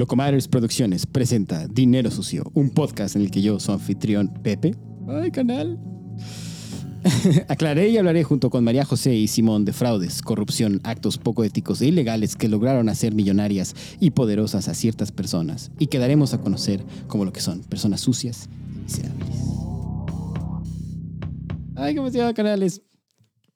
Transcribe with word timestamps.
Locomadres 0.00 0.48
Producciones 0.48 1.04
presenta 1.04 1.68
Dinero 1.68 2.10
Sucio, 2.10 2.50
un 2.54 2.70
podcast 2.70 3.16
en 3.16 3.22
el 3.22 3.30
que 3.30 3.42
yo, 3.42 3.60
su 3.60 3.70
anfitrión 3.70 4.32
Pepe, 4.42 4.74
ay 5.06 5.30
canal, 5.30 5.78
aclaré 7.48 7.90
y 7.90 7.98
hablaré 7.98 8.24
junto 8.24 8.48
con 8.48 8.64
María 8.64 8.86
José 8.86 9.14
y 9.14 9.28
Simón 9.28 9.66
de 9.66 9.74
fraudes, 9.74 10.22
corrupción, 10.22 10.80
actos 10.84 11.18
poco 11.18 11.44
éticos 11.44 11.82
e 11.82 11.88
ilegales 11.88 12.34
que 12.34 12.48
lograron 12.48 12.88
hacer 12.88 13.14
millonarias 13.14 13.76
y 14.00 14.12
poderosas 14.12 14.68
a 14.68 14.74
ciertas 14.74 15.12
personas 15.12 15.70
y 15.78 15.88
que 15.88 15.98
daremos 15.98 16.32
a 16.32 16.40
conocer 16.40 16.82
como 17.06 17.26
lo 17.26 17.34
que 17.34 17.42
son, 17.42 17.60
personas 17.60 18.00
sucias 18.00 18.48
y 18.74 18.78
miserables. 18.78 19.36
Ay, 21.76 21.92
qué 21.92 22.00
emoción, 22.00 22.32
canales. 22.32 22.80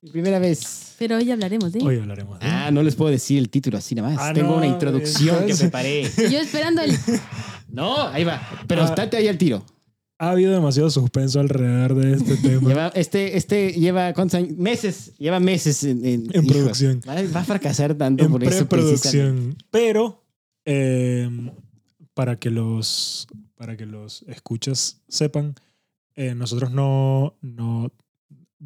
Mi 0.05 0.11
primera 0.11 0.37
vez. 0.37 0.93
Pero 0.99 1.17
hoy 1.17 1.31
hablaremos 1.31 1.71
de. 1.73 1.83
Hoy 1.83 1.97
hablaremos 1.97 2.39
de. 2.39 2.45
Ah, 2.45 2.69
no 2.71 2.83
les 2.83 2.95
puedo 2.95 3.09
decir 3.09 3.39
el 3.39 3.49
título 3.49 3.79
así 3.79 3.95
nada 3.95 4.09
más. 4.09 4.17
Ah, 4.21 4.33
Tengo 4.33 4.51
no, 4.51 4.57
una 4.57 4.67
introducción 4.67 5.47
que 5.47 5.55
preparé. 5.55 6.03
Yo 6.31 6.39
esperando 6.39 6.81
el. 6.83 6.91
No, 7.67 8.07
ahí 8.07 8.23
va. 8.23 8.39
Pero 8.67 8.83
Ah. 8.83 8.85
estate 8.85 9.17
ahí 9.17 9.27
al 9.27 9.37
tiro. 9.39 9.65
Ha 10.19 10.29
habido 10.29 10.53
demasiado 10.53 10.89
suspenso 10.91 11.39
alrededor 11.41 11.95
de 11.95 12.13
este 12.13 12.37
tema. 12.49 12.69
Lleva, 12.69 12.87
este, 12.95 13.35
este 13.35 13.73
lleva 13.73 14.13
cuántos 14.13 14.35
años? 14.35 14.55
Meses. 14.57 15.11
Lleva 15.17 15.39
meses 15.41 15.83
en, 15.83 16.05
en- 16.05 16.27
En 16.33 16.45
hijo, 16.45 16.53
producción. 16.53 17.01
Va, 17.09 17.15
va 17.35 17.39
a 17.41 17.43
fracasar 17.43 17.95
tanto 17.95 18.23
en 18.25 18.31
por 18.31 18.43
eso. 18.43 18.67
preproducción. 18.67 19.57
Pero 19.71 20.23
eh, 20.65 21.29
para 22.13 22.37
que 22.39 22.51
los 22.51 23.27
para 23.55 23.75
que 23.75 23.85
los 23.87 24.21
escuchas 24.27 25.01
sepan, 25.09 25.55
eh, 26.15 26.35
nosotros 26.35 26.71
no, 26.71 27.35
no 27.41 27.91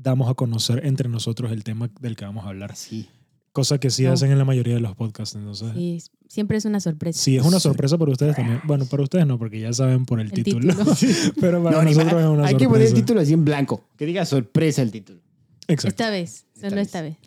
damos 0.01 0.29
a 0.29 0.33
conocer 0.33 0.85
entre 0.85 1.09
nosotros 1.09 1.51
el 1.51 1.63
tema 1.63 1.89
del 1.99 2.15
que 2.15 2.25
vamos 2.25 2.45
a 2.45 2.49
hablar. 2.49 2.75
Sí. 2.75 3.07
Cosa 3.51 3.79
que 3.79 3.89
sí 3.89 4.03
No. 4.03 4.11
hacen 4.13 4.31
en 4.31 4.37
la 4.37 4.45
mayoría 4.45 4.75
de 4.75 4.79
los 4.79 4.95
podcasts. 4.95 5.35
Entonces, 5.35 5.71
sí, 5.75 5.99
Sí, 5.99 6.11
siempre 6.27 6.57
es 6.57 6.65
una 6.65 6.79
sorpresa. 6.79 7.19
es 7.31 7.43
una 7.43 7.57
Sí. 7.59 7.63
sorpresa 7.63 7.97
para 7.97 8.11
ustedes 8.11 8.35
también. 8.35 8.61
Bueno, 8.65 8.85
para 8.85 9.03
ustedes 9.03 9.25
no, 9.25 9.37
porque 9.39 9.59
ya 9.59 9.73
saben 9.73 10.05
por 10.05 10.19
el, 10.19 10.27
El 10.27 10.33
título. 10.33 10.73
título. 10.75 10.95
Pero 11.41 11.63
para 11.63 11.77
No, 11.77 11.83
nosotros 11.83 12.07
es 12.21 12.27
una 12.27 12.43
Hay 12.45 12.51
sorpresa. 12.51 12.57
que 12.57 12.67
poner 12.69 12.87
el 12.87 12.93
título 12.93 13.21
así 13.21 13.33
en 13.33 13.43
blanco. 13.45 13.83
Que 13.97 14.05
diga 14.05 14.25
sorpresa 14.25 14.81
el 14.83 14.91
título. 14.91 15.19
Exacto. 15.67 15.89
Esta 15.89 16.09
vez, 16.11 16.45
solo 16.59 16.75
vez. 16.75 16.85
esta 16.87 17.01
vez. 17.01 17.17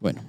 Bueno. 0.00 0.22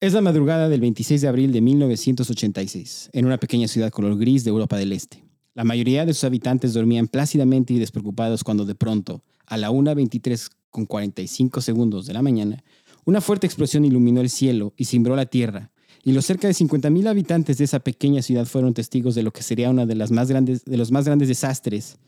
Es 0.00 0.12
la 0.12 0.20
madrugada 0.20 0.68
del 0.68 0.80
26 0.80 1.20
de 1.22 1.28
abril 1.28 1.52
de 1.52 1.60
1986, 1.60 3.10
en 3.12 3.26
una 3.26 3.38
pequeña 3.38 3.68
ciudad 3.68 3.90
color 3.90 4.18
gris 4.18 4.44
de 4.44 4.50
Europa 4.50 4.76
del 4.76 4.92
Este. 4.92 5.24
La 5.54 5.64
mayoría 5.64 6.04
de 6.04 6.12
sus 6.14 6.24
habitantes 6.24 6.74
dormían 6.74 7.06
plácidamente 7.08 7.72
y 7.74 7.78
despreocupados 7.78 8.42
cuando 8.44 8.64
de 8.64 8.74
pronto, 8.74 9.22
a 9.46 9.56
la 9.56 9.70
1.23 9.70 10.50
con 10.74 10.86
45 10.86 11.60
segundos 11.60 12.04
de 12.04 12.14
la 12.14 12.20
mañana, 12.20 12.64
una 13.04 13.20
fuerte 13.20 13.46
explosión 13.46 13.84
iluminó 13.84 14.20
el 14.20 14.28
cielo 14.28 14.74
y 14.76 14.86
cimbró 14.86 15.14
la 15.14 15.26
tierra, 15.26 15.70
y 16.02 16.10
los 16.10 16.26
cerca 16.26 16.48
de 16.48 16.54
50.000 16.54 17.06
habitantes 17.06 17.58
de 17.58 17.64
esa 17.64 17.78
pequeña 17.78 18.22
ciudad 18.22 18.44
fueron 18.44 18.74
testigos 18.74 19.14
de 19.14 19.22
lo 19.22 19.30
que 19.30 19.44
sería 19.44 19.70
uno 19.70 19.86
de, 19.86 19.94
de 19.94 20.76
los 20.76 20.90
más 20.90 21.04
grandes 21.04 21.28
desastres 21.28 21.98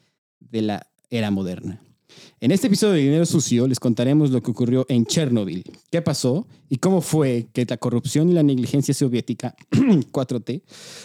de 0.41 0.63
la 0.63 0.87
era 1.11 1.31
moderna. 1.31 1.81
En 2.41 2.51
este 2.51 2.67
episodio 2.67 2.95
de 2.95 3.01
Dinero 3.01 3.27
Sucio 3.27 3.67
les 3.67 3.81
contaremos 3.81 4.31
lo 4.31 4.43
que 4.43 4.51
ocurrió 4.51 4.87
en 4.89 5.07
Chernobyl, 5.07 5.65
qué 5.91 6.03
pasó 6.03 6.47
y 6.69 6.77
cómo 6.79 7.01
fue 7.01 7.49
que 7.53 7.65
la 7.69 7.77
corrupción 7.77 8.29
y 8.29 8.33
la 8.33 8.43
negligencia 8.43 8.95
soviética 8.95 9.55
4T 9.71 10.63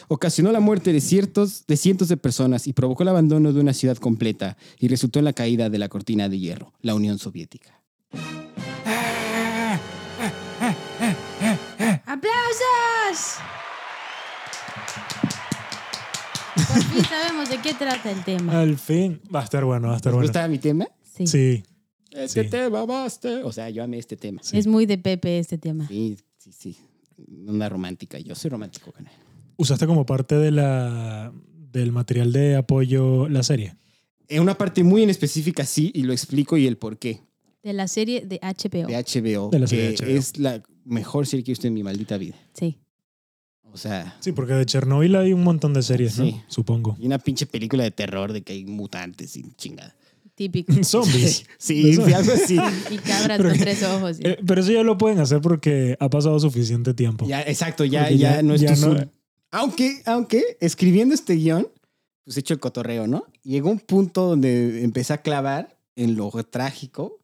ocasionó 0.08 0.52
la 0.52 0.60
muerte 0.60 0.94
de, 0.94 1.02
ciertos, 1.02 1.66
de 1.68 1.78
cientos 1.78 2.08
de 2.08 2.18
personas 2.18 2.68
y 2.68 2.74
provocó 2.74 3.04
el 3.04 3.10
abandono 3.10 3.54
de 3.54 3.60
una 3.60 3.74
ciudad 3.74 3.98
completa 3.98 4.58
y 4.80 4.88
resultó 4.88 5.20
en 5.20 5.26
la 5.26 5.34
caída 5.34 5.70
de 5.70 5.78
la 5.78 5.90
cortina 5.90 6.30
de 6.30 6.40
hierro, 6.40 6.74
la 6.82 6.96
Unión 6.96 7.18
Soviética. 7.18 7.82
¡Aplausos! 12.06 13.38
Por 16.56 16.84
fin 16.84 17.04
sabemos 17.06 17.50
de 17.50 17.58
qué 17.60 17.74
trata 17.74 18.12
el 18.12 18.24
tema. 18.24 18.60
Al 18.60 18.78
fin. 18.78 19.22
Va 19.34 19.42
a 19.42 19.44
estar 19.44 19.64
bueno, 19.64 19.88
va 19.88 19.94
a 19.94 19.98
estar 19.98 20.12
¿Te 20.12 20.16
bueno. 20.16 20.28
gusta 20.28 20.48
mi 20.48 20.60
tema? 20.60 20.88
Sí. 21.28 21.58
Sí. 21.58 21.64
Este 22.12 22.44
Sí. 22.44 22.50
tema 22.50 22.86
basta. 22.86 23.42
O 23.46 23.52
sea, 23.52 23.70
yo 23.70 23.84
amé 23.84 23.98
este 23.98 24.18
tema. 24.18 24.42
Sí. 24.44 24.58
Es 24.58 24.68
muy 24.68 24.86
de 24.86 24.98
Pepe 24.98 25.40
este 25.40 25.58
tema. 25.58 25.88
Sí, 25.88 26.18
sí, 26.38 26.52
sí. 26.52 26.78
Una 27.48 27.70
romántica. 27.70 28.20
Yo 28.20 28.36
soy 28.36 28.50
romántico, 28.50 28.92
canal. 28.92 29.14
¿Usaste 29.58 29.86
como 29.88 30.06
parte 30.06 30.36
de 30.36 30.52
la, 30.52 31.32
del 31.72 31.92
material 31.92 32.34
de 32.34 32.56
apoyo 32.56 33.30
la 33.30 33.44
serie? 33.44 33.76
En 34.28 34.42
una 34.42 34.58
parte 34.58 34.84
muy 34.84 35.04
en 35.04 35.10
específica 35.10 35.66
sí, 35.66 35.92
y 35.94 36.04
lo 36.04 36.14
explico 36.14 36.58
y 36.58 36.66
el 36.68 36.78
por 36.78 36.98
qué. 36.98 37.22
De 37.64 37.74
la 37.74 37.88
serie 37.88 38.26
de 38.26 38.40
HBO. 38.42 38.88
De 38.88 38.96
HBO, 38.98 39.50
De 39.52 39.60
la 39.60 39.68
serie 39.68 39.94
que 39.96 40.06
de 40.06 40.12
HBO. 40.14 40.18
es 40.20 40.38
la 40.40 40.64
mejor 40.84 41.28
serie 41.28 41.44
que 41.44 41.52
he 41.52 41.54
visto 41.54 41.68
en 41.68 41.74
mi 41.76 41.84
maldita 41.84 42.18
vida. 42.18 42.36
Sí. 42.54 42.78
O 43.72 43.78
sea, 43.78 44.18
Sí, 44.20 44.32
porque 44.34 44.54
de 44.54 44.66
Chernobyl 44.66 45.16
hay 45.16 45.32
un 45.32 45.44
montón 45.44 45.74
de 45.74 45.82
series, 45.84 46.14
Sí. 46.16 46.32
¿no? 46.34 46.44
Supongo. 46.48 46.98
y 47.00 47.06
una 47.06 47.20
pinche 47.20 47.46
película 47.46 47.84
de 47.84 47.92
terror 47.92 48.34
de 48.34 48.42
que 48.42 48.54
hay 48.54 48.66
mutantes 48.66 49.38
y 49.38 49.44
chingada. 49.56 49.96
Típico. 50.36 50.74
Zombies. 50.84 51.46
Sí, 51.58 51.96
sí, 51.96 52.14
algo 52.14 52.32
así. 52.34 52.56
Y 52.90 52.98
cabras 52.98 53.38
Pero 53.38 53.50
con 53.50 53.58
tres 53.60 53.84
ojos. 53.84 54.18
sí. 54.18 54.24
Eh, 54.26 54.38
pero 54.46 54.62
eso 54.62 54.72
ya 54.72 54.84
lo 54.84 54.98
pueden 54.98 55.20
hacer 55.20 55.42
porque 55.42 55.96
ha 56.00 56.10
pasado 56.10 56.40
suficiente 56.40 56.94
tiempo. 56.94 57.28
Ya, 57.28 57.42
exacto, 57.42 57.86
ya, 57.86 58.10
ya, 58.10 58.36
ya- 58.38 58.42
no 58.44 58.54
es 58.56 58.62
ya 58.62 58.74
tu 58.76 58.94
no- 58.94 59.12
Aunque, 59.52 60.02
aunque, 60.06 60.58
escribiendo 60.60 61.14
este 61.14 61.34
guion, 61.36 61.68
pues 62.24 62.38
he 62.38 62.40
hecho 62.40 62.54
el 62.54 62.60
cotorreo, 62.60 63.08
¿no? 63.08 63.26
Llegó 63.44 63.70
un 63.70 63.80
punto 63.80 64.28
donde 64.28 64.84
empecé 64.84 65.14
a 65.14 65.22
clavar 65.22 65.78
en 65.96 66.16
lo 66.16 66.32
trágico 66.50 67.20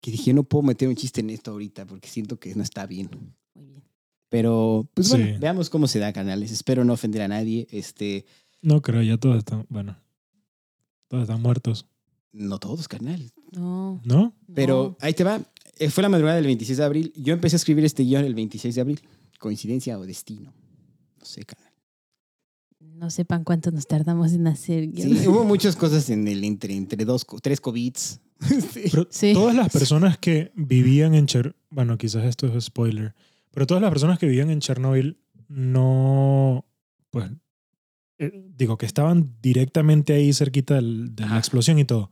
que 0.00 0.10
dije, 0.10 0.32
no 0.32 0.42
puedo 0.44 0.62
meter 0.62 0.88
un 0.88 0.96
chiste 0.96 1.20
en 1.20 1.30
esto 1.30 1.50
ahorita 1.52 1.86
porque 1.86 2.08
siento 2.08 2.38
que 2.38 2.54
no 2.54 2.62
está 2.62 2.86
bien. 2.86 3.10
Muy 3.54 3.66
bien. 3.66 3.82
Pero, 4.28 4.88
pues 4.94 5.08
Sí. 5.08 5.16
bueno, 5.16 5.38
veamos 5.40 5.70
cómo 5.70 5.86
se 5.86 5.98
da, 5.98 6.12
canales. 6.12 6.50
Espero 6.52 6.84
no 6.84 6.92
ofender 6.92 7.22
a 7.22 7.28
nadie. 7.28 7.66
Este, 7.70 8.24
No 8.60 8.82
creo, 8.82 9.02
ya 9.02 9.16
todos 9.16 9.38
están, 9.38 9.64
bueno, 9.68 9.96
todos 11.08 11.22
están 11.22 11.40
muertos, 11.42 11.86
no 12.32 12.58
todos, 12.58 12.88
carnal. 12.88 13.32
No. 13.52 14.00
¿no? 14.04 14.34
Pero 14.54 14.96
no. 15.00 15.06
ahí 15.06 15.14
te 15.14 15.24
va. 15.24 15.40
Eh, 15.78 15.90
Fue 15.90 16.02
la 16.02 16.08
madrugada 16.08 16.36
del 16.36 16.46
26 16.46 16.78
de 16.78 16.84
abril. 16.84 17.12
Yo 17.16 17.32
empecé 17.32 17.56
a 17.56 17.58
escribir 17.58 17.84
este 17.84 18.02
guion 18.04 18.24
el 18.24 18.34
26 18.34 18.74
de 18.74 18.80
abril. 18.80 19.00
¿Coincidencia 19.38 19.98
o 19.98 20.04
destino? 20.06 20.52
No 21.18 21.24
sé, 21.24 21.44
canal. 21.44 21.72
No 22.80 23.10
sepan 23.10 23.44
cuánto 23.44 23.70
nos 23.70 23.86
tardamos 23.86 24.32
en 24.32 24.46
hacer. 24.48 24.88
Sí, 24.94 25.26
hubo 25.28 25.44
muchas 25.44 25.76
cosas 25.76 26.10
en 26.10 26.26
el 26.26 26.42
entre, 26.44 26.74
entre 26.76 27.04
dos, 27.04 27.24
tres 27.42 27.60
COVIDs. 27.60 28.20
Sí. 28.72 28.82
Pero 28.92 29.06
Sí. 29.10 29.32
todas 29.32 29.54
las 29.54 29.72
personas 29.72 30.16
que 30.18 30.52
vivían 30.54 31.14
en 31.14 31.26
Cher... 31.26 31.56
Bueno, 31.70 31.98
quizás 31.98 32.24
esto 32.24 32.46
es 32.46 32.64
spoiler. 32.66 33.14
Pero 33.50 33.66
todas 33.66 33.80
las 33.82 33.90
personas 33.90 34.18
que 34.18 34.26
vivían 34.26 34.50
en 34.50 34.60
Chernobyl 34.60 35.18
no... 35.48 36.64
Pues... 37.10 37.30
eh, 38.18 38.44
digo, 38.56 38.76
que 38.78 38.86
estaban 38.86 39.34
directamente 39.42 40.12
ahí 40.12 40.32
cerquita 40.32 40.74
del- 40.74 41.14
de 41.14 41.26
la 41.26 41.38
explosión 41.38 41.78
y 41.78 41.84
todo. 41.84 42.10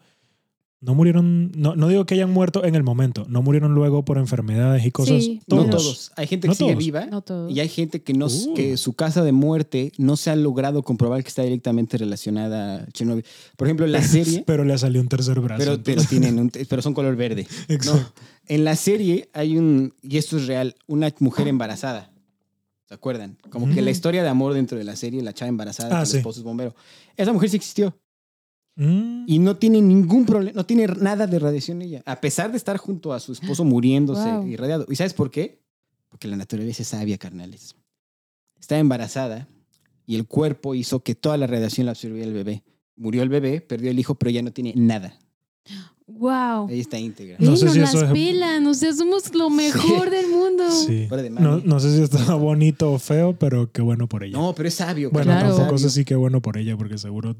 No 0.78 0.94
murieron... 0.94 1.50
No, 1.56 1.74
no 1.74 1.88
digo 1.88 2.04
que 2.04 2.14
hayan 2.14 2.30
muerto 2.30 2.62
en 2.64 2.74
el 2.74 2.82
momento. 2.82 3.24
No 3.30 3.40
murieron 3.40 3.74
luego 3.74 4.04
por 4.04 4.18
enfermedades 4.18 4.84
y 4.84 4.90
cosas. 4.90 5.24
Sí, 5.24 5.40
No 5.48 5.64
todos. 5.64 5.70
todos. 5.70 6.12
Hay 6.16 6.26
gente 6.26 6.44
que 6.46 6.48
No 6.50 6.54
sigue 6.54 6.72
todos. 6.72 6.84
viva 6.84 7.06
No 7.06 7.24
y 7.48 7.60
hay 7.60 7.68
gente 7.70 8.02
que, 8.02 8.12
no, 8.12 8.26
Uh. 8.26 8.54
que 8.54 8.76
su 8.76 8.92
casa 8.92 9.24
de 9.24 9.32
muerte 9.32 9.90
no 9.96 10.16
se 10.16 10.30
ha 10.30 10.36
logrado 10.36 10.82
comprobar 10.82 11.22
que 11.22 11.28
está 11.28 11.42
directamente 11.42 11.96
relacionada 11.96 12.82
a 12.82 12.86
Chernobyl. 12.92 13.24
Por 13.56 13.66
ejemplo, 13.66 13.86
en 13.86 13.92
la 13.92 14.02
serie, 14.02 14.44
Pero 14.46 14.64
le 14.64 14.76
salió 14.76 15.00
un 15.00 15.08
tercer 15.08 15.40
brazo. 15.40 15.58
pero, 15.64 15.82
pero, 15.82 16.02
tienen 16.04 16.38
un- 16.38 16.50
pero 16.68 16.82
son 16.82 16.92
color 16.92 17.16
verde. 17.16 17.46
Exacto. 17.68 17.98
No, 17.98 18.12
en 18.46 18.64
la 18.64 18.76
serie 18.76 19.30
hay 19.32 19.56
un, 19.56 19.94
y 20.02 20.18
esto 20.18 20.36
es 20.36 20.46
real, 20.46 20.76
una 20.86 21.12
mujer 21.20 21.48
embarazada. 21.48 22.12
¿Se 22.88 22.94
acuerdan? 22.94 23.36
Como 23.50 23.66
que 23.68 23.82
Mm. 23.82 23.84
la 23.84 23.90
historia 23.90 24.22
de 24.22 24.28
amor 24.28 24.54
dentro 24.54 24.78
de 24.78 24.84
la 24.84 24.94
serie, 24.96 25.20
la 25.22 25.32
chava 25.34 25.48
embarazada, 25.48 26.00
Ah, 26.00 26.06
sí. 26.06 26.18
esposo 26.18 26.40
es 26.40 26.44
bombero. 26.44 26.74
Esa 27.16 27.32
mujer 27.32 27.50
sí 27.50 27.56
existió 27.56 27.98
Mm. 28.76 29.24
y 29.26 29.38
no 29.40 29.56
tiene 29.56 29.80
ningún 29.82 30.24
problema, 30.26 30.54
no 30.54 30.64
tiene 30.66 30.86
nada 30.86 31.26
de 31.26 31.38
radiación 31.38 31.82
ella, 31.82 32.02
a 32.06 32.20
pesar 32.20 32.50
de 32.50 32.56
estar 32.58 32.76
junto 32.76 33.12
a 33.12 33.20
su 33.20 33.32
esposo 33.32 33.64
muriéndose 33.64 34.30
Wow. 34.30 34.46
irradiado. 34.46 34.86
¿Y 34.88 34.96
sabes 34.96 35.14
por 35.14 35.30
qué? 35.30 35.62
Porque 36.08 36.28
la 36.28 36.36
naturaleza 36.36 36.82
es 36.82 36.88
sabia, 36.88 37.18
carnales. 37.18 37.74
Está 38.60 38.78
embarazada 38.78 39.48
y 40.06 40.14
el 40.14 40.26
cuerpo 40.26 40.74
hizo 40.76 41.00
que 41.00 41.14
toda 41.14 41.36
la 41.36 41.46
radiación 41.46 41.86
la 41.86 41.92
absorbiera 41.92 42.26
el 42.28 42.34
bebé. 42.34 42.62
Murió 42.96 43.22
el 43.22 43.28
bebé, 43.28 43.60
perdió 43.60 43.90
el 43.90 43.98
hijo, 43.98 44.14
pero 44.14 44.30
ya 44.30 44.42
no 44.42 44.52
tiene 44.52 44.72
nada. 44.76 45.18
Wow. 46.08 46.68
Ella 46.70 46.80
está 46.82 46.98
íntegra. 46.98 47.36
No 47.40 47.50
Ey, 47.52 47.56
sé 47.56 47.64
nos 47.64 47.74
si 47.74 47.80
las 47.80 47.94
eso 47.94 48.12
pelan. 48.12 48.66
O 48.66 48.74
sea, 48.74 48.92
somos 48.92 49.34
lo 49.34 49.50
mejor 49.50 50.08
del 50.10 50.28
mundo. 50.28 50.70
Sí. 50.70 51.08
No, 51.40 51.58
no 51.64 51.80
sé 51.80 51.96
si 51.96 52.02
está 52.02 52.34
bonito 52.34 52.92
o 52.92 52.98
feo, 52.98 53.34
pero 53.36 53.70
qué 53.72 53.82
bueno 53.82 54.06
por 54.08 54.22
ella. 54.22 54.38
No, 54.38 54.54
pero 54.54 54.68
es 54.68 54.74
sabio. 54.74 55.10
Bueno, 55.10 55.32
Claro. 55.32 55.48
tampoco 55.48 55.78
sabio. 55.78 55.78
sé 55.78 55.90
si 55.90 56.04
qué 56.04 56.14
bueno 56.14 56.40
por 56.40 56.58
ella, 56.58 56.76
porque 56.76 56.96
seguro 56.96 57.36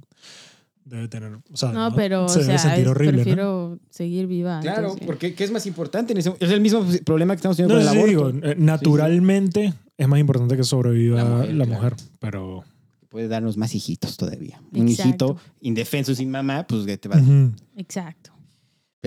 debe 0.85 1.07
tener. 1.09 1.33
O 1.53 1.57
sea, 1.57 1.71
No, 1.71 1.95
pero 1.95 2.25
o 2.25 2.29
se 2.29 2.41
debe 2.41 2.59
sea, 2.59 2.71
sentir 2.71 2.85
es- 2.85 2.91
horrible. 2.91 3.13
¿no? 3.19 3.23
prefiero 3.23 3.79
seguir 3.91 4.27
viva. 4.27 4.59
Claro, 4.61 4.83
entonces. 4.83 5.07
porque 5.07 5.35
¿qué 5.35 5.45
es 5.45 5.51
más 5.53 5.67
importante? 5.67 6.13
En 6.13 6.19
ese- 6.19 6.35
es 6.41 6.51
el 6.51 6.61
mismo 6.61 6.85
problema 7.05 7.35
que 7.35 7.37
estamos 7.37 7.57
teniendo 7.57 7.75
No, 7.81 7.89
con 7.89 7.97
el 7.99 8.05
sí, 8.05 8.13
aborto. 8.15 8.33
digo, 8.39 8.47
eh, 8.53 8.57
naturalmente 8.59 9.75
es 9.97 10.09
más 10.09 10.19
importante 10.19 10.57
que 10.57 10.65
sobreviva 10.65 11.23
La 11.23 11.47
la 11.47 11.65
mujer, 11.67 11.95
pero. 12.19 12.65
Puede 13.09 13.29
darnos 13.29 13.57
más 13.57 13.75
hijitos 13.75 14.17
todavía. 14.17 14.61
Un 14.73 14.89
hijito 14.89 15.37
indefenso 15.61 16.15
sin 16.15 16.31
mamá, 16.31 16.67
pues 16.67 16.85
que 16.85 16.99
te 16.99 17.09
va. 17.09 17.17
Ujú. 17.17 17.53
Exacto. 17.77 18.33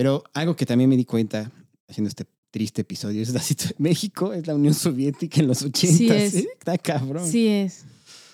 Pero 0.00 0.24
algo 0.32 0.56
que 0.56 0.64
también 0.64 0.88
me 0.88 0.96
di 0.96 1.04
cuenta 1.04 1.52
haciendo 1.86 2.08
este 2.08 2.24
triste 2.50 2.80
episodio 2.80 3.20
es 3.20 3.34
la 3.34 3.40
situación. 3.42 3.76
México 3.82 4.32
es 4.32 4.46
la 4.46 4.54
Unión 4.54 4.72
Soviética 4.72 5.42
en 5.42 5.46
los 5.46 5.60
80. 5.62 5.94
Sí 5.94 6.08
es. 6.08 6.34
¿eh? 6.36 6.48
Está 6.58 6.78
cabrón. 6.78 7.28
Sí 7.30 7.48
es. 7.48 7.84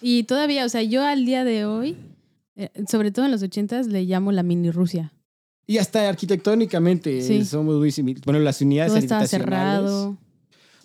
Y 0.01 0.23
todavía, 0.23 0.65
o 0.65 0.69
sea, 0.69 0.85
yo 0.85 1.03
al 1.05 1.25
día 1.27 1.43
de 1.43 1.65
hoy, 1.65 1.97
eh, 2.55 2.71
sobre 2.89 3.11
todo 3.11 3.25
en 3.25 3.33
los 3.33 3.43
ochentas, 3.43 3.89
le 3.89 4.05
llamo 4.05 4.31
la 4.31 4.45
mini 4.45 4.71
Rusia. 4.71 5.13
Y 5.67 5.79
hasta 5.79 6.09
arquitectónicamente 6.09 7.21
Sí. 7.21 7.45
somos 7.45 7.75
muy 7.81 7.91
similares. 7.91 8.23
Bueno, 8.25 8.39
las 8.39 8.61
unidades 8.61 8.91
Todo 8.93 8.99
habitacionales. 8.99 9.31
cerrado. 9.31 10.17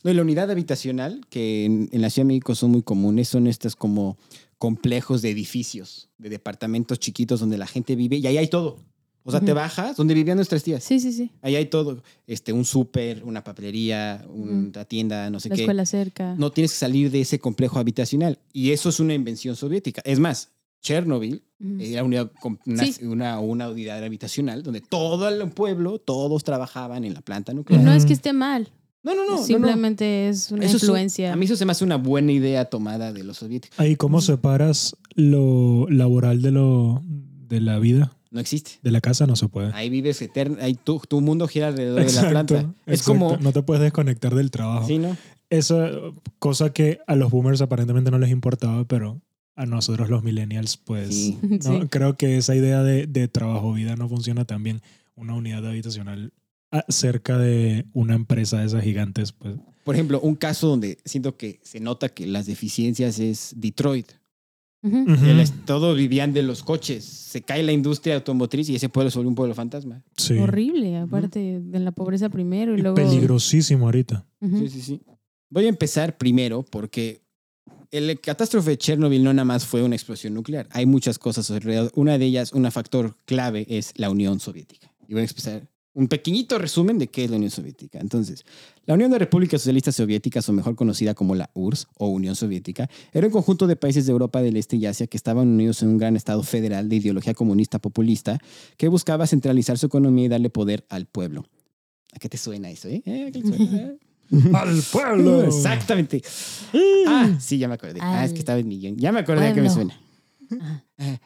No, 0.04 0.10
y 0.10 0.14
la 0.16 0.24
unidad 0.24 0.50
habitacional, 0.50 1.22
que 1.30 1.66
en, 1.66 1.90
en 1.92 2.02
la 2.02 2.10
Ciudad 2.10 2.26
de 2.26 2.30
México 2.30 2.56
son 2.56 2.72
muy 2.72 2.82
comunes, 2.82 3.28
son 3.28 3.46
estas 3.46 3.76
como 3.76 4.18
complejos 4.58 5.22
de 5.22 5.30
edificios, 5.30 6.10
de 6.18 6.30
departamentos 6.30 6.98
chiquitos 6.98 7.40
donde 7.40 7.60
la 7.60 7.68
gente 7.68 7.96
vive 7.96 8.16
y 8.18 8.26
ahí 8.26 8.40
hay 8.40 8.48
todo. 8.48 8.80
O 9.24 9.32
sea, 9.32 9.40
te 9.40 9.54
bajas 9.54 9.96
donde 9.98 10.14
vivían 10.14 10.36
nuestras 10.38 10.64
tías. 10.64 10.84
Sí, 10.84 11.00
sí, 11.00 11.12
sí. 11.14 11.30
Ahí 11.42 11.56
hay 11.56 11.68
todo. 11.68 12.02
Este, 12.28 12.54
un 12.54 12.66
súper, 12.66 13.24
una 13.24 13.44
papelería, 13.44 14.26
una 14.30 14.84
tienda, 14.86 15.30
no 15.30 15.40
sé 15.40 15.50
La 15.50 15.56
qué. 15.56 15.62
escuela 15.62 15.86
cerca. 15.86 16.34
No 16.38 16.52
tienes 16.52 16.72
que 16.72 16.78
salir 16.78 17.12
de 17.12 17.22
ese 17.22 17.38
complejo 17.40 17.78
habitacional. 17.80 18.40
Y 18.52 18.72
eso 18.72 18.90
es 18.90 19.00
una 19.00 19.14
invención 19.14 19.56
soviética. 19.56 20.02
Es 20.06 20.20
más, 20.20 20.50
Chernobyl 20.82 21.44
Ujú. 21.60 21.76
era 21.80 22.04
una, 22.04 22.32
una, 22.66 22.86
Sí. 22.86 23.06
una, 23.06 23.40
una 23.40 23.70
unidad 23.70 24.04
habitacional 24.04 24.64
donde 24.64 24.82
todo 24.82 25.30
el 25.30 25.48
pueblo, 25.52 26.00
todos 26.00 26.44
trabajaban 26.44 27.04
en 27.06 27.14
la 27.14 27.22
planta 27.22 27.52
Y 27.52 27.56
nuclear. 27.56 27.84
no 27.84 27.94
es 27.94 28.06
que 28.08 28.14
esté 28.14 28.34
mal, 28.34 28.70
No, 29.04 29.14
no, 29.14 29.24
no. 29.26 29.32
no, 29.34 29.38
no. 29.38 29.44
simplemente 29.46 30.30
es 30.30 30.52
una 30.52 30.66
Eso 30.66 30.78
es 30.78 30.84
un- 30.84 30.90
influencia. 30.90 31.34
a 31.34 31.36
mí 31.36 31.46
eso 31.46 31.56
se 31.56 31.66
me 31.66 31.72
hace 31.74 31.84
una 31.84 31.98
buena 31.98 32.32
idea 32.32 32.66
tomada 32.66 33.14
de 33.14 33.24
los 33.24 33.38
soviéticos. 33.38 33.80
Ahí, 33.80 33.96
¿cómo 33.96 34.22
separas 34.22 34.96
lo 35.14 35.88
laboral 35.90 36.42
de 36.42 36.50
lo 36.52 37.04
de 37.06 37.62
la 37.62 37.78
vida? 37.78 38.18
No 38.32 38.40
existe. 38.40 38.72
De 38.82 38.92
la 38.92 39.02
casa 39.02 39.28
no 39.28 39.36
se 39.36 39.48
puede. 39.50 39.72
Ahí 39.74 39.90
vives 39.90 40.22
eterno, 40.22 40.58
ahí 40.62 40.74
tu, 40.74 41.00
tu 41.08 41.20
mundo 41.22 41.48
gira 41.48 41.68
alrededor 41.68 42.04
de 42.06 42.12
la 42.14 42.30
planta. 42.30 42.74
Es 42.86 43.02
exacto. 43.02 43.04
como... 43.12 43.38
No 43.38 43.52
te 43.52 43.62
puedes 43.62 43.84
desconectar 43.84 44.34
del 44.34 44.50
trabajo. 44.52 44.88
Sí, 44.88 44.98
¿no? 44.98 45.18
Esa 45.50 45.90
cosa 46.40 46.72
que 46.72 47.00
a 47.08 47.16
los 47.16 47.30
boomers 47.30 47.62
aparentemente 47.62 48.10
no 48.10 48.18
les 48.20 48.30
importaba, 48.32 48.86
pero 48.86 49.22
a 49.56 49.66
nosotros 49.66 50.10
los 50.10 50.24
millennials, 50.24 50.78
pues 50.78 51.10
Sí. 51.14 51.38
no, 51.42 51.58
Sí. 51.82 51.88
creo 51.90 52.16
que 52.16 52.38
esa 52.38 52.56
idea 52.56 52.84
de, 52.84 53.06
de 53.06 53.28
trabajo-vida 53.28 53.98
no 53.98 54.08
funciona 54.08 54.46
tan 54.46 54.64
bien. 54.64 54.82
Una 55.16 55.36
unidad 55.36 55.68
habitacional 55.68 56.32
ah, 56.72 56.86
cerca 56.88 57.38
de 57.38 57.86
una 57.92 58.16
empresa 58.16 58.60
de 58.62 58.68
esas 58.68 58.82
gigantes, 58.82 59.34
pues 59.34 59.56
Por 59.84 59.96
ejemplo, 59.96 60.22
un 60.22 60.36
caso 60.36 60.68
donde 60.70 61.00
siento 61.04 61.36
que 61.36 61.60
se 61.64 61.82
nota 61.82 62.08
que 62.08 62.26
las 62.28 62.46
deficiencias 62.46 63.20
es 63.20 63.54
Detroit. 63.58 64.08
El 64.84 65.52
todos 65.66 65.96
vivían 65.96 66.34
de 66.34 66.44
los 66.44 66.64
coches. 66.64 67.04
Se 67.06 67.42
cae 67.42 67.62
la 67.64 67.72
industria 67.72 68.16
automotriz 68.16 68.70
y 68.70 68.76
ese 68.76 68.90
pueblo 68.90 69.12
se 69.12 69.20
vuelve 69.20 69.30
un 69.30 69.36
pueblo 69.36 69.54
fantasma. 69.56 70.04
sí. 70.18 70.38
Horrible, 70.38 70.98
aparte 70.98 71.60
de 71.62 71.80
la 71.80 71.92
pobreza 71.92 72.30
primero 72.30 72.76
y 72.76 72.80
Y 72.80 72.82
luego. 72.82 72.96
Peligrosísimo 72.96 73.86
ahorita. 73.86 74.26
Sí, 74.42 74.70
sí, 74.70 74.82
sí. 74.82 75.02
Voy 75.50 75.66
a 75.66 75.70
empezar 75.70 76.18
primero 76.18 76.64
porque 76.64 77.22
el 77.92 78.20
catástrofe 78.22 78.72
de 78.72 78.78
Chernobyl 78.78 79.24
no 79.24 79.34
nada 79.34 79.46
más 79.46 79.66
fue 79.66 79.84
una 79.84 79.96
explosión 79.96 80.34
nuclear. 80.34 80.68
Hay 80.72 80.86
muchas 80.86 81.20
cosas 81.20 81.52
alrededor. 81.52 81.92
Una 81.96 82.18
de 82.18 82.26
ellas, 82.26 82.54
un 82.54 82.70
factor 82.72 83.18
clave 83.26 83.66
es 83.70 83.94
la 83.98 84.10
Unión 84.10 84.40
Soviética. 84.40 84.92
Y 85.08 85.14
voy 85.14 85.24
a 85.24 85.26
empezar 85.26 85.68
un 85.94 86.08
pequeñito 86.08 86.58
resumen 86.58 86.98
de 86.98 87.08
qué 87.08 87.26
es 87.26 87.30
la 87.30 87.38
Unión 87.38 87.52
Soviética. 87.52 88.00
Entonces, 88.00 88.46
la 88.86 88.94
Unión 88.94 89.12
de 89.12 89.20
Repúblicas 89.20 89.62
Socialistas 89.62 89.96
Soviéticas, 89.96 90.48
o 90.48 90.54
mejor 90.54 90.76
conocida 90.76 91.14
como 91.14 91.36
la 91.36 91.50
URSS 91.54 91.88
o 91.98 92.08
Unión 92.08 92.36
Soviética, 92.36 92.90
era 93.12 93.28
un 93.28 93.34
conjunto 93.34 93.68
de 93.68 93.76
países 93.76 94.06
de 94.06 94.12
Europa 94.12 94.42
del 94.42 94.56
Este 94.58 94.78
y 94.78 94.86
Asia 94.86 95.08
que 95.08 95.18
estaban 95.18 95.48
unidos 95.48 95.82
en 95.84 95.90
un 95.90 95.98
gran 95.98 96.16
estado 96.16 96.44
federal 96.44 96.88
de 96.88 96.96
ideología 96.96 97.34
comunista 97.34 97.80
populista 97.80 98.40
que 98.78 98.88
buscaba 98.88 99.28
centralizar 99.28 99.78
su 99.78 99.88
economía 99.88 100.26
y 100.26 100.30
darle 100.30 100.50
poder 100.50 100.86
al 100.90 101.08
pueblo. 101.08 101.46
¿A 102.14 102.20
qué 102.20 102.30
te 102.30 102.38
suena 102.38 102.70
eso, 102.70 102.88
eh? 102.88 103.02
¿Eh? 103.06 103.26
¿A 103.28 103.32
qué 103.32 103.42
te 103.42 103.48
suena? 103.48 103.78
¿Eh? 103.78 103.98
¡Al 104.54 104.82
pueblo! 104.92 105.44
Exactamente. 105.48 106.22
Ah, 107.08 107.36
sí, 107.40 107.58
ya 107.58 107.68
me 107.68 107.74
acordé. 107.74 108.00
Ah, 108.02 108.24
es 108.24 108.32
que 108.32 108.40
estaba 108.40 108.60
en 108.60 108.68
mi 108.68 108.80
guion. 108.80 108.98
Ya 108.98 109.12
me 109.12 109.20
acordé 109.20 109.48
a 109.48 109.54
qué 109.54 109.62
me 109.62 109.70
suena. 109.70 110.00
Ah, 110.60 110.84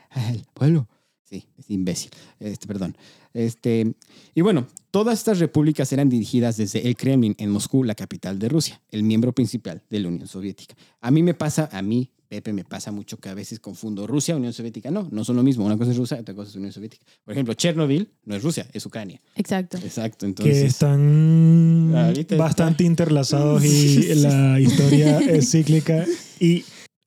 al 0.10 0.44
pueblo. 0.54 0.88
Sí, 1.36 1.48
es 1.58 1.70
imbécil. 1.70 2.12
Este, 2.40 2.68
perdón. 2.68 2.96
Este, 3.34 3.94
y 4.34 4.42
bueno, 4.42 4.68
todas 4.92 5.18
estas 5.20 5.40
repúblicas 5.40 5.92
eran 5.92 6.08
dirigidas 6.08 6.56
desde 6.56 6.88
el 6.88 6.96
Kremlin 6.96 7.36
en 7.38 7.50
Moscú, 7.50 7.84
la 7.84 7.96
capital 7.96 8.40
de 8.40 8.48
Rusia, 8.48 8.82
el 8.90 9.04
miembro 9.04 9.34
principal 9.34 9.84
de 9.90 10.00
la 10.00 10.08
Unión 10.08 10.28
Soviética. 10.28 10.76
A 11.02 11.12
mí 11.12 11.22
me 11.22 11.34
pasa, 11.34 11.68
a 11.74 11.82
mí, 11.82 12.10
Pepe, 12.30 12.54
me 12.54 12.64
pasa 12.64 12.92
mucho 12.94 13.18
que 13.18 13.28
a 13.28 13.34
veces 13.34 13.60
confundo 13.60 14.08
Rusia, 14.08 14.38
Unión 14.38 14.54
Soviética. 14.54 14.90
No, 14.92 15.10
no 15.12 15.26
son 15.26 15.36
lo 15.36 15.44
mismo. 15.44 15.66
Una 15.66 15.78
cosa 15.78 15.92
es 15.92 15.98
Rusia, 15.98 16.18
otra 16.22 16.34
cosa 16.34 16.50
es 16.50 16.56
Unión 16.56 16.72
Soviética. 16.72 17.06
Por 17.26 17.34
ejemplo, 17.34 17.54
Chernobyl 17.54 18.10
no 18.24 18.36
es 18.36 18.42
Rusia, 18.42 18.66
es 18.72 18.86
Ucrania. 18.86 19.22
Exacto. 19.36 19.78
Exacto. 19.78 20.20
que 20.20 20.28
Entonces, 20.28 20.64
están 20.64 21.94
Ahorita 21.94 22.36
está. 22.36 22.38
bastante 22.38 22.84
interlazados 22.86 23.66
y 23.66 24.16
la 24.16 24.60
historia 24.62 25.20
es 25.20 25.52
cíclica. 25.52 26.06
Y, 26.40 26.64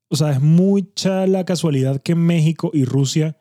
o 0.08 0.16
sea, 0.16 0.32
es 0.32 0.40
mucha 0.40 1.26
la 1.26 1.44
casualidad 1.44 2.00
que 2.02 2.14
México 2.14 2.70
y 2.72 2.84
Rusia 2.84 3.38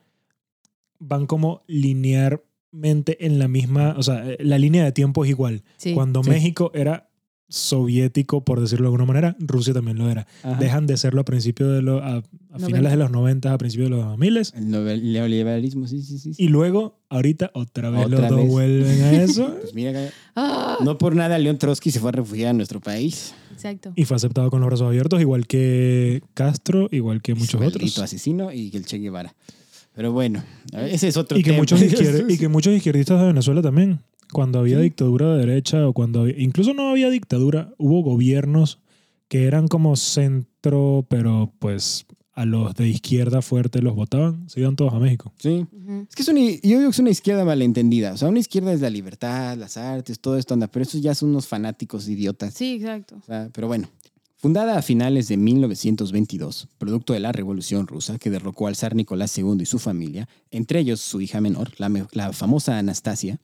van 0.99 1.25
como 1.27 1.63
linealmente 1.67 3.25
en 3.25 3.39
la 3.39 3.47
misma, 3.47 3.95
o 3.97 4.03
sea, 4.03 4.23
la 4.39 4.57
línea 4.57 4.83
de 4.83 4.91
tiempo 4.91 5.23
es 5.23 5.29
igual. 5.31 5.63
Sí. 5.77 5.93
Cuando 5.93 6.23
Sí. 6.23 6.29
México 6.29 6.71
era 6.73 7.09
soviético, 7.49 8.43
por 8.43 8.59
decirlo 8.59 8.83
de 8.83 8.87
alguna 8.87 9.05
manera, 9.05 9.37
Rusia 9.39 9.73
también 9.73 9.97
lo 9.97 10.09
era. 10.09 10.27
ajá. 10.43 10.59
Dejan 10.59 10.85
de 10.85 10.97
serlo 10.97 11.21
a 11.21 11.23
principios 11.25 11.71
de 11.71 11.81
los, 11.81 12.01
a, 12.01 12.17
a 12.17 12.21
Noventa. 12.49 12.65
finales 12.67 12.91
de 12.91 12.97
los 12.97 13.11
90, 13.11 13.53
a 13.53 13.57
principios 13.57 13.89
de 13.89 13.95
los 13.95 14.05
2000 14.05 14.37
el 14.37 14.69
novel- 14.69 15.13
neoliberalismo, 15.13 15.87
sí, 15.87 16.01
sí, 16.01 16.19
sí. 16.19 16.33
sí. 16.33 16.43
y 16.43 16.49
luego, 16.49 16.99
ahorita, 17.09 17.51
otra 17.53 17.89
vez 17.89 18.05
Otra 18.05 18.19
los 18.19 18.29
dos 18.31 18.39
vez. 18.39 18.49
vuelven 18.49 19.01
a 19.01 19.11
eso. 19.23 19.55
Pues 19.61 19.73
mira, 19.73 20.09
Ah, 20.35 20.77
no 20.83 20.97
por 20.97 21.15
nada 21.15 21.39
León 21.39 21.57
Trotsky 21.57 21.89
se 21.89 22.01
fue 22.01 22.09
a 22.09 22.11
refugiar 22.13 22.49
a 22.49 22.53
nuestro 22.53 22.81
país. 22.81 23.33
Exacto. 23.53 23.93
Y 23.95 24.03
fue 24.03 24.17
aceptado 24.17 24.49
con 24.51 24.59
los 24.59 24.67
brazos 24.67 24.87
abiertos, 24.87 25.21
igual 25.21 25.47
que 25.47 26.21
Castro, 26.33 26.89
igual 26.91 27.21
que 27.21 27.33
muchos 27.33 27.61
otros. 27.61 27.97
asesino 27.99 28.51
y 28.51 28.75
el 28.75 28.85
Che 28.85 28.97
Guevara. 28.99 29.33
Pero 29.97 30.11
bueno, 30.11 30.43
ese 30.73 31.07
es 31.07 31.17
otro 31.17 31.39
Y 31.39 31.41
que, 31.43 31.49
tema. 31.49 31.61
muchos 31.61 31.81
y 32.29 32.37
que 32.37 32.47
muchos 32.47 32.71
izquierdistas 32.73 33.19
de 33.19 33.25
Venezuela 33.27 33.63
también. 33.63 33.99
Cuando 34.31 34.59
había 34.59 34.77
Sí. 34.77 34.83
dictadura 34.83 35.33
de 35.33 35.39
derecha 35.45 35.87
o 35.87 35.93
cuando 35.93 36.21
había- 36.21 36.37
incluso 36.37 36.75
no 36.75 36.91
había 36.91 37.09
dictadura, 37.09 37.73
hubo 37.79 38.01
gobiernos 38.03 38.79
que 39.27 39.45
eran 39.45 39.67
como 39.67 39.95
centro, 39.95 41.05
pero 41.09 41.51
pues 41.59 42.05
a 42.33 42.45
los 42.45 42.75
de 42.75 42.87
izquierda 42.87 43.41
fuerte 43.41 43.81
los 43.81 43.95
votaban, 43.95 44.47
se 44.47 44.59
iban 44.59 44.75
todos 44.75 44.93
a 44.93 44.99
México. 44.99 45.33
Sí. 45.39 45.65
Ujú. 45.71 46.05
Es 46.07 46.15
que 46.15 46.21
es 46.21 46.27
una, 46.27 46.41
yo 46.41 46.59
digo 46.61 46.81
que 46.83 46.89
es 46.89 46.99
una 46.99 47.09
izquierda 47.09 47.43
malentendida. 47.43 48.13
O 48.13 48.17
sea, 48.17 48.27
una 48.27 48.37
izquierda 48.39 48.73
es 48.73 48.81
la 48.81 48.91
libertad, 48.91 49.57
las 49.57 49.75
artes, 49.77 50.19
todo 50.19 50.37
esto 50.37 50.53
anda. 50.53 50.67
Pero 50.67 50.83
esos 50.83 51.01
ya 51.01 51.15
son 51.15 51.29
unos 51.29 51.47
fanáticos 51.47 52.07
idiotas. 52.07 52.53
Sí, 52.53 52.75
exacto. 52.75 53.15
O 53.19 53.23
sea, 53.25 53.49
pero 53.51 53.65
bueno. 53.67 53.89
Fundada 54.39 54.77
a 54.77 54.83
finales 54.83 55.27
de 55.29 55.35
1922, 55.35 56.67
producto 56.77 57.13
de 57.13 57.19
la 57.19 57.31
Revolución 57.31 57.87
Rusa 57.87 58.19
que 58.19 58.29
derrocó 58.29 58.67
al 58.67 58.75
zar 58.75 58.95
Nicolás 58.95 59.35
II 59.35 59.57
y 59.59 59.65
su 59.65 59.79
familia, 59.79 60.29
entre 60.51 60.79
ellos 60.79 61.01
su 61.01 61.21
hija 61.21 61.41
menor, 61.41 61.71
la, 61.79 61.89
la 62.11 62.31
famosa 62.33 62.77
Anastasia, 62.77 63.39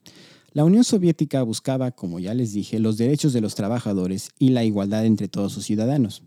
la 0.52 0.64
Unión 0.64 0.84
Soviética 0.84 1.42
buscaba, 1.42 1.90
como 1.90 2.20
ya 2.20 2.32
les 2.32 2.52
dije, 2.52 2.78
los 2.78 2.96
derechos 2.96 3.32
de 3.32 3.40
los 3.40 3.56
trabajadores 3.56 4.30
y 4.38 4.50
la 4.50 4.62
igualdad 4.62 5.04
entre 5.04 5.26
todos 5.26 5.52
sus 5.52 5.64
ciudadanos. 5.64 6.22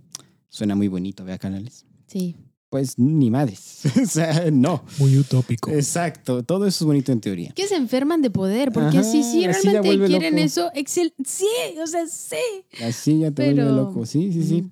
Suena 0.49 0.75
muy 0.75 0.89
bonito, 0.89 1.23
¿vea, 1.23 1.37
canales? 1.37 1.85
Sí. 2.07 2.35
Pues 2.69 2.99
ni 2.99 3.31
madres. 3.31 3.83
o 4.03 4.05
sea, 4.05 4.51
no. 4.51 4.83
Muy 4.99 5.17
utópico. 5.17 5.71
Exacto. 5.71 6.43
Todo 6.43 6.65
eso 6.67 6.83
es 6.83 6.85
bonito 6.85 7.11
en 7.13 7.21
teoría. 7.21 7.51
Que 7.55 7.65
se 7.67 7.75
enferman 7.75 8.21
de 8.21 8.29
poder, 8.29 8.71
porque 8.73 8.97
Ajá, 8.97 9.03
si 9.03 9.21
ya 9.41 9.51
realmente 9.51 9.79
vuelve 9.87 10.07
quieren 10.07 10.33
loco. 10.35 10.45
eso, 10.45 10.71
excel 10.75 11.13
sí, 11.25 11.47
o 11.81 11.87
sea, 11.87 12.05
sí. 12.07 12.35
Así 12.83 13.19
ya 13.19 13.31
te 13.31 13.43
vuelve 13.45 13.63
Pero- 13.63 13.75
loco. 13.75 14.05
Sí, 14.05 14.31
sí, 14.33 14.43
sí. 14.43 14.65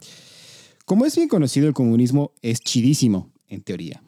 Como 0.85 1.05
es 1.05 1.15
bien 1.15 1.29
conocido, 1.29 1.67
el 1.67 1.73
comunismo 1.73 2.31
es 2.41 2.59
chidísimo, 2.59 3.31
en 3.47 3.61
teoría. 3.61 4.03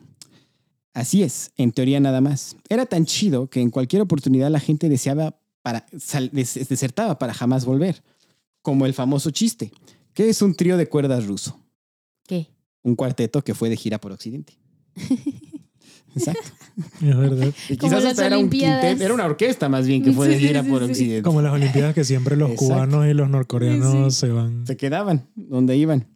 Así 0.94 1.24
es, 1.24 1.52
en 1.58 1.72
teoría 1.72 2.00
nada 2.00 2.22
más. 2.22 2.56
Era 2.70 2.86
tan 2.86 3.06
chido 3.06 3.48
que 3.50 3.62
en 3.62 3.70
cualquier 3.70 4.02
oportunidad 4.02 4.50
la 4.52 4.60
gente 4.60 4.90
deseaba 4.90 5.40
para, 5.62 5.86
sal- 5.98 6.30
des- 6.34 6.68
desertaba 6.68 7.18
para 7.20 7.34
jamás 7.34 7.66
volver. 7.66 8.04
Como 8.62 8.86
el 8.86 8.94
famoso 8.94 9.32
chiste, 9.32 9.72
que 10.14 10.28
es 10.30 10.42
un 10.42 10.56
trío 10.56 10.76
de 10.76 10.88
cuerdas 10.90 11.26
ruso. 11.26 11.58
Un 12.88 12.96
cuarteto 12.96 13.44
que 13.44 13.54
fue 13.54 13.70
de 13.70 13.76
gira 13.76 14.00
por 14.00 14.14
Occidente. 14.14 14.54
Exacto. 16.16 16.50
Es 17.02 17.18
verdad. 17.18 17.54
Y 17.70 17.76
quizás 17.78 18.06
hasta 18.06 18.26
era 18.28 18.38
un 18.38 18.50
quinteto, 18.50 19.04
era 19.04 19.14
una 19.14 19.26
orquesta 19.26 19.68
más 19.68 19.86
bien 19.86 20.02
que 20.04 20.14
fue 20.14 20.30
de 20.30 20.40
gira 20.40 20.64
sí, 20.64 20.70
por 20.70 20.84
sí. 20.86 20.92
Occidente. 20.92 21.22
Como 21.24 21.42
las 21.42 21.52
Olimpiadas 21.54 21.94
que 21.94 22.06
siempre 22.06 22.38
los 22.38 22.52
Exacto. 22.52 22.74
cubanos 22.74 23.06
y 23.08 23.14
los 23.14 23.30
norcoreanos 23.30 24.14
Sí. 24.16 24.22
se 24.22 24.30
van. 24.30 24.66
se 24.66 24.78
quedaban 24.78 25.28
donde 25.36 25.76
iban. 25.76 26.08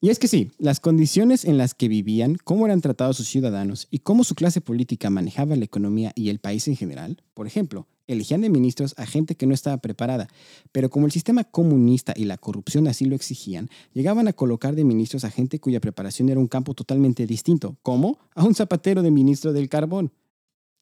Y 0.00 0.10
es 0.10 0.18
que 0.20 0.28
sí, 0.28 0.52
las 0.58 0.78
condiciones 0.80 1.44
en 1.44 1.58
las 1.58 1.74
que 1.74 1.88
vivían, 1.88 2.36
cómo 2.44 2.66
eran 2.66 2.80
tratados 2.80 3.16
sus 3.16 3.26
ciudadanos 3.26 3.88
y 3.90 3.98
cómo 3.98 4.22
su 4.22 4.34
clase 4.36 4.60
política 4.60 5.10
manejaba 5.10 5.56
la 5.56 5.64
economía 5.64 6.12
y 6.14 6.28
el 6.28 6.38
país 6.38 6.68
en 6.68 6.76
general, 6.76 7.22
por 7.34 7.46
ejemplo, 7.46 7.88
elegían 8.06 8.40
de 8.42 8.50
ministros 8.50 8.94
a 8.98 9.06
gente 9.06 9.34
que 9.34 9.46
no 9.46 9.54
estaba 9.54 9.78
preparada, 9.78 10.28
pero 10.72 10.90
como 10.90 11.06
el 11.06 11.12
sistema 11.12 11.44
comunista 11.44 12.12
y 12.16 12.24
la 12.24 12.36
corrupción 12.38 12.86
así 12.88 13.04
lo 13.06 13.14
exigían, 13.16 13.70
llegaban 13.92 14.28
a 14.28 14.32
colocar 14.32 14.74
de 14.74 14.84
ministros 14.84 15.24
a 15.24 15.30
gente 15.30 15.58
cuya 15.60 15.80
preparación 15.80 16.28
era 16.28 16.38
un 16.40 16.48
campo 16.48 16.74
totalmente 16.74 17.26
distinto, 17.26 17.76
como 17.82 18.18
a 18.34 18.44
un 18.44 18.54
zapatero 18.54 19.02
de 19.02 19.10
ministro 19.10 19.52
del 19.52 19.68
carbón. 19.68 20.12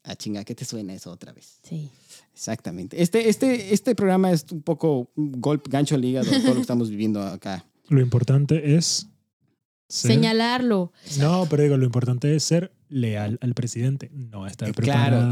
Ah, 0.04 0.16
chinga, 0.16 0.44
¿qué 0.44 0.54
te 0.56 0.64
suena 0.64 0.94
eso 0.94 1.12
otra 1.12 1.32
vez? 1.32 1.60
Sí. 1.62 1.88
Exactamente. 2.34 3.00
Este, 3.00 3.28
este, 3.28 3.72
este 3.72 3.94
programa 3.94 4.32
es 4.32 4.46
un 4.50 4.62
poco 4.62 5.10
un 5.14 5.32
golpe, 5.40 5.70
gancho 5.70 5.94
al 5.94 6.04
hígado, 6.04 6.28
todo 6.30 6.48
lo 6.48 6.54
que 6.54 6.60
estamos 6.62 6.90
viviendo 6.90 7.22
acá. 7.22 7.64
Lo 7.88 8.00
importante 8.00 8.74
es 8.74 9.06
ser- 9.88 10.12
Señalarlo. 10.12 10.92
No, 11.20 11.46
pero 11.48 11.62
digo, 11.62 11.76
lo 11.76 11.84
importante 11.84 12.34
es 12.34 12.42
ser 12.42 12.72
leal 12.88 13.38
al 13.42 13.54
presidente, 13.54 14.10
no 14.12 14.46
estar 14.46 14.68
Eh, 14.70 14.72
Claro. 14.72 15.30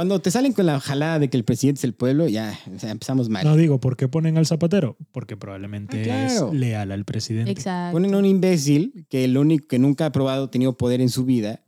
Te- 0.00 0.08
Cuando 0.08 0.20
te 0.20 0.30
salen 0.30 0.52
con 0.52 0.66
la 0.66 0.80
jalada 0.80 1.18
de 1.18 1.30
que 1.30 1.36
el 1.36 1.44
presidente 1.44 1.78
es 1.80 1.84
el 1.84 1.94
pueblo, 1.94 2.26
ya 2.28 2.58
o 2.74 2.78
sea, 2.78 2.90
empezamos 2.90 3.28
mal. 3.28 3.44
No 3.44 3.56
digo, 3.56 3.78
¿por 3.80 3.96
qué 3.96 4.08
ponen 4.08 4.36
al 4.38 4.46
zapatero? 4.46 4.96
Porque 5.12 5.36
probablemente 5.36 6.00
Ah, 6.02 6.26
claro. 6.26 6.48
es 6.48 6.54
leal 6.58 6.92
al 6.92 7.04
presidente. 7.04 7.50
Exacto. 7.50 7.92
Ponen 7.92 8.14
a 8.14 8.18
un 8.18 8.24
imbécil 8.26 9.06
que 9.08 9.24
el 9.24 9.36
único 9.36 9.66
que 9.68 9.78
nunca 9.78 10.06
ha 10.06 10.12
probado, 10.12 10.50
tenido 10.50 10.76
poder 10.76 11.00
en 11.00 11.08
su 11.10 11.24
vida. 11.24 11.62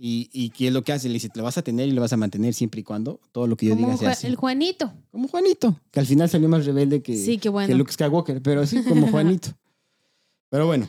Y, 0.00 0.30
y 0.32 0.50
que 0.50 0.68
es 0.68 0.72
lo 0.72 0.84
que 0.84 0.92
hace, 0.92 1.08
le 1.08 1.14
dice, 1.14 1.28
lo 1.34 1.42
vas 1.42 1.58
a 1.58 1.62
tener 1.62 1.88
y 1.88 1.90
lo 1.90 2.00
vas 2.00 2.12
a 2.12 2.16
mantener 2.16 2.54
siempre 2.54 2.82
y 2.82 2.84
cuando 2.84 3.18
todo 3.32 3.48
lo 3.48 3.56
que 3.56 3.66
yo 3.66 3.74
Como 3.74 3.86
diga 3.88 3.98
se 3.98 4.06
Ju- 4.06 4.10
hace. 4.10 4.26
el 4.28 4.36
Juanito. 4.36 4.92
Como 5.10 5.26
Juanito, 5.26 5.74
que 5.90 5.98
al 5.98 6.06
final 6.06 6.28
salió 6.28 6.48
más 6.48 6.64
rebelde 6.64 7.02
que, 7.02 7.16
Sí, 7.16 7.32
qué 7.32 7.40
que 7.40 7.48
bueno. 7.48 7.76
Luke 7.76 7.90
Skywalker, 7.92 8.40
pero 8.40 8.64
sí, 8.64 8.82
como 8.84 9.08
Juanito. 9.10 9.48
Pero 10.50 10.66
bueno, 10.66 10.88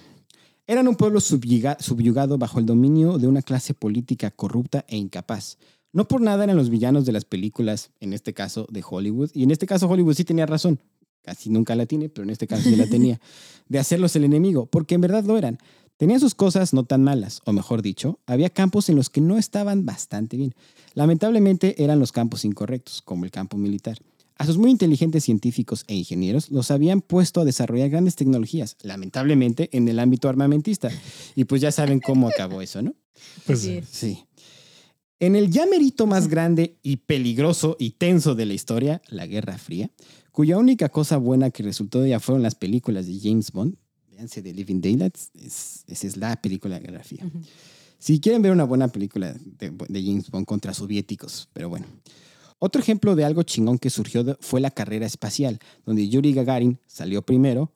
eran 0.68 0.88
un 0.88 0.96
pueblo 0.96 1.20
subyuga- 1.22 1.78
subyugado 1.80 2.38
bajo 2.38 2.60
el 2.60 2.68
dominio 2.68 3.18
de 3.18 3.26
una 3.28 3.42
clase 3.42 3.74
política 3.74 4.30
corrupta 4.30 4.86
e 4.88 4.96
incapaz. 4.98 5.58
No 5.92 6.08
por 6.08 6.22
nada 6.22 6.44
eran 6.44 6.58
los 6.58 6.70
villanos 6.70 7.06
de 7.06 7.12
las 7.12 7.26
películas, 7.26 7.92
en 8.00 8.14
este 8.14 8.34
caso 8.34 8.68
de 8.70 8.84
Hollywood, 8.88 9.32
y 9.34 9.44
en 9.44 9.52
este 9.52 9.66
caso 9.66 9.88
Hollywood 9.88 10.14
sí 10.14 10.24
tenía 10.24 10.46
razón, 10.46 10.80
casi 11.24 11.50
nunca 11.50 11.76
la 11.76 11.86
tiene, 11.86 12.10
pero 12.10 12.24
en 12.24 12.30
este 12.30 12.48
caso 12.48 12.64
sí 12.64 12.76
la 12.76 12.88
tenía, 12.88 13.20
de 13.68 13.80
hacerlos 13.80 14.16
el 14.16 14.24
enemigo, 14.24 14.68
porque 14.68 14.96
en 14.96 15.02
verdad 15.02 15.24
lo 15.24 15.38
eran. 15.38 15.58
Tenían 15.98 16.20
sus 16.20 16.34
cosas 16.34 16.74
no 16.74 16.86
tan 16.86 17.04
malas, 17.04 17.42
o 17.46 17.52
mejor 17.54 17.82
dicho, 17.82 18.20
había 18.26 18.50
campos 18.50 18.88
en 18.90 18.96
los 18.96 19.10
que 19.10 19.20
no 19.20 19.38
estaban 19.38 19.86
bastante 19.86 20.38
bien. 20.38 20.56
Lamentablemente 20.94 21.84
eran 21.84 22.00
los 22.00 22.12
campos 22.12 22.46
incorrectos, 22.46 23.02
como 23.02 23.26
el 23.26 23.32
campo 23.32 23.58
militar. 23.58 23.98
A 24.38 24.46
sus 24.46 24.58
muy 24.58 24.72
inteligentes 24.72 25.26
científicos 25.26 25.84
e 25.88 25.96
ingenieros 25.96 26.50
los 26.50 26.72
habían 26.72 27.02
puesto 27.02 27.42
a 27.42 27.46
desarrollar 27.46 27.90
grandes 27.90 28.16
tecnologías, 28.16 28.78
lamentablemente 28.82 29.70
en 29.74 29.90
el 29.90 30.00
ámbito 30.00 30.30
armamentista. 30.30 30.90
Y 31.36 31.44
pues 31.44 31.62
ya 31.62 31.74
saben 31.74 32.00
cómo 32.00 32.30
acabó 32.30 32.62
eso, 32.62 32.82
¿no? 32.82 32.96
Pues 33.46 33.60
Sí. 33.60 33.82
Sí. 33.92 34.24
En 35.20 35.36
el 35.36 35.50
ya 35.50 35.66
merito 35.66 36.08
más 36.08 36.28
grande 36.30 36.78
y 36.82 36.98
peligroso 36.98 37.76
y 37.80 37.92
tenso 37.92 38.36
de 38.36 38.46
la 38.46 38.54
historia, 38.54 39.02
la 39.10 39.28
Guerra 39.28 39.58
Fría, 39.58 39.92
cuya 40.32 40.58
única 40.58 40.90
cosa 40.90 41.18
buena 41.18 41.50
que 41.52 41.62
resultó 41.64 42.00
de 42.02 42.08
ella 42.08 42.20
fueron 42.22 42.42
las 42.42 42.56
películas 42.56 43.06
de 43.08 43.20
James 43.22 43.52
Bond, 43.52 43.76
véanse 44.12 44.42
de 44.42 44.54
Living 44.54 44.80
Daylights, 44.80 45.32
es- 45.34 45.84
esa 45.88 46.08
es 46.08 46.16
la 46.18 46.42
película 46.42 46.76
de 46.76 46.82
la 46.82 46.88
Guerra 46.92 47.04
Fría. 47.04 47.30
Si 47.98 48.22
quieren 48.22 48.42
ver 48.42 48.54
una 48.54 48.64
buena 48.64 48.88
película 48.88 49.34
de, 49.34 49.72
de 49.72 50.04
James 50.04 50.30
Bond 50.32 50.46
contra 50.46 50.74
soviéticos, 50.74 51.50
pero 51.52 51.68
bueno. 51.68 51.86
Otro 52.62 52.82
ejemplo 52.82 53.16
de 53.16 53.26
algo 53.26 53.44
chingón 53.44 53.78
que 53.78 53.90
surgió 53.90 54.24
de- 54.24 54.38
fue 54.40 54.62
la 54.62 54.72
carrera 54.72 55.06
espacial, 55.06 55.60
donde 55.86 56.08
Yuri 56.08 56.34
Gagarin 56.34 56.80
salió 56.88 57.22
primero, 57.26 57.74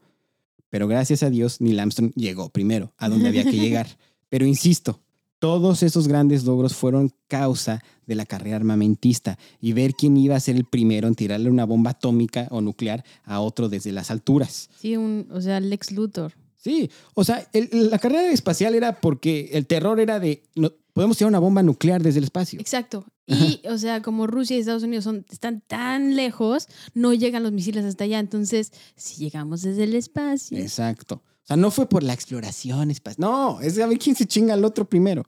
pero 0.70 0.88
gracias 0.88 1.24
a 1.24 1.30
Dios 1.30 1.60
Neil 1.60 1.80
Armstrong 1.80 2.14
llegó 2.16 2.50
primero, 2.50 2.94
a 2.98 3.10
donde 3.10 3.28
había 3.28 3.44
que 3.44 3.52
llegar. 3.58 3.88
Pero 4.30 4.46
insisto, 4.46 5.02
todos 5.44 5.84
esos 5.84 6.08
grandes 6.08 6.46
logros 6.46 6.74
fueron 6.74 7.12
causa 7.28 7.84
de 8.08 8.16
la 8.16 8.26
carrera 8.26 8.56
armamentista 8.56 9.38
y 9.60 9.74
ver 9.74 9.94
quién 9.94 10.16
iba 10.16 10.38
a 10.38 10.40
ser 10.40 10.56
el 10.56 10.64
primero 10.64 11.06
en 11.10 11.16
tirarle 11.16 11.50
una 11.50 11.66
bomba 11.66 11.92
atómica 11.92 12.48
o 12.50 12.62
nuclear 12.62 13.04
a 13.26 13.42
otro 13.42 13.68
desde 13.68 13.92
las 13.92 14.10
alturas. 14.10 14.70
Sí, 14.80 14.96
un, 14.96 15.28
o 15.34 15.42
sea, 15.42 15.60
Lex 15.60 15.92
Luthor. 15.92 16.32
Sí, 16.56 16.90
o 17.14 17.26
sea, 17.26 17.46
el- 17.52 17.90
la 17.90 18.00
carrera 18.00 18.32
espacial 18.32 18.74
era 18.74 19.02
porque 19.02 19.50
el 19.52 19.68
terror 19.68 20.00
era 20.00 20.18
de, 20.22 20.44
no, 20.56 20.72
podemos 20.94 21.18
tirar 21.18 21.28
una 21.28 21.40
bomba 21.40 21.62
nuclear 21.62 22.02
desde 22.02 22.20
el 22.20 22.24
espacio. 22.24 22.62
Exacto. 22.62 23.04
Y, 23.28 23.62
o 23.68 23.78
sea, 23.78 24.02
como 24.02 24.28
Rusia 24.28 24.56
y 24.56 24.60
Estados 24.62 24.84
Unidos 24.84 25.04
son, 25.04 25.26
están 25.30 25.62
tan 25.68 26.16
lejos, 26.16 26.70
no 26.94 27.14
llegan 27.14 27.44
los 27.44 27.52
misiles 27.52 27.84
hasta 27.84 28.06
allá. 28.06 28.20
Entonces, 28.20 28.72
si 28.96 29.16
llegamos 29.18 29.62
desde 29.62 29.84
el 29.84 29.96
espacio. 29.96 30.58
Exacto. 30.58 31.22
O 31.44 31.48
sea, 31.48 31.58
no 31.58 31.72
fue 31.72 31.88
por 31.90 32.04
la 32.04 32.14
exploración 32.14 32.90
espacial. 32.92 33.22
No, 33.22 33.60
es 33.62 33.78
a 33.80 33.86
ver 33.88 33.98
quién 34.00 34.16
se 34.16 34.26
chinga 34.26 34.54
al 34.54 34.64
otro 34.64 34.86
primero. 34.88 35.26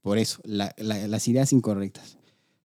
Por 0.00 0.18
eso, 0.18 0.40
la- 0.44 0.74
la- 0.78 1.06
las 1.08 1.28
ideas 1.28 1.52
incorrectas. 1.52 2.16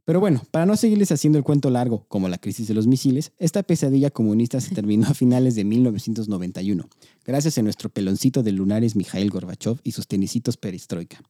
Pero 0.06 0.22
bueno, 0.22 0.42
para 0.52 0.66
no 0.66 0.78
seguirles 0.78 1.12
haciendo 1.12 1.38
el 1.38 1.44
cuento 1.44 1.70
largo, 1.70 2.06
como 2.08 2.30
la 2.30 2.38
crisis 2.38 2.66
de 2.70 2.74
los 2.74 2.88
misiles, 2.88 3.34
esta 3.40 3.62
pesadilla 3.62 4.10
comunista 4.10 4.62
se 4.62 4.70
terminó 4.86 5.06
a 5.08 5.14
finales 5.14 5.56
de 5.56 5.66
1991, 5.66 6.88
gracias 7.26 7.58
a 7.58 7.62
nuestro 7.62 7.90
peloncito 7.90 8.42
de 8.42 8.54
lunares 8.54 8.96
Mikhail 8.96 9.30
Gorbachev 9.30 9.80
y 9.84 9.92
sus 9.92 10.08
tenisitos 10.08 10.56
perestroika. 10.56 11.22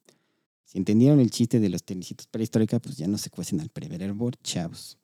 Si 0.63 0.77
entendieron 0.77 1.19
el 1.19 1.31
chiste 1.31 1.59
de 1.59 1.69
los 1.69 1.83
tenisitos 1.83 2.27
perestroika, 2.27 2.79
pues 2.79 2.97
ya 2.97 3.07
no 3.07 3.17
se 3.17 3.31
cuecen 3.31 3.61
al 3.61 3.69
preverbor, 3.69 4.35
chavos. 4.43 4.99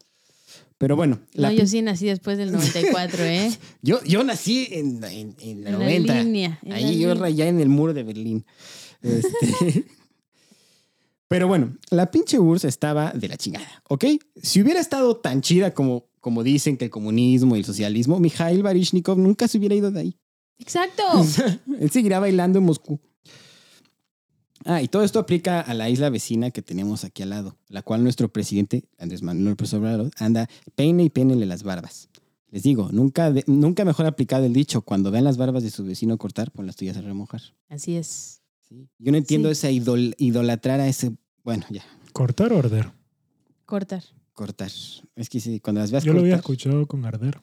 Pero 0.83 0.97
bueno, 0.97 1.21
la 1.31 1.49
No, 1.49 1.55
yo 1.55 1.65
sí 1.65 1.81
nací 1.81 2.07
después 2.07 2.37
del 2.37 2.51
94, 2.51 3.23
¿eh? 3.23 3.49
yo, 3.81 4.03
yo 4.03 4.21
nací 4.25 4.67
en, 4.69 5.01
en, 5.05 5.33
en 5.39 5.63
la 5.63 5.69
En 5.69 5.79
90. 5.79 6.13
la 6.13 6.23
línea. 6.23 6.59
la 6.61 6.75
Ahí 6.75 6.99
yo 6.99 7.07
línea. 7.09 7.13
rayé 7.13 7.47
en 7.47 7.61
el 7.61 7.69
muro 7.69 7.93
de 7.93 8.03
Berlín. 8.03 8.45
Este, 9.01 9.85
Pero 11.29 11.47
bueno, 11.47 11.77
la 11.89 12.11
pinche 12.11 12.37
URSS 12.37 12.65
estaba 12.65 13.11
de 13.11 13.27
la 13.29 13.37
chingada, 13.37 13.81
¿ok? 13.89 14.05
Si 14.41 14.61
hubiera 14.61 14.81
estado 14.81 15.15
tan 15.17 15.41
chida 15.41 15.73
como, 15.73 16.05
como 16.19 16.43
dicen 16.43 16.75
que 16.75 16.85
el 16.85 16.91
comunismo 16.91 17.55
y 17.55 17.59
el 17.59 17.65
socialismo, 17.65 18.19
Mikhail 18.19 18.61
Baryshnikov 18.61 19.17
nunca 19.17 19.47
se 19.47 19.57
hubiera 19.57 19.73
ido 19.75 19.89
de 19.89 19.99
ahí. 20.01 20.17
Exacto. 20.59 21.03
Él 21.79 21.89
seguirá 21.91 22.19
bailando 22.19 22.59
en 22.59 22.65
Moscú. 22.65 22.99
Ah, 24.65 24.81
y 24.81 24.87
todo 24.87 25.03
esto 25.03 25.19
aplica 25.19 25.59
a 25.61 25.73
la 25.73 25.89
isla 25.89 26.09
vecina 26.09 26.51
que 26.51 26.61
tenemos 26.61 27.03
aquí 27.03 27.23
al 27.23 27.29
lado, 27.31 27.57
la 27.67 27.81
cual 27.81 28.03
nuestro 28.03 28.29
presidente, 28.31 28.85
Andrés 28.97 29.21
Manuel 29.21 29.45
López 29.51 29.73
Obrador, 29.73 30.11
anda 30.17 30.49
peine 30.75 31.03
y 31.03 31.09
pénele 31.09 31.45
las 31.45 31.63
barbas. 31.63 32.09
Les 32.49 32.63
digo, 32.63 32.89
nunca, 32.91 33.31
de- 33.31 33.43
nunca 33.47 33.83
mejor 33.83 34.05
aplicado 34.05 34.45
el 34.45 34.53
dicho, 34.53 34.81
cuando 34.83 35.09
vean 35.11 35.23
las 35.23 35.37
barbas 35.37 35.63
de 35.63 35.71
su 35.71 35.83
vecino 35.83 36.17
cortar, 36.17 36.51
pon 36.51 36.65
las 36.67 36.75
tuyas 36.75 36.95
a 36.97 37.01
remojar. 37.01 37.41
Así 37.67 37.95
es. 37.95 38.41
Sí. 38.69 38.87
Yo 38.99 39.11
no 39.11 39.17
entiendo 39.17 39.49
Sí. 39.49 39.53
esa 39.53 39.71
idol- 39.71 40.15
idolatrar 40.17 40.79
a 40.79 40.87
ese, 40.87 41.11
bueno, 41.43 41.65
ya, 41.69 41.83
¿Cortar 42.13 42.53
o 42.53 42.59
arder? 42.59 42.91
Cortar. 43.65 44.03
cortar. 44.33 44.69
Es 45.15 45.29
que 45.29 45.39
sí, 45.39 45.59
cuando 45.59 45.81
las 45.81 45.91
veas 45.91 46.03
Yo 46.03 46.13
lo 46.13 46.19
había 46.21 46.35
escuchado 46.35 46.87
con 46.87 47.05
arder. 47.05 47.39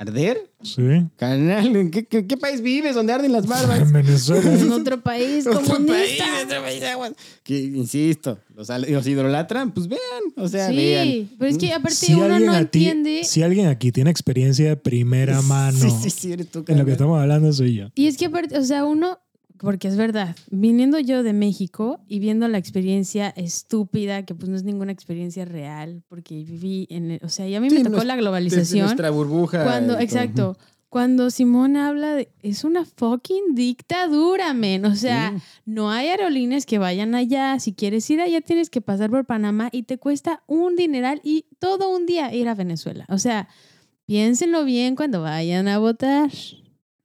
¿Arder? 0.00 0.48
Sí. 0.62 0.82
Carnal, 1.16 1.74
¿en 1.74 1.90
qué, 1.90 2.04
qué- 2.06 2.24
qué 2.24 2.36
país 2.36 2.60
vives 2.60 2.94
donde 2.94 3.12
arden 3.12 3.32
las 3.32 3.46
barbas? 3.48 3.80
En 3.80 3.92
Venezuela. 3.92 4.54
En 4.54 4.70
otro 4.70 5.00
país 5.00 5.44
Otro 5.46 5.60
país, 5.60 5.76
comunista. 5.76 6.24
otro 6.44 6.62
país, 6.62 6.82
aguas. 6.84 7.12
Que, 7.42 7.58
insisto, 7.58 8.38
los, 8.54 8.68
los 8.88 9.06
idolatran, 9.08 9.72
pues 9.72 9.88
vean, 9.88 10.00
o 10.36 10.46
sea, 10.46 10.68
Sí, 10.68 10.76
vean. 10.76 11.30
pero 11.36 11.50
es 11.50 11.58
que 11.58 11.72
aparte 11.72 11.96
Si 11.96 12.14
uno 12.14 12.38
no 12.38 12.52
ti- 12.68 12.86
entiende. 12.86 13.24
si 13.24 13.42
alguien 13.42 13.66
aquí 13.66 13.90
tiene 13.90 14.10
experiencia 14.10 14.68
de 14.68 14.76
primera 14.76 15.42
mano 15.42 15.76
Sí, 15.78 15.90
sí, 16.02 16.10
sí, 16.10 16.32
eres 16.32 16.48
tú, 16.48 16.64
en 16.68 16.78
lo 16.78 16.84
que 16.84 16.92
estamos 16.92 17.20
hablando 17.20 17.52
soy 17.52 17.74
yo. 17.74 17.88
Y 17.96 18.06
es 18.06 18.16
que 18.16 18.26
aparte, 18.26 18.56
o 18.56 18.64
sea, 18.64 18.84
uno, 18.84 19.18
porque 19.60 19.88
es 19.88 19.96
verdad, 19.96 20.36
viniendo 20.50 20.98
yo 20.98 21.22
de 21.22 21.32
México 21.32 22.00
y 22.06 22.18
viendo 22.18 22.46
la 22.48 22.58
experiencia 22.58 23.28
estúpida, 23.30 24.24
que 24.24 24.34
pues 24.34 24.48
no 24.48 24.56
es 24.56 24.64
ninguna 24.64 24.92
experiencia 24.92 25.44
real, 25.44 26.02
porque 26.08 26.44
viví 26.44 26.86
en, 26.90 27.10
el- 27.12 27.20
o 27.24 27.28
sea, 27.28 27.46
y 27.48 27.54
a 27.54 27.60
mí 27.60 27.68
Sí, 27.70 27.78
me 27.78 27.84
tocó 27.90 28.04
la 28.04 28.16
globalización. 28.16 28.84
nuestra 28.86 29.10
burbuja. 29.10 29.64
Cuando, 29.64 29.94
todo. 29.94 30.02
exacto, 30.02 30.58
cuando 30.88 31.28
Simón 31.30 31.76
habla 31.76 32.14
de, 32.14 32.30
es 32.42 32.64
una 32.64 32.84
fucking 32.86 33.54
dictadura, 33.54 34.54
men, 34.54 34.84
o 34.86 34.94
sea, 34.94 35.34
Sí. 35.36 35.42
no 35.66 35.90
hay 35.90 36.08
aerolíneas 36.08 36.64
que 36.64 36.78
vayan 36.78 37.14
allá, 37.14 37.58
si 37.60 37.74
quieres 37.74 38.08
ir 38.10 38.20
allá 38.20 38.40
tienes 38.40 38.70
que 38.70 38.80
pasar 38.80 39.10
por 39.10 39.26
Panamá 39.26 39.68
y 39.72 39.82
te 39.82 39.98
cuesta 39.98 40.42
un 40.46 40.76
dineral 40.76 41.20
y 41.24 41.44
todo 41.58 41.94
un 41.94 42.06
día 42.06 42.32
ir 42.34 42.48
a 42.48 42.54
Venezuela, 42.54 43.04
o 43.10 43.18
sea, 43.18 43.48
piénsenlo 44.06 44.64
bien 44.64 44.96
cuando 44.96 45.20
vayan 45.20 45.68
a 45.68 45.78
votar. 45.78 46.30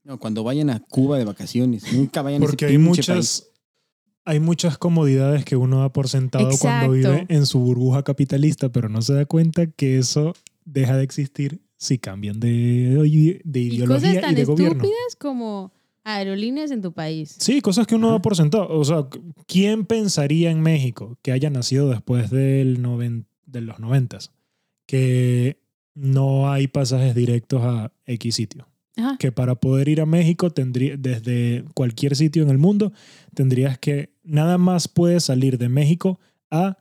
No, 0.03 0.19
cuando 0.19 0.43
vayan 0.43 0.69
a 0.69 0.79
Cuba 0.79 1.17
de 1.17 1.25
vacaciones, 1.25 1.91
nunca 1.93 2.21
vayan 2.21 2.41
a 2.41 2.45
ese 2.45 2.51
Porque 2.51 2.65
hay 2.65 2.77
muchas, 2.77 3.07
país. 3.07 3.47
hay 4.25 4.39
muchas 4.39 4.77
comodidades 4.77 5.45
que 5.45 5.55
uno 5.55 5.79
da 5.79 5.93
por 5.93 6.09
sentado 6.09 6.49
cuando 6.59 6.91
vive 6.91 7.25
en 7.29 7.45
su 7.45 7.59
burbuja 7.59 8.03
capitalista, 8.03 8.69
pero 8.69 8.89
no 8.89 9.01
se 9.01 9.13
da 9.13 9.25
cuenta 9.25 9.67
que 9.67 9.97
eso 9.97 10.33
deja 10.65 10.97
de 10.97 11.03
existir 11.03 11.61
si 11.77 11.97
cambian 11.99 12.39
de, 12.39 12.49
de 13.43 13.59
Y 13.59 13.75
ideología 13.75 13.87
cosas 13.95 14.15
y, 14.15 14.21
tan 14.21 14.35
de 14.35 14.43
gobierno. 14.45 14.73
estúpidas 14.83 15.15
como 15.19 15.71
aerolíneas 16.05 16.71
en 16.71 16.81
tu 16.81 16.91
país. 16.93 17.35
Sí, 17.39 17.61
cosas 17.61 17.87
que 17.87 17.95
uno 17.95 18.11
da 18.11 18.21
por 18.21 18.35
sentado. 18.35 18.67
O 18.69 18.83
sea, 18.83 19.07
¿quién 19.47 19.85
pensaría 19.85 20.51
en 20.51 20.61
México 20.61 21.17
que 21.21 21.31
haya 21.31 21.49
nacido 21.49 21.89
después 21.89 22.29
del 22.29 22.81
noven- 22.81 23.25
de 23.45 23.61
los 23.61 23.79
noventas 23.79 24.31
que 24.85 25.61
no 25.95 26.51
hay 26.51 26.67
pasajes 26.67 27.15
directos 27.15 27.61
a 27.63 27.93
X 28.05 28.35
sitio? 28.35 28.67
Ajá. 28.95 29.17
que 29.17 29.31
para 29.31 29.55
poder 29.55 29.89
ir 29.89 30.01
a 30.01 30.05
México 30.05 30.51
tendría, 30.51 30.95
desde 30.97 31.63
cualquier 31.73 32.15
sitio 32.15 32.43
en 32.43 32.49
el 32.49 32.57
mundo 32.59 32.93
tendrías 33.33 33.77
que 33.79 34.11
nada 34.23 34.57
más 34.59 34.87
puedes 34.87 35.23
salir 35.23 35.57
de 35.57 35.67
México 35.69 36.19
a 36.51 36.77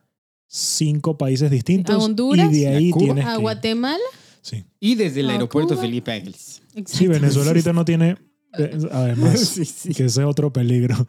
cinco 0.46 1.16
países 1.16 1.50
distintos 1.50 1.94
¿A 1.94 1.98
Honduras? 1.98 2.52
y 2.52 2.60
de 2.60 2.68
ahí 2.68 2.90
¿A 2.90 2.92
Cuba? 2.92 3.32
A 3.32 3.36
que 3.36 3.40
Guatemala. 3.40 3.98
sí. 4.42 4.64
Y 4.78 4.94
desde 4.96 5.20
el 5.20 5.30
a 5.30 5.32
aeropuerto 5.32 5.70
Cuba. 5.74 5.80
Felipe 5.82 6.12
Ángeles. 6.12 6.60
sí 6.84 7.06
Venezuela 7.06 7.48
ahorita 7.50 7.72
no 7.72 7.84
tiene 7.86 8.16
eh, 8.58 8.78
además 8.92 9.40
Sí, 9.48 9.64
sí. 9.64 9.94
que 9.94 10.04
ese 10.04 10.20
es 10.20 10.26
otro 10.26 10.52
peligro 10.52 11.06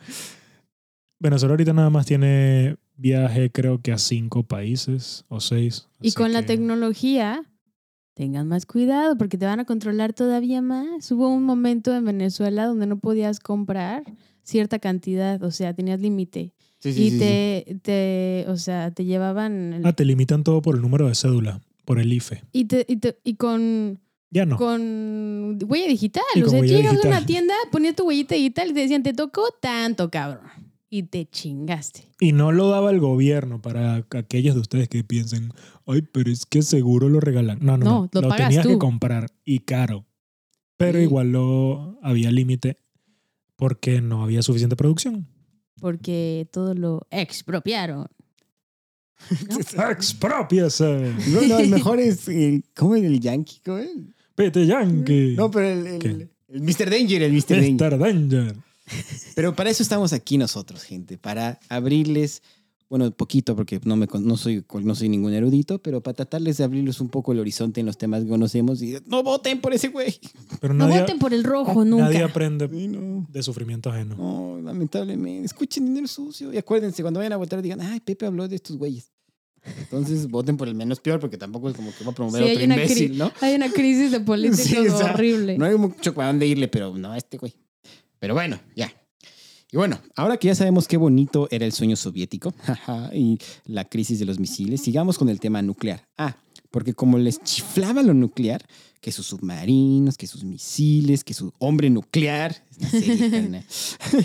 Venezuela 1.19 1.53
ahorita 1.53 1.73
nada 1.73 1.89
más 1.89 2.05
tiene 2.05 2.77
viaje 2.95 3.51
creo 3.51 3.81
que 3.81 3.91
a 3.91 3.97
cinco 3.97 4.43
países 4.43 5.25
o 5.27 5.39
seis 5.41 5.87
Y 6.01 6.11
con 6.13 6.31
la 6.33 6.45
tecnología, 6.45 7.43
tengan 8.13 8.47
más 8.47 8.65
cuidado 8.65 9.17
porque 9.17 9.37
te 9.37 9.45
van 9.45 9.59
a 9.59 9.65
controlar 9.65 10.13
todavía 10.13 10.61
más. 10.61 11.11
Hubo 11.11 11.29
un 11.29 11.43
momento 11.43 11.93
en 11.95 12.05
Venezuela 12.05 12.65
donde 12.65 12.85
no 12.87 12.99
podías 12.99 13.39
comprar 13.39 14.03
cierta 14.43 14.79
cantidad, 14.79 15.41
o 15.43 15.51
sea, 15.51 15.73
tenías 15.73 15.99
límite. 15.99 16.53
Sí, 16.79 16.89
y 16.97 17.17
te, 17.17 17.79
te, 17.81 18.45
o 18.49 18.57
sea, 18.57 18.91
te 18.91 19.05
llevaban... 19.05 19.73
el- 19.73 19.85
Ah, 19.85 19.93
te 19.93 20.03
limitan 20.03 20.43
todo 20.43 20.61
por 20.61 20.75
el 20.75 20.81
número 20.81 21.07
de 21.07 21.15
cédula, 21.15 21.61
por 21.85 21.97
el 21.97 22.11
IFE. 22.11 22.43
y, 22.51 22.65
te- 22.65 22.85
y, 22.89 22.97
te- 22.97 23.17
y 23.23 23.35
con, 23.35 23.99
Ya 24.29 24.45
no. 24.45 24.57
con 24.57 25.57
huella 25.65 25.87
digital. 25.87 26.23
Y 26.35 26.41
o 26.41 26.45
con 26.45 26.51
sea, 26.51 26.61
llegabas 26.61 27.05
a 27.05 27.07
una 27.07 27.25
tienda, 27.25 27.53
ponías 27.71 27.95
tu 27.95 28.03
huellita 28.05 28.35
digital 28.35 28.71
y 28.71 28.73
te 28.73 28.79
decían, 28.81 29.01
te 29.01 29.13
tocó 29.13 29.43
tanto, 29.61 30.09
cabrón. 30.11 30.41
Y 30.95 31.01
te 31.03 31.25
chingaste. 31.25 32.07
Y 32.19 32.33
no 32.33 32.51
lo 32.51 32.69
daba 32.69 32.91
el 32.91 32.99
gobierno 32.99 33.59
para 33.59 33.95
aquellos 34.11 34.53
de 34.53 34.61
ustedes 34.61 34.87
que 34.89 35.03
piensen, 35.03 35.51
ay, 35.87 36.03
pero 36.03 36.29
es 36.29 36.45
que 36.45 36.61
seguro 36.61 37.09
lo 37.09 37.19
regalan. 37.19 37.57
No, 37.63 37.77
no, 37.77 37.85
No, 37.85 38.09
no. 38.13 38.21
lo 38.29 38.35
tenías 38.35 38.61
tú. 38.61 38.69
que 38.69 38.77
comprar 38.77 39.25
y 39.43 39.57
caro. 39.61 40.05
Pero 40.77 40.99
Sí. 40.99 41.05
igual 41.05 41.31
lo 41.31 41.97
había 42.03 42.29
límite 42.29 42.77
porque 43.55 44.01
no 44.01 44.23
había 44.23 44.43
suficiente 44.43 44.75
producción. 44.75 45.27
Porque 45.81 46.47
todo 46.51 46.75
lo 46.75 47.07
expropiaron. 47.09 48.05
¿no? 49.75 49.89
¡Expropiase! 49.89 51.11
No, 51.29 51.41
no, 51.47 51.57
el 51.57 51.69
mejor 51.69 51.99
es. 52.01 52.27
el- 52.27 52.65
¿Cómo 52.75 52.95
es 52.95 53.03
el 53.03 53.19
Yankee? 53.19 53.61
¿Cómo 53.65 53.79
es? 53.79 53.89
¡Pete 54.35 54.67
Yankee! 54.67 55.33
No, 55.37 55.49
pero 55.49 55.69
el, 55.69 55.87
el, 55.87 56.29
el 56.49 56.61
Mr. 56.61 56.89
Danger, 56.91 57.23
el 57.23 57.33
Mr. 57.33 57.47
Danger. 57.61 57.73
Mr. 57.73 57.97
Danger. 57.97 58.55
Pero 59.35 59.55
para 59.55 59.69
eso 59.69 59.83
estamos 59.83 60.13
aquí 60.13 60.37
nosotros, 60.37 60.83
gente, 60.83 61.17
para 61.17 61.59
abrirles, 61.69 62.41
bueno, 62.89 63.09
poquito, 63.11 63.55
porque 63.55 63.79
no, 63.85 63.95
me, 63.95 64.07
no, 64.19 64.37
soy, 64.37 64.63
no 64.83 64.93
soy 64.93 65.09
ningún 65.09 65.33
erudito, 65.33 65.79
pero 65.81 66.01
para 66.01 66.13
tratarles 66.15 66.57
de 66.57 66.63
abrirles 66.63 67.01
un 67.01 67.09
poco 67.09 67.31
el 67.31 67.39
horizonte 67.39 67.79
en 67.79 67.87
los 67.87 67.97
temas 67.97 68.23
que 68.23 68.29
conocemos 68.29 68.81
y 68.83 68.97
no 69.07 69.23
voten 69.23 69.59
por 69.61 69.73
ese 69.73 69.87
güey. 69.87 70.19
Pero 70.61 70.73
No 70.75 70.87
nadie, 70.87 71.01
voten 71.01 71.17
por 71.17 71.33
el 71.33 71.43
rojo 71.43 71.83
nunca. 71.83 72.05
nadie 72.05 72.21
aprende 72.23 72.69
Sí, 72.69 72.87
no. 72.87 73.25
de 73.31 73.41
sufrimiento 73.41 73.89
ajeno. 73.89 74.15
No, 74.15 74.61
lamentablemente. 74.61 75.45
Escuchen 75.45 75.85
dinero 75.87 76.07
sucio 76.07 76.53
y 76.53 76.57
acuérdense, 76.57 77.01
cuando 77.01 77.19
vayan 77.19 77.33
a 77.33 77.37
votar 77.37 77.61
digan, 77.63 77.81
ay, 77.81 77.99
Pepe 77.99 78.25
habló 78.27 78.47
de 78.47 78.57
estos 78.57 78.77
güeyes. 78.77 79.09
Entonces 79.79 80.27
voten 80.29 80.55
por 80.57 80.67
el 80.67 80.75
menos 80.75 80.99
peor, 80.99 81.19
porque 81.19 81.37
tampoco 81.37 81.69
es 81.69 81.75
como 81.75 81.91
que 81.97 82.03
va 82.03 82.11
a 82.11 82.15
promover 82.15 82.43
Sí, 82.43 82.51
otro 82.51 82.65
una, 82.65 82.75
imbécil, 82.75 83.17
¿no? 83.17 83.31
hay 83.41 83.55
una 83.55 83.71
crisis 83.71 84.11
de 84.11 84.19
políticos 84.19 84.65
Sí, 84.67 84.77
o 84.87 84.97
sea, 84.97 85.13
horrible. 85.13 85.57
No 85.57 85.65
hay 85.65 85.75
mucho 85.77 86.13
para 86.13 86.27
dónde 86.27 86.45
irle, 86.45 86.67
pero 86.67 86.95
no 86.95 87.11
a 87.11 87.17
este 87.17 87.37
güey. 87.37 87.55
Pero 88.23 88.35
bueno, 88.35 88.57
ya. 88.73 88.89
Y 89.69 89.75
bueno, 89.75 89.99
ahora 90.15 90.37
que 90.37 90.47
ya 90.47 90.55
sabemos 90.55 90.87
qué 90.87 90.95
bonito 90.95 91.49
era 91.51 91.65
el 91.65 91.73
sueño 91.73 91.97
soviético 91.97 92.53
y 93.13 93.37
la 93.65 93.83
crisis 93.83 94.17
de 94.17 94.23
los 94.23 94.39
misiles, 94.39 94.79
sigamos 94.79 95.17
con 95.17 95.27
el 95.27 95.41
tema 95.41 95.61
nuclear. 95.61 96.07
Ah, 96.17 96.37
porque 96.71 96.93
como 96.93 97.17
les 97.17 97.43
chiflaba 97.43 98.01
lo 98.01 98.13
nuclear, 98.13 98.65
que 99.01 99.11
sus 99.11 99.25
submarinos, 99.25 100.15
que 100.15 100.25
sus 100.27 100.45
misiles, 100.45 101.25
que 101.25 101.33
su 101.33 101.51
hombre 101.59 101.89
nuclear. 101.89 102.65
Es 102.71 102.77
una 102.77 102.89
serie, 102.91 103.29
carnal. 103.31 103.65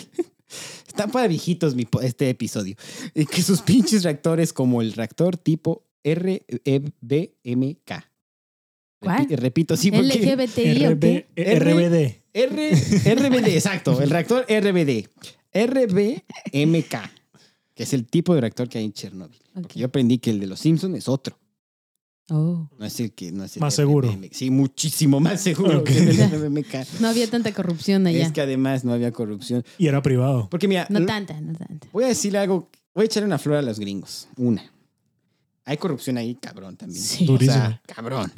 Están 0.86 1.10
para 1.10 1.26
viejitos 1.26 1.74
mi 1.74 1.84
este 2.00 2.30
episodio. 2.30 2.76
Y 3.16 3.26
que 3.26 3.42
sus 3.42 3.62
pinches 3.62 4.04
reactores 4.04 4.52
como 4.52 4.80
el 4.80 4.92
reactor 4.92 5.36
tipo 5.36 5.88
RBMK. 6.04 7.90
¿Cuál? 9.00 9.26
Repi- 9.26 9.36
Repito, 9.36 9.76
sí, 9.76 9.90
porque... 9.90 10.36
LGBTI 10.36 10.86
RBD. 11.36 12.27
R, 12.42 12.70
RBD, 13.14 13.48
exacto, 13.54 14.00
el 14.00 14.10
reactor 14.10 14.46
RBD. 14.48 15.08
RBMK, 15.54 16.94
que 17.74 17.82
es 17.82 17.92
el 17.92 18.06
tipo 18.06 18.34
de 18.34 18.40
reactor 18.42 18.68
que 18.68 18.78
hay 18.78 18.84
en 18.84 18.92
Chernobyl. 18.92 19.40
Yo 19.74 19.86
aprendí 19.86 20.18
que 20.18 20.30
el 20.30 20.40
de 20.40 20.46
los 20.46 20.60
Simpsons 20.60 20.96
es 20.96 21.08
otro. 21.08 21.38
Oh. 22.30 22.68
No 22.78 22.84
es 22.84 23.00
el 23.00 23.12
que 23.12 23.32
no 23.32 23.44
es 23.44 23.56
el 23.56 23.60
Más 23.60 23.74
seguro. 23.74 24.14
Sí, 24.32 24.50
muchísimo 24.50 25.18
más 25.18 25.40
seguro 25.40 25.82
que 25.82 25.96
el. 25.96 26.16
No 27.00 27.08
había 27.08 27.28
tanta 27.30 27.52
corrupción 27.52 28.06
allá. 28.06 28.26
Es 28.26 28.32
que 28.32 28.42
además 28.42 28.84
no 28.84 28.92
había 28.92 29.10
corrupción. 29.12 29.64
Y 29.78 29.86
era 29.86 30.02
privado. 30.02 30.48
Porque 30.50 30.68
mira, 30.68 30.86
No 30.90 31.04
tanta, 31.06 31.40
no 31.40 31.54
tanta. 31.54 31.88
voy 31.90 32.04
a 32.04 32.08
decirle 32.08 32.38
algo, 32.38 32.68
voy 32.94 33.04
a 33.04 33.06
echarle 33.06 33.26
una 33.26 33.38
flor 33.38 33.56
a 33.56 33.62
los 33.62 33.80
gringos. 33.80 34.28
Una. 34.36 34.70
Hay 35.64 35.78
corrupción 35.78 36.18
ahí, 36.18 36.34
cabrón, 36.34 36.76
también. 36.76 37.02
Sí. 37.02 37.26
O 37.28 37.38
sea, 37.38 37.80
cabrón. 37.86 38.30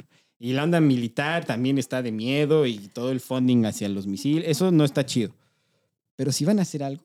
Y 0.43 0.53
la 0.53 0.63
onda 0.63 0.81
militar 0.81 1.45
también 1.45 1.77
está 1.77 2.01
de 2.01 2.11
miedo 2.11 2.65
y 2.65 2.87
todo 2.87 3.11
el 3.11 3.19
funding 3.19 3.65
hacia 3.65 3.87
los 3.89 4.07
misiles. 4.07 4.45
Eso 4.47 4.71
no 4.71 4.83
está 4.83 5.05
chido. 5.05 5.31
Pero 6.15 6.31
si 6.31 6.45
van 6.45 6.57
a 6.57 6.63
hacer 6.63 6.81
algo, 6.81 7.03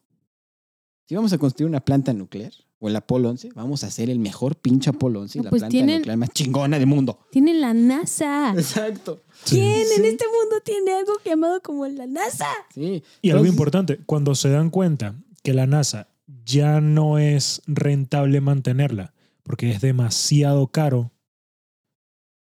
si 1.07 1.14
vamos 1.14 1.33
a 1.35 1.38
construir 1.38 1.68
una 1.68 1.81
planta 1.85 2.14
nuclear 2.14 2.53
o 2.79 2.88
el 2.88 2.96
Apolo 2.96 3.29
11, 3.29 3.51
vamos 3.55 3.85
a 3.85 3.88
hacer 3.88 4.09
el 4.09 4.18
mejor 4.18 4.57
pinche 4.57 4.88
Apolo 4.88 5.20
11 5.20 5.37
y 5.37 5.40
No, 5.40 5.44
la 5.44 5.51
pues 5.51 5.61
planta 5.61 5.70
tienen- 5.70 5.96
nuclear 5.99 6.16
más 6.16 6.31
chingona 6.31 6.79
del 6.79 6.87
mundo. 6.87 7.18
Tienen 7.31 7.61
la 7.61 7.75
NASA. 7.75 8.53
Exacto. 8.57 9.22
Sí. 9.44 9.57
¿Quién 9.57 9.81
en 9.81 9.87
Sí. 10.03 10.07
este 10.09 10.25
mundo 10.27 10.57
tiene 10.64 10.92
algo 10.94 11.12
llamado 11.22 11.61
como 11.61 11.87
la 11.87 12.07
NASA? 12.07 12.46
Sí. 12.75 13.03
Y 13.20 13.29
algo 13.31 13.40
Entonces, 13.44 13.53
importante, 13.53 13.99
cuando 14.07 14.35
se 14.35 14.49
dan 14.49 14.70
cuenta 14.70 15.14
que 15.42 15.53
la 15.53 15.66
NASA 15.66 16.09
ya 16.46 16.81
no 16.81 17.18
es 17.18 17.61
rentable 17.66 18.40
mantenerla 18.40 19.12
porque 19.42 19.70
es 19.70 19.81
demasiado 19.81 20.66
caro, 20.68 21.12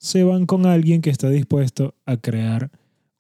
se 0.05 0.23
van 0.23 0.45
con 0.47 0.67
alguien 0.67 1.01
que 1.01 1.09
está 1.11 1.31
dispuesto 1.31 1.95
a 2.05 2.17
crear 2.19 2.71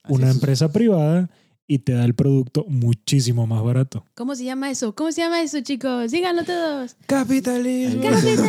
hacia 0.02 0.16
una 0.16 0.26
sus- 0.26 0.34
empresa 0.36 0.70
privada 0.70 1.30
y 1.66 1.78
te 1.78 1.92
da 1.92 2.04
el 2.04 2.14
producto 2.14 2.66
muchísimo 2.68 3.46
más 3.46 3.62
barato. 3.62 4.04
¿Cómo 4.14 4.34
se 4.36 4.44
llama 4.44 4.70
eso? 4.70 4.94
¿Cómo 4.94 5.10
se 5.12 5.22
llama 5.22 5.40
eso, 5.40 5.60
chicos? 5.62 6.10
Díganlo 6.10 6.44
todos. 6.44 6.96
Capitalismo. 7.06 8.02
¡Capitalismo! 8.02 8.48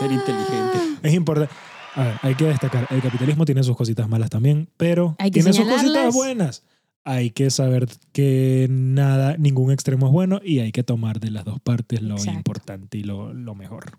Ser 0.00 0.10
inteligente. 0.10 0.78
Es 1.02 1.14
importante. 1.14 1.54
A 1.94 2.04
ver, 2.04 2.14
hay 2.22 2.34
que 2.34 2.44
destacar, 2.46 2.88
el 2.90 3.02
capitalismo 3.02 3.44
tiene 3.44 3.62
sus 3.62 3.76
cositas 3.76 4.08
malas 4.08 4.30
también, 4.30 4.68
pero 4.76 5.14
Hay 5.18 5.30
que 5.30 5.40
tiene 5.42 5.52
sus 5.52 5.66
cositas 5.68 6.12
buenas. 6.14 6.64
Hay 7.04 7.30
que 7.30 7.50
saber 7.50 7.86
que 8.12 8.66
nada, 8.68 9.36
ningún 9.38 9.70
extremo 9.72 10.06
es 10.06 10.12
bueno 10.12 10.40
y 10.44 10.58
hay 10.58 10.72
que 10.72 10.82
tomar 10.82 11.18
de 11.20 11.30
las 11.30 11.44
dos 11.44 11.60
partes 11.60 12.02
lo 12.02 12.14
Exacto. 12.16 12.36
importante 12.38 12.98
y 12.98 13.04
lo, 13.04 13.32
lo 13.32 13.54
mejor. 13.54 13.98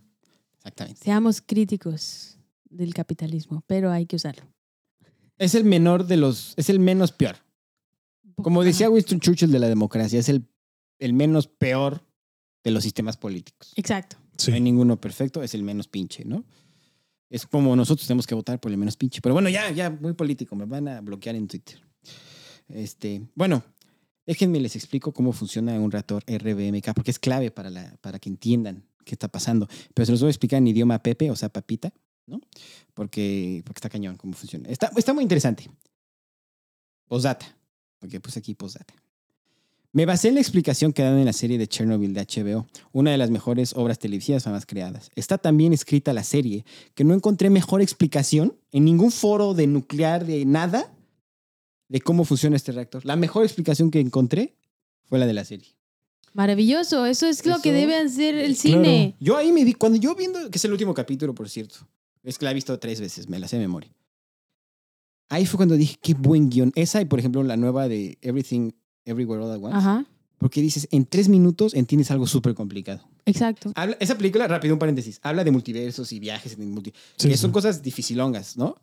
Exactamente. 0.57 0.99
Seamos 1.03 1.41
críticos 1.41 2.37
del 2.71 2.93
capitalismo, 2.93 3.63
pero 3.67 3.91
hay 3.91 4.05
que 4.05 4.15
usarlo. 4.15 4.43
Es 5.37 5.55
el 5.55 5.63
menor 5.63 6.05
de 6.07 6.17
los, 6.17 6.53
es 6.57 6.69
el 6.69 6.79
menos 6.79 7.11
peor. 7.11 7.37
Como 8.35 8.63
decía. 8.63 8.89
Winston 8.89 9.19
Churchill 9.19 9.51
de 9.51 9.59
la 9.59 9.67
democracia, 9.67 10.19
es 10.19 10.29
el, 10.29 10.47
el 10.99 11.13
menos 11.13 11.47
peor 11.47 12.03
de 12.63 12.71
los 12.71 12.83
sistemas 12.83 13.17
políticos. 13.17 13.73
Exacto. 13.75 14.17
Sí. 14.37 14.51
No 14.51 14.55
hay 14.55 14.61
ninguno 14.61 14.99
perfecto, 14.99 15.43
es 15.43 15.53
el 15.53 15.63
menos 15.63 15.87
pinche, 15.87 16.25
¿no? 16.25 16.43
Es 17.29 17.45
como 17.45 17.75
nosotros 17.75 18.07
tenemos 18.07 18.27
que 18.27 18.35
votar 18.35 18.59
por 18.59 18.71
el 18.71 18.77
menos 18.77 18.97
pinche. 18.97 19.21
Pero 19.21 19.33
bueno, 19.33 19.49
ya, 19.49 19.71
ya, 19.71 19.89
muy 19.89 20.13
político, 20.13 20.55
me 20.55 20.65
van 20.65 20.87
a 20.87 21.01
bloquear 21.01 21.35
en 21.35 21.47
Twitter. 21.47 21.79
Este, 22.67 23.21
bueno, 23.35 23.63
déjenme 24.25 24.59
les 24.59 24.75
explico 24.75 25.13
cómo 25.13 25.31
funciona 25.31 25.79
un 25.79 25.91
reactor 25.91 26.23
RBMK, 26.27 26.93
porque 26.93 27.11
es 27.11 27.19
clave 27.19 27.51
para, 27.51 27.69
la, 27.69 27.95
para 28.01 28.19
que 28.19 28.29
entiendan 28.29 28.83
qué 29.05 29.15
está 29.15 29.27
pasando. 29.27 29.67
Pero 29.93 30.05
se 30.05 30.11
los 30.11 30.21
voy 30.21 30.27
a 30.27 30.31
explicar 30.31 30.57
en 30.57 30.67
idioma 30.67 30.99
Pepe, 30.99 31.31
o 31.31 31.35
sea, 31.35 31.49
papita, 31.49 31.93
¿no? 32.31 32.41
Porque, 32.93 33.61
porque 33.65 33.77
está 33.77 33.89
cañón 33.89 34.15
cómo 34.17 34.33
funciona. 34.33 34.67
Está, 34.69 34.91
está 34.95 35.13
muy 35.13 35.21
interesante. 35.23 35.69
Postdata, 37.07 37.45
porque 37.99 38.19
puse 38.19 38.39
aquí 38.39 38.55
postdata. 38.55 38.93
Me 39.93 40.05
basé 40.05 40.29
en 40.29 40.35
la 40.35 40.39
explicación 40.41 40.93
que 40.93 41.03
dan 41.03 41.17
en 41.19 41.25
la 41.25 41.33
serie 41.33 41.57
de 41.57 41.67
Chernobyl 41.67 42.13
de 42.13 42.21
HBO, 42.25 42.65
una 42.93 43.11
de 43.11 43.17
las 43.17 43.29
mejores 43.29 43.73
obras 43.75 43.99
televisivas 43.99 44.45
jamás 44.45 44.65
creadas. 44.65 45.11
Está 45.15 45.37
tan 45.37 45.57
bien 45.57 45.73
escrita 45.73 46.13
la 46.13 46.23
serie 46.23 46.63
que 46.95 47.03
no 47.03 47.13
encontré 47.13 47.49
mejor 47.49 47.81
explicación 47.81 48.55
en 48.71 48.85
ningún 48.85 49.11
foro 49.11 49.53
de 49.53 49.67
nuclear, 49.67 50.25
de 50.25 50.45
nada, 50.45 50.93
de 51.89 51.99
cómo 51.99 52.23
funciona 52.23 52.55
este 52.55 52.71
reactor. 52.71 53.05
La 53.05 53.17
mejor 53.17 53.43
explicación 53.43 53.91
que 53.91 53.99
encontré 53.99 54.55
fue 55.09 55.19
la 55.19 55.25
de 55.27 55.33
la 55.33 55.43
serie. 55.43 55.67
Maravilloso. 56.31 57.05
Eso 57.05 57.27
es 57.27 57.45
lo 57.45 57.59
que 57.59 57.73
debe 57.73 57.97
hacer 57.97 58.35
el 58.35 58.55
Claro. 58.55 58.77
cine. 58.83 59.15
Yo 59.19 59.35
ahí 59.35 59.51
me 59.51 59.65
di, 59.65 59.73
cuando 59.73 59.99
yo 59.99 60.15
viendo, 60.15 60.49
que 60.49 60.57
es 60.57 60.63
el 60.63 60.71
último 60.71 60.93
capítulo, 60.93 61.35
por 61.35 61.49
cierto, 61.49 61.85
es 62.23 62.37
que 62.37 62.45
la 62.45 62.51
he 62.51 62.53
visto 62.53 62.77
tres 62.79 62.99
veces, 63.01 63.27
me 63.29 63.39
la 63.39 63.47
sé 63.47 63.57
de 63.57 63.61
memoria. 63.63 63.91
Ahí 65.29 65.45
fue 65.45 65.57
cuando 65.57 65.75
dije, 65.75 65.97
qué 66.01 66.13
buen 66.13 66.49
guion. 66.49 66.71
Esa 66.75 67.01
y, 67.01 67.05
por 67.05 67.19
ejemplo, 67.19 67.41
la 67.43 67.55
nueva 67.57 67.87
de 67.87 68.17
Everything, 68.21 68.71
Everywhere 69.05 69.43
All 69.43 69.51
at 69.51 69.61
Once. 69.63 69.77
Ajá. 69.77 70.05
Porque 70.37 70.61
dices, 70.61 70.87
en 70.91 71.05
tres 71.05 71.29
minutos 71.29 71.73
entiendes 71.73 72.11
algo 72.11 72.27
súper 72.27 72.53
complicado. 72.53 73.07
Exacto. 73.25 73.71
Habla- 73.75 73.95
esa 73.99 74.17
película, 74.17 74.47
rápido, 74.47 74.73
un 74.73 74.79
paréntesis, 74.79 75.19
habla 75.23 75.43
de 75.43 75.51
multiversos 75.51 76.11
y 76.11 76.19
viajes 76.19 76.53
en 76.57 76.71
multi, 76.71 76.91
Sí, 77.15 77.27
que 77.29 77.35
sí. 77.35 77.41
son 77.41 77.51
cosas 77.51 77.81
dificilongas, 77.81 78.57
¿no? 78.57 78.75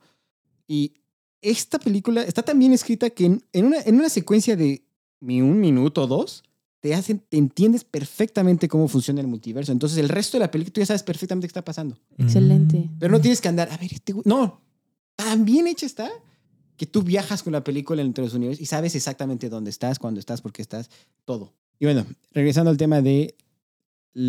Y 0.66 0.94
esta 1.42 1.78
película 1.78 2.22
está 2.22 2.42
tan 2.42 2.58
bien 2.58 2.72
escrita 2.72 3.10
que 3.10 3.26
en, 3.26 3.44
en 3.52 3.64
una, 3.66 3.80
en 3.82 3.96
una 3.96 4.08
secuencia 4.08 4.56
de 4.56 4.84
un 5.20 5.60
minuto 5.60 6.04
o 6.04 6.06
dos, 6.06 6.44
te, 6.80 6.94
hacen, 6.94 7.20
te 7.28 7.36
entiendes 7.36 7.84
perfectamente 7.84 8.68
cómo 8.68 8.88
funciona 8.88 9.20
el 9.20 9.26
multiverso. 9.26 9.72
Entonces, 9.72 9.98
el 9.98 10.08
resto 10.08 10.36
de 10.36 10.40
la 10.44 10.50
película 10.50 10.72
tú 10.74 10.80
ya 10.80 10.86
sabes 10.86 11.02
perfectamente 11.02 11.46
qué 11.46 11.50
está 11.50 11.64
pasando. 11.64 11.98
Excelente. 12.18 12.78
Mm. 12.78 12.98
Pero 12.98 13.12
no 13.12 13.20
tienes 13.20 13.40
que 13.40 13.48
andar, 13.48 13.68
a 13.70 13.76
ver, 13.76 13.92
este 13.92 14.14
güey- 14.14 14.22
No, 14.24 14.60
tan 15.16 15.44
bien 15.44 15.66
hecha 15.66 15.86
está 15.86 16.10
que 16.76 16.86
tú 16.86 17.02
viajas 17.02 17.42
con 17.42 17.52
la 17.52 17.64
película 17.64 18.02
entre 18.02 18.22
los 18.22 18.34
universos 18.34 18.62
y 18.62 18.66
sabes 18.66 18.94
exactamente 18.94 19.48
dónde 19.48 19.70
estás, 19.70 19.98
cuándo 19.98 20.20
estás, 20.20 20.40
por 20.40 20.52
qué 20.52 20.62
estás, 20.62 20.90
todo. 21.24 21.52
Y 21.80 21.86
bueno, 21.86 22.06
regresando 22.32 22.70
al 22.70 22.76
tema 22.76 23.02
de 23.02 23.34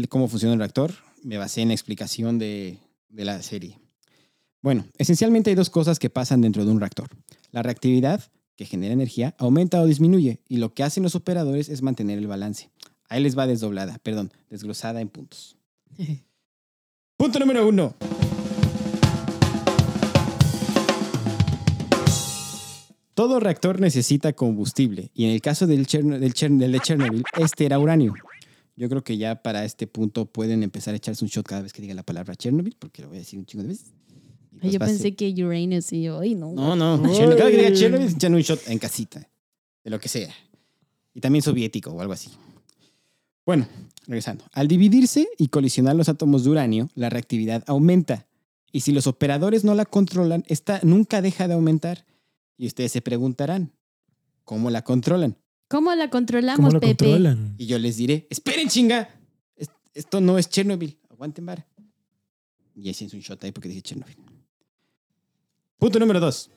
cómo 0.09 0.27
funciona 0.27 0.53
el 0.53 0.59
reactor, 0.59 0.93
me 1.23 1.38
basé 1.38 1.62
en 1.62 1.67
la 1.67 1.73
explicación 1.75 2.39
de, 2.39 2.79
de 3.09 3.25
la 3.25 3.41
serie. 3.43 3.79
Bueno, 4.62 4.85
esencialmente 4.97 5.49
hay 5.51 5.55
dos 5.55 5.69
cosas 5.69 5.99
que 5.99 6.09
pasan 6.09 6.41
dentro 6.41 6.65
de 6.65 6.71
un 6.71 6.79
reactor. 6.79 7.07
La 7.51 7.62
reactividad, 7.63 8.23
que 8.60 8.65
genera 8.65 8.93
energía, 8.93 9.36
aumenta 9.38 9.80
o 9.82 9.86
disminuye, 9.86 10.41
y 10.50 10.58
lo 10.58 10.74
que 10.74 10.84
hacen 10.84 11.02
los 11.02 11.15
operadores 11.15 11.69
es 11.69 11.82
mantener 11.82 12.17
el 12.17 12.28
balance. 12.28 12.69
Ahí 13.08 13.24
les 13.24 13.38
va 13.38 13.48
desdoblada, 13.48 14.00
perdón, 14.00 14.34
desglosada 14.50 15.00
en 15.00 15.08
puntos. 15.08 15.56
Punto 17.15 17.39
número 17.39 17.65
uno. 17.65 17.95
Todo 23.13 23.39
reactor 23.39 23.80
necesita 23.80 24.34
combustible 24.34 25.10
y 25.13 25.24
en 25.24 25.32
el 25.32 25.41
caso 25.41 25.65
del, 25.65 25.88
Chern- 25.88 26.19
del 26.58 26.72
de 26.74 26.80
Chernobyl, 26.82 27.24
este 27.38 27.65
era 27.65 27.80
uranio. 27.80 28.13
Yo 28.76 28.89
creo 28.89 29.06
que 29.06 29.17
ya 29.17 29.41
para 29.41 29.63
este 29.63 29.88
punto 29.88 30.26
pueden 30.26 30.63
empezar 30.63 30.93
a 30.93 30.98
echarse 30.98 31.24
un 31.24 31.30
shot 31.30 31.45
cada 31.48 31.62
vez 31.62 31.72
que 31.72 31.82
diga 31.82 31.93
la 31.93 32.04
palabra 32.04 32.36
Chernobyl, 32.36 32.76
porque 32.78 33.04
lo 33.04 33.08
voy 33.08 33.17
a 33.17 33.19
decir 33.22 33.39
un 33.39 33.45
chingo 33.45 33.63
de 33.63 33.69
veces. 33.69 33.93
Ay, 34.53 34.59
pues 34.62 34.73
yo 34.73 34.79
pensé 34.79 35.15
que 35.15 35.33
Uranus 35.43 35.93
y 35.93 36.03
yo, 36.03 36.19
ay, 36.19 36.35
no. 36.35 36.51
No, 36.53 36.75
no, 36.75 36.97
Chernobyl. 37.13 37.38
cada 37.38 37.49
que 37.51 37.57
diga 37.57 37.73
Chernobyl, 37.73 38.07
echan 38.09 38.33
un 38.35 38.41
shot 38.41 38.67
en 38.67 38.79
casita, 38.79 39.29
de 39.83 39.89
lo 39.89 39.99
que 39.99 40.09
sea. 40.09 40.33
Y 41.13 41.21
también 41.21 41.41
soviético 41.43 41.91
o 41.91 42.01
algo 42.01 42.13
así. 42.13 42.29
Bueno, 43.45 43.67
regresando. 44.05 44.45
Al 44.51 44.67
dividirse 44.67 45.27
y 45.38 45.47
colisionar 45.47 45.95
los 45.95 46.09
átomos 46.09 46.43
de 46.43 46.49
uranio, 46.51 46.89
la 46.95 47.09
reactividad 47.09 47.63
aumenta. 47.67 48.27
Y 48.71 48.81
si 48.81 48.91
los 48.91 49.07
operadores 49.07 49.63
no 49.63 49.73
la 49.75 49.85
controlan, 49.85 50.43
esta 50.47 50.79
nunca 50.83 51.21
deja 51.21 51.47
de 51.47 51.55
aumentar. 51.55 52.05
Y 52.57 52.67
ustedes 52.67 52.91
se 52.91 53.01
preguntarán, 53.01 53.71
¿cómo 54.43 54.69
la 54.69 54.83
controlan? 54.83 55.38
¿Cómo 55.67 55.93
la 55.95 56.09
controlamos, 56.09 56.57
¿Cómo 56.67 56.79
Pepe? 56.79 56.95
controlan? 57.05 57.55
Y 57.57 57.65
yo 57.67 57.79
les 57.79 57.97
diré, 57.97 58.27
esperen 58.29 58.67
chinga, 58.69 59.09
Es- 59.55 59.69
esto 59.93 60.19
no 60.21 60.38
es 60.38 60.49
Chernobyl, 60.49 60.97
aguanten 61.09 61.45
vara. 61.45 61.65
Y 62.75 62.89
ese 62.89 63.05
es 63.05 63.13
un 63.13 63.19
shot 63.21 63.43
ahí 63.43 63.51
porque 63.51 63.69
dije 63.69 63.81
Chernobyl. 63.81 64.15
Punto 65.79 65.97
número 65.99 66.19
dos. 66.19 66.49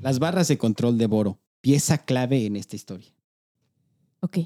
Las 0.00 0.18
barras 0.18 0.48
de 0.48 0.58
control 0.58 0.98
de 0.98 1.06
Boro, 1.06 1.40
pieza 1.60 1.98
clave 1.98 2.44
en 2.46 2.56
esta 2.56 2.76
historia. 2.76 3.08
Ok. 4.20 4.38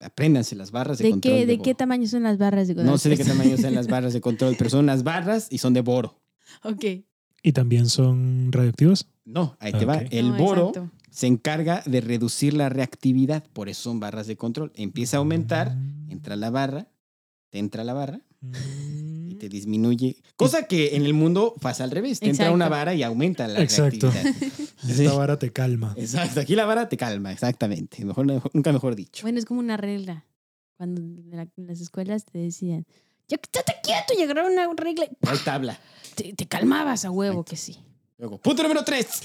Apréndanse 0.00 0.56
las 0.56 0.70
barras 0.70 0.98
de, 0.98 1.04
¿De 1.04 1.10
control 1.10 1.32
qué, 1.32 1.40
de, 1.40 1.46
de 1.46 1.52
Boro. 1.56 1.62
qué 1.64 1.74
tamaño 1.74 2.06
son 2.06 2.22
las 2.24 2.38
barras 2.38 2.68
de 2.68 2.74
No 2.74 2.98
sé 2.98 3.08
de 3.08 3.16
qué 3.16 3.24
tamaño 3.24 3.56
sean 3.56 3.74
las 3.76 3.88
barras 3.88 4.12
de 4.12 4.20
control, 4.20 4.54
pero 4.56 4.70
son 4.70 4.80
unas 4.80 5.02
barras 5.02 5.48
y 5.50 5.58
son 5.58 5.74
de 5.74 5.80
Boro. 5.80 6.20
Ok. 6.64 6.84
¿Y 7.42 7.52
también 7.52 7.88
son 7.88 8.50
radioactivos? 8.52 9.08
No, 9.24 9.56
ahí 9.58 9.72
te 9.72 9.84
va. 9.84 9.98
El 9.98 10.30
No, 10.30 10.36
Boro 10.36 10.68
exacto. 10.68 10.90
se 11.10 11.26
encarga 11.26 11.82
de 11.86 12.00
reducir 12.00 12.54
la 12.54 12.68
reactividad, 12.68 13.44
por 13.52 13.68
eso 13.68 13.82
son 13.82 13.98
barras 14.00 14.26
de 14.28 14.36
control. 14.36 14.72
Empieza 14.76 15.16
a 15.16 15.18
aumentar, 15.18 15.76
entra 16.08 16.36
la 16.36 16.50
barra, 16.50 16.88
te 17.52 17.58
entra 17.58 17.84
la 17.84 17.92
barra 17.92 18.18
y 19.28 19.34
te 19.34 19.50
disminuye. 19.50 20.16
Cosa 20.36 20.66
que 20.66 20.96
en 20.96 21.04
el 21.04 21.12
mundo 21.12 21.54
pasa 21.60 21.84
al 21.84 21.90
revés. 21.90 22.18
Te 22.18 22.30
entra 22.30 22.50
una 22.50 22.70
vara 22.70 22.94
y 22.94 23.02
aumenta 23.02 23.46
la 23.46 23.60
Exacto. 23.60 24.10
reactividad. 24.10 24.70
Esta 24.88 25.12
vara 25.12 25.38
te 25.38 25.52
calma. 25.52 25.92
Exacto. 25.98 26.40
Aquí 26.40 26.54
la 26.56 26.64
vara 26.64 26.88
te 26.88 26.96
calma, 26.96 27.30
exactamente. 27.30 28.06
Mejor, 28.06 28.24
nunca 28.54 28.72
mejor 28.72 28.96
dicho. 28.96 29.22
Bueno, 29.22 29.38
es 29.38 29.44
como 29.44 29.60
una 29.60 29.76
regla. 29.76 30.24
Cuando 30.78 31.02
en, 31.02 31.30
la- 31.30 31.42
en 31.42 31.66
las 31.66 31.82
escuelas 31.82 32.24
te 32.24 32.38
decían, 32.38 32.86
ya 33.28 33.36
que 33.36 33.42
estate 33.52 33.74
quieto 33.84 34.14
y 34.18 34.22
agarrar 34.22 34.50
una 34.50 34.66
regla. 34.74 35.06
Hay 35.26 35.38
tabla. 35.44 35.78
Te, 36.14 36.32
te 36.32 36.46
calmabas 36.46 37.04
a 37.04 37.10
huevo 37.10 37.44
que 37.44 37.56
sí. 37.58 37.76
Luego, 38.16 38.38
punto 38.38 38.62
número 38.62 38.82
tres. 38.82 39.20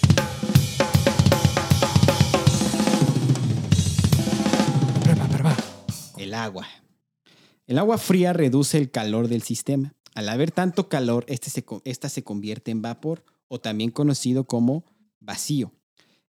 El 6.17 6.33
agua. 6.33 6.65
El 7.67 7.77
agua 7.77 7.97
fría 7.97 8.33
reduce 8.33 8.77
el 8.77 8.91
calor 8.91 9.27
del 9.27 9.41
sistema. 9.43 9.93
Al 10.15 10.29
haber 10.29 10.51
tanto 10.51 10.89
calor, 10.89 11.25
este 11.27 11.49
se, 11.49 11.63
esta 11.83 12.09
se 12.09 12.23
convierte 12.23 12.71
en 12.71 12.81
vapor 12.81 13.23
o 13.49 13.59
también 13.59 13.91
conocido 13.91 14.45
como 14.45 14.85
vacío. 15.19 15.71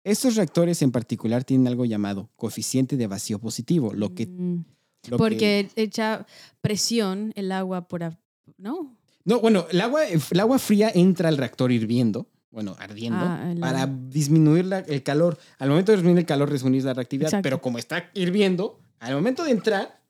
Estos 0.04 0.36
reactores 0.36 0.82
en 0.82 0.92
particular 0.92 1.44
tienen 1.44 1.68
algo 1.68 1.86
llamado 1.86 2.30
coeficiente 2.36 2.98
de 2.98 3.08
vacío 3.08 3.40
positivo, 3.40 3.94
lo 3.94 4.14
que... 4.14 4.28
Mm, 4.28 4.66
lo 5.10 5.18
que- 5.18 5.18
Porque 5.18 5.70
echa 5.76 6.26
presión 6.60 7.32
el 7.36 7.52
agua 7.52 7.88
por... 7.88 8.18
¿No? 8.58 8.96
no, 9.24 9.40
bueno, 9.40 9.66
el 9.72 9.82
agua, 9.82 10.02
el 10.08 10.40
agua 10.40 10.60
fría 10.60 10.92
entra 10.94 11.30
al 11.30 11.38
reactor 11.38 11.72
hirviendo, 11.72 12.28
bueno, 12.52 12.76
ardiendo, 12.80 13.20
Ah, 13.22 13.54
para 13.60 13.88
disminuir 13.88 14.66
la- 14.66 14.80
el 14.80 15.02
calor. 15.02 15.38
Al 15.58 15.70
momento 15.70 15.92
de 15.92 15.98
disminuir 15.98 16.20
el 16.20 16.26
calor, 16.26 16.52
disminuye 16.52 16.84
la 16.84 16.94
reactividad, 16.94 17.30
Exacto. 17.30 17.44
pero 17.44 17.62
como 17.62 17.78
está 17.80 18.12
hirviendo, 18.14 18.80
al 19.00 19.16
momento 19.16 19.44
de 19.44 19.52
entrar, 19.52 20.01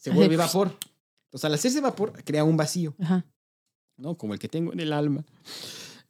se 0.00 0.10
vuelve 0.10 0.36
vapor. 0.36 0.76
Entonces, 1.26 1.44
al 1.44 1.54
hacerse 1.54 1.80
vapor, 1.80 2.12
crea 2.24 2.42
un 2.42 2.56
vacío. 2.56 2.94
Ajá. 2.98 3.24
¿no? 3.96 4.16
Como 4.16 4.32
el 4.32 4.40
que 4.40 4.48
tengo 4.48 4.72
en 4.72 4.80
el 4.80 4.92
alma. 4.92 5.24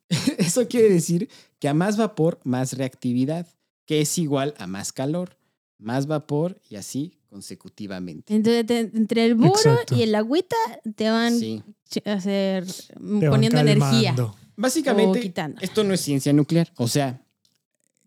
Eso 0.39 0.67
quiere 0.69 0.89
decir 0.89 1.29
que 1.59 1.69
a 1.69 1.75
más 1.75 1.97
vapor, 1.97 2.41
más 2.45 2.73
reactividad, 2.75 3.47
que 3.85 4.01
es 4.01 4.17
igual 4.19 4.55
a 4.59 4.67
más 4.67 4.93
calor, 4.93 5.37
más 5.79 6.07
vapor 6.07 6.61
y 6.69 6.77
así 6.77 7.19
consecutivamente. 7.29 8.35
Entonces, 8.35 8.67
te- 8.67 8.79
entre 8.81 9.25
el 9.27 9.35
boro 9.35 9.53
Exacto. 9.55 9.97
y 9.97 10.03
el 10.03 10.15
agüita 10.15 10.57
te 10.97 11.11
van 11.11 11.39
Sí. 11.39 11.63
hacer, 12.05 12.65
mm, 12.99 13.19
Te 13.21 13.27
van 13.29 13.31
poniendo 13.37 13.59
energía. 13.61 14.15
Básicamente, 14.57 15.33
esto 15.61 15.85
no 15.85 15.95
es 15.95 16.01
ciencia 16.01 16.33
nuclear. 16.33 16.73
O 16.77 16.87
sea, 16.89 17.21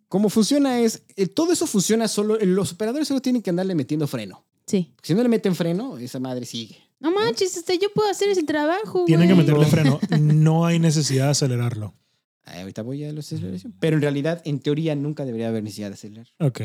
cómo 0.08 0.30
funciona 0.30 0.80
es, 0.82 1.04
eh, 1.16 1.28
todo 1.28 1.52
eso 1.52 1.66
funciona 1.68 2.08
solo, 2.08 2.38
los 2.40 2.74
operadores 2.74 3.08
solo 3.08 3.22
tienen 3.22 3.42
que 3.42 3.50
andarle 3.50 3.76
metiendo 3.76 4.08
freno. 4.08 4.46
Sí. 4.66 4.94
Si 5.02 5.14
no 5.14 5.24
le 5.24 5.30
meten 5.30 5.56
freno, 5.56 5.98
esa 5.98 6.20
madre 6.20 6.46
sigue. 6.46 6.78
No 7.00 7.12
manches, 7.12 7.58
este, 7.58 7.78
yo 7.78 7.90
puedo 7.94 8.10
hacer 8.10 8.30
ese 8.30 8.44
trabajo. 8.44 9.04
Tienen 9.06 9.28
que 9.28 9.34
güey. 9.34 9.46
meterle 9.46 9.66
freno. 9.66 10.00
No 10.20 10.66
hay 10.66 10.80
necesidad 10.80 11.26
de 11.26 11.32
acelerarlo. 11.32 11.94
Ay, 12.46 12.62
ahorita 12.62 12.82
voy 12.82 13.04
a 13.04 13.12
la 13.12 13.20
aceleración. 13.20 13.74
Pero 13.80 13.98
en 13.98 14.02
realidad, 14.02 14.42
en 14.46 14.60
teoría, 14.60 14.96
nunca 14.96 15.26
debería 15.26 15.50
haber 15.50 15.64
necesidad 15.64 15.90
de 15.90 15.94
acelerar. 15.96 16.28
Ok. 16.40 16.62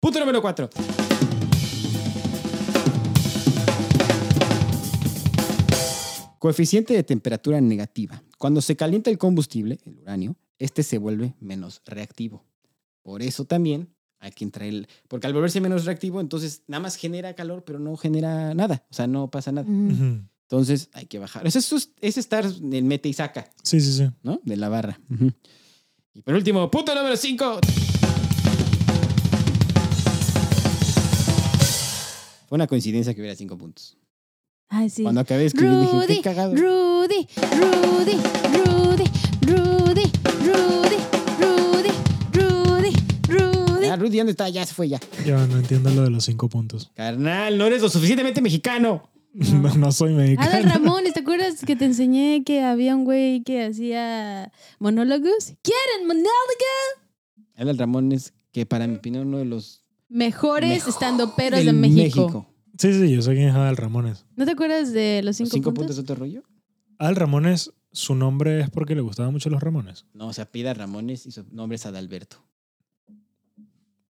Punto 0.00 0.20
número 0.20 0.40
4. 0.40 0.70
Coeficiente 6.38 6.94
de 6.94 7.02
temperatura 7.02 7.60
negativa. 7.60 8.22
Cuando 8.38 8.60
se 8.60 8.76
calienta 8.76 9.10
el 9.10 9.18
combustible, 9.18 9.78
el 9.84 9.98
uranio, 9.98 10.36
este 10.58 10.82
se 10.82 10.98
vuelve 10.98 11.34
menos 11.40 11.82
reactivo. 11.86 12.44
Por 13.02 13.22
eso 13.22 13.44
también 13.46 13.95
hay 14.18 14.32
que 14.32 14.44
entrar 14.44 14.66
el... 14.68 14.88
Porque 15.08 15.26
al 15.26 15.32
volverse 15.34 15.60
menos 15.60 15.84
reactivo, 15.84 16.20
entonces 16.20 16.62
nada 16.66 16.80
más 16.82 16.96
genera 16.96 17.34
calor, 17.34 17.64
pero 17.64 17.78
no 17.78 17.96
genera 17.96 18.54
nada. 18.54 18.84
O 18.90 18.94
sea, 18.94 19.06
no 19.06 19.30
pasa 19.30 19.52
nada. 19.52 19.68
Ujú. 19.68 20.20
Entonces 20.42 20.88
hay 20.92 21.06
que 21.06 21.18
bajar. 21.18 21.46
Eso 21.46 21.58
es, 21.76 21.92
es 22.00 22.16
estar 22.18 22.44
en 22.44 22.72
el 22.72 22.84
mete 22.84 23.08
y 23.08 23.12
saca, 23.12 23.50
Sí, 23.62 23.80
sí, 23.80 23.92
sí. 23.92 24.08
¿no? 24.22 24.40
De 24.44 24.56
la 24.56 24.68
barra. 24.68 25.00
Y 26.14 26.22
por 26.22 26.34
último, 26.34 26.70
punto 26.70 26.94
número 26.94 27.16
5. 27.16 27.60
Fue 32.48 32.56
una 32.56 32.66
coincidencia 32.68 33.12
que 33.12 33.20
hubiera 33.20 33.34
cinco 33.34 33.58
puntos. 33.58 33.96
Ay, 34.68 34.88
sí. 34.88 35.02
Cuando 35.02 35.20
acabé 35.20 35.40
de 35.40 35.46
escribir 35.46 35.78
dije, 35.80 35.92
Rudy, 35.92 36.06
qué 36.16 36.22
cagado. 36.22 36.54
Rudy, 36.54 37.26
Rudy, 37.36 38.16
Rudy, 38.54 39.04
Rudy, 39.42 39.42
Rudy, 39.42 40.12
Rudy, 40.44 40.85
Rudy. 43.96 44.06
Ah, 44.06 44.08
Rudy, 44.08 44.18
¿dónde 44.18 44.30
está? 44.32 44.48
Ya 44.48 44.64
se 44.66 44.74
fue 44.74 44.88
ya. 44.88 45.00
Ya 45.24 45.46
no 45.46 45.58
entiendo 45.58 45.90
lo 45.90 46.02
de 46.02 46.10
los 46.10 46.24
cinco 46.24 46.48
puntos. 46.48 46.90
Carnal, 46.94 47.58
no 47.58 47.66
eres 47.66 47.82
lo 47.82 47.88
suficientemente 47.88 48.40
mexicano. 48.40 49.10
No, 49.36 49.74
no 49.74 49.92
soy 49.92 50.14
mexicano. 50.14 50.66
Ramones, 50.66 51.12
¿te 51.12 51.20
acuerdas 51.20 51.62
que 51.62 51.76
te 51.76 51.84
enseñé 51.84 52.42
que 52.42 52.62
había 52.62 52.96
un 52.96 53.04
güey 53.04 53.42
que 53.42 53.66
hacía 53.66 54.50
monólogos? 54.78 55.52
¿Quieren 55.60 56.06
monólogos? 56.06 56.30
Adal 57.54 57.76
Ramón 57.76 58.12
es 58.12 58.32
que 58.52 58.64
para 58.64 58.86
mi 58.86 58.96
opinión 58.96 59.28
uno 59.28 59.36
de 59.36 59.44
los 59.44 59.82
Mejores 60.08 60.70
Mejor 60.70 60.88
estando 60.88 61.34
peros 61.34 61.64
de 61.64 61.72
México. 61.74 62.46
Sí, 62.78 62.92
sí, 62.94 63.10
yo 63.12 63.20
sé 63.20 63.34
quién 63.34 63.48
es 63.48 63.54
Adal 63.54 63.76
Ramones. 63.76 64.24
¿No 64.36 64.46
te 64.46 64.52
acuerdas 64.52 64.92
de 64.94 65.20
los 65.22 65.26
Los 65.26 65.36
cinco, 65.36 65.50
cinco, 65.50 65.74
puntos? 65.74 65.80
puntos 65.80 65.96
de 65.96 66.02
otro 66.02 66.14
rollo. 66.14 66.42
Adal 66.98 67.16
Ramones, 67.16 67.72
su 67.92 68.14
nombre 68.14 68.60
es 68.60 68.70
porque 68.70 68.94
le 68.94 69.02
gustaban 69.02 69.32
mucho 69.32 69.50
los 69.50 69.62
Ramones. 69.62 70.06
No, 70.14 70.28
o 70.28 70.32
sea, 70.32 70.46
pida 70.50 70.72
Ramones 70.72 71.26
y 71.26 71.32
su 71.32 71.44
nombre 71.50 71.76
es 71.76 71.84
Adalberto. 71.84 72.45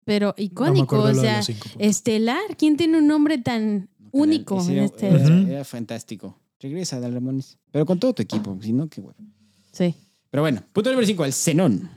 Pero 0.05 0.35
No 0.37 0.43
icónico, 0.45 0.97
acuerdo 0.97 1.19
o 1.21 1.23
sea, 1.23 1.41
estelar. 1.79 2.57
¿Quién 2.59 2.77
tiene 2.77 2.99
un 2.99 3.07
nombre 3.07 3.39
tan 3.39 3.89
No, 3.99 4.09
único 4.13 4.61
ese 4.61 4.73
en 4.73 4.77
era- 4.79 4.85
este? 4.87 5.09
Era, 5.09 5.41
era 5.51 5.65
fantástico. 5.65 6.39
Regresa 6.61 6.97
Adal 6.97 7.15
Ramones. 7.15 7.59
Pero 7.71 7.85
con 7.87 7.99
todo 7.99 8.15
tu 8.15 8.23
equipo, 8.23 8.57
si 8.63 8.73
no, 8.73 8.89
qué 8.89 9.01
huevo. 9.01 9.17
Sí. 9.73 9.95
Pero 10.31 10.43
bueno, 10.43 10.63
punto 10.73 10.91
número 10.91 11.07
5, 11.07 11.25
el 11.25 11.33
xenón. 11.33 11.91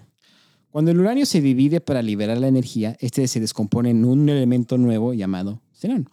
Cuando 0.69 0.91
el 0.91 0.99
uranio 0.99 1.25
se 1.25 1.41
divide 1.41 1.79
para 1.81 2.01
liberar 2.01 2.37
la 2.37 2.47
energía, 2.47 2.95
este 2.99 3.27
se 3.27 3.39
descompone 3.39 3.89
en 3.91 4.03
un 4.05 4.27
elemento 4.29 4.77
nuevo 4.77 5.13
llamado 5.13 5.61
xenón. 5.73 6.09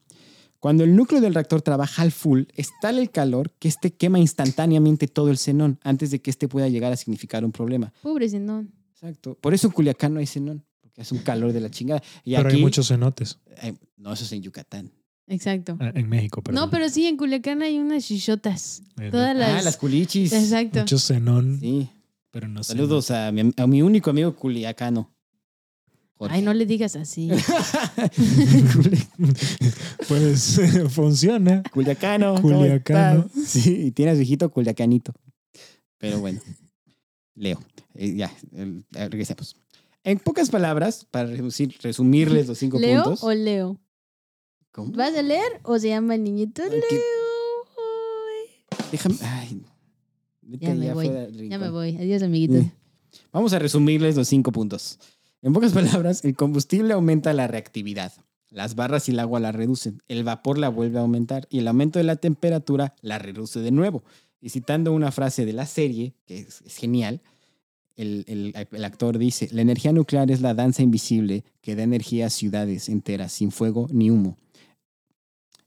Cuando 0.61 0.85
el 0.85 0.97
núcleo 0.97 1.21
del 1.21 1.35
reactor 1.35 1.61
trabaja 1.61 2.01
al 2.03 2.11
full, 2.13 2.45
es 2.55 2.71
tal 2.81 2.99
el 2.99 3.11
calor 3.11 3.51
que 3.59 3.69
este 3.69 3.93
quema 3.93 4.19
instantáneamente 4.19 5.09
todo 5.09 5.31
el 5.31 5.37
xenón 5.37 5.79
antes 5.83 6.11
de 6.11 6.21
que 6.23 6.31
este 6.31 6.49
pueda 6.49 6.69
llegar 6.69 6.93
a 6.93 6.97
significar 6.97 7.45
un 7.45 7.53
problema. 7.53 7.93
Pobre 8.03 8.29
Zenón. 8.31 8.73
Exacto. 8.95 9.37
Por 9.41 9.53
eso 9.53 9.67
en 9.67 9.73
Culiacán 9.75 10.15
no 10.15 10.21
hay 10.21 10.27
xenón, 10.27 10.65
porque 10.95 11.03
hace 11.03 11.15
un 11.17 11.23
calor 11.23 11.53
de 11.53 11.61
la 11.61 11.71
chingada. 11.71 12.03
Y 12.25 12.37
Pero 12.37 12.49
aquí, 12.49 12.57
hay 12.59 12.63
muchos 12.63 12.87
cenotes. 12.89 13.39
eh, 13.63 13.75
no, 13.97 14.13
eso 14.13 14.25
es 14.25 14.33
en 14.33 14.43
Yucatán. 14.43 14.93
Exacto. 15.27 15.77
Ah, 15.81 15.91
En 15.95 16.09
México, 16.09 16.41
pero 16.43 16.55
No, 16.55 16.71
pero 16.71 16.89
sí, 16.89 17.07
en 17.07 17.17
Culiacán 17.17 17.63
hay 17.63 17.79
unas 17.79 18.07
chichotas. 18.07 18.83
Todas 19.11 19.35
las. 19.35 19.61
Ah, 19.61 19.63
las 19.63 19.77
culichis. 19.77 20.33
Exacto. 20.33 20.81
Mucho 20.81 20.99
cenón, 20.99 21.59
Sí. 21.59 21.89
pero 22.31 22.47
no 22.47 22.63
sé. 22.63 22.75
Saludos 22.75 23.11
a 23.11 23.33
mi, 23.33 23.51
a 23.57 23.67
mi 23.67 23.83
único 23.83 24.11
amigo 24.11 24.37
culiacano. 24.37 25.11
Jorge. 26.17 26.37
Ay, 26.37 26.43
no 26.43 26.55
le 26.55 26.65
digas 26.67 26.95
así. 26.95 27.29
Pues 30.09 30.61
funciona. 30.91 31.63
Culiacano. 31.73 32.35
¿cómo 32.41 32.59
Culiacano. 32.59 33.29
Sí, 33.47 33.87
y 33.87 33.91
tienes 33.91 34.19
viejito 34.19 34.51
culiacanito. 34.51 35.13
Pero 35.99 36.21
bueno, 36.21 36.41
Leo. 37.35 37.61
Eh, 37.95 38.15
ya, 38.15 38.31
eh, 38.53 38.83
regresemos. 39.09 39.57
En 40.05 40.19
pocas 40.19 40.51
palabras, 40.51 41.07
para 41.11 41.29
resumir- 41.31 41.77
resumirles 41.81 42.47
los 42.47 42.59
cinco 42.59 42.79
¿Leo 42.79 43.03
puntos. 43.05 43.25
o 43.25 43.33
Leo? 43.33 43.81
¿Cómo? 44.71 44.93
¿Vas 44.93 45.15
a 45.17 45.23
leer 45.23 45.61
o 45.63 45.79
se 45.79 45.89
llama 45.89 46.15
el 46.15 46.25
niñito 46.25 46.63
Leo? 46.63 46.81
Ay. 47.79 48.85
Déjame. 48.93 49.17
Ay, 49.23 49.63
vete 50.43 50.67
Ya 50.67 50.75
me 50.75 50.93
voy, 50.95 51.49
Ya 51.49 51.59
me 51.59 51.71
voy. 51.71 51.97
Adiós, 51.97 52.23
amiguitos. 52.23 52.59
Sí. 52.65 52.71
Vamos 53.33 53.53
a 53.53 53.59
resumirles 53.59 54.17
los 54.17 54.29
cinco 54.29 54.53
puntos. 54.53 54.99
En 55.43 55.53
pocas 55.53 55.73
palabras, 55.73 56.25
el 56.25 56.35
combustible 56.37 56.95
aumenta 56.95 57.33
la 57.33 57.47
reactividad. 57.47 58.13
Las 58.51 58.75
barras 58.77 59.09
y 59.09 59.13
el 59.13 59.19
agua 59.21 59.41
la 59.41 59.53
reducen. 59.53 60.03
El 60.09 60.23
vapor 60.25 60.59
la 60.59 60.69
vuelve 60.69 60.99
a 60.99 61.03
aumentar. 61.03 61.47
Y 61.51 61.59
el 61.59 61.69
aumento 61.69 61.99
de 61.99 62.05
la 62.05 62.17
temperatura 62.17 62.95
la 63.03 63.19
reduce 63.19 63.61
de 63.61 63.71
nuevo. 63.73 64.05
Y 64.41 64.51
citando 64.51 64.93
una 64.93 65.11
frase 65.13 65.45
de 65.45 65.53
la 65.53 65.67
serie, 65.67 66.15
que 66.27 66.39
es, 66.41 66.63
es 66.63 66.77
genial, 66.77 67.23
el, 67.97 68.25
el- 68.27 68.69
el 68.73 68.85
actor 68.85 69.19
dice, 69.19 69.49
la 69.53 69.63
energía 69.63 69.93
nuclear 69.93 70.31
es 70.31 70.41
la 70.41 70.55
danza 70.55 70.83
invisible 70.83 71.45
que 71.61 71.77
da 71.77 71.83
energía 71.83 72.27
a 72.27 72.31
ciudades 72.31 72.89
enteras 72.89 73.33
sin 73.33 73.51
fuego 73.53 73.87
ni 73.93 74.11
humo. 74.11 74.37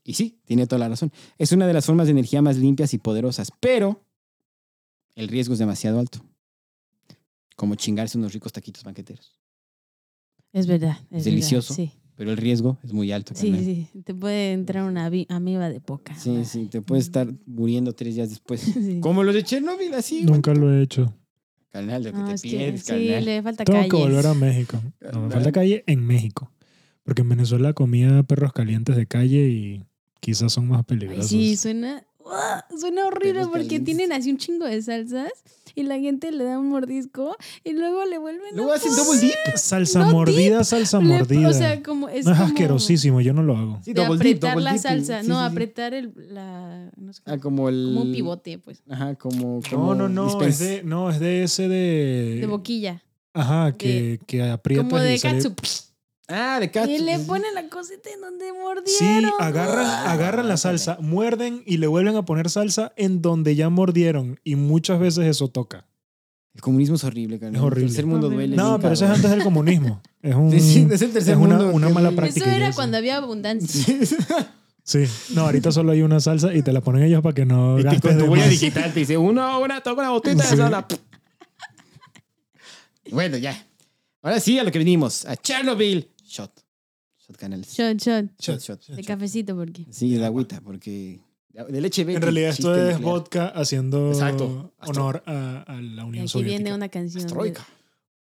Y 0.03 0.13
sí, 0.13 0.39
tiene 0.45 0.67
toda 0.67 0.79
la 0.79 0.89
razón. 0.89 1.11
Es 1.37 1.51
una 1.51 1.67
de 1.67 1.73
las 1.73 1.85
formas 1.85 2.07
de 2.07 2.11
energía 2.11 2.41
más 2.41 2.57
limpias 2.57 2.93
y 2.93 2.97
poderosas, 2.97 3.51
pero 3.59 4.01
el 5.15 5.27
riesgo 5.27 5.53
es 5.53 5.59
demasiado 5.59 5.99
alto. 5.99 6.19
Como 7.55 7.75
chingarse 7.75 8.17
unos 8.17 8.33
ricos 8.33 8.53
taquitos 8.53 8.83
banqueteros. 8.83 9.37
Es 10.53 10.67
verdad. 10.67 10.97
Es, 11.11 11.19
Es 11.19 11.25
delicioso. 11.25 11.73
verdad, 11.75 11.91
Sí. 11.93 11.99
Pero 12.15 12.31
el 12.31 12.37
riesgo 12.37 12.79
es 12.83 12.93
muy 12.93 13.11
alto. 13.11 13.33
Sí, 13.35 13.51
carnal. 13.51 13.65
sí. 13.65 13.87
Te 14.03 14.15
puede 14.15 14.51
entrar 14.53 14.83
una 14.85 15.05
amiba 15.29 15.69
de 15.69 15.79
poca. 15.81 16.15
Sí, 16.17 16.45
sí, 16.45 16.65
te 16.65 16.81
puedes 16.81 17.05
estar 17.05 17.31
muriendo 17.45 17.93
tres 17.93 18.15
días 18.15 18.29
después. 18.29 18.61
Sí. 18.73 18.99
Como 19.01 19.23
los 19.23 19.35
de 19.35 19.43
Chernobyl, 19.43 19.93
así. 19.93 20.23
Nunca 20.23 20.53
lo 20.53 20.73
he 20.73 20.81
hecho. 20.81 21.13
Carnal, 21.71 22.03
lo 22.03 22.12
que 22.12 22.17
No, 22.17 22.25
te 22.25 22.34
es 22.34 22.41
que 22.41 22.49
pierdes, 22.49 22.82
sí, 22.84 22.88
carnal. 22.88 23.25
le 23.25 23.41
falta 23.43 23.63
Tengo 23.65 23.80
calle. 23.80 23.89
que 23.89 23.95
volver 23.97 24.27
a 24.27 24.34
México. 24.34 24.82
No, 25.13 25.21
me 25.27 25.32
falta 25.32 25.51
calle 25.51 25.84
en 25.88 26.06
México. 26.06 26.51
Porque 27.03 27.21
en 27.21 27.30
Venezuela 27.30 27.73
comía 27.73 28.23
perros 28.23 28.51
calientes 28.53 28.95
de 28.95 29.06
calle 29.06 29.47
y 29.49 29.86
quizás 30.19 30.51
son 30.53 30.67
más 30.67 30.80
Ay, 30.80 30.84
peligrosos. 30.88 31.27
sí, 31.30 31.56
suena, 31.56 32.03
¡Uah! 32.29 32.65
suena 32.79 33.07
horrible 33.07 33.41
porque 33.45 33.63
calientes. 33.63 33.83
tienen 33.85 34.11
así 34.11 34.29
un 34.31 34.37
chingo 34.37 34.65
de 34.65 34.81
salsas 34.81 35.31
y 35.75 35.83
la 35.83 35.97
gente 35.99 36.31
le 36.31 36.43
da 36.43 36.57
un 36.59 36.69
mordisco 36.69 37.35
y 37.63 37.73
luego 37.73 38.03
le 38.05 38.17
vuelven 38.17 38.55
Luego 38.55 38.71
a 38.71 38.75
hacen 38.75 38.91
poner- 38.91 39.05
double 39.05 39.19
dip. 39.21 39.55
Salsa 39.57 39.99
No, 39.99 40.11
mordida, 40.11 40.63
salsa 40.63 40.97
Le- 40.99 41.05
mordida. 41.05 41.49
O 41.49 41.53
sea, 41.53 41.83
como 41.83 42.09
es 42.09 42.25
no 42.25 42.31
es 42.31 42.37
como 42.37 42.49
asquerosísimo, 42.49 43.21
yo 43.21 43.33
no 43.33 43.43
lo 43.43 43.55
hago. 43.55 43.79
Sí, 43.83 43.93
de 43.93 44.01
double 44.03 44.17
dip, 44.23 44.37
apretar 44.37 44.51
double 44.55 44.63
la 44.65 44.77
salsa, 44.77 45.21
Sí, 45.21 45.27
no, 45.27 45.35
sí, 45.39 45.45
sí. 45.45 45.51
apretar 45.51 45.93
el 45.93 46.13
la 46.33 46.91
no 46.97 47.13
sé 47.13 47.21
Ah, 47.25 47.37
como 47.37 47.69
el. 47.69 47.85
como 47.85 48.01
un 48.01 48.11
pivote, 48.11 48.57
pues, 48.59 48.81
Ajá, 48.89 49.15
como. 49.15 49.59
No, 49.63 49.69
como 49.69 49.95
no, 49.95 50.09
no, 50.09 50.41
es 50.41 50.59
de, 50.59 50.81
no, 50.83 51.09
es 51.11 51.19
de 51.19 51.43
ese 51.43 51.67
de... 51.67 52.37
de 52.41 52.47
boquilla, 52.47 53.03
Ajá, 53.33 53.77
que, 53.77 54.19
que 54.25 54.41
aprietas 54.41 54.85
como 54.87 54.99
de 54.99 55.13
y 55.15 55.17
sale-. 55.19 55.41
Ah, 56.29 56.59
de 56.59 56.69
cat. 56.71 56.89
Y 56.89 56.99
le 56.99 57.19
ponen 57.19 57.53
la 57.55 57.69
cosita 57.69 58.09
en 58.13 58.19
donde 58.21 58.45
Sí, 58.47 59.03
mordieron. 59.03 59.31
agarran, 59.39 59.85
Ah, 59.85 60.11
agarran 60.11 60.47
la 60.47 60.55
ándale. 60.55 60.77
salsa, 60.77 60.97
muerden 61.01 61.63
y 61.65 61.77
le 61.77 61.87
vuelven 61.87 62.15
a 62.17 62.25
poner 62.25 62.49
salsa 62.49 62.91
en 62.97 63.21
donde 63.21 63.55
ya 63.55 63.69
mordieron. 63.69 64.39
Y 64.43 64.55
muchas 64.57 64.99
veces 64.99 65.25
eso 65.25 65.47
toca. 65.47 65.85
El 66.53 66.61
comunismo 66.61 66.95
es 66.95 67.03
horrible, 67.03 67.39
carnal. 67.39 67.55
Es 67.61 67.65
horrible. 67.65 67.83
El 67.85 67.89
tercer 67.91 68.05
mundo 68.07 68.29
duele. 68.29 68.55
No, 68.55 68.79
pero 68.79 68.93
eso 68.93 69.05
es 69.05 69.11
antes 69.11 69.29
del 69.29 69.43
comunismo. 69.43 70.01
Es 70.21 70.35
un... 70.35 70.51
Sí, 70.51 70.59
sí, 70.59 70.87
es 70.91 71.01
el 71.03 71.13
tercer 71.13 71.35
es 71.35 71.39
una- 71.39 71.55
mundo. 71.57 71.71
una 71.73 71.87
mala 71.89 72.11
práctica. 72.11 72.45
Eso 72.47 72.53
era 72.57 72.73
cuando 72.73 72.97
había 72.97 73.17
abundancia. 73.17 73.83
Sí. 74.05 74.15
Sí, 74.83 75.03
no, 75.35 75.41
ahorita 75.41 75.69
solo 75.73 75.91
hay 75.91 76.01
una 76.01 76.21
salsa 76.21 76.53
y 76.53 76.61
te 76.61 76.71
la 76.71 76.79
ponen 76.79 77.03
ellos 77.03 77.21
para 77.21 77.35
que 77.35 77.43
no 77.45 77.73
Y 77.77 77.81
te- 77.81 77.89
gastes 77.89 78.01
con 78.03 78.17
tu 78.19 78.23
de 78.23 78.29
huella 78.29 78.47
digital 78.47 78.93
te 78.93 79.01
dice, 79.01 79.17
una 79.17 79.57
hora, 79.57 79.81
toca 79.81 80.09
una 80.09 80.19
de 80.33 80.41
Sí. 80.43 80.55
soda. 80.55 80.87
Bueno, 83.11 83.35
ya. 83.37 83.65
Ahora 84.21 84.39
sí, 84.39 84.57
a 84.59 84.63
lo 84.63 84.71
que 84.71 84.79
venimos. 84.79 85.25
A 85.25 85.35
Chernobyl. 85.35 86.09
Shot. 86.27 86.51
Shot 87.17 87.37
canales. 87.37 87.73
Shot, 87.73 87.97
shot. 88.01 88.25
Shot, 88.39 88.59
shot. 88.61 88.85
De 88.95 89.03
cafecito, 89.03 89.55
porque. 89.55 89.85
Sí, 89.91 90.15
de 90.15 90.25
agüita, 90.25 90.61
porque... 90.61 91.19
De 91.69 91.81
leche 91.81 92.03
En 92.03 92.21
realidad 92.21 92.51
esto 92.51 92.75
es 92.75 92.93
nuclear. 92.99 93.01
vodka 93.01 93.47
haciendo 93.47 94.09
Exacto. 94.11 94.73
honor 94.79 95.23
a, 95.25 95.63
a 95.67 95.81
la 95.81 96.05
Unión 96.05 96.23
aquí 96.25 96.27
Soviética. 96.27 96.57
viene 96.63 96.73
una 96.75 96.87
canción. 96.89 97.23
de- 97.23 97.29
Troika. 97.29 97.65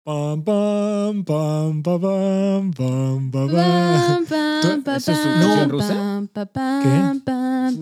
Pam, 0.02 0.42
pam, 0.42 1.24
pam, 1.24 1.82
pam, 1.82 2.00
pam, 2.00 2.70
pam, 2.72 3.30
pam, 3.30 3.30
pam. 3.30 3.50
Pam, 3.52 4.24
pam, 4.26 4.60
¿Tú- 4.62 4.82
pam, 4.82 4.96
eso 4.96 5.12
es 5.12 5.18
una 5.18 5.32
pam, 5.34 5.40
canción 5.42 5.70
rusa 5.70 5.92
esa? 5.92 5.94
pam, 6.32 7.20
pam, 7.20 7.20
pam. 7.20 7.78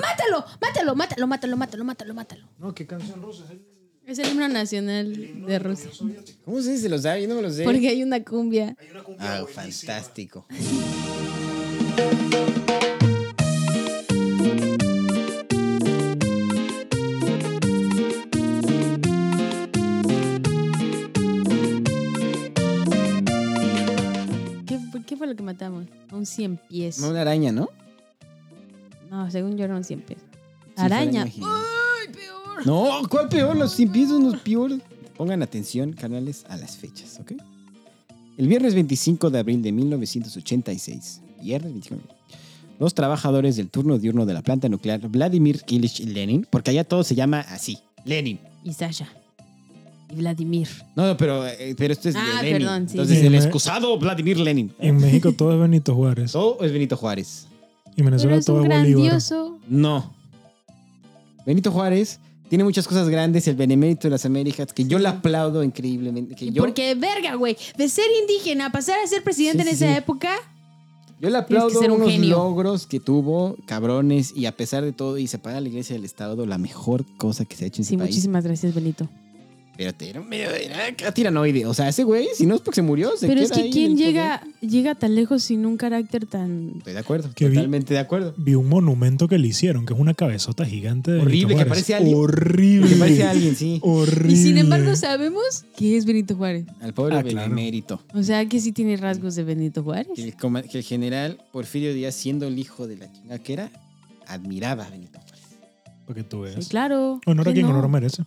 ¡Mátalo! 0.00 0.44
¡Mátalo! 0.60 0.96
¡Mátalo! 0.96 1.26
¡Mátalo! 1.26 1.56
¡Mátalo! 1.56 1.84
¡Mátalo! 1.84 2.14
¡Mátalo! 2.14 2.48
No, 2.58 2.74
¿qué 2.74 2.86
canción 2.86 3.22
rusa 3.22 3.44
es 3.44 3.50
Es 4.06 4.18
el 4.18 4.30
himno 4.32 4.48
nacional 4.48 5.46
de 5.46 5.58
Rusia. 5.58 5.90
¿Cómo 6.44 6.60
se 6.60 6.72
dice? 6.72 6.88
¿Los 6.88 7.02
da? 7.02 7.18
Yo 7.18 7.26
no 7.28 7.36
me 7.36 7.42
los 7.42 7.54
sé. 7.56 7.64
Porque 7.64 7.88
hay 7.88 8.02
una 8.02 8.22
cumbia. 8.22 8.76
Hay 8.78 8.90
una 8.90 9.02
cumbia 9.02 9.36
Ah, 9.38 9.42
buenísima. 9.42 9.92
fantástico. 9.94 10.46
¿Qué, 24.66 24.78
qué 25.06 25.16
fue 25.16 25.26
lo 25.26 25.36
que 25.36 25.42
matamos? 25.42 25.86
Un 26.12 26.26
cien 26.26 26.56
pies. 26.68 26.98
No, 26.98 27.10
una 27.10 27.20
araña, 27.22 27.52
¿no? 27.52 27.68
No, 29.10 29.30
según 29.30 29.56
yo 29.56 29.64
era 29.64 29.76
un 29.76 29.84
cien 29.84 30.00
pies. 30.00 30.20
Araña. 30.76 31.22
araña 31.22 31.26
gigante. 31.26 31.56
¡Ay, 31.56 31.83
peor! 32.54 32.66
No, 32.66 33.08
¿cuál 33.08 33.28
peor? 33.28 33.56
Los 33.56 33.74
pies 33.74 34.08
son 34.08 34.24
los 34.30 34.40
peores. 34.40 34.80
Pongan 35.16 35.42
atención, 35.42 35.92
canales, 35.92 36.44
a 36.48 36.56
las 36.56 36.76
fechas, 36.76 37.18
¿ok? 37.20 37.32
El 38.36 38.48
viernes 38.48 38.74
25 38.74 39.30
de 39.30 39.38
abril 39.38 39.62
de 39.62 39.70
1986, 39.72 41.20
viernes 41.40 41.70
25 41.72 41.96
de 42.02 42.02
abril, 42.12 42.16
los 42.80 42.94
trabajadores 42.94 43.54
del 43.56 43.70
turno 43.70 43.98
diurno 43.98 44.26
de 44.26 44.34
la 44.34 44.42
planta 44.42 44.68
nuclear 44.68 45.00
Vladimir 45.08 45.62
Ilich 45.68 46.00
Lenin, 46.00 46.46
porque 46.50 46.70
allá 46.72 46.82
todo 46.84 47.04
se 47.04 47.14
llama 47.14 47.40
así, 47.40 47.78
Lenin. 48.04 48.40
Y 48.64 48.72
Sasha. 48.72 49.06
Y 50.10 50.16
Vladimir. 50.16 50.66
No, 50.96 51.06
no, 51.06 51.16
pero, 51.16 51.46
eh, 51.46 51.74
pero 51.78 51.92
esto 51.92 52.08
es 52.08 52.14
de 52.14 52.20
Ah, 52.20 52.42
Lenin. 52.42 52.58
perdón, 52.66 52.88
sí. 52.88 52.92
Entonces, 52.94 53.18
Sí, 53.20 53.26
el 53.26 53.30
me- 53.32 53.38
excusado 53.38 53.96
Vladimir 53.98 54.38
Lenin. 54.40 54.72
En 54.80 54.96
México 54.96 55.32
todo 55.32 55.54
es 55.54 55.60
Benito 55.60 55.94
Juárez. 55.94 56.32
Todo 56.32 56.58
es 56.64 56.72
Benito 56.72 56.96
Juárez. 56.96 57.46
Y 57.86 57.88
en 57.88 57.94
Pero 57.96 58.04
Venezuela 58.06 58.36
es 58.36 58.44
todo 58.46 58.62
un 58.62 58.72
es 58.72 58.78
Bolívar. 58.80 59.00
grandioso. 59.02 59.58
No. 59.68 60.12
Benito 61.46 61.70
Juárez 61.70 62.18
tiene 62.48 62.64
muchas 62.64 62.86
cosas 62.86 63.08
grandes, 63.08 63.48
el 63.48 63.56
benemérito 63.56 64.02
de 64.08 64.10
las 64.10 64.24
Américas, 64.26 64.72
que 64.72 64.84
yo 64.84 64.98
le 64.98 65.08
aplaudo 65.08 65.62
increíblemente. 65.64 66.34
Que 66.34 66.50
yo, 66.50 66.62
Porque, 66.62 66.94
verga, 66.94 67.34
güey, 67.34 67.56
de 67.76 67.88
ser 67.88 68.06
indígena 68.22 68.66
a 68.66 68.72
pasar 68.72 68.98
a 69.02 69.06
ser 69.06 69.22
presidente 69.24 69.62
Sí, 69.64 69.68
en 69.70 69.76
sí, 69.76 69.84
esa 69.84 69.92
sí. 69.92 69.98
época, 69.98 70.30
yo 71.20 71.30
le 71.30 71.38
aplaudo 71.38 71.80
un 71.80 71.90
unos 71.92 72.10
genio. 72.10 72.36
logros 72.36 72.86
que 72.86 73.00
tuvo, 73.00 73.56
cabrones, 73.66 74.32
y 74.36 74.46
a 74.46 74.56
pesar 74.56 74.84
de 74.84 74.92
todo, 74.92 75.16
y 75.18 75.26
separar 75.26 75.58
a 75.58 75.60
la 75.62 75.68
iglesia 75.68 75.96
del 75.96 76.04
Estado, 76.04 76.44
la 76.46 76.58
mejor 76.58 77.04
cosa 77.16 77.44
que 77.44 77.56
se 77.56 77.64
ha 77.64 77.68
hecho 77.68 77.80
en 77.82 77.86
sí, 77.86 77.94
ese 77.94 77.98
país. 77.98 78.10
muchísimas 78.10 78.44
gracias, 78.44 78.74
Benito. 78.74 79.08
Pero 79.76 79.92
te 79.92 80.08
era 80.10 80.20
medio 80.22 80.50
era 80.50 81.12
tiranoide. 81.12 81.66
O 81.66 81.74
sea, 81.74 81.88
ese 81.88 82.04
güey, 82.04 82.28
si 82.36 82.46
no 82.46 82.54
es 82.54 82.60
porque 82.60 82.76
se 82.76 82.82
murió, 82.82 83.16
se 83.16 83.26
Pero 83.26 83.40
es 83.40 83.50
que 83.50 83.62
ahí 83.62 83.70
¿quién 83.72 83.96
llega, 83.96 84.40
llega 84.60 84.94
tan 84.94 85.14
lejos 85.16 85.42
sin 85.42 85.66
un 85.66 85.76
carácter 85.76 86.26
tan... 86.26 86.74
Estoy 86.78 86.92
de 86.92 86.98
acuerdo, 87.00 87.30
Que 87.34 87.48
vi- 87.48 87.56
totalmente 87.56 87.92
de 87.94 87.98
acuerdo. 88.00 88.34
Vi 88.36 88.54
un 88.54 88.68
monumento 88.68 89.26
que 89.26 89.36
le 89.38 89.48
hicieron, 89.48 89.84
que 89.84 89.92
es 89.94 89.98
una 89.98 90.14
cabezota 90.14 90.64
gigante 90.64 91.10
de 91.10 91.20
Horrible, 91.20 91.46
Benito 91.46 91.64
que 91.64 91.68
parece 91.70 91.94
alguien. 91.96 92.16
Horrible. 92.16 92.88
Que 92.88 92.94
parece 92.96 93.24
a 93.24 93.30
alguien, 93.30 93.56
sí. 93.56 93.78
Horrible. 93.82 94.32
Y 94.32 94.36
sin 94.36 94.58
embargo 94.58 94.94
sabemos 94.94 95.64
que 95.76 95.96
es 95.96 96.04
Benito 96.06 96.36
Juárez. 96.36 96.66
Al 96.80 96.94
pobre 96.94 97.16
Ah, 97.16 97.22
claro. 97.24 97.40
benemérito. 97.50 98.00
O 98.14 98.22
sea, 98.22 98.46
que 98.46 98.60
sí 98.60 98.70
tiene 98.70 98.96
rasgos 98.96 99.34
de 99.34 99.42
Benito 99.42 99.82
Juárez. 99.82 100.12
Que 100.14 100.22
el, 100.22 100.36
coma- 100.36 100.62
que 100.62 100.78
el 100.78 100.84
general 100.84 101.38
Porfirio 101.52 101.92
Díaz, 101.92 102.14
siendo 102.14 102.46
el 102.46 102.58
hijo 102.60 102.86
de 102.86 102.96
la 102.98 103.12
chinga 103.12 103.38
que 103.40 103.52
era, 103.54 103.70
admiraba 104.28 104.84
a 104.86 104.90
Benito 104.90 105.18
Juárez. 105.18 105.44
Para 106.06 106.14
que 106.14 106.22
tú 106.22 106.42
veas. 106.42 106.62
Sí, 106.64 106.70
claro. 106.70 107.20
Honor 107.26 107.48
a 107.48 107.52
¿Quién 107.52 107.54
quien 107.54 107.66
no? 107.66 107.78
honor 107.78 107.88
merece. 107.90 108.22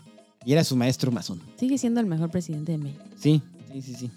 Y 0.47 0.53
era 0.53 0.63
su 0.63 0.77
maestro 0.77 1.11
masón. 1.11 1.41
Sigue 1.59 1.77
siendo 1.77 1.99
el 1.99 2.05
mejor 2.05 2.31
presidente 2.31 2.71
de 2.71 2.77
México. 2.77 3.03
Sí, 3.19 3.41
sí, 3.73 3.81
sí, 3.81 3.95
sí. 3.95 4.11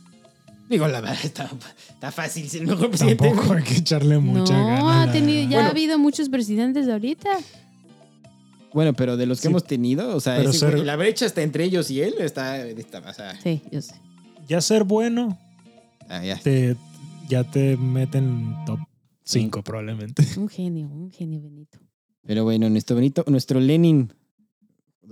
Digo, 0.69 0.87
la 0.87 1.01
verdad, 1.01 1.19
está, 1.25 1.51
está 1.89 2.13
fácil 2.13 2.49
ser 2.49 2.61
el 2.63 2.69
mejor 2.69 2.89
presidente. 2.89 3.27
Tampoco 3.29 3.53
hay 3.55 3.65
que 3.65 3.75
echarle 3.79 4.17
mucha 4.21 4.57
no, 4.57 4.67
gana. 4.67 5.03
ha 5.03 5.11
tenido, 5.13 5.43
ya 5.43 5.49
Bueno. 5.57 5.67
ha 5.67 5.71
habido 5.71 5.99
muchos 5.99 6.29
presidentes 6.29 6.89
ahorita. 6.89 7.29
Bueno, 8.73 8.93
pero 8.95 9.17
de 9.17 9.27
los 9.27 9.39
que 9.41 9.43
Sí. 9.43 9.49
hemos 9.49 9.65
tenido, 9.65 10.15
o 10.15 10.21
sea, 10.21 10.41
ese 10.41 10.53
ser- 10.53 10.79
la 10.79 10.95
brecha 10.95 11.27
está 11.27 11.43
entre 11.43 11.65
ellos 11.65 11.91
y 11.91 12.01
él, 12.03 12.15
está, 12.21 12.65
está 12.65 13.01
o 13.01 13.13
sea, 13.13 13.41
Sí, 13.43 13.61
yo 13.73 13.83
sé. 13.83 13.95
Ya 14.47 14.61
ser 14.61 14.85
bueno, 14.85 15.37
ah, 16.09 16.23
ya. 16.25 16.37
te, 16.37 16.77
ya 17.29 17.43
te 17.43 17.77
meten 17.77 18.55
top 18.67 18.79
Cinco, 19.25 19.63
probablemente. 19.63 20.25
Un 20.37 20.49
genio, 20.49 20.87
un 20.89 21.11
genio 21.11 21.41
Benito. 21.41 21.79
Pero 22.25 22.45
bueno, 22.45 22.71
nuestro 22.71 22.95
Benito, 22.97 23.25
nuestro 23.27 23.59
Lenin 23.59 24.13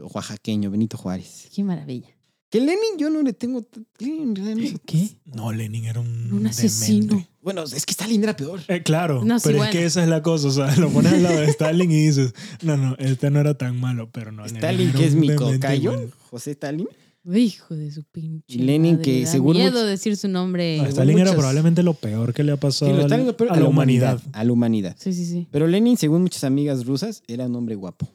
oaxaqueño, 0.00 0.70
Benito 0.70 0.96
Juárez. 0.96 1.48
Qué 1.54 1.62
maravilla. 1.64 2.08
Que 2.50 2.60
Lenin 2.60 2.96
yo 2.98 3.10
no 3.10 3.20
le 3.22 3.34
tengo... 3.34 3.66
Lenin 3.98 4.34
realidad 4.34 4.80
no 5.26 5.52
Lenin 5.52 5.84
era 5.84 6.00
un. 6.00 6.32
Un 6.32 6.46
asesino. 6.46 7.06
demente. 7.08 7.28
Bueno, 7.42 7.62
es 7.64 7.84
que 7.84 7.90
Stalin 7.92 8.22
era 8.24 8.34
peor. 8.34 8.60
Eh, 8.68 8.82
claro, 8.82 9.22
No, 9.22 9.38
sí, 9.38 9.48
pero 9.48 9.64
es 9.64 9.70
que 9.70 9.84
esa 9.84 10.02
es 10.02 10.08
la 10.08 10.22
cosa. 10.22 10.48
O 10.48 10.50
sea, 10.50 10.74
lo 10.76 10.88
pones 10.88 11.12
al 11.12 11.22
lado 11.22 11.40
de 11.40 11.46
Stalin 11.50 11.90
y 11.90 12.06
dices, 12.06 12.32
no, 12.62 12.76
no, 12.78 12.96
este 12.98 13.30
no 13.30 13.40
era 13.40 13.52
tan 13.56 13.78
malo, 13.78 14.10
pero 14.10 14.32
no. 14.32 14.46
Stalin, 14.46 14.92
que 14.92 15.04
es 15.06 15.14
mi 15.14 15.34
cocayo, 15.34 15.92
bueno. 15.92 16.12
José 16.30 16.52
Stalin. 16.52 16.88
Hijo 17.30 17.74
de 17.76 17.90
su 17.90 18.04
pinche. 18.04 18.44
Y 18.56 18.62
Lenin, 18.62 18.92
madre, 18.92 19.04
que 19.04 19.24
da 19.24 19.30
seguro 19.30 19.58
miedo 19.58 19.72
muchos- 19.72 19.86
decir 19.88 20.16
su 20.16 20.28
nombre. 20.28 20.78
No, 20.78 20.86
Stalin 20.86 21.18
era 21.18 21.32
probablemente 21.32 21.82
lo 21.82 21.92
peor 21.92 22.32
que 22.32 22.44
le 22.44 22.52
ha 22.52 22.56
pasado 22.56 22.90
Sí, 22.96 23.12
al- 23.12 23.36
a 23.50 23.56
la 23.60 23.68
humanidad. 23.68 24.22
A 24.32 24.44
la 24.44 24.52
humanidad. 24.52 24.96
Sí, 24.98 25.12
sí, 25.12 25.26
sí. 25.26 25.46
Pero 25.50 25.66
Lenin, 25.66 25.98
según 25.98 26.22
muchas 26.22 26.44
amigas 26.44 26.86
rusas, 26.86 27.22
era 27.28 27.44
un 27.44 27.54
hombre 27.56 27.74
guapo. 27.74 28.08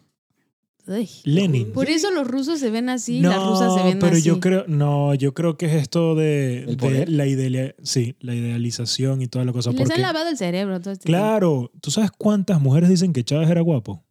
Lenin. 1.23 1.71
Por 1.71 1.89
eso 1.89 2.11
los 2.11 2.27
rusos 2.27 2.59
se 2.59 2.69
ven 2.69 2.89
así, 2.89 3.21
las 3.21 3.41
rusas 3.43 3.73
se 3.75 3.83
ven 3.83 3.99
pero 3.99 4.13
así. 4.13 4.23
yo 4.23 4.39
creo, 4.39 4.65
no, 4.67 5.13
yo 5.15 5.33
creo 5.33 5.57
que 5.57 5.67
es 5.67 5.73
esto 5.73 6.15
de, 6.15 6.59
¿El 6.59 6.65
de 6.67 6.75
poder? 6.77 7.09
la 7.09 7.25
idea, 7.25 7.73
sí, 7.83 8.15
la 8.19 8.35
idealización 8.35 9.21
y 9.21 9.27
toda 9.27 9.45
la 9.45 9.53
cosa. 9.53 9.71
Les 9.71 9.79
Porque, 9.79 9.93
han 9.93 10.01
lavado 10.01 10.29
el 10.29 10.37
cerebro 10.37 10.79
todo 10.81 10.91
este 10.93 11.05
tiempo. 11.05 11.19
claro, 11.23 11.71
¿tú 11.81 11.89
sabes 11.91 12.11
cuántas 12.11 12.59
mujeres 12.59 12.89
dicen 12.89 13.13
que 13.13 13.23
Chávez 13.23 13.49
era 13.49 13.61
guapo? 13.61 14.03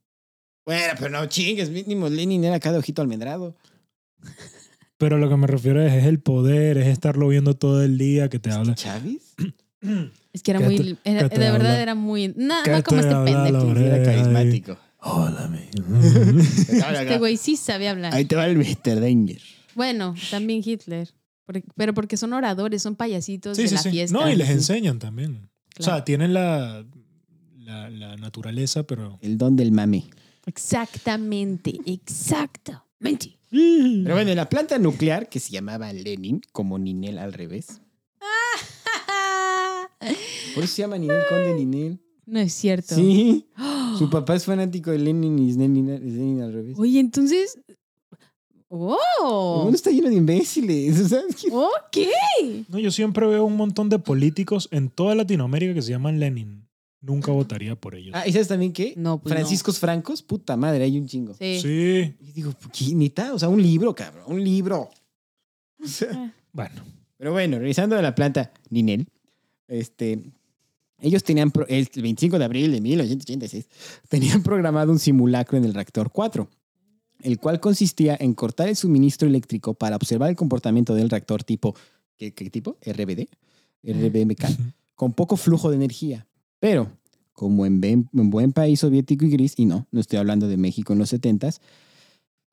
Bueno, 0.64 0.94
pero 0.98 1.10
no 1.10 1.26
chingues, 1.26 1.70
mínimo 1.70 2.08
Lenin 2.08 2.44
era 2.44 2.58
cada 2.60 2.78
ojito 2.78 3.02
almendrado. 3.02 3.56
Pero 4.98 5.18
lo 5.18 5.28
que 5.28 5.36
me 5.36 5.46
refiero 5.48 5.82
es, 5.82 5.92
es 5.92 6.04
el 6.04 6.20
poder, 6.20 6.78
es 6.78 6.86
estarlo 6.86 7.26
viendo 7.28 7.54
todo 7.54 7.82
el 7.82 7.98
día 7.98 8.28
que 8.28 8.38
te 8.38 8.50
habla. 8.50 8.74
¿Chávez? 8.74 9.34
Es 10.32 10.42
que 10.42 10.52
era 10.52 10.60
¿Qué 10.60 10.64
muy. 10.64 10.76
te- 10.76 10.96
era- 11.10 11.28
de 11.28 11.38
verdad 11.38 11.54
habla? 11.72 11.82
era 11.82 11.94
muy. 11.96 12.32
No, 12.36 12.54
¿Qué 12.64 12.70
no 12.70 12.82
como 12.84 13.00
te 13.02 13.08
este 13.08 13.22
pendejo. 13.24 13.76
Era 13.76 14.02
carismático. 14.02 14.78
Hola, 15.04 15.48
mi. 15.48 15.58
Este 16.78 17.18
güey 17.18 17.36
sí 17.36 17.56
sabía 17.56 17.90
hablar. 17.90 18.14
Ahí 18.14 18.24
te 18.24 18.36
va 18.36 18.46
el 18.46 18.56
Mr. 18.56 19.00
Danger. 19.00 19.40
Bueno, 19.74 20.14
también 20.30 20.62
Hitler. 20.64 21.12
Pero 21.76 21.92
porque 21.92 22.16
son 22.16 22.32
oradores, 22.32 22.82
son 22.82 22.94
payasitos 22.94 23.56
Sí, 23.56 23.64
de 23.64 23.68
sí, 23.68 23.74
la 23.74 23.82
sí. 23.82 23.90
fiesta. 23.90 24.16
No, 24.18 24.30
y 24.30 24.36
les 24.36 24.48
enseñan 24.48 24.98
también. 24.98 25.50
O 25.78 25.82
sea, 25.82 26.04
tienen 26.04 26.32
la, 26.32 26.86
la, 27.58 27.90
la 27.90 28.16
naturaleza, 28.16 28.84
pero... 28.84 29.18
El 29.22 29.38
don 29.38 29.56
del 29.56 29.72
mame. 29.72 30.04
Exactamente, 30.46 31.78
exactamente. 31.84 33.38
Pero 33.50 34.14
bueno, 34.14 34.30
en 34.30 34.36
la 34.36 34.48
planta 34.48 34.78
nuclear, 34.78 35.28
que 35.28 35.40
se 35.40 35.52
llamaba 35.52 35.92
Lenin, 35.92 36.40
como 36.52 36.78
Ninel 36.78 37.18
al 37.18 37.32
revés. 37.32 37.80
Por 40.54 40.64
eso 40.64 40.74
se 40.74 40.82
llama 40.82 40.96
Ninel 40.98 41.22
Conde 41.28 41.54
Ninel. 41.54 42.00
No 42.24 42.38
es 42.38 42.54
cierto. 42.54 42.94
Sí. 42.94 43.46
Su 44.02 44.10
papá 44.10 44.34
es 44.34 44.44
fanático 44.44 44.90
de 44.90 44.98
Lenin 44.98 45.38
y 45.38 45.50
es 45.50 45.56
Lenin, 45.56 45.88
es 45.90 46.00
Lenin 46.00 46.42
al 46.42 46.52
revés. 46.52 46.76
Oye, 46.78 46.98
entonces. 46.98 47.58
El 47.68 47.76
¡Oh! 48.68 49.60
mundo 49.64 49.76
está 49.76 49.90
lleno 49.90 50.08
de 50.08 50.14
imbéciles. 50.16 51.08
¿sabes 51.08 51.36
qué? 51.36 51.48
Ok. 51.52 52.66
No, 52.68 52.78
yo 52.78 52.90
siempre 52.90 53.26
veo 53.26 53.44
un 53.44 53.56
montón 53.56 53.88
de 53.88 53.98
políticos 53.98 54.68
en 54.72 54.88
toda 54.88 55.14
Latinoamérica 55.14 55.74
que 55.74 55.82
se 55.82 55.90
llaman 55.90 56.18
Lenin. 56.18 56.66
Nunca 57.00 57.32
votaría 57.32 57.74
por 57.76 57.94
ellos. 57.94 58.12
Ah, 58.16 58.26
¿y 58.26 58.32
sabes 58.32 58.48
también 58.48 58.72
qué? 58.72 58.94
No, 58.96 59.18
pues 59.18 59.32
no. 59.32 59.36
Franciscos 59.36 59.78
Francos, 59.78 60.22
puta 60.22 60.56
madre, 60.56 60.84
hay 60.84 60.98
un 60.98 61.06
chingo. 61.06 61.34
Sí. 61.34 61.60
Sí. 61.60 62.14
Y 62.20 62.32
digo, 62.32 62.54
¿qué 62.72 62.94
neta? 62.94 63.34
O 63.34 63.38
sea, 63.38 63.48
un 63.48 63.60
libro, 63.60 63.94
cabrón, 63.94 64.24
un 64.26 64.42
libro. 64.42 64.88
O 65.82 65.86
sea, 65.86 66.32
Bueno. 66.52 66.82
Pero 67.18 67.32
bueno, 67.32 67.58
regresando 67.58 67.96
a 67.96 68.02
la 68.02 68.16
planta 68.16 68.52
Ninel, 68.70 69.06
este, 69.68 70.18
ellos 71.02 71.22
tenían, 71.24 71.52
el 71.68 71.88
25 71.94 72.38
de 72.38 72.44
abril 72.44 72.72
de 72.72 72.80
1986, 72.80 73.68
tenían 74.08 74.42
programado 74.42 74.92
un 74.92 74.98
simulacro 74.98 75.58
en 75.58 75.64
el 75.64 75.74
reactor 75.74 76.10
4, 76.10 76.48
el 77.22 77.38
cual 77.38 77.60
consistía 77.60 78.16
en 78.18 78.32
cortar 78.34 78.68
el 78.68 78.76
suministro 78.76 79.28
eléctrico 79.28 79.74
para 79.74 79.96
observar 79.96 80.30
el 80.30 80.36
comportamiento 80.36 80.94
del 80.94 81.10
reactor 81.10 81.44
tipo, 81.44 81.74
¿qué, 82.16 82.32
qué 82.32 82.48
tipo? 82.50 82.76
RBD, 82.84 83.28
RBMK, 83.84 84.44
con 84.94 85.12
poco 85.12 85.36
flujo 85.36 85.70
de 85.70 85.76
energía. 85.76 86.26
Pero, 86.60 86.90
como 87.32 87.66
en, 87.66 87.80
ben- 87.80 88.08
en 88.14 88.30
buen 88.30 88.52
país 88.52 88.80
soviético 88.80 89.24
y 89.24 89.30
gris, 89.30 89.54
y 89.56 89.66
no, 89.66 89.86
no 89.90 90.00
estoy 90.00 90.18
hablando 90.18 90.48
de 90.48 90.56
México 90.56 90.92
en 90.92 90.98
los 91.00 91.12
70s, 91.12 91.58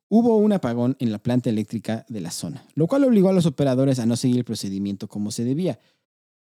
hubo 0.07 0.37
un 0.37 0.53
apagón 0.53 0.95
en 0.99 1.11
la 1.11 1.19
planta 1.19 1.49
eléctrica 1.49 2.05
de 2.09 2.21
la 2.21 2.31
zona, 2.31 2.65
lo 2.75 2.87
cual 2.87 3.03
obligó 3.03 3.29
a 3.29 3.33
los 3.33 3.45
operadores 3.45 3.99
a 3.99 4.05
no 4.07 4.15
seguir 4.15 4.37
el 4.37 4.43
procedimiento 4.45 5.07
como 5.07 5.29
se 5.31 5.43
debía. 5.43 5.79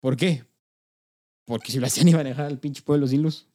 ¿Por 0.00 0.16
qué? 0.16 0.44
Porque 1.46 1.72
si 1.72 1.78
lo 1.78 1.86
hacían 1.86 2.08
iban 2.08 2.26
a 2.26 2.28
dejar 2.28 2.46
al 2.46 2.58
pinche 2.58 2.82
pueblo 2.82 3.06
sin 3.06 3.22
luz. 3.22 3.48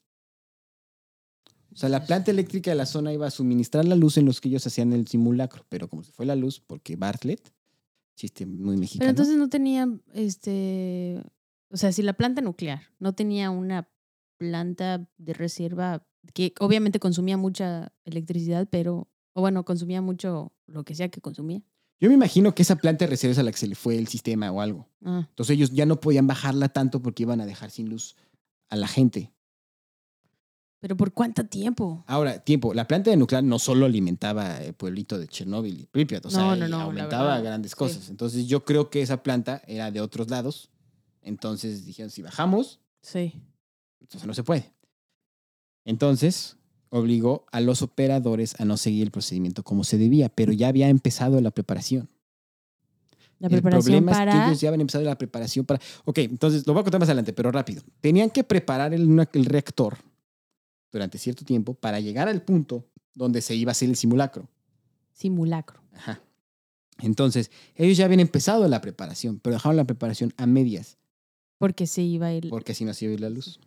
O 1.73 1.77
sea, 1.77 1.87
la 1.87 2.05
planta 2.05 2.31
eléctrica 2.31 2.71
de 2.71 2.75
la 2.75 2.85
zona 2.85 3.13
iba 3.13 3.27
a 3.27 3.31
suministrar 3.31 3.85
la 3.85 3.95
luz 3.95 4.17
en 4.17 4.25
los 4.25 4.41
que 4.41 4.49
ellos 4.49 4.65
hacían 4.65 4.91
el 4.91 5.07
simulacro, 5.07 5.65
pero 5.69 5.87
como 5.87 6.03
se 6.03 6.11
fue 6.11 6.25
la 6.25 6.35
luz, 6.35 6.59
porque 6.59 6.95
Bartlett, 6.95 7.53
chiste 8.15 8.45
muy 8.45 8.75
mexicano. 8.75 8.99
Pero 8.99 9.09
entonces 9.11 9.37
no 9.37 9.49
tenía, 9.49 9.87
este, 10.13 11.23
o 11.69 11.77
sea, 11.77 11.91
si 11.91 12.01
la 12.01 12.13
planta 12.13 12.41
nuclear 12.41 12.81
no 12.99 13.13
tenía 13.13 13.49
una 13.51 13.89
planta 14.37 15.07
de 15.17 15.33
reserva 15.33 16.05
que 16.33 16.53
obviamente 16.59 16.99
consumía 16.99 17.37
mucha 17.37 17.93
electricidad, 18.03 18.67
pero, 18.69 19.07
o 19.33 19.41
bueno, 19.41 19.63
consumía 19.63 20.01
mucho 20.01 20.53
lo 20.65 20.83
que 20.83 20.95
sea 20.95 21.09
que 21.09 21.21
consumía. 21.21 21.61
Yo 22.01 22.09
me 22.09 22.15
imagino 22.15 22.53
que 22.55 22.63
esa 22.63 22.75
planta 22.75 23.05
de 23.05 23.11
reserva 23.11 23.31
es 23.31 23.37
a 23.37 23.43
la 23.43 23.51
que 23.51 23.57
se 23.59 23.67
le 23.67 23.75
fue 23.75 23.95
el 23.97 24.07
sistema 24.07 24.51
o 24.51 24.59
algo. 24.59 24.87
Ah, 25.05 25.25
Entonces 25.29 25.53
ellos 25.55 25.71
ya 25.71 25.85
no 25.85 25.99
podían 26.01 26.25
bajarla 26.27 26.67
tanto 26.69 27.01
porque 27.01 27.23
iban 27.23 27.39
a 27.41 27.45
dejar 27.45 27.69
sin 27.71 27.89
luz 27.89 28.15
a 28.69 28.75
la 28.75 28.87
gente. 28.87 29.31
pero 30.79 30.97
¿por 30.97 31.13
cuánto 31.13 31.45
tiempo? 31.45 32.03
Ahora, 32.07 32.39
tiempo, 32.39 32.73
la 32.73 32.87
planta 32.87 33.11
de 33.11 33.17
nuclear 33.17 33.43
no 33.43 33.59
solo 33.59 33.85
alimentaba 33.85 34.57
el 34.63 34.73
pueblito 34.73 35.19
de 35.19 35.27
Chernóbil 35.27 35.79
y 35.81 35.85
Pripyat, 35.85 36.25
o 36.25 36.31
sea, 36.31 36.39
No, 36.41 36.55
no, 36.55 36.65
y 36.67 36.69
no, 36.71 36.77
la 36.79 36.83
aumentaba 36.85 37.39
grandes 37.39 37.71
sí. 37.73 37.77
cosas. 37.77 38.09
Entonces 38.09 38.47
yo 38.47 38.65
creo 38.65 38.89
que 38.89 39.03
esa 39.03 39.21
planta 39.21 39.61
era 39.67 39.91
de 39.91 40.01
otros 40.01 40.31
lados. 40.31 40.71
Entonces 41.21 41.85
dijeron, 41.85 42.09
si 42.09 42.23
bajamos, 42.23 42.79
Sí. 43.03 43.39
entonces 43.99 44.25
no 44.25 44.33
se 44.33 44.41
puede. 44.43 44.73
Entonces 45.85 46.57
obligó 46.91 47.45
a 47.51 47.61
los 47.61 47.81
operadores 47.81 48.59
a 48.59 48.65
no 48.65 48.77
seguir 48.77 49.03
el 49.03 49.11
procedimiento 49.11 49.63
como 49.63 49.83
se 49.83 49.97
debía, 49.97 50.29
pero 50.29 50.51
ya 50.51 50.67
había 50.67 50.89
empezado 50.89 51.39
la 51.41 51.49
preparación. 51.49 52.09
La 53.39 53.47
el 53.47 53.53
preparación 53.53 54.05
problema 54.05 54.11
es 54.11 54.35
que 54.35 54.45
ellos 54.45 54.61
ya 54.61 54.69
habían 54.69 54.81
empezado 54.81 55.03
la 55.03 55.17
preparación 55.17 55.65
para... 55.65 55.81
Ok, 56.05 56.19
entonces 56.19 56.67
lo 56.67 56.73
voy 56.73 56.81
a 56.81 56.83
contar 56.83 56.99
más 56.99 57.09
adelante, 57.09 57.33
pero 57.33 57.51
rápido. 57.51 57.81
Tenían 58.01 58.29
que 58.29 58.43
preparar 58.43 58.93
el, 58.93 59.27
el 59.33 59.45
reactor 59.45 59.97
durante 60.91 61.17
cierto 61.17 61.43
tiempo 61.43 61.73
para 61.73 61.99
llegar 61.99 62.27
al 62.27 62.43
punto 62.43 62.85
donde 63.15 63.41
se 63.41 63.55
iba 63.55 63.71
a 63.71 63.73
hacer 63.73 63.89
el 63.89 63.95
simulacro. 63.95 64.47
Simulacro. 65.13 65.81
Ajá. 65.93 66.21
Entonces, 66.99 67.51
ellos 67.75 67.97
ya 67.97 68.05
habían 68.05 68.19
empezado 68.19 68.67
la 68.67 68.81
preparación, 68.81 69.39
pero 69.39 69.55
dejaron 69.55 69.77
la 69.77 69.85
preparación 69.85 70.33
a 70.37 70.45
medias, 70.45 70.97
Porque 71.57 71.87
se 71.87 72.01
iba 72.01 72.27
a 72.27 72.33
ir... 72.33 72.49
porque 72.49 72.73
así 72.73 72.85
no 72.85 72.93
se 72.93 73.05
iba 73.05 73.11
a 73.11 73.13
ir 73.15 73.21
la 73.21 73.29
luz. 73.29 73.59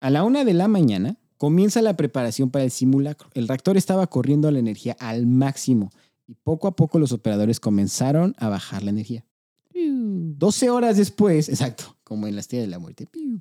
A 0.00 0.08
la 0.10 0.24
una 0.24 0.44
de 0.44 0.54
la 0.54 0.68
mañana 0.68 1.16
comienza 1.40 1.80
la 1.80 1.96
preparación 1.96 2.50
para 2.50 2.66
el 2.66 2.70
simulacro. 2.70 3.30
El 3.32 3.48
reactor 3.48 3.78
estaba 3.78 4.06
corriendo 4.08 4.50
la 4.50 4.58
energía 4.58 4.94
al 5.00 5.24
máximo 5.24 5.90
y 6.26 6.34
poco 6.34 6.68
a 6.68 6.76
poco 6.76 6.98
los 6.98 7.12
operadores 7.12 7.60
comenzaron 7.60 8.34
a 8.36 8.50
bajar 8.50 8.82
la 8.82 8.90
energía. 8.90 9.24
12 9.72 10.68
horas 10.68 10.98
después, 10.98 11.48
exacto, 11.48 11.96
como 12.04 12.26
en 12.26 12.34
la 12.34 12.42
estrella 12.42 12.64
de 12.64 12.68
la 12.68 12.78
muerte. 12.78 13.06
piu. 13.06 13.40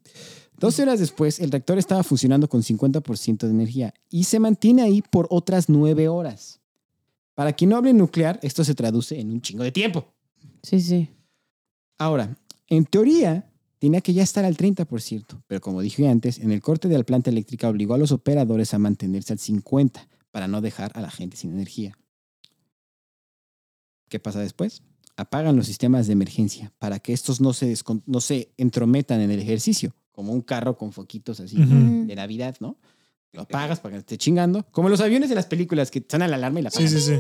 12 0.60 0.84
horas 0.84 1.02
después, 1.02 1.42
el 1.42 1.52
reactor 1.52 1.78
estaba 1.78 2.02
funcionando 2.04 2.48
con 2.48 2.64
50% 2.64 3.40
de 3.40 3.50
energía 3.50 3.94
y 4.10 4.24
se 4.24 4.40
mantiene 4.40 4.82
ahí 4.82 5.02
por 5.02 5.28
otras 5.30 5.68
9 5.68 6.08
horas. 6.08 6.62
Para 7.36 7.52
quien 7.52 7.70
no 7.72 7.76
hable 7.76 7.92
nuclear, 7.92 8.40
esto 8.42 8.64
se 8.64 8.76
traduce 8.76 9.20
en 9.20 9.30
un 9.30 9.42
chingo 9.42 9.66
de 9.66 9.74
tiempo. 9.74 10.08
Sí, 10.64 10.80
sí. 10.80 11.10
Ahora, 11.98 12.38
en 12.68 12.86
teoría, 12.86 13.49
tenía 13.80 14.02
que 14.02 14.14
ya 14.14 14.24
estar 14.24 14.46
al 14.46 14.56
30%, 14.58 15.44
pero 15.48 15.62
como 15.62 15.82
dije 15.82 16.08
antes, 16.08 16.38
en 16.40 16.52
el 16.52 16.62
corte 16.62 16.88
de 16.88 16.98
la 16.98 17.04
planta 17.04 17.30
eléctrica 17.30 17.70
obligó 17.70 17.94
a 17.94 17.98
los 17.98 18.12
operadores 18.12 18.74
a 18.74 18.80
mantenerse 18.80 19.34
al 19.34 19.40
50% 19.40 19.92
para 20.32 20.48
no 20.48 20.62
dejar 20.62 20.92
a 20.96 21.02
la 21.02 21.10
gente 21.10 21.38
sin 21.38 21.52
energía. 21.54 21.98
¿Qué 24.10 24.20
pasa 24.20 24.40
después? 24.40 24.82
Apagan 25.18 25.56
los 25.56 25.66
sistemas 25.68 26.08
de 26.08 26.14
emergencia 26.14 26.72
para 26.80 27.00
que 27.00 27.14
estos 27.14 27.42
no 27.42 27.54
se, 27.54 27.76
no 28.06 28.22
se 28.22 28.52
entrometan 28.58 29.22
en 29.22 29.32
el 29.32 29.40
ejercicio, 29.40 29.94
como 30.12 30.34
un 30.34 30.42
carro 30.42 30.78
con 30.78 30.92
foquitos 30.92 31.40
así 31.40 31.58
de 31.58 32.16
Navidad, 32.16 32.56
¿no? 32.60 32.78
Lo 33.32 33.42
apagas 33.42 33.80
para 33.80 33.92
que 33.92 33.96
no 33.98 34.00
esté 34.00 34.18
chingando, 34.18 34.66
como 34.72 34.90
los 34.90 35.02
aviones 35.02 35.30
de 35.30 35.36
las 35.36 35.46
películas 35.46 35.92
que 35.92 36.04
suenan 36.08 36.32
la 36.32 36.38
alarma 36.38 36.60
y 36.60 36.64
la 36.64 36.72
Sí, 36.72 36.84
apagan. 36.84 37.02
sí, 37.02 37.16
sí. 37.16 37.18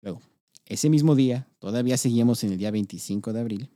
Luego, 0.00 0.22
ese 0.66 0.88
mismo 0.90 1.14
día, 1.16 1.48
todavía 1.58 1.96
seguíamos 1.96 2.44
en 2.44 2.52
el 2.52 2.58
día 2.58 2.70
25 2.70 3.32
de 3.32 3.40
abril, 3.40 3.70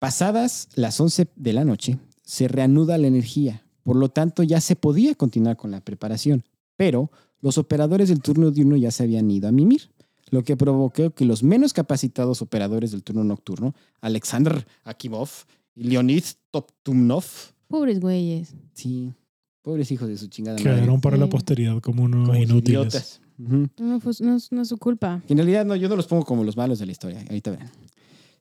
pasadas 0.00 0.68
las 0.74 0.98
11 1.00 1.28
de 1.36 1.52
la 1.52 1.64
noche, 1.64 1.98
se 2.24 2.48
reanuda 2.48 2.98
la 2.98 3.06
energía. 3.06 3.62
Por 3.84 3.94
lo 3.96 4.08
tanto, 4.08 4.42
ya 4.42 4.60
se 4.60 4.74
podía 4.74 5.14
continuar 5.14 5.56
con 5.56 5.70
la 5.70 5.80
preparación, 5.80 6.42
pero 6.76 7.10
los 7.40 7.56
operadores 7.58 8.08
del 8.08 8.20
turno 8.20 8.50
diurno 8.50 8.76
ya 8.76 8.90
se 8.90 9.04
habían 9.04 9.30
ido 9.30 9.46
a 9.48 9.52
mimir, 9.52 9.90
lo 10.30 10.42
que 10.42 10.56
provocó 10.56 11.10
que 11.10 11.24
los 11.24 11.42
menos 11.42 11.72
capacitados 11.72 12.42
operadores 12.42 12.90
del 12.90 13.02
turno 13.02 13.24
nocturno, 13.24 13.74
Alexander 14.00 14.66
Akimov 14.84 15.28
y 15.74 15.84
Leonid 15.84 16.24
Toptumnov. 16.50 17.24
Pobres 17.68 18.00
güeyes. 18.00 18.54
Sí, 18.74 19.12
pobres 19.62 19.90
hijos 19.92 20.08
de 20.08 20.16
su 20.18 20.26
chingada 20.28 20.56
Quedaron 20.58 20.86
madre. 20.86 21.00
para 21.00 21.16
la 21.16 21.28
posteridad 21.28 21.80
como 21.80 22.04
unos 22.04 22.28
Como 22.28 22.40
inútiles. 22.42 22.68
idiotas. 22.68 23.20
No, 23.38 24.00
pues, 24.00 24.20
no, 24.20 24.36
es- 24.36 24.52
no 24.52 24.60
es 24.62 24.68
su 24.68 24.76
culpa. 24.76 25.22
En 25.28 25.38
realidad, 25.38 25.64
no, 25.64 25.74
yo 25.74 25.88
no 25.88 25.96
los 25.96 26.06
pongo 26.06 26.24
como 26.26 26.44
los 26.44 26.56
malos 26.58 26.78
de 26.78 26.86
la 26.86 26.92
historia. 26.92 27.20
Ahorita 27.28 27.50
verán. 27.52 27.70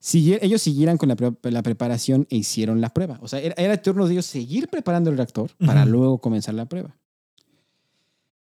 Sigui- 0.01 0.39
ellos 0.41 0.61
siguieran 0.61 0.97
con 0.97 1.09
la, 1.09 1.15
pre- 1.15 1.51
la 1.51 1.61
preparación 1.61 2.25
e 2.29 2.37
hicieron 2.37 2.79
la 2.81 2.89
prueba. 2.93 3.19
O 3.21 3.27
sea, 3.27 3.39
era, 3.39 3.55
era 3.57 3.81
turno 3.81 4.05
de 4.07 4.13
ellos 4.13 4.25
seguir 4.25 4.69
preparando 4.69 5.09
el 5.09 5.17
reactor 5.17 5.51
para 5.65 5.85
luego 5.85 6.19
comenzar 6.19 6.53
la 6.55 6.65
prueba. 6.65 6.95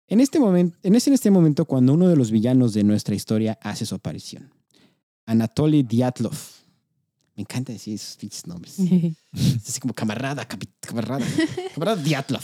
En 0.07 0.19
este 0.19 0.39
momento, 0.39 0.77
en 0.83 0.95
este 0.95 1.31
momento 1.31 1.65
cuando 1.65 1.93
uno 1.93 2.07
de 2.07 2.15
los 2.15 2.29
villanos 2.29 2.73
de 2.73 2.83
nuestra 2.83 3.15
historia 3.15 3.57
hace 3.61 3.85
su 3.85 3.95
aparición. 3.95 4.51
Anatoly 5.25 5.81
Dyatlov. 5.83 6.35
Me 7.35 7.41
encanta 7.41 7.73
decir 7.73 7.95
esos 7.95 8.15
pinches 8.17 8.45
nombres. 8.47 8.75
Es 9.33 9.67
así 9.69 9.79
como 9.79 9.93
camarada, 9.93 10.47
capi- 10.47 10.69
camarada. 10.79 11.25
Camarada 11.73 12.01
Dyatlov. 12.01 12.43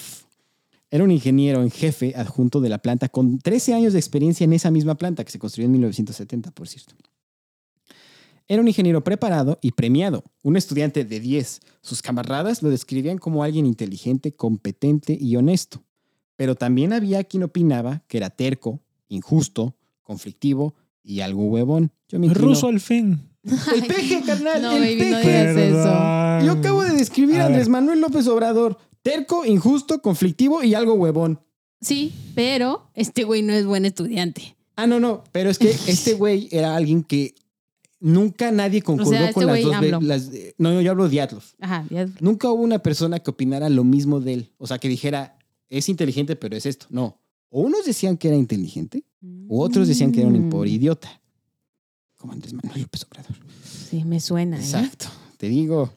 Era 0.89 1.03
un 1.03 1.11
ingeniero 1.11 1.61
en 1.61 1.69
jefe 1.71 2.13
adjunto 2.17 2.59
de 2.59 2.67
la 2.69 2.79
planta 2.79 3.07
con 3.07 3.39
13 3.39 3.73
años 3.73 3.93
de 3.93 3.99
experiencia 3.99 4.43
en 4.43 4.51
esa 4.53 4.71
misma 4.71 4.95
planta 4.95 5.23
que 5.23 5.31
se 5.31 5.39
construyó 5.39 5.65
en 5.67 5.71
1970, 5.73 6.51
por 6.51 6.67
cierto. 6.67 6.95
Era 8.51 8.61
un 8.61 8.67
ingeniero 8.67 9.01
preparado 9.01 9.57
y 9.61 9.71
premiado, 9.71 10.25
un 10.43 10.57
estudiante 10.57 11.05
de 11.05 11.21
10. 11.21 11.61
Sus 11.81 12.01
camaradas 12.01 12.61
lo 12.61 12.69
describían 12.69 13.17
como 13.17 13.45
alguien 13.45 13.65
inteligente, 13.65 14.33
competente 14.33 15.17
y 15.17 15.37
honesto. 15.37 15.85
Pero 16.35 16.55
también 16.55 16.91
había 16.91 17.23
quien 17.23 17.43
opinaba 17.43 18.03
que 18.09 18.17
era 18.17 18.29
terco, 18.29 18.81
injusto, 19.07 19.77
conflictivo 20.03 20.75
y 21.01 21.21
algo 21.21 21.45
huevón. 21.45 21.93
Yo 22.09 22.19
me 22.19 22.27
inclino- 22.27 22.49
Ruso 22.49 22.67
al 22.67 22.81
fin. 22.81 23.21
El 23.73 23.85
peje, 23.87 24.21
carnal. 24.25 24.61
No, 24.61 24.73
el 24.73 24.81
baby, 24.81 25.11
no 25.11 25.17
peje. 25.21 25.29
digas 25.53 25.57
eso. 25.57 26.45
Yo 26.45 26.51
acabo 26.59 26.83
de 26.83 26.91
describir 26.91 27.37
a 27.39 27.43
A. 27.43 27.45
Andrés 27.45 27.69
Manuel 27.69 28.01
López 28.01 28.27
Obrador. 28.27 28.77
Terco, 29.01 29.45
injusto, 29.45 30.01
conflictivo 30.01 30.61
y 30.61 30.73
algo 30.73 30.95
huevón. 30.95 31.39
Sí, 31.79 32.11
pero 32.35 32.91
este 32.95 33.23
güey 33.23 33.43
no 33.43 33.53
es 33.53 33.65
buen 33.65 33.85
estudiante. 33.85 34.57
Ah, 34.75 34.87
no, 34.87 34.99
no. 34.99 35.23
Pero 35.31 35.49
es 35.49 35.57
que 35.57 35.69
este 35.87 36.15
güey 36.15 36.49
era 36.51 36.75
alguien 36.75 37.01
que 37.05 37.33
nunca 38.01 38.51
nadie 38.51 38.81
concordó 38.81 39.09
O 39.09 39.13
sea, 39.13 39.21
este 39.29 39.33
con 39.33 39.45
las 39.47 39.61
dos. 39.63 40.03
las- 40.03 40.29
no, 40.57 40.73
no, 40.73 40.81
yo 40.81 40.91
hablo 40.91 41.05
de 41.05 41.11
Dyatlov. 41.11 41.43
Ajá, 41.59 41.85
ya. 41.89 42.07
Nunca 42.19 42.51
hubo 42.51 42.61
una 42.63 42.79
persona 42.79 43.19
que 43.19 43.29
opinara 43.31 43.69
lo 43.69 43.83
mismo 43.85 44.19
de 44.19 44.33
él. 44.33 44.51
O 44.57 44.67
sea, 44.67 44.77
que 44.79 44.89
dijera, 44.89 45.37
es 45.69 45.87
inteligente, 45.87 46.35
pero 46.35 46.57
es 46.57 46.65
esto. 46.65 46.87
No. 46.89 47.17
O 47.49 47.61
unos 47.61 47.85
decían 47.85 48.17
que 48.17 48.27
era 48.27 48.35
inteligente, 48.37 49.03
o 49.47 49.61
otros 49.63 49.87
decían 49.87 50.11
que 50.11 50.19
era 50.21 50.27
un 50.29 50.47
Mm, 50.47 50.49
por 50.49 50.67
idiota. 50.67 51.21
Como 52.17 52.33
Andrés 52.33 52.53
Manuel 52.53 52.81
López 52.81 53.03
Obrador. 53.09 53.35
Sí, 53.63 54.03
me 54.03 54.19
suena. 54.19 54.57
¿eh? 54.57 54.59
Exacto. 54.61 55.07
Te 55.37 55.47
digo. 55.49 55.91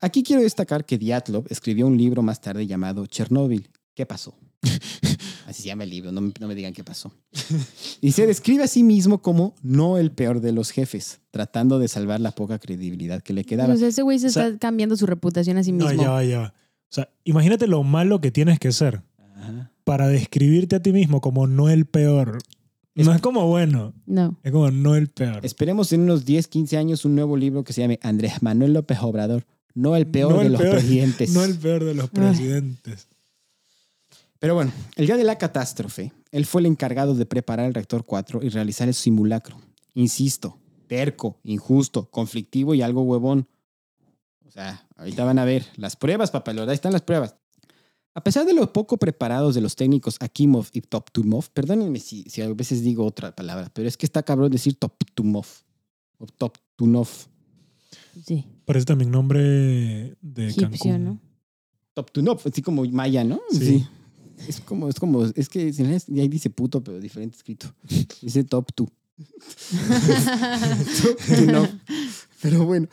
Aquí 0.00 0.22
quiero 0.22 0.42
destacar 0.42 0.84
que 0.84 0.98
Dyatlov 0.98 1.44
escribió 1.48 1.86
un 1.86 1.96
libro 1.96 2.22
más 2.22 2.40
tarde 2.40 2.66
llamado 2.66 3.06
Chernóbil. 3.06 3.68
¿Qué 3.94 4.04
pasó? 4.06 4.34
Así 5.46 5.62
se 5.62 5.68
llama 5.68 5.84
el 5.84 5.90
libro, 5.90 6.12
no, 6.12 6.20
me- 6.20 6.32
no 6.40 6.48
me 6.48 6.54
digan 6.54 6.72
qué 6.72 6.84
pasó. 6.84 7.12
Y 8.00 8.12
se 8.12 8.26
describe 8.26 8.64
a 8.64 8.66
sí 8.66 8.82
mismo 8.82 9.22
como 9.22 9.54
no 9.62 9.98
el 9.98 10.10
peor 10.10 10.40
de 10.40 10.52
los 10.52 10.70
jefes, 10.70 11.20
tratando 11.30 11.78
de 11.78 11.88
salvar 11.88 12.20
la 12.20 12.32
poca 12.32 12.58
credibilidad 12.58 13.22
que 13.22 13.32
le 13.32 13.44
quedaba. 13.44 13.76
Sea, 13.76 13.88
ese 13.88 14.02
güey 14.02 14.18
se 14.18 14.28
O 14.28 14.30
sea- 14.30 14.46
está 14.48 14.58
cambiando 14.58 14.96
su 14.96 15.06
reputación 15.06 15.56
a 15.58 15.64
sí 15.64 15.72
No, 15.72 15.86
mismo. 15.86 16.02
ya 16.02 16.10
va, 16.10 16.24
ya 16.24 16.38
va. 16.40 16.54
O 16.56 16.94
sea, 16.94 17.08
imagínate 17.24 17.66
lo 17.66 17.82
malo 17.84 18.20
que 18.20 18.30
tienes 18.30 18.58
que 18.58 18.72
ser 18.72 19.02
Ajá. 19.36 19.70
para 19.84 20.08
describirte 20.08 20.76
a 20.76 20.80
ti 20.82 20.92
mismo 20.92 21.20
como 21.20 21.46
no 21.46 21.68
el 21.70 21.86
peor. 21.86 22.38
Es- 22.94 23.06
No 23.06 23.14
es 23.14 23.20
como 23.22 23.46
bueno, 23.48 23.94
No. 24.04 24.38
es 24.42 24.52
como 24.52 24.70
no 24.70 24.94
el 24.96 25.08
peor. 25.08 25.44
Esperemos 25.46 25.92
en 25.92 26.02
unos 26.02 26.24
10, 26.24 26.48
15 26.48 26.76
años 26.76 27.04
un 27.04 27.14
nuevo 27.14 27.36
libro 27.36 27.64
que 27.64 27.72
se 27.72 27.80
llame 27.82 27.98
Andrés 28.02 28.42
Manuel 28.42 28.74
López 28.74 28.98
Obrador, 29.00 29.46
no 29.74 29.96
el 29.96 30.06
peor 30.06 30.34
No 30.34 30.40
de 30.42 30.50
los 30.50 30.60
peor, 30.60 30.74
presidentes. 30.76 31.30
No 31.32 31.44
el 31.44 31.56
peor 31.56 31.84
de 31.84 31.94
los 31.94 32.10
presidentes. 32.10 33.08
Pero 34.42 34.56
bueno, 34.56 34.72
el 34.96 35.06
día 35.06 35.16
de 35.16 35.22
la 35.22 35.38
catástrofe, 35.38 36.12
él 36.32 36.46
fue 36.46 36.62
el 36.62 36.66
encargado 36.66 37.14
de 37.14 37.26
preparar 37.26 37.64
el 37.64 37.74
reactor 37.74 38.04
4 38.04 38.42
y 38.42 38.48
realizar 38.48 38.88
el 38.88 38.94
simulacro. 38.94 39.56
Insisto, 39.94 40.58
terco, 40.88 41.38
injusto, 41.44 42.10
conflictivo 42.10 42.74
y 42.74 42.82
algo 42.82 43.02
huevón. 43.02 43.46
O 44.44 44.50
sea, 44.50 44.84
ahorita 44.96 45.24
van 45.24 45.38
a 45.38 45.44
ver 45.44 45.64
las 45.76 45.94
pruebas, 45.94 46.32
papalora, 46.32 46.72
ahí 46.72 46.74
están 46.74 46.92
las 46.92 47.02
pruebas. 47.02 47.36
A 48.14 48.24
pesar 48.24 48.44
de 48.44 48.52
lo 48.52 48.72
poco 48.72 48.96
preparados 48.96 49.54
de 49.54 49.60
los 49.60 49.76
técnicos 49.76 50.16
Akimov 50.18 50.66
y 50.72 50.80
Toptumov, 50.80 51.50
perdónenme 51.50 52.00
si, 52.00 52.24
si 52.24 52.42
a 52.42 52.52
veces 52.52 52.82
digo 52.82 53.06
otra 53.06 53.36
palabra, 53.36 53.70
pero 53.72 53.86
es 53.86 53.96
que 53.96 54.06
está 54.06 54.24
cabrón 54.24 54.50
decir 54.50 54.74
Toptumov 54.74 55.46
o 56.18 56.26
Toptunov. 56.26 57.06
Sí. 58.26 58.44
Parece 58.64 58.86
también 58.86 59.12
nombre 59.12 60.16
de 60.20 60.48
Egipcio, 60.48 60.68
Cancún. 60.68 61.04
¿no? 61.04 61.20
Toptunov, 61.94 62.40
así 62.44 62.60
como 62.60 62.84
maya, 62.86 63.22
¿no? 63.22 63.40
Sí. 63.52 63.86
Es 64.48 64.60
como, 64.60 64.88
es 64.88 64.96
como, 64.98 65.24
es 65.24 65.48
que 65.48 65.70
realidad 65.72 66.02
ahí 66.18 66.28
dice 66.28 66.50
puto, 66.50 66.82
pero 66.82 66.98
diferente 67.00 67.36
escrito. 67.36 67.72
Dice 68.20 68.44
top 68.44 68.72
two. 68.74 68.88
no. 71.50 71.68
Pero 72.40 72.64
bueno. 72.64 72.88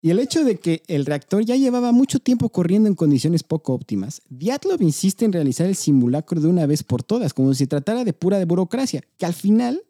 Y 0.00 0.10
el 0.10 0.18
hecho 0.18 0.44
de 0.44 0.56
que 0.56 0.82
el 0.86 1.06
reactor 1.06 1.42
ya 1.46 1.56
llevaba 1.56 1.90
mucho 1.90 2.18
tiempo 2.18 2.50
corriendo 2.50 2.88
en 2.90 2.94
condiciones 2.94 3.42
poco 3.42 3.72
óptimas, 3.72 4.20
Dyatlov 4.28 4.82
insiste 4.82 5.24
en 5.24 5.32
realizar 5.32 5.66
el 5.66 5.76
simulacro 5.76 6.40
de 6.42 6.48
una 6.48 6.66
vez 6.66 6.82
por 6.82 7.02
todas, 7.02 7.32
como 7.32 7.54
si 7.54 7.60
se 7.60 7.66
tratara 7.68 8.04
de 8.04 8.12
pura 8.12 8.38
de 8.38 8.44
burocracia, 8.44 9.02
que 9.16 9.24
al 9.24 9.32
final 9.32 9.82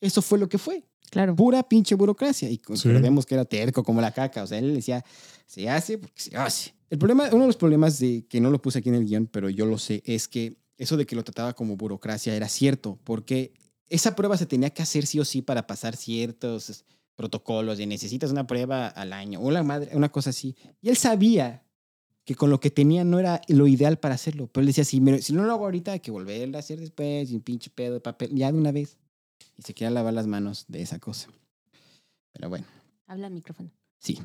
eso 0.00 0.22
fue 0.22 0.38
lo 0.38 0.48
que 0.48 0.56
fue, 0.56 0.84
Claro. 1.10 1.36
pura 1.36 1.62
pinche 1.68 1.94
burocracia. 1.94 2.48
Y 2.48 2.62
Sí. 2.74 2.88
recordemos 2.88 3.26
que 3.26 3.34
era 3.34 3.44
terco 3.44 3.84
como 3.84 4.00
la 4.00 4.12
caca, 4.12 4.42
o 4.42 4.46
sea, 4.46 4.58
él 4.58 4.74
decía, 4.74 5.04
se 5.46 5.68
hace 5.68 5.98
porque 5.98 6.22
se 6.22 6.34
hace. 6.34 6.72
El 6.92 6.98
problema, 6.98 7.30
uno 7.32 7.40
de 7.40 7.46
los 7.46 7.56
problemas 7.56 7.98
de 7.98 8.26
que 8.28 8.38
no 8.38 8.50
lo 8.50 8.60
puse 8.60 8.80
aquí 8.80 8.90
en 8.90 8.96
el 8.96 9.06
guion, 9.06 9.26
pero 9.26 9.48
yo 9.48 9.64
lo 9.64 9.78
sé, 9.78 10.02
es 10.04 10.28
que 10.28 10.58
eso 10.76 10.98
de 10.98 11.06
que 11.06 11.16
lo 11.16 11.24
trataba 11.24 11.54
como 11.54 11.74
burocracia 11.74 12.36
era 12.36 12.50
cierto, 12.50 12.98
porque 13.02 13.54
esa 13.88 14.14
prueba 14.14 14.36
se 14.36 14.44
tenía 14.44 14.68
que 14.68 14.82
hacer 14.82 15.06
sí 15.06 15.18
o 15.18 15.24
sí 15.24 15.40
para 15.40 15.66
pasar 15.66 15.96
ciertos 15.96 16.84
protocolos 17.16 17.78
de 17.78 17.86
necesitas 17.86 18.30
una 18.30 18.46
prueba 18.46 18.88
al 18.88 19.14
año 19.14 19.40
o 19.40 19.50
la 19.50 19.62
madre, 19.62 19.96
una 19.96 20.10
cosa 20.12 20.28
así. 20.30 20.54
Y 20.82 20.90
él 20.90 20.98
sabía 20.98 21.64
que 22.26 22.34
con 22.34 22.50
lo 22.50 22.60
que 22.60 22.70
tenía 22.70 23.04
no 23.04 23.18
era 23.18 23.40
lo 23.48 23.66
ideal 23.66 23.98
para 23.98 24.14
hacerlo, 24.16 24.48
pero 24.52 24.60
él 24.60 24.66
decía, 24.66 24.84
si, 24.84 25.00
me- 25.00 25.22
si 25.22 25.32
no 25.32 25.44
lo 25.44 25.52
hago 25.52 25.64
ahorita, 25.64 25.92
hay 25.92 26.00
que 26.00 26.10
volverlo 26.10 26.58
a 26.58 26.60
hacer 26.60 26.78
después, 26.78 27.30
y 27.30 27.34
un 27.34 27.40
pinche 27.40 27.70
pedo 27.70 27.94
de 27.94 28.00
papel, 28.00 28.34
ya 28.34 28.52
de 28.52 28.58
una 28.58 28.70
vez. 28.70 28.98
Y 29.56 29.62
se 29.62 29.72
quería 29.72 29.88
lavar 29.90 30.12
las 30.12 30.26
manos 30.26 30.66
de 30.68 30.82
esa 30.82 30.98
cosa. 30.98 31.30
Pero 32.34 32.50
bueno. 32.50 32.66
Habla 33.06 33.28
al 33.28 33.32
micrófono. 33.32 33.70
Sí. 33.98 34.18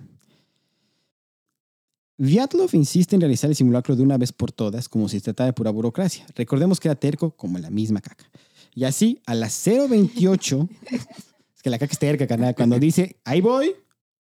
Vyatlov 2.18 2.70
insiste 2.74 3.16
en 3.16 3.22
realizar 3.22 3.50
el 3.50 3.56
simulacro 3.56 3.96
de 3.96 4.04
una 4.04 4.18
vez 4.18 4.32
por 4.32 4.52
todas, 4.52 4.90
como 4.90 5.08
si 5.08 5.18
se 5.20 5.26
tratara 5.26 5.48
de 5.48 5.54
pura 5.54 5.70
burocracia. 5.72 6.26
Recordemos 6.36 6.80
que 6.80 6.88
era 6.88 6.96
terco 6.96 7.32
como 7.32 7.60
la 7.60 7.70
misma 7.70 8.02
caca. 8.02 8.26
Y 8.74 8.84
así, 8.86 9.22
a 9.26 9.36
las 9.36 9.66
0.28, 9.68 10.68
es 11.56 11.62
que 11.64 11.70
la 11.70 11.78
caca 11.80 11.94
es 11.94 12.00
terca, 12.00 12.26
canal, 12.28 12.56
cuando 12.56 12.80
dice, 12.80 13.18
ahí 13.24 13.42
voy, 13.42 13.72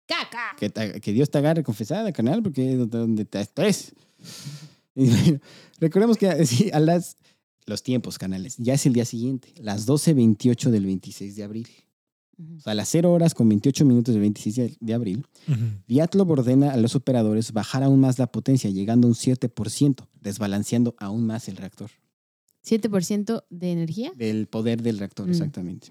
¡Caca! 0.07 0.55
que, 0.57 0.69
te- 0.69 0.99
que 0.99 1.13
Dios 1.13 1.29
te 1.29 1.37
agarre 1.37 1.63
confesada, 1.63 2.11
canal, 2.11 2.41
porque 2.43 2.73
es 2.73 2.89
donde 2.89 3.25
te 3.25 3.39
estés. 3.41 3.93
Y 4.95 5.07
bueno, 5.07 5.39
recordemos 5.79 6.17
que 6.17 6.45
sí, 6.45 6.71
a 6.73 6.79
las, 6.81 7.15
los 7.65 7.83
tiempos, 7.83 8.17
canales, 8.17 8.55
ya 8.57 8.73
es 8.73 8.85
el 8.85 8.91
día 8.91 9.05
siguiente, 9.05 9.53
las 9.61 9.87
12.28 9.87 10.69
del 10.71 10.85
26 10.85 11.35
de 11.37 11.43
abril. 11.43 11.67
Ujú. 12.39 12.55
O 12.55 12.59
sea, 12.61 12.71
a 12.71 12.75
las 12.75 12.89
0 12.89 13.11
horas 13.11 13.33
con 13.35 13.47
28 13.49 13.85
minutos 13.85 14.13
del 14.15 14.21
26 14.21 14.77
de- 14.79 14.93
abril. 14.93 15.25
Dyatlov 15.87 16.31
ordena 16.31 16.71
a 16.71 16.77
los 16.77 16.95
operadores 16.95 17.51
bajar 17.51 17.83
aún 17.83 17.99
más 17.99 18.17
la 18.17 18.27
potencia, 18.27 18.69
llegando 18.69 19.07
a 19.07 19.09
un 19.09 19.15
7%, 19.15 20.07
desbalanceando 20.21 20.95
aún 20.97 21.25
más 21.25 21.47
el 21.49 21.57
reactor. 21.57 21.91
7% 22.63 23.43
de 23.49 23.71
energía. 23.71 24.11
Del 24.15 24.47
poder 24.47 24.81
del 24.81 24.99
reactor, 24.99 25.27
Mm. 25.27 25.31
exactamente. 25.31 25.89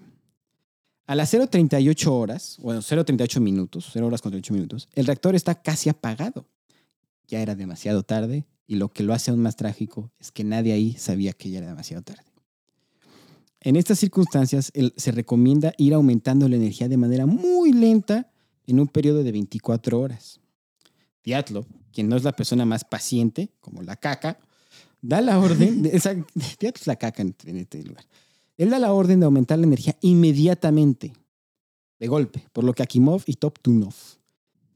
A 1.05 1.15
las 1.15 1.29
0.38 1.33 2.13
horas, 2.13 2.57
bueno, 2.61 2.81
0.38 2.81 3.39
minutos, 3.41 3.89
0 3.91 4.07
horas 4.07 4.21
con 4.21 4.31
38 4.31 4.53
minutos, 4.53 4.87
el 4.93 5.05
reactor 5.07 5.35
está 5.35 5.55
casi 5.55 5.89
apagado. 5.89 6.45
Ya 7.27 7.41
era 7.41 7.55
demasiado 7.55 8.03
tarde 8.03 8.45
y 8.67 8.75
lo 8.75 8.89
que 8.89 9.03
lo 9.03 9.13
hace 9.13 9.31
aún 9.31 9.39
más 9.41 9.55
trágico 9.55 10.11
es 10.19 10.31
que 10.31 10.43
nadie 10.43 10.73
ahí 10.73 10.93
sabía 10.93 11.33
que 11.33 11.49
ya 11.49 11.59
era 11.59 11.67
demasiado 11.67 12.03
tarde. 12.03 12.23
En 13.61 13.75
estas 13.75 13.99
circunstancias, 13.99 14.71
el- 14.73 14.93
se 14.95 15.11
recomienda 15.11 15.73
ir 15.77 15.93
aumentando 15.93 16.47
la 16.47 16.55
energía 16.55 16.87
de 16.87 16.97
manera 16.97 17.25
muy 17.25 17.73
lenta 17.73 18.31
en 18.67 18.79
un 18.79 18.87
periodo 18.87 19.23
de 19.23 19.31
24 19.31 19.99
horas. 19.99 20.39
Dyatlov, 21.23 21.65
quien 21.91 22.07
no 22.07 22.15
es 22.15 22.23
la 22.23 22.31
persona 22.35 22.65
más 22.65 22.85
paciente, 22.85 23.49
como 23.59 23.81
la 23.81 23.95
caca, 23.95 24.39
da 25.01 25.21
la 25.21 25.39
orden, 25.39 25.81
de, 25.83 25.89
esa, 25.95 26.13
Dyatlov 26.13 26.73
es 26.75 26.87
la 26.87 26.95
caca 26.95 27.21
en, 27.21 27.35
en 27.45 27.57
este 27.57 27.83
lugar. 27.83 28.05
Él 28.57 28.69
da 28.69 28.79
la 28.79 28.93
orden 28.93 29.19
de 29.19 29.25
aumentar 29.25 29.57
la 29.59 29.65
energía 29.65 29.95
inmediatamente, 30.01 31.13
de 31.99 32.07
golpe, 32.07 32.45
por 32.53 32.63
lo 32.63 32.73
que 32.73 32.83
Akimov 32.83 33.23
y 33.25 33.33
Toptunov 33.33 33.93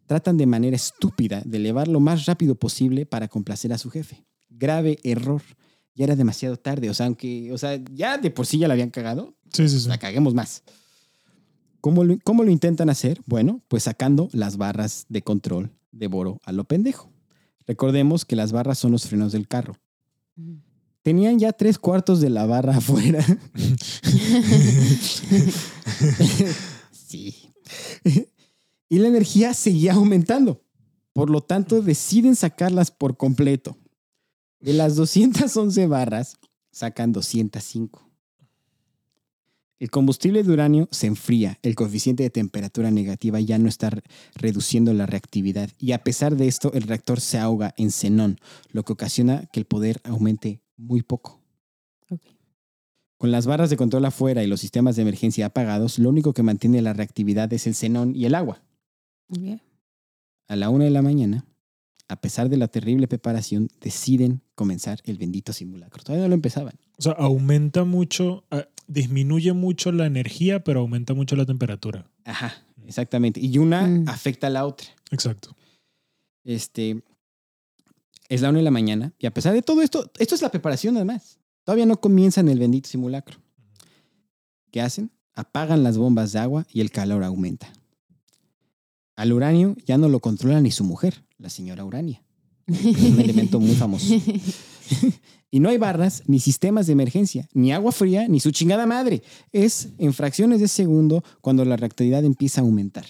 tratan 0.05 0.36
de 0.36 0.45
manera 0.45 0.75
estúpida 0.75 1.41
de 1.45 1.57
elevar 1.57 1.88
lo 1.88 2.01
más 2.01 2.25
rápido 2.25 2.55
posible 2.55 3.05
para 3.05 3.29
complacer 3.29 3.71
a 3.71 3.77
su 3.77 3.89
jefe. 3.89 4.25
Grave 4.49 4.99
error. 5.03 5.41
Ya 5.95 6.05
era 6.05 6.15
demasiado 6.15 6.57
tarde, 6.57 6.89
o 6.89 6.93
sea, 6.93 7.05
aunque, 7.05 7.51
o 7.51 7.57
sea, 7.57 7.79
ya 7.93 8.17
de 8.17 8.31
por 8.31 8.45
sí 8.47 8.57
ya 8.57 8.67
la 8.67 8.73
habían 8.73 8.89
cagado, 8.89 9.35
Sí, 9.51 9.69
sí, 9.69 9.79
sí. 9.79 9.87
la 9.87 9.97
caguemos 9.99 10.33
más. 10.33 10.63
¿Cómo 11.81 12.03
lo, 12.03 12.17
cómo 12.23 12.43
lo 12.43 12.49
intentan 12.49 12.89
hacer? 12.89 13.21
Bueno, 13.25 13.61
pues 13.67 13.83
sacando 13.83 14.29
las 14.31 14.57
barras 14.57 15.05
de 15.09 15.21
control 15.21 15.69
de 15.91 16.07
Boro 16.07 16.39
a 16.45 16.51
lo 16.51 16.63
pendejo. 16.63 17.11
Recordemos 17.67 18.25
que 18.25 18.35
las 18.35 18.51
barras 18.51 18.79
son 18.79 18.91
los 18.91 19.05
frenos 19.07 19.31
del 19.33 19.47
carro. 19.47 19.75
Tenían 21.03 21.37
ya 21.37 21.51
tres 21.51 21.77
cuartos 21.77 22.21
de 22.21 22.29
la 22.29 22.45
barra 22.45 22.77
afuera. 22.77 23.23
sí. 26.91 27.35
y 28.89 28.97
la 28.99 29.07
energía 29.07 29.53
seguía 29.53 29.93
aumentando. 29.93 30.63
Por 31.13 31.29
lo 31.29 31.41
tanto, 31.41 31.81
deciden 31.81 32.35
sacarlas 32.35 32.89
por 32.89 33.17
completo. 33.17 33.77
De 34.64 34.72
las 34.72 34.95
211 34.95 35.88
barras, 35.88 36.38
sacan 36.72 37.11
205. 37.11 38.09
El 39.78 39.91
combustible 39.91 40.41
de 40.43 40.51
uranio 40.53 40.88
se 40.89 41.07
enfría, 41.07 41.59
el 41.64 41.76
coeficiente 41.76 42.24
de 42.24 42.30
temperatura 42.30 42.89
negativa 42.89 43.41
ya 43.41 43.57
no 43.57 43.68
está 43.68 43.89
re- 43.89 44.03
reduciendo 44.36 44.93
la 44.93 45.05
reactividad 45.05 45.70
y 45.78 45.91
a 45.91 46.01
pesar 46.05 46.38
de 46.38 46.47
esto 46.47 46.72
el 46.72 46.84
reactor 46.84 47.20
se 47.20 47.38
ahoga 47.39 47.74
en 47.76 47.91
xenón, 47.91 48.38
lo 48.72 48.84
que 48.84 48.93
ocasiona 48.93 49.47
que 49.51 49.59
el 49.59 49.66
poder 49.66 49.99
aumente 50.05 50.61
muy 50.78 51.01
poco. 51.01 51.41
Con 53.18 53.32
las 53.32 53.45
barras 53.45 53.70
de 53.70 53.76
control 53.76 54.05
afuera 54.05 54.43
y 54.43 54.47
los 54.47 54.61
sistemas 54.61 54.95
de 54.95 55.01
emergencia 55.01 55.47
apagados, 55.47 55.99
lo 55.99 56.07
único 56.07 56.34
que 56.34 56.43
mantiene 56.43 56.82
la 56.82 56.93
reactividad 56.93 57.51
es 57.51 57.68
el 57.68 57.76
xenón 57.76 58.16
y 58.16 58.24
el 58.24 58.36
agua. 58.36 58.64
A 60.47 60.55
la 60.55 60.70
una 60.70 60.86
de 60.86 60.91
la 60.91 61.01
mañana, 61.01 61.45
a 62.14 62.22
pesar 62.22 62.47
de 62.47 62.57
la 62.57 62.68
terrible 62.68 63.07
preparación, 63.07 63.70
deciden 63.82 64.41
comenzar 64.53 64.99
el 65.05 65.18
bendito 65.18 65.51
simulacro. 65.51 66.03
Todavía 66.03 66.26
no 66.26 66.30
lo 66.30 66.36
empezaban. 66.36 66.76
O 66.97 67.01
sea, 67.01 67.14
aumenta 67.14 67.86
mucho, 67.86 68.43
ah, 68.51 68.68
disminuye 68.88 69.51
mucho 69.53 69.91
la 69.91 70.05
energía, 70.05 70.64
pero 70.64 70.82
aumenta 70.82 71.16
mucho 71.16 71.36
la 71.36 71.45
temperatura. 71.47 72.05
Ajá, 72.24 72.53
exactamente. 72.86 73.39
Y 73.39 73.57
una 73.57 73.88
Mm. 73.88 74.09
afecta 74.09 74.45
a 74.47 74.49
la 74.51 74.68
otra. 74.68 74.88
Exacto. 75.09 75.55
Este, 76.43 77.01
es 78.30 78.41
la 78.41 78.49
una 78.49 78.59
de 78.59 78.64
la 78.64 78.70
mañana 78.72 79.11
y 79.18 79.26
a 79.26 79.34
pesar 79.34 79.53
de 79.55 79.64
todo 79.64 79.82
esto, 79.82 80.11
esto 80.20 80.36
es 80.36 80.41
la 80.43 80.51
preparación 80.51 80.95
además. 80.97 81.39
Todavía 81.64 81.88
no 81.88 81.99
comienzan 81.99 82.47
el 82.47 82.59
bendito 82.59 82.89
simulacro. 82.89 83.39
¿Qué 84.70 84.82
hacen? 84.82 85.09
Apagan 85.34 85.82
las 85.82 85.97
bombas 85.97 86.32
de 86.32 86.39
agua 86.39 86.68
y 86.72 86.82
el 86.82 86.91
calor 86.91 87.24
aumenta. 87.24 87.74
Al 89.16 89.34
uranio 89.34 89.76
ya 89.88 89.97
no 89.97 90.09
lo 90.09 90.20
controla 90.20 90.61
ni 90.61 90.70
su 90.70 90.84
mujer, 90.84 91.24
la 91.43 91.49
señora 91.49 91.83
Urania. 91.83 92.23
Un 92.67 93.19
elemento 93.19 93.59
muy 93.59 93.75
famoso. 93.75 94.15
Y 95.51 95.59
no 95.59 95.69
hay 95.69 95.77
barras, 95.77 96.23
ni 96.25 96.39
sistemas 96.39 96.87
de 96.87 96.93
emergencia, 96.93 97.47
ni 97.53 97.71
agua 97.71 97.91
fría, 97.91 98.27
ni 98.27 98.39
su 98.39 98.49
chingada 98.51 98.87
madre. 98.87 99.21
Es 99.51 99.89
en 99.99 100.13
fracciones 100.13 100.61
de 100.61 100.67
segundo 100.67 101.23
cuando 101.41 101.63
la 101.63 101.75
reactividad 101.75 102.23
empieza 102.23 102.61
a 102.61 102.63
aumentar. 102.63 103.05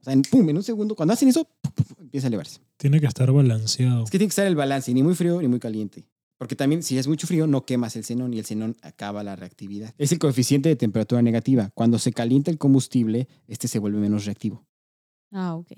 O 0.00 0.04
sea, 0.04 0.14
en, 0.14 0.22
pum, 0.22 0.48
en 0.48 0.56
un 0.56 0.62
segundo, 0.62 0.94
cuando 0.94 1.12
hacen 1.12 1.28
eso, 1.28 1.44
pum, 1.60 1.72
pum, 1.74 1.84
pum, 1.84 1.96
empieza 2.00 2.26
a 2.26 2.28
elevarse. 2.28 2.60
Tiene 2.78 2.98
que 2.98 3.06
estar 3.06 3.30
balanceado. 3.30 4.04
Es 4.04 4.10
que 4.10 4.18
tiene 4.18 4.28
que 4.28 4.32
estar 4.32 4.46
el 4.46 4.56
balance, 4.56 4.94
ni 4.94 5.02
muy 5.02 5.14
frío 5.14 5.42
ni 5.42 5.48
muy 5.48 5.58
caliente. 5.58 6.06
Porque 6.38 6.56
también, 6.56 6.82
si 6.82 6.98
es 6.98 7.06
mucho 7.06 7.26
frío, 7.26 7.46
no 7.46 7.66
quemas 7.66 7.94
el 7.96 8.04
xenón 8.04 8.32
y 8.32 8.38
el 8.38 8.46
xenón 8.46 8.76
acaba 8.82 9.22
la 9.22 9.36
reactividad. 9.36 9.94
Es 9.98 10.12
el 10.12 10.18
coeficiente 10.18 10.68
de 10.68 10.76
temperatura 10.76 11.20
negativa. 11.20 11.70
Cuando 11.74 11.98
se 11.98 12.12
calienta 12.12 12.50
el 12.50 12.58
combustible, 12.58 13.28
este 13.48 13.68
se 13.68 13.78
vuelve 13.78 13.98
menos 13.98 14.24
reactivo. 14.24 14.64
Ah, 15.30 15.56
ok. 15.56 15.72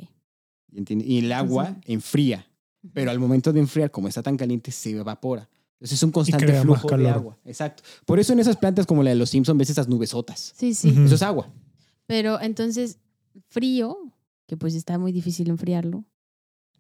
Y 0.75 1.18
el 1.18 1.33
agua 1.33 1.77
enfría. 1.85 2.47
Pero 2.93 3.11
al 3.11 3.18
momento 3.18 3.53
de 3.53 3.61
enfriar, 3.61 3.91
como 3.91 4.09
está 4.09 4.22
tan 4.22 4.37
caliente, 4.37 4.70
se 4.70 4.91
evapora. 4.91 5.49
Entonces 5.75 5.99
es 5.99 6.03
un 6.03 6.11
constante 6.11 6.61
flujo 6.61 6.83
de 6.87 6.91
calor. 6.91 7.12
agua. 7.12 7.39
Exacto. 7.45 7.83
Por 8.05 8.18
eso 8.20 8.33
en 8.33 8.41
esas 8.41 8.57
plantas 8.57 8.87
como 8.87 9.03
la 9.03 9.11
de 9.11 9.16
los 9.16 9.31
Simpson 9.31 9.57
ves 9.59 9.70
esas 9.70 9.89
nubesotas. 9.89 10.53
Sí, 10.57 10.75
sí. 10.75 10.95
Eso 11.05 11.14
es 11.14 11.22
agua. 11.22 11.51
Pero 12.07 12.41
entonces, 12.41 12.99
frío, 13.49 13.97
que 14.47 14.57
pues 14.57 14.75
está 14.75 14.99
muy 14.99 15.12
difícil 15.12 15.49
enfriarlo, 15.49 16.05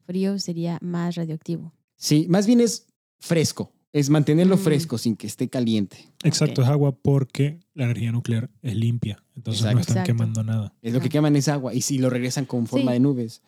frío 0.06 0.38
sería 0.38 0.78
más 0.82 1.14
radioactivo. 1.16 1.72
Sí, 1.96 2.26
más 2.28 2.46
bien 2.46 2.60
es 2.60 2.86
fresco. 3.18 3.72
Es 3.92 4.10
mantenerlo 4.10 4.56
Mm. 4.56 4.60
fresco 4.60 4.98
sin 4.98 5.16
que 5.16 5.26
esté 5.28 5.48
caliente. 5.48 5.96
Exacto, 6.24 6.62
es 6.62 6.68
agua 6.68 6.96
porque 6.96 7.60
la 7.74 7.84
energía 7.84 8.10
nuclear 8.10 8.50
es 8.60 8.74
limpia. 8.74 9.22
Entonces 9.36 9.60
Exacto. 9.62 9.74
no 9.76 9.80
están 9.80 9.96
Exacto. 9.98 10.06
quemando 10.12 10.42
nada. 10.44 10.74
Es 10.82 10.92
lo 10.92 11.00
que 11.00 11.08
queman 11.08 11.36
es 11.36 11.46
agua 11.48 11.72
y 11.72 11.80
si 11.80 11.98
lo 11.98 12.10
regresan 12.10 12.44
con 12.44 12.66
forma 12.66 12.90
Sí. 12.90 12.94
de 12.94 13.00
nubes. 13.00 13.42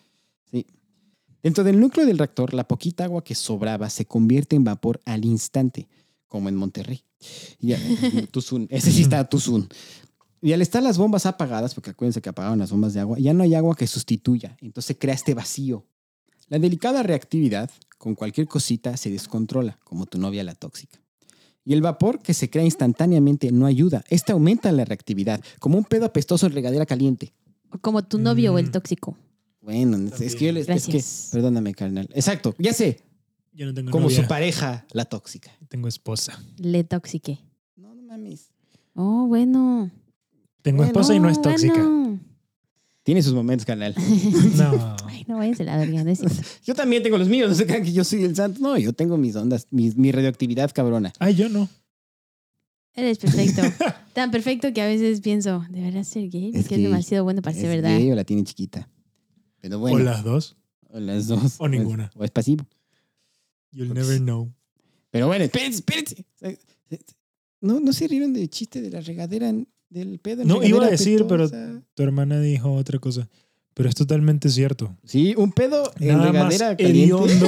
Dentro 1.43 1.64
del 1.64 1.78
núcleo 1.80 2.07
del 2.07 2.18
reactor, 2.18 2.55
la 2.55 2.66
poquita 2.66 3.05
agua 3.05 3.22
que 3.22 3.34
sobraba 3.34 3.89
se 3.91 4.07
convierte 4.07 4.57
en 4.57 4.64
vapor 4.64 5.01
al 5.05 5.24
instante, 5.24 5.89
como 6.28 6.49
en 6.49 6.57
Monterrey. 6.57 7.03
Y. 7.61 7.72
Ese 8.70 8.93
sí 8.93 9.03
está 9.03 9.28
Tuzún. 9.28 9.68
Y 10.43 10.53
al 10.53 10.62
estar 10.62 10.82
las 10.82 10.99
bombas 10.99 11.26
apagadas, 11.26 11.74
porque 11.74 11.91
acuérdense 11.91 12.20
que 12.20 12.28
apagaron 12.28 12.59
las 12.59 12.70
bombas 12.70 12.95
de 12.95 13.01
agua, 13.01 13.18
ya 13.18 13.32
no 13.32 13.43
hay 13.43 13.55
agua 13.55 13.74
que 13.74 13.87
sustituya. 13.87 14.57
Entonces 14.61 14.97
crea 14.99 15.14
este 15.14 15.34
vacío. 15.34 15.87
La 16.49 16.59
delicada 16.59 17.03
reactividad, 17.03 17.70
con 17.99 18.14
cualquier 18.14 18.47
cosita, 18.47 18.97
se 18.97 19.11
descontrola, 19.11 19.78
como 19.84 20.07
tu 20.07 20.18
novia 20.18 20.45
la 20.45 20.55
tóxica. 20.55 21.01
Y 21.64 21.72
el 21.72 21.82
vapor 21.82 22.20
que 22.20 22.34
se 22.34 22.49
crea 22.49 22.64
instantáneamente 22.64 23.51
no 23.51 23.66
ayuda. 23.66 24.05
Este 24.09 24.30
aumenta 24.30 24.70
la 24.70 24.84
reactividad, 24.84 25.43
como 25.59 25.78
un 25.78 25.84
pedo 25.84 26.05
apestoso 26.07 26.47
en 26.47 26.53
regadera 26.53 26.87
caliente. 26.87 27.32
O 27.72 27.78
Como 27.78 28.05
tu 28.05 28.18
novio 28.18 28.55
o 28.55 28.59
el 28.59 28.68
Mm. 28.68 28.72
tóxico. 28.72 29.16
Bueno, 29.66 29.98
es 30.20 30.36
que 30.36 30.46
yo 30.46 30.52
les, 30.52 30.68
es 30.68 30.86
que, 30.86 31.02
perdóname, 31.32 31.74
carnal. 31.74 32.08
Exacto, 32.14 32.54
ya 32.56 32.72
sé, 32.72 33.00
Yo 33.52 33.66
no 33.66 33.74
tengo 33.74 33.90
como 33.90 34.04
novia, 34.04 34.22
su 34.22 34.28
pareja, 34.28 34.86
la 34.92 35.04
tóxica. 35.06 35.50
tengo 35.68 35.88
esposa. 35.88 36.40
Le 36.58 36.84
toxiqué. 36.84 37.40
No, 37.74 37.92
no 37.94 38.02
mames. 38.02 38.52
Oh, 38.94 39.26
bueno. 39.26 39.90
Tengo 40.62 40.78
Bueno, 40.78 40.92
esposa 40.92 41.14
y 41.16 41.18
no 41.20 41.28
es 41.28 41.42
tóxica. 41.42 41.74
bueno. 41.74 42.20
Tiene 43.02 43.22
sus 43.22 43.34
momentos, 43.34 43.66
carnal. 43.66 43.92
No. 44.56 44.96
Ay, 45.06 45.24
no 45.26 45.36
váyanse 45.38 45.64
a 45.64 45.66
la 45.66 45.76
verga, 45.78 46.04
no. 46.04 46.12
Yo 46.64 46.74
también 46.76 47.02
tengo 47.02 47.18
los 47.18 47.28
míos, 47.28 47.48
no 47.48 47.54
se 47.56 47.66
crean 47.66 47.82
que 47.82 47.92
yo 47.92 48.04
soy 48.04 48.22
el 48.22 48.36
santo. 48.36 48.60
No, 48.60 48.78
yo 48.78 48.92
tengo 48.92 49.16
mis 49.16 49.34
ondas, 49.34 49.66
mi, 49.72 49.90
mi 49.96 50.12
radioactividad 50.12 50.70
cabrona. 50.72 51.12
Ay, 51.18 51.34
yo 51.34 51.48
no. 51.48 51.68
Eres 52.94 53.18
perfecto. 53.18 53.62
Tan 54.14 54.30
perfecto 54.30 54.72
que 54.72 54.80
a 54.80 54.86
veces 54.86 55.20
pienso, 55.20 55.64
¿deberá 55.70 56.02
ser 56.04 56.28
gay? 56.30 56.50
Es 56.54 56.60
Es 56.62 56.68
que 56.68 56.76
es 56.76 56.82
demasiado 56.82 57.24
bueno 57.24 57.42
para 57.42 57.54
ser 57.56 57.66
¿Es 57.66 57.70
verdad. 57.82 57.98
gay 57.98 58.10
o 58.12 58.14
la 58.14 58.24
tiene 58.24 58.44
chiquita? 58.44 58.88
Pero 59.68 59.78
bueno. 59.80 59.96
O 59.96 60.00
las 60.00 60.22
dos. 60.24 60.56
o 60.90 61.00
las 61.00 61.26
dos. 61.26 61.54
O 61.58 61.68
ninguna. 61.68 62.10
O 62.16 62.24
es 62.24 62.30
pasivo. 62.30 62.66
You'll 63.72 63.88
Porque 63.88 64.00
never 64.02 64.18
know. 64.20 64.52
Pero 65.10 65.26
bueno, 65.26 65.44
espérense, 65.44 65.78
espérense. 65.78 66.24
¿No, 67.60 67.80
no 67.80 67.92
se 67.92 68.06
rieron 68.06 68.32
del 68.32 68.48
chiste 68.48 68.80
de 68.80 68.90
la 68.90 69.00
regadera 69.00 69.52
del 69.90 70.18
pedo? 70.20 70.42
en 70.42 70.48
No, 70.48 70.62
iba 70.62 70.84
a 70.86 70.90
decir, 70.90 71.24
pero 71.28 71.48
tu 71.94 72.02
hermana 72.02 72.40
dijo 72.40 72.72
otra 72.72 72.98
cosa. 72.98 73.28
Pero 73.74 73.88
es 73.88 73.94
totalmente 73.94 74.48
cierto. 74.48 74.96
Sí, 75.04 75.34
un 75.36 75.52
pedo 75.52 75.90
en 75.98 76.08
Nada 76.18 76.32
más 76.32 76.58
regadera 76.58 76.76
caliente. 76.76 77.02
hediondo 77.02 77.46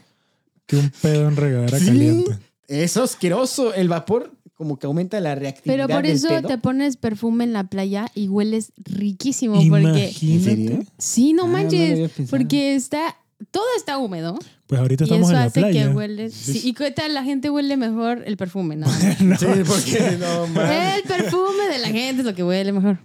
que 0.66 0.76
un 0.76 0.90
pedo 1.02 1.28
en 1.28 1.36
regadera 1.36 1.78
Sí. 1.78 1.86
caliente. 1.86 2.38
Es 2.66 2.96
asqueroso. 2.96 3.74
El 3.74 3.88
vapor 3.88 4.32
como 4.62 4.78
que 4.78 4.86
aumenta 4.86 5.18
la 5.20 5.34
reactividad 5.34 5.74
Pero 5.86 5.88
por 5.88 6.02
del 6.06 6.12
eso 6.12 6.28
pedo. 6.28 6.46
te 6.48 6.56
pones 6.58 6.96
perfume 6.96 7.42
en 7.42 7.52
la 7.52 7.64
playa 7.64 8.06
y 8.14 8.28
hueles 8.28 8.72
riquísimo. 8.76 9.54
Porque 9.54 9.66
Imagínate. 9.66 10.32
¿En 10.34 10.42
serio? 10.44 10.84
sí, 10.98 11.32
no 11.32 11.44
Ah, 11.44 11.48
manches. 11.48 12.10
porque 12.30 12.76
está, 12.76 13.16
todo 13.50 13.64
está 13.76 13.98
húmedo. 13.98 14.38
Pues 14.68 14.80
ahorita 14.80 15.02
Y 15.02 15.06
estamos 15.06 15.28
eso 15.28 15.32
en 15.32 15.38
la 15.40 15.44
hace 15.46 15.60
playa. 15.60 15.88
que 15.88 15.94
hueles. 15.94 16.32
Sí, 16.32 16.60
¿Y 16.64 16.72
qué 16.74 16.92
tal? 16.92 17.12
La 17.12 17.24
gente 17.24 17.50
huele 17.50 17.76
mejor 17.76 18.22
el 18.24 18.36
perfume, 18.36 18.76
¿no? 18.76 18.86
No. 19.20 19.36
Sí, 19.36 19.46
porque 19.66 20.16
no 20.20 20.44
el 20.62 21.02
perfume 21.02 21.68
de 21.72 21.78
la 21.80 21.88
gente 21.88 22.20
es 22.20 22.24
lo 22.24 22.34
que 22.34 22.44
huele 22.44 22.70
mejor. 22.72 22.98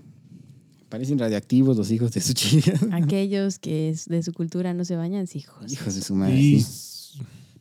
Parecen 0.90 1.18
radioactivos 1.20 1.76
los 1.76 1.90
hijos 1.92 2.12
de 2.14 2.22
su 2.22 2.34
chica. 2.34 2.74
Aquellos 2.92 3.58
que 3.60 3.90
es 3.90 4.06
de 4.06 4.22
su 4.24 4.32
cultura 4.32 4.74
no 4.76 4.86
se 4.86 4.96
bañan, 4.96 5.28
sí, 5.28 5.40
hijos. 5.40 5.72
Hijos 5.74 5.96
de 5.96 6.02
su 6.02 6.16
madre. 6.16 6.36
Sí. 6.38 6.66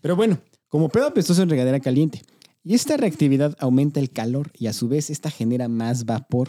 Pero 0.00 0.14
bueno, 0.14 0.38
como 0.68 0.88
pedo 0.88 1.06
apestoso 1.06 1.42
en 1.42 1.48
regadera 1.48 1.80
caliente. 1.80 2.22
Y 2.68 2.74
esta 2.74 2.96
reactividad 2.96 3.54
aumenta 3.60 4.00
el 4.00 4.10
calor 4.10 4.50
y 4.58 4.66
a 4.66 4.72
su 4.72 4.88
vez 4.88 5.08
esta 5.08 5.30
genera 5.30 5.68
más 5.68 6.04
vapor. 6.04 6.48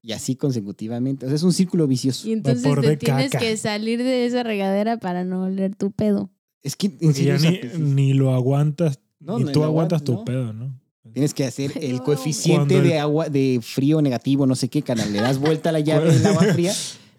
Y 0.00 0.12
así 0.12 0.34
consecutivamente. 0.34 1.26
O 1.26 1.28
sea, 1.28 1.36
es 1.36 1.42
un 1.42 1.52
círculo 1.52 1.86
vicioso. 1.86 2.26
Y 2.26 2.32
entonces 2.32 2.62
Vapor 2.64 2.80
te 2.80 2.88
de 2.88 2.96
tienes 2.96 3.30
caca. 3.30 3.44
que 3.44 3.56
salir 3.58 4.02
de 4.02 4.24
esa 4.24 4.42
regadera 4.44 4.96
para 4.96 5.24
no 5.24 5.44
oler 5.44 5.76
tu 5.76 5.90
pedo. 5.92 6.30
Es 6.62 6.74
que 6.74 6.86
en 6.86 6.92
Porque 6.98 7.12
serio 7.14 7.36
ya 7.36 7.50
es 7.50 7.78
ni, 7.78 7.94
ni 7.94 8.12
lo 8.14 8.32
aguantas, 8.34 8.98
No, 9.20 9.38
ni 9.38 9.44
no, 9.44 9.52
tú 9.52 9.60
no 9.60 9.66
aguantas 9.66 10.00
aguantas, 10.00 10.18
tu 10.20 10.24
pedo, 10.24 10.52
¿no? 10.54 10.80
Tienes 11.12 11.34
que 11.34 11.44
hacer 11.44 11.72
el 11.82 11.96
No. 11.98 12.04
coeficiente 12.04 12.78
el- 12.78 12.84
de 12.84 12.98
agua, 12.98 13.28
de 13.28 13.60
frío 13.62 14.00
negativo, 14.00 14.46
no 14.46 14.54
sé 14.54 14.68
qué, 14.68 14.80
canal. 14.80 15.12
Le 15.12 15.20
das 15.20 15.38
vuelta 15.38 15.68
a 15.68 15.72
la 15.72 15.80
llave 15.80 16.12
del 16.14 16.24
agua 16.24 16.44
fría, 16.54 16.72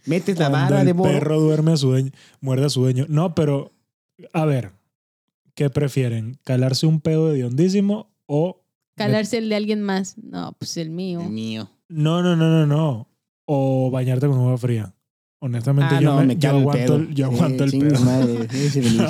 metes 0.07 0.39
la 0.39 0.49
vara 0.49 0.79
el 0.79 0.87
de 0.87 0.93
boro. 0.93 1.11
perro 1.11 1.39
duerme 1.39 1.73
a 1.73 1.77
su 1.77 1.89
dueño, 1.89 2.11
muerde 2.41 2.65
a 2.65 2.69
su 2.69 2.81
dueño. 2.81 3.05
No, 3.09 3.35
pero, 3.35 3.71
a 4.33 4.45
ver, 4.45 4.71
¿qué 5.53 5.69
prefieren? 5.69 6.39
¿Calarse 6.43 6.87
un 6.87 6.99
pedo 6.99 7.31
de 7.31 7.45
hondísimo 7.45 8.09
o... 8.25 8.59
Calarse 8.95 9.39
el 9.39 9.49
de 9.49 9.55
alguien 9.55 9.81
más. 9.81 10.17
No, 10.19 10.53
pues 10.59 10.77
el 10.77 10.89
mío. 10.91 11.21
El 11.21 11.29
mío. 11.31 11.69
No, 11.89 12.21
no, 12.21 12.35
no, 12.35 12.47
no, 12.49 12.65
no. 12.67 13.09
O 13.45 13.89
bañarte 13.91 14.27
con 14.27 14.37
agua 14.37 14.57
fría. 14.57 14.93
Honestamente, 15.39 15.95
Ah, 15.95 15.99
yo, 16.01 16.09
no, 16.11 16.19
me, 16.19 16.25
me 16.27 16.35
yo 16.35 16.39
cala 16.41 16.53
el 16.53 16.61
aguanto, 16.61 16.85
pedo. 16.85 16.95
el, 16.97 17.15
yo 17.15 17.25
aguanto 17.25 17.63
el 17.65 17.71
chingue 17.71 17.89
pedo. 17.89 17.99
madre, 18.01 18.33
déjese 18.51 18.79
venir. 18.81 19.01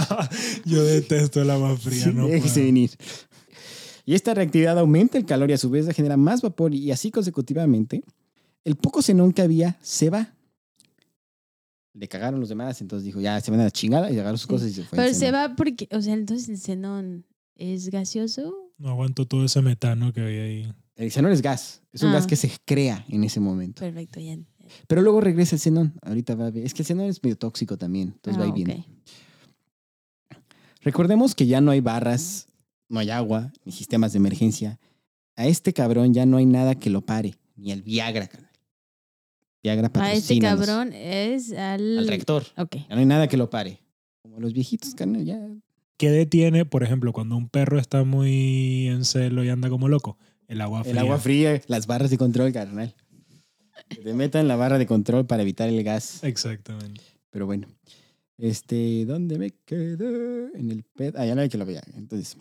yo 0.65 0.83
detesto 0.83 1.41
el 1.41 1.49
agua 1.51 1.75
fría, 1.77 2.03
Sí, 2.05 2.11
no 2.13 2.27
déjese 2.27 2.53
puedo. 2.55 2.65
venir. 2.65 2.91
Y 4.05 4.15
esta 4.15 4.33
reactividad 4.33 4.79
aumenta 4.79 5.17
el 5.17 5.25
calor 5.25 5.49
y 5.49 5.53
a 5.53 5.57
su 5.57 5.69
vez 5.69 5.87
genera 5.93 6.17
más 6.17 6.41
vapor 6.41 6.73
y 6.73 6.91
así 6.91 7.11
consecutivamente 7.11 8.03
el 8.65 8.75
poco 8.77 9.01
xenón 9.01 9.31
que 9.33 9.41
había 9.43 9.77
se 9.81 10.09
va. 10.09 10.33
Le 11.93 12.07
cagaron 12.07 12.39
los 12.39 12.49
demás, 12.49 12.81
entonces 12.81 13.05
dijo, 13.05 13.21
ya 13.21 13.39
se 13.39 13.51
van 13.51 13.59
a 13.59 13.65
la 13.65 13.71
chingada 13.71 14.09
y 14.11 14.17
agarró 14.17 14.37
sus 14.37 14.47
cosas 14.47 14.69
y 14.69 14.73
se 14.73 14.83
fue. 14.83 14.97
el 14.97 15.03
Pero 15.05 15.17
se 15.17 15.31
va 15.31 15.55
porque, 15.55 15.87
o 15.91 16.01
sea, 16.01 16.13
entonces 16.15 16.49
el 16.49 16.57
xenón 16.57 17.25
es 17.55 17.89
gaseoso. 17.89 18.62
No 18.77 18.89
aguanto 18.89 19.25
todo 19.25 19.45
ese 19.45 19.61
metano 19.61 20.11
que 20.13 20.21
había 20.21 20.43
ahí. 20.43 20.73
El 20.95 21.11
xenón 21.11 21.31
es 21.31 21.41
gas, 21.41 21.81
es 21.91 22.03
un 22.03 22.09
Ah. 22.09 22.13
gas 22.13 22.27
que 22.27 22.35
se 22.35 22.51
crea 22.65 23.05
en 23.09 23.23
ese 23.23 23.39
momento. 23.39 23.79
Perfecto, 23.81 24.19
ya. 24.19 24.37
Pero 24.87 25.01
luego 25.01 25.21
regresa 25.21 25.55
el 25.55 25.59
xenón. 25.61 25.93
Ahorita 26.01 26.35
va 26.35 26.47
a 26.47 26.51
ver. 26.51 26.65
Es 26.65 26.73
que 26.73 26.81
el 26.83 26.85
xenón 26.87 27.05
es 27.07 27.21
medio 27.23 27.37
tóxico 27.37 27.77
también, 27.77 28.09
entonces 28.15 28.39
va 28.39 28.45
Ah, 28.45 28.53
ahí 28.53 28.63
bien. 28.63 28.79
ok. 28.79 28.85
Recordemos 30.81 31.33
que 31.35 31.45
ya 31.47 31.61
no 31.61 31.71
hay 31.71 31.79
barras, 31.79 32.47
no 32.89 32.99
hay 32.99 33.09
agua, 33.09 33.53
ni 33.65 33.71
sistemas 33.71 34.13
de 34.13 34.17
emergencia. 34.17 34.79
A 35.35 35.47
este 35.47 35.73
cabrón 35.73 36.13
ya 36.13 36.25
no 36.25 36.37
hay 36.37 36.45
nada 36.45 36.75
que 36.75 36.89
lo 36.89 37.01
pare, 37.01 37.35
ni 37.55 37.71
el 37.71 37.81
Viagra. 37.81 38.29
Viagra 39.63 39.89
A 39.95 40.11
este 40.13 40.39
cabrón 40.39 40.91
es 40.93 41.53
al... 41.53 41.97
Al 41.99 42.07
rector. 42.07 42.43
Ok. 42.57 42.75
Ya 42.89 42.95
no 42.95 42.99
hay 42.99 43.05
nada 43.05 43.27
que 43.29 43.37
lo 43.37 43.49
pare. 43.49 43.79
Como 44.21 44.39
los 44.41 44.51
viejitos, 44.53 44.93
carnal, 44.93 45.23
ya. 45.23 45.39
¿Qué 45.97 46.09
detiene, 46.09 46.65
por 46.65 46.83
ejemplo, 46.83 47.13
cuando 47.13 47.37
un 47.37 47.49
perro 47.49 47.79
está 47.79 48.03
muy 48.03 48.87
en 48.87 49.05
celo 49.05 49.43
y 49.43 49.49
anda 49.49 49.69
como 49.69 49.87
loco? 49.87 50.17
El 50.47 50.61
agua 50.61 50.83
fría. 50.83 50.91
El 50.91 50.97
agua 50.99 51.19
fría, 51.19 51.61
las 51.67 51.87
barras 51.87 52.09
de 52.09 52.17
control, 52.17 52.51
carnal. 52.51 52.95
Que 53.89 53.97
te 53.97 54.13
metan 54.13 54.47
la 54.47 54.55
barra 54.55 54.77
de 54.77 54.85
control 54.85 55.25
para 55.25 55.43
evitar 55.43 55.69
el 55.69 55.83
gas. 55.83 56.23
Exactamente. 56.23 57.01
Pero 57.29 57.45
bueno. 57.45 57.67
Este, 58.37 59.05
¿dónde 59.05 59.37
me 59.37 59.51
quedé? 59.65 60.49
En 60.55 60.71
el 60.71 60.83
PED. 60.83 61.15
Ah, 61.17 61.25
ya 61.25 61.35
no 61.35 61.41
hay 61.41 61.49
que 61.49 61.57
lo 61.57 61.65
vea. 61.65 61.83
Entonces, 61.95 62.37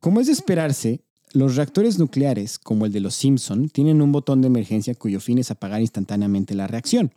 como 0.00 0.20
es 0.20 0.26
de 0.26 0.32
esperarse, 0.32 1.00
los 1.32 1.56
reactores 1.56 1.98
nucleares, 1.98 2.58
como 2.58 2.86
el 2.86 2.92
de 2.92 3.00
los 3.00 3.14
Simpson, 3.14 3.68
tienen 3.68 4.02
un 4.02 4.12
botón 4.12 4.40
de 4.40 4.48
emergencia 4.48 4.94
cuyo 4.94 5.20
fin 5.20 5.38
es 5.38 5.50
apagar 5.50 5.80
instantáneamente 5.80 6.54
la 6.54 6.66
reacción. 6.66 7.12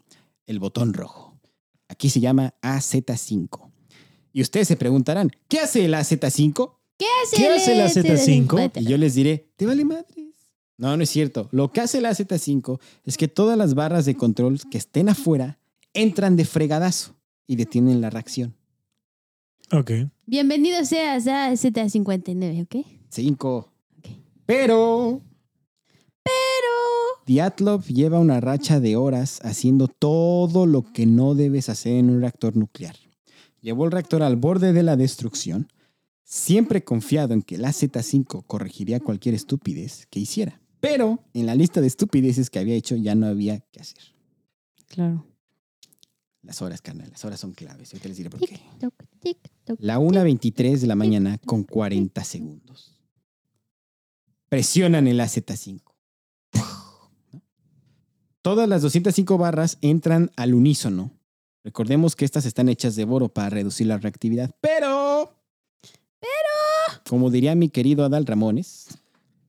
El 0.46 0.60
botón 0.60 0.94
rojo. 0.94 1.40
Aquí 1.88 2.10
se 2.10 2.20
llama 2.20 2.54
AZ5. 2.62 3.72
Y 4.36 4.42
ustedes 4.42 4.68
se 4.68 4.76
preguntarán, 4.76 5.32
¿qué 5.48 5.62
hace 5.62 5.86
el 5.86 5.94
AZ5? 5.94 6.74
¿Qué 6.98 7.06
¿Qué 7.38 7.48
hace 7.48 7.74
la 7.74 7.88
Z5? 7.88 8.82
Y 8.82 8.84
yo 8.84 8.98
les 8.98 9.16
diré, 9.16 9.50
¿te 9.56 9.66
vale 9.66 9.86
madres? 9.86 10.26
No, 10.76 10.98
no 10.98 11.04
es 11.04 11.10
cierto. 11.10 11.48
Lo 11.54 11.72
que 11.72 11.80
hace 11.80 12.02
la 12.02 12.12
Z5 12.12 12.78
es 13.06 13.16
que 13.16 13.30
todas 13.30 13.58
las 13.58 13.76
barras 13.76 14.04
de 14.04 14.16
control 14.16 14.60
que 14.70 14.78
estén 14.78 15.08
afuera 15.08 15.58
entran 15.94 16.36
de 16.36 16.44
fregadazo 16.44 17.16
y 17.48 17.56
detienen 17.56 18.02
la 18.02 18.10
reacción. 18.10 18.58
Ok. 19.72 19.92
Bienvenido 20.26 20.84
seas 20.84 21.28
a 21.28 21.54
Z59, 21.54 22.64
¿ok? 22.64 22.86
Cinco. 23.08 23.72
Pero 24.46 25.22
Pero... 26.26 27.24
Diatlov 27.26 27.86
lleva 27.86 28.20
una 28.20 28.42
racha 28.42 28.82
de 28.82 28.98
horas 28.98 29.40
haciendo 29.44 29.88
todo 29.88 30.66
lo 30.66 30.82
que 30.92 31.06
no 31.06 31.36
debes 31.36 31.70
hacer 31.70 31.94
en 31.94 32.10
un 32.10 32.20
reactor 32.20 32.58
nuclear. 32.58 32.98
Llevó 33.66 33.86
el 33.86 33.92
reactor 33.92 34.22
al 34.22 34.36
borde 34.36 34.74
de 34.74 34.84
la 34.84 34.96
destrucción, 34.96 35.68
siempre 36.24 36.84
confiado 36.84 37.34
en 37.34 37.42
que 37.42 37.58
la 37.58 37.70
Z5 37.70 38.46
corregiría 38.46 39.00
cualquier 39.00 39.34
estupidez 39.34 40.06
que 40.12 40.20
hiciera. 40.20 40.62
Pero 40.82 41.24
en 41.34 41.48
la 41.48 41.56
lista 41.56 41.82
de 41.82 41.88
estupideces 41.88 42.52
que 42.52 42.60
había 42.60 42.76
hecho 42.76 42.96
ya 42.96 43.16
no 43.16 43.26
había 43.26 43.62
que 43.72 43.80
hacer. 43.80 44.04
Claro. 44.88 45.26
Las 46.44 46.62
horas, 46.62 46.80
carnal, 46.84 47.10
las 47.10 47.26
horas 47.26 47.40
son 47.40 47.54
claves. 47.54 47.92
Ahorita 47.92 48.08
les 48.08 48.18
diré 48.18 48.30
por 48.30 48.40
qué. 48.40 48.54
Tic-toc, 48.54 48.94
tic-toc. 49.20 49.78
La 49.80 49.98
1.23 49.98 50.78
de 50.78 50.86
la 50.86 50.96
mañana 50.96 51.40
con 51.40 51.64
40 51.64 52.24
segundos. 52.24 53.02
Presionan 54.48 55.08
el 55.08 55.20
AZ5. 55.20 55.82
¿No? 57.34 57.42
Todas 58.44 58.70
las 58.70 58.84
205 58.84 59.40
barras 59.40 59.80
entran 59.82 60.30
al 60.36 60.54
unísono. 60.54 61.15
Recordemos 61.66 62.16
que 62.16 62.26
estas 62.26 62.46
están 62.46 62.70
hechas 62.70 62.96
de 62.96 63.06
boro 63.06 63.28
para 63.28 63.50
reducir 63.50 63.88
la 63.88 63.98
reactividad. 63.98 64.52
Pero... 64.62 65.36
Pero... 66.20 67.02
Como 67.10 67.32
diría 67.32 67.56
mi 67.56 67.70
querido 67.70 68.06
Adal 68.06 68.28
Ramones. 68.28 68.86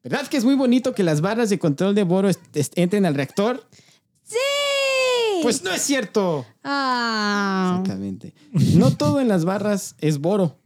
¿Verdad 0.03 0.27
que 0.27 0.39
es 0.39 0.45
muy 0.47 0.55
bonito 0.55 0.95
que 0.95 1.03
las 1.03 1.21
barras 1.21 1.51
de 1.51 1.59
control 1.59 1.95
de 1.95 2.05
boro 2.05 2.31
entren 2.75 3.05
al 3.05 3.15
reactor? 3.15 3.69
¡Sí! 4.23 4.37
Pues 5.43 5.63
no 5.63 5.71
es 5.73 5.83
cierto. 5.83 6.47
Ah. 6.65 7.81
Exactamente. 7.83 8.33
No 8.53 8.97
todo 8.97 9.21
en 9.21 9.29
las 9.29 9.45
barras 9.45 9.95
es 9.99 10.19
boro. 10.19 10.59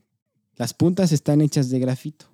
Las 0.54 0.72
puntas 0.72 1.10
están 1.10 1.40
hechas 1.40 1.68
de 1.68 1.80
grafito. 1.80 2.26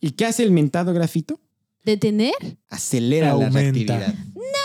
¿Y 0.00 0.10
qué 0.12 0.26
hace 0.26 0.42
el 0.42 0.50
mentado 0.50 0.92
grafito? 0.92 1.38
¿Detener? 1.84 2.34
Acelera 2.68 3.28
la 3.28 3.32
Aumenta. 3.34 3.60
reactividad. 3.60 4.14
¡No! 4.34 4.61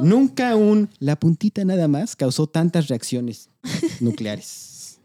Nunca 0.00 0.50
aún 0.50 0.88
la 0.98 1.16
puntita 1.16 1.64
nada 1.64 1.88
más 1.88 2.16
causó 2.16 2.46
tantas 2.46 2.88
reacciones 2.88 3.50
nucleares. 4.00 4.98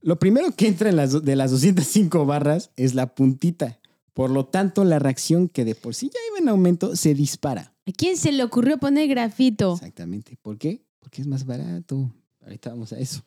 Lo 0.00 0.18
primero 0.18 0.50
que 0.52 0.66
entra 0.66 0.88
en 0.90 0.96
las, 0.96 1.24
de 1.24 1.36
las 1.36 1.52
205 1.52 2.26
barras 2.26 2.70
es 2.76 2.94
la 2.94 3.14
puntita. 3.14 3.78
Por 4.14 4.30
lo 4.30 4.46
tanto, 4.46 4.84
la 4.84 4.98
reacción 4.98 5.48
que 5.48 5.64
de 5.64 5.74
por 5.74 5.94
sí 5.94 6.10
ya 6.12 6.18
iba 6.30 6.38
en 6.40 6.48
aumento 6.48 6.96
se 6.96 7.14
dispara. 7.14 7.72
¿A 7.86 7.92
quién 7.92 8.16
se 8.16 8.32
le 8.32 8.42
ocurrió 8.42 8.78
poner 8.78 9.08
grafito? 9.08 9.74
Exactamente. 9.74 10.36
¿Por 10.42 10.58
qué? 10.58 10.82
Porque 10.98 11.22
es 11.22 11.28
más 11.28 11.46
barato. 11.46 12.10
Ahorita 12.42 12.70
vamos 12.70 12.92
a 12.92 12.98
eso. 12.98 13.22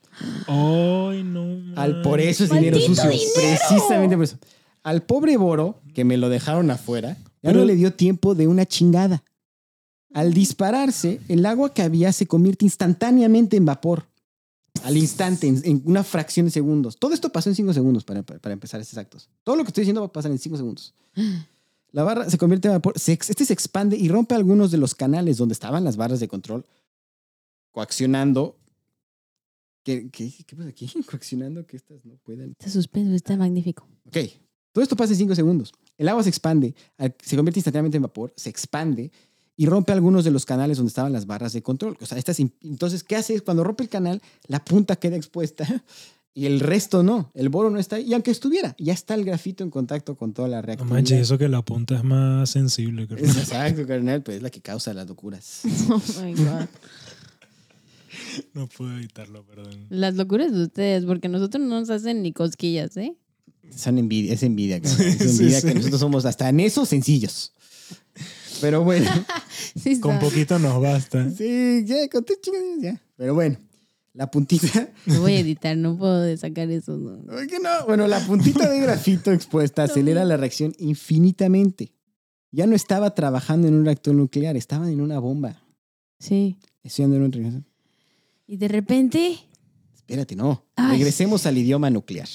Ay, 0.47 1.23
no. 1.23 1.73
Al, 1.77 2.01
por 2.01 2.19
eso 2.19 2.43
es 2.43 2.49
dinero 2.51 2.77
¡Maldito 2.77 3.01
sucio. 3.01 3.09
dinero! 3.09 3.59
Precisamente 3.69 4.15
por 4.15 4.23
eso. 4.25 4.37
Al 4.85 5.01
pobre 5.01 5.35
Boro, 5.35 5.81
que 5.95 6.05
me 6.05 6.15
lo 6.15 6.29
dejaron 6.29 6.69
afuera, 6.69 7.17
ya 7.41 7.49
Pero- 7.49 7.59
no 7.59 7.65
le 7.65 7.75
dio 7.75 7.93
tiempo 7.93 8.35
de 8.35 8.47
una 8.47 8.65
chingada. 8.67 9.23
Al 10.13 10.33
dispararse, 10.33 11.19
el 11.27 11.45
agua 11.45 11.73
que 11.73 11.81
había 11.81 12.13
se 12.13 12.27
convierte 12.27 12.65
instantáneamente 12.65 13.57
en 13.57 13.65
vapor. 13.65 14.05
Al 14.83 14.95
instante, 14.95 15.47
en, 15.47 15.61
en 15.65 15.81
una 15.85 16.03
fracción 16.03 16.45
de 16.45 16.51
segundos. 16.51 16.97
Todo 16.99 17.13
esto 17.13 17.29
pasó 17.31 17.49
en 17.49 17.55
cinco 17.55 17.73
segundos 17.73 18.03
para, 18.03 18.21
para- 18.23 18.39
para 18.39 18.53
empezar 18.53 18.79
estos 18.79 18.97
actos. 18.99 19.27
Todo 19.43 19.55
lo 19.55 19.63
que 19.63 19.69
estoy 19.69 19.81
diciendo 19.81 20.01
va 20.01 20.07
a 20.07 20.11
pasar 20.13 20.29
en 20.31 20.37
cinco 20.37 20.55
segundos. 20.57 20.93
La 21.91 22.03
barra 22.03 22.29
se 22.29 22.37
convierte 22.37 22.67
en 22.67 22.75
vapor. 22.75 22.93
se 22.99 23.13
este 23.13 23.43
se 23.43 23.53
expande 23.53 23.97
y 23.97 24.07
rompe 24.07 24.35
algunos 24.35 24.69
de 24.69 24.77
los 24.77 24.93
canales 24.93 25.37
donde 25.37 25.53
estaban 25.53 25.83
las 25.83 25.97
barras 25.97 26.19
de 26.19 26.27
control, 26.27 26.63
coaccionando. 27.71 28.57
¿Qué, 29.83 30.09
qué, 30.09 30.31
qué 30.45 30.55
pasa 30.55 30.69
aquí? 30.69 30.87
Coaccionando 31.09 31.65
que 31.65 31.77
estas 31.77 32.05
no 32.05 32.15
puedan. 32.23 32.51
Este 32.51 32.69
suspenso 32.69 33.13
está 33.15 33.35
magnífico. 33.37 33.87
Ok. 34.07 34.17
Todo 34.75 34.83
esto 34.83 34.97
pasa 34.97 35.13
en 35.13 35.19
5 35.19 35.35
segundos. 35.35 35.71
El 35.97 36.09
agua 36.09 36.21
se 36.21 36.27
expande, 36.27 36.75
se 37.23 37.37
convierte 37.37 37.59
instantáneamente 37.61 37.95
en 37.95 38.03
vapor, 38.03 38.33
se 38.35 38.49
expande 38.49 39.09
y 39.55 39.67
rompe 39.67 39.93
algunos 39.93 40.25
de 40.25 40.31
los 40.31 40.45
canales 40.45 40.75
donde 40.75 40.89
estaban 40.89 41.13
las 41.13 41.25
barras 41.25 41.53
de 41.53 41.61
control. 41.63 41.95
O 42.01 42.05
sea, 42.05 42.17
estas, 42.17 42.37
entonces, 42.41 43.01
¿qué 43.05 43.15
hace? 43.15 43.39
Cuando 43.39 43.63
rompe 43.63 43.83
el 43.83 43.89
canal, 43.89 44.21
la 44.47 44.65
punta 44.65 44.97
queda 44.97 45.15
expuesta 45.15 45.65
y 46.33 46.45
el 46.45 46.59
resto 46.59 47.03
no. 47.03 47.31
El 47.33 47.47
boro 47.47 47.69
no 47.69 47.79
está 47.79 47.95
ahí. 47.95 48.03
Y 48.09 48.13
aunque 48.15 48.31
estuviera, 48.31 48.75
ya 48.77 48.91
está 48.91 49.13
el 49.15 49.23
grafito 49.23 49.63
en 49.63 49.69
contacto 49.69 50.17
con 50.17 50.33
toda 50.33 50.49
la 50.49 50.57
No 50.57 50.63
reactividad. 50.63 50.93
manches, 50.93 51.21
eso 51.21 51.37
que 51.37 51.47
la 51.47 51.61
punta 51.61 51.95
es 51.95 52.03
más 52.03 52.49
sensible. 52.49 53.07
Es 53.17 53.37
Exacto, 53.37 53.87
carnal, 53.87 54.23
pues 54.23 54.35
es 54.35 54.43
la 54.43 54.49
que 54.49 54.59
causa 54.59 54.93
las 54.93 55.07
locuras. 55.07 55.61
Oh 55.89 56.01
my 56.21 56.33
God. 56.33 56.67
No 58.53 58.67
puedo 58.67 58.93
evitarlo, 58.97 59.45
perdón. 59.45 59.85
Las 59.89 60.15
locuras 60.15 60.51
de 60.51 60.63
ustedes, 60.63 61.05
porque 61.05 61.29
nosotros 61.29 61.63
no 61.65 61.79
nos 61.79 61.89
hacen 61.89 62.21
ni 62.23 62.33
cosquillas, 62.33 62.97
¿eh? 62.97 63.15
Son 63.75 63.97
envidia, 63.97 64.33
es 64.33 64.43
envidia. 64.43 64.77
Es 64.83 65.21
envidia 65.21 65.61
sí, 65.61 65.67
que 65.67 65.73
sí. 65.73 65.77
nosotros 65.77 65.99
somos 65.99 66.25
hasta 66.25 66.49
en 66.49 66.59
eso 66.59 66.85
sencillos. 66.85 67.51
Pero 68.61 68.83
bueno. 68.83 69.09
Sí, 69.75 69.99
Con 69.99 70.19
poquito 70.19 70.57
nos 70.57 70.81
basta. 70.81 71.29
Sí, 71.31 71.83
ya, 71.85 72.07
con 72.09 72.25
ya. 72.81 73.01
Pero 73.17 73.33
bueno, 73.33 73.57
la 74.13 74.31
puntita. 74.31 74.89
Lo 75.05 75.19
voy 75.21 75.33
a 75.33 75.39
editar, 75.39 75.75
no 75.75 75.97
puedo 75.97 76.35
sacar 76.37 76.69
eso. 76.71 76.97
no. 76.97 77.17
¿Por 77.25 77.45
qué 77.47 77.59
no? 77.59 77.85
Bueno, 77.85 78.07
la 78.07 78.19
puntita 78.25 78.69
de 78.69 78.79
grafito 78.79 79.33
expuesta 79.33 79.83
acelera 79.83 80.23
la 80.23 80.37
reacción 80.37 80.73
infinitamente. 80.79 81.91
Ya 82.51 82.67
no 82.67 82.75
estaba 82.75 83.13
trabajando 83.13 83.67
en 83.67 83.75
un 83.75 83.83
reactor 83.83 84.15
nuclear, 84.15 84.55
estaba 84.55 84.89
en 84.89 85.01
una 85.01 85.19
bomba. 85.19 85.61
Sí. 86.19 86.57
Estudiando 86.83 87.17
en 87.17 87.23
un 87.23 87.31
reactor. 87.33 87.63
Y 88.47 88.55
de 88.57 88.67
repente, 88.69 89.37
Espérate, 89.95 90.35
no. 90.35 90.63
Ay. 90.75 90.97
Regresemos 90.97 91.45
al 91.45 91.57
idioma 91.57 91.89
nuclear. 91.89 92.29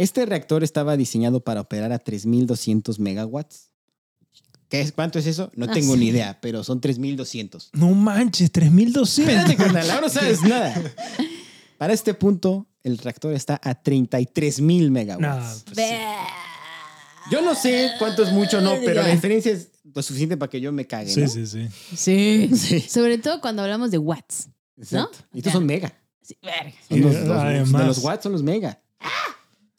Este 0.00 0.24
reactor 0.24 0.64
estaba 0.64 0.96
diseñado 0.96 1.40
para 1.44 1.60
operar 1.60 1.92
a 1.92 1.98
3200 1.98 2.98
megawatts. 2.98 3.70
¿Qué 4.68 4.80
es? 4.80 4.92
¿Cuánto 4.92 5.18
es 5.18 5.26
eso? 5.26 5.50
No 5.56 5.66
Ah, 5.68 5.72
tengo 5.72 5.94
sí. 5.94 6.00
ni 6.00 6.06
idea, 6.06 6.38
pero 6.40 6.62
son 6.64 6.80
3200. 6.80 7.70
No 7.72 7.90
manches, 7.90 8.50
3200. 8.52 9.18
Espérate, 9.18 9.56
carnal, 9.56 9.90
ahora 9.90 10.02
no 10.02 10.08
sabes 10.12 10.40
nada. 10.42 10.80
Para 11.76 11.92
este 11.92 12.14
punto, 12.14 12.66
el 12.82 12.96
reactor 12.98 13.34
está 13.34 13.60
a 13.62 13.74
33 13.74 14.60
No, 14.60 14.90
megawatts. 14.90 15.64
pues 15.64 15.76
sí. 15.76 15.94
Yo 17.30 17.42
no 17.42 17.54
sé 17.54 17.90
cuánto 17.98 18.22
es 18.22 18.32
mucho 18.32 18.58
o 18.58 18.60
no, 18.60 18.76
pero 18.84 19.02
la 19.02 19.08
diferencia 19.08 19.52
es 19.52 19.68
lo 19.92 20.02
suficiente 20.02 20.36
para 20.36 20.48
que 20.48 20.60
yo 20.60 20.72
me 20.72 20.86
cague, 20.86 21.10
Sí, 21.12 21.20
¿no? 21.20 21.28
sí, 21.28 21.46
sí. 21.46 21.68
sí. 21.96 22.50
Sí, 22.56 22.80
Sobre 22.80 23.18
todo 23.18 23.40
cuando 23.40 23.62
hablamos 23.62 23.90
de 23.90 23.98
watts. 23.98 24.48
exacto. 24.78 25.18
¿No? 25.20 25.26
Y 25.34 25.38
estos 25.40 25.52
Ya. 25.52 25.58
son 25.58 25.66
mega. 25.66 25.92
Sí, 26.22 26.36
verga. 26.42 26.72
Son 26.88 27.00
los, 27.02 27.14
los- 27.14 27.38
además- 27.38 27.82
de 27.82 27.86
los 27.88 27.98
watts 27.98 28.22
son 28.22 28.32
los 28.32 28.42
mega. 28.42 28.80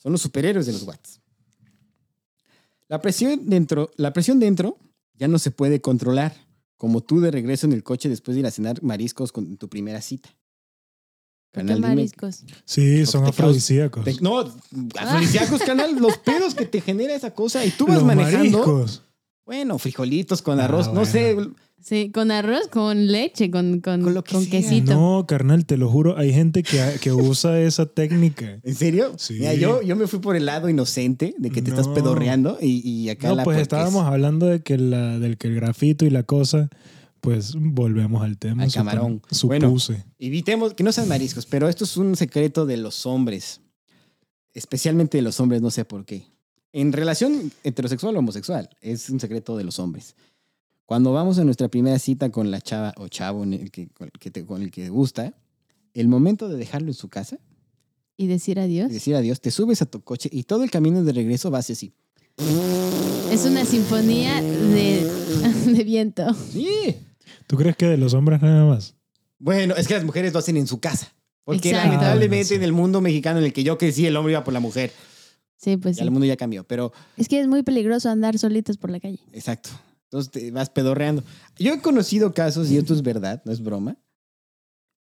Son 0.02 0.12
los 0.12 0.22
superhéroes 0.22 0.66
de 0.66 0.74
los 0.74 0.84
watts. 0.84 1.20
La 2.88 3.02
presión 3.02 3.50
dentro, 3.50 3.92
la 3.98 4.12
presión 4.14 4.40
dentro 4.40 4.78
ya 5.16 5.28
no 5.28 5.40
se 5.40 5.52
puede 5.52 5.80
controlar, 5.80 6.36
como 6.76 7.02
tú 7.02 7.22
de 7.22 7.32
regreso 7.32 7.68
en 7.68 7.74
el 7.74 7.84
coche 7.84 8.10
después 8.10 8.36
de 8.36 8.42
ir 8.42 8.48
a 8.48 8.52
cenar 8.52 8.82
mariscos 8.84 9.32
con 9.32 9.58
tu 9.58 9.70
primera 9.70 10.02
cita. 10.02 10.30
¿Por 11.52 11.64
qué 11.64 11.68
Canal, 11.68 11.76
dime- 11.78 11.88
mariscos? 11.96 12.44
Sí, 12.66 13.06
son 13.06 13.26
afrodisíacos. 13.26 14.04
te- 14.06 14.20
no, 14.22 14.40
afrodisíacos, 14.98 15.62
canal, 15.62 15.96
los 16.00 16.18
pedos 16.18 16.56
que 16.56 16.66
te 16.66 16.82
genera 16.82 17.14
esa 17.14 17.34
cosa. 17.34 17.64
Y 17.66 17.72
tú 17.72 17.86
vas 17.88 17.98
Los 17.98 18.06
manejando. 18.06 18.60
mariscos. 18.60 19.04
Bueno, 19.46 19.78
frijolitos 19.80 20.42
con 20.42 20.60
Ah, 20.60 20.66
arroz, 20.66 20.88
no 20.88 20.94
bueno. 20.94 21.06
sé. 21.06 21.38
Sí, 21.84 22.12
con 22.12 22.30
arroz, 22.30 22.68
con 22.68 23.08
leche, 23.08 23.50
con, 23.50 23.82
con, 23.82 24.04
Con 24.04 24.14
lo 24.14 24.24
que 24.24 24.34
con 24.36 24.44
sea. 24.44 24.52
quesito. 24.52 24.94
No, 24.94 25.26
carnal, 25.28 25.66
te 25.66 25.78
lo 25.78 25.90
juro, 25.90 26.16
hay 26.16 26.32
gente 26.32 26.62
que, 26.62 26.80
que 27.02 27.12
usa 27.12 27.60
esa 27.60 27.88
técnica. 27.88 28.60
¿En 28.64 28.76
serio? 28.76 29.14
Sí. 29.18 29.34
Mira, 29.40 29.56
yo, 29.56 29.82
yo 29.82 29.96
me 29.96 30.06
fui 30.06 30.20
por 30.20 30.36
el 30.36 30.46
lado 30.46 30.70
inocente 30.70 31.34
de 31.40 31.50
que 31.50 31.64
te 31.64 31.72
estás 31.72 31.88
pedorreando 31.88 32.60
y, 32.62 32.88
y 32.88 33.10
acá 33.10 33.30
No, 33.30 33.36
la 33.36 33.44
pues 33.44 33.60
estábamos 33.60 34.06
hablando 34.06 34.46
de 34.46 34.62
que, 34.62 34.78
la, 34.78 35.18
del 35.18 35.40
que 35.40 35.48
el 35.48 35.56
grafito 35.56 36.06
y 36.06 36.12
la 36.12 36.22
cosa, 36.22 36.70
pues 37.20 37.56
volvemos 37.58 38.22
al 38.24 38.38
tema. 38.38 38.62
Al 38.62 38.70
supone- 38.70 38.92
camarón. 38.92 39.22
Supuse. 39.32 40.06
Evitemos 40.20 40.76
que 40.76 40.84
no 40.84 40.92
sean 40.92 41.08
mariscos, 41.08 41.48
pero 41.48 41.68
esto 41.68 41.84
es 41.86 41.98
un 41.98 42.16
secreto 42.16 42.68
de 42.68 42.78
los 42.78 43.08
hombres. 43.08 43.60
Especialmente 44.54 45.18
de 45.18 45.24
los 45.24 45.40
hombres, 45.40 45.64
no 45.64 45.72
sé 45.72 45.84
por 45.84 46.06
qué. 46.06 46.26
En 46.74 46.94
relación 46.94 47.52
heterosexual 47.64 48.16
o 48.16 48.20
homosexual, 48.20 48.70
es 48.82 49.10
un 49.10 49.20
secreto 49.20 49.58
de 49.58 49.64
los 49.64 49.80
hombres. 49.80 50.16
Cuando 50.86 51.12
vamos 51.14 51.38
a 51.40 51.44
nuestra 51.44 51.68
primera 51.68 52.00
cita 52.00 52.30
con 52.32 52.52
la 52.52 52.62
chava 52.62 52.94
o 52.98 53.08
chavo 53.08 53.44
en 53.44 53.54
el 53.54 53.72
que, 53.72 53.88
con, 53.90 54.08
el 54.08 54.20
que 54.20 54.32
te, 54.32 54.46
con 54.46 54.62
el 54.62 54.72
que 54.72 54.84
te 54.84 54.90
gusta, 54.90 55.34
el 55.94 56.08
momento 56.08 56.48
de 56.50 56.58
dejarlo 56.58 56.88
en 56.88 56.94
su 56.94 57.10
casa 57.10 57.38
Y 58.18 58.28
decir 58.28 58.60
adiós. 58.60 58.90
y 58.90 58.94
decir 58.94 59.16
adiós, 59.16 59.42
te 59.42 59.52
subes 59.52 59.82
a 59.82 59.86
tu 59.86 60.02
coche 60.02 60.30
y 60.32 60.44
todo 60.44 60.64
el 60.64 60.72
camino 60.72 61.04
de 61.04 61.12
regreso 61.14 61.50
vas 61.52 61.70
así. 61.70 61.94
Es 63.32 63.46
una 63.46 63.66
sinfonía 63.66 64.42
de, 64.42 65.10
de 65.74 65.84
viento. 65.84 66.34
Sí. 66.34 66.96
¿Tú 67.48 67.58
crees 67.58 67.76
que 67.76 67.86
de 67.86 67.98
los 67.98 68.14
hombres 68.14 68.42
nada 68.42 68.66
más? 68.66 68.96
Bueno, 69.40 69.76
es 69.76 69.88
que 69.88 69.94
las 69.96 70.04
mujeres 70.06 70.34
lo 70.34 70.40
hacen 70.40 70.58
en 70.58 70.68
su 70.68 70.80
casa. 70.80 71.14
Porque 71.44 71.70
Exacto. 71.70 71.88
lamentablemente 71.90 72.36
Ah, 72.36 72.38
bueno, 72.38 72.48
sí. 72.50 72.56
en 72.56 72.64
el 72.64 72.74
mundo 72.74 73.02
mexicano 73.02 73.40
en 73.40 73.46
el 73.46 73.54
que 73.54 73.64
yo 73.64 73.78
crecí, 73.78 74.06
el 74.06 74.16
hombre 74.16 74.34
iba 74.34 74.44
por 74.44 74.54
la 74.54 74.60
mujer. 74.60 74.92
Sí, 75.62 75.78
pues 75.78 75.98
Ya 75.98 76.02
sí. 76.02 76.06
el 76.08 76.12
mundo 76.12 76.26
ya 76.26 76.38
cambió, 76.38 76.64
pero 76.64 76.92
Es 77.18 77.28
que 77.28 77.40
es 77.40 77.48
muy 77.48 77.62
peligroso 77.64 78.10
andar 78.10 78.38
solitos 78.40 78.78
por 78.78 78.90
la 78.90 79.00
calle. 79.00 79.20
exacto. 79.34 79.70
Entonces 80.06 80.32
te 80.32 80.52
vas 80.52 80.70
pedorreando. 80.70 81.24
Yo 81.58 81.74
he 81.74 81.80
conocido 81.82 82.34
casos, 82.34 82.70
y 82.72 82.78
esto 82.78 82.94
es 82.94 83.02
verdad, 83.02 83.42
no 83.46 83.52
es 83.54 83.62
broma, 83.64 83.96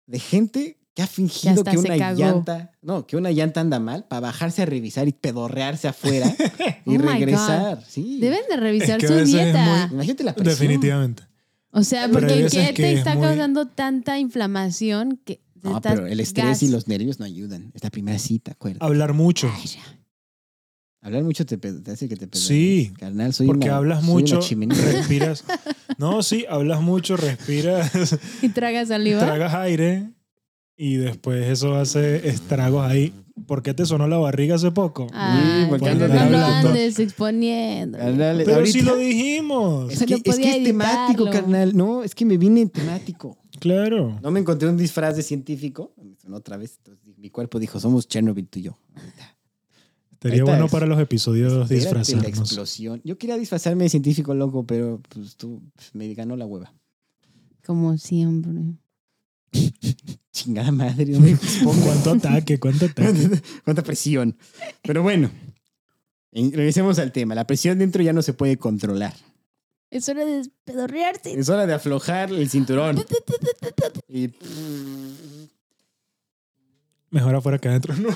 de 0.08 0.20
gente 0.20 0.78
que 0.94 1.02
ha 1.02 1.08
fingido 1.08 1.64
que 1.64 1.78
una 1.78 1.98
cagó. 1.98 2.20
llanta, 2.20 2.72
no, 2.82 3.06
que 3.08 3.18
una 3.18 3.32
llanta 3.32 3.60
anda 3.62 3.80
mal 3.80 4.06
para 4.08 4.20
bajarse 4.22 4.62
a 4.62 4.66
revisar 4.66 5.08
y 5.08 5.14
pedorrearse 5.14 5.88
afuera 5.88 6.28
y 6.86 6.96
Oh 6.98 7.02
regresar. 7.02 7.84
Sí. 7.88 8.20
Deben 8.20 8.42
de 8.50 8.58
revisar 8.58 9.00
que 9.00 9.08
su 9.08 9.16
dieta. 9.16 9.90
Imagínate 9.92 10.24
la 10.24 10.34
presión. 10.36 10.54
Definitivamente. 10.60 11.24
O 11.72 11.84
sea, 11.84 12.08
Pero 12.08 12.20
porque 12.20 12.48
¿qué 12.52 12.68
que 12.68 12.74
te 12.74 12.92
es 12.94 12.98
está 13.00 13.16
muy- 13.16 13.24
causando 13.28 13.66
tanta 13.68 14.20
inflamación 14.20 15.20
que 15.26 15.42
No, 15.64 15.80
pero 15.82 16.06
el 16.08 16.20
estrés 16.20 16.46
gas? 16.46 16.64
y 16.64 16.68
los 16.70 16.88
nervios 16.90 17.20
no 17.20 17.26
ayudan. 17.26 17.72
Es 17.74 17.84
la 17.84 17.90
primera 17.90 18.20
cita, 18.20 18.52
acuérdate. 18.52 18.86
Hablar 18.86 19.14
mucho. 19.14 19.50
Ay, 19.54 19.66
ya. 19.68 19.82
Hablar 21.04 21.24
mucho 21.24 21.46
te, 21.46 21.58
te 21.58 21.92
hace 21.92 22.08
que 22.08 22.16
te 22.16 22.28
pedorrees. 22.28 22.48
Sí, 22.48 22.94
Carnal, 23.00 23.34
soy 23.34 23.48
Porque 23.48 23.68
una- 23.68 23.78
hablas 23.78 24.04
soy 24.06 24.14
mucho, 24.14 24.40
respiras. 24.40 25.44
No, 25.98 26.24
sí, 26.24 26.46
hablas 26.50 26.82
mucho, 26.82 27.16
respiras, 27.18 27.92
Y 28.42 28.50
tragas 28.50 28.88
saliva. 28.88 29.20
tragas 29.20 29.54
aire 29.54 30.10
y 30.76 30.96
después 30.96 31.46
eso 31.48 31.76
hace 31.76 32.28
estragos 32.28 32.86
ahí. 32.90 33.14
¿Por 33.46 33.62
qué 33.62 33.74
te 33.74 33.86
sonó 33.86 34.08
la 34.08 34.18
barriga 34.18 34.56
hace 34.56 34.72
poco? 34.72 35.08
Ay, 35.14 35.66
porque 35.70 35.86
no, 35.94 36.06
andas 36.06 36.26
no 36.32 36.38
lo 36.38 36.46
andes 36.46 36.98
exponiendo. 37.00 37.98
Carnal, 38.00 38.38
Pero 38.46 38.58
ahorita- 38.58 38.72
sí 38.80 38.82
lo 38.84 38.96
dijimos. 38.96 39.92
Es 39.92 40.00
que, 40.06 40.14
es, 40.16 40.22
que 40.24 40.32
podía 40.32 40.56
es 40.56 40.64
temático, 40.64 41.30
carnal. 41.30 41.76
No, 41.76 42.04
es 42.04 42.16
que 42.16 42.26
me 42.26 42.38
vine 42.38 42.62
en 42.62 42.70
temático. 42.70 43.38
Claro. 43.60 44.18
No 44.24 44.32
me 44.32 44.40
encontré 44.40 44.68
un 44.70 44.78
disfraz 44.78 45.16
de 45.16 45.24
científico. 45.24 45.94
Me 46.02 46.16
sonó 46.16 46.38
Otra 46.38 46.58
vez. 46.58 46.78
Entonces, 46.78 47.04
mi 47.18 47.30
cuerpo 47.30 47.60
dijo, 47.60 47.80
somos 47.80 48.08
Chernobyl 48.08 48.48
tú 48.48 48.60
y 48.60 48.64
yo. 48.64 48.78
Ahorita. 48.96 49.31
Ahorita 50.24 50.44
bueno 50.44 50.66
es- 50.66 50.72
para 50.72 50.86
los 50.86 51.00
episodios 51.00 51.54
la 51.54 51.66
disfrazarnos. 51.68 52.26
explosión. 52.28 53.02
Yo 53.04 53.18
quería 53.18 53.38
disfrazarme 53.38 53.84
de 53.86 53.90
científico 53.90 54.34
loco, 54.34 54.66
pero 54.66 55.02
pues 55.10 55.36
tú 55.36 55.62
pues, 55.76 55.94
me 55.96 56.14
ganó 56.14 56.36
la 56.36 56.46
hueva. 56.46 56.74
Como 57.66 57.98
siempre. 57.98 58.52
Chingada 60.32 60.72
madre. 60.72 61.14
¿Cuánto 61.84 62.12
ataque? 62.12 62.60
¿Cuánto 62.60 62.86
ataque? 62.86 63.42
Cuánta 63.66 63.84
presión. 63.84 64.38
Pero 64.84 65.04
bueno, 65.04 65.30
en- 66.32 66.52
regresemos 66.54 67.00
al 67.00 67.12
tema. 67.12 67.36
La 67.36 67.46
presión 67.48 67.78
dentro 67.80 68.02
ya 68.04 68.14
no 68.14 68.22
se 68.22 68.34
puede 68.34 68.58
controlar. 68.58 69.14
Es 69.90 70.08
hora 70.08 70.24
de 70.24 70.50
pedorrearte. 70.64 71.38
Es 71.38 71.50
hora 71.50 71.66
de 71.68 71.74
aflojar 71.74 72.32
el 72.32 72.50
cinturón. 72.50 73.04
Y... 74.08 74.30
Mejor 77.12 77.36
afuera 77.36 77.60
que 77.60 77.68
adentro. 77.68 77.94
No, 77.98 78.10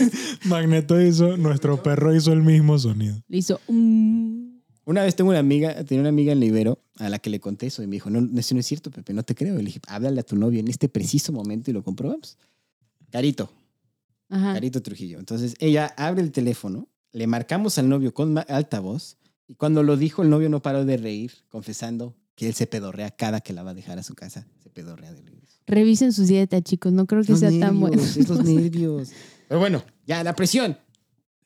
Magneto 0.44 1.00
hizo, 1.00 1.36
nuestro 1.36 1.82
perro 1.82 2.14
hizo 2.14 2.32
el 2.32 2.42
mismo 2.42 2.78
sonido. 2.78 3.22
Le 3.28 3.38
hizo 3.38 3.60
un... 3.66 4.62
Una 4.84 5.02
vez 5.02 5.16
tengo 5.16 5.30
una 5.30 5.40
amiga, 5.40 5.84
tenía 5.84 6.00
una 6.00 6.08
amiga 6.08 6.32
en 6.32 6.40
Libero 6.40 6.78
a 6.96 7.10
la 7.10 7.18
que 7.18 7.28
le 7.28 7.40
conté 7.40 7.66
eso 7.66 7.82
y 7.82 7.86
me 7.86 7.96
dijo, 7.96 8.08
no, 8.08 8.26
eso 8.40 8.54
no 8.54 8.60
es 8.60 8.66
cierto, 8.66 8.90
Pepe, 8.90 9.12
no 9.12 9.22
te 9.22 9.34
creo. 9.34 9.54
Y 9.56 9.58
le 9.58 9.64
dije, 9.64 9.80
háblale 9.86 10.20
a 10.20 10.22
tu 10.22 10.36
novio 10.36 10.60
en 10.60 10.68
este 10.68 10.88
preciso 10.88 11.30
momento 11.32 11.70
y 11.70 11.74
lo 11.74 11.82
comprobamos. 11.82 12.38
Carito, 13.10 13.50
Ajá. 14.30 14.54
Carito 14.54 14.80
Trujillo. 14.80 15.18
Entonces 15.18 15.56
ella 15.58 15.92
abre 15.96 16.22
el 16.22 16.32
teléfono, 16.32 16.88
le 17.12 17.26
marcamos 17.26 17.76
al 17.78 17.88
novio 17.88 18.14
con 18.14 18.38
alta 18.48 18.80
voz 18.80 19.18
y 19.46 19.56
cuando 19.56 19.82
lo 19.82 19.96
dijo 19.96 20.22
el 20.22 20.30
novio 20.30 20.48
no 20.48 20.62
paró 20.62 20.84
de 20.84 20.96
reír, 20.96 21.32
confesando 21.48 22.14
que 22.34 22.46
él 22.46 22.54
se 22.54 22.66
pedorrea 22.66 23.10
cada 23.10 23.40
que 23.40 23.52
la 23.52 23.64
va 23.64 23.72
a 23.72 23.74
dejar 23.74 23.98
a 23.98 24.02
su 24.02 24.14
casa. 24.14 24.46
Pedorrea 24.78 25.12
de 25.12 25.22
reír. 25.22 25.42
Revisen 25.66 26.12
su 26.12 26.24
dieta, 26.24 26.62
chicos. 26.62 26.92
No 26.92 27.06
creo 27.06 27.24
que 27.24 27.32
Los 27.32 27.40
sea 27.40 27.50
tan 27.58 27.80
bueno. 27.80 27.96
nervios, 27.96 28.16
es 28.16 28.28
los 28.28 28.44
nervios. 28.44 29.10
Pero 29.48 29.58
bueno, 29.58 29.82
ya 30.06 30.22
la 30.22 30.36
presión. 30.36 30.78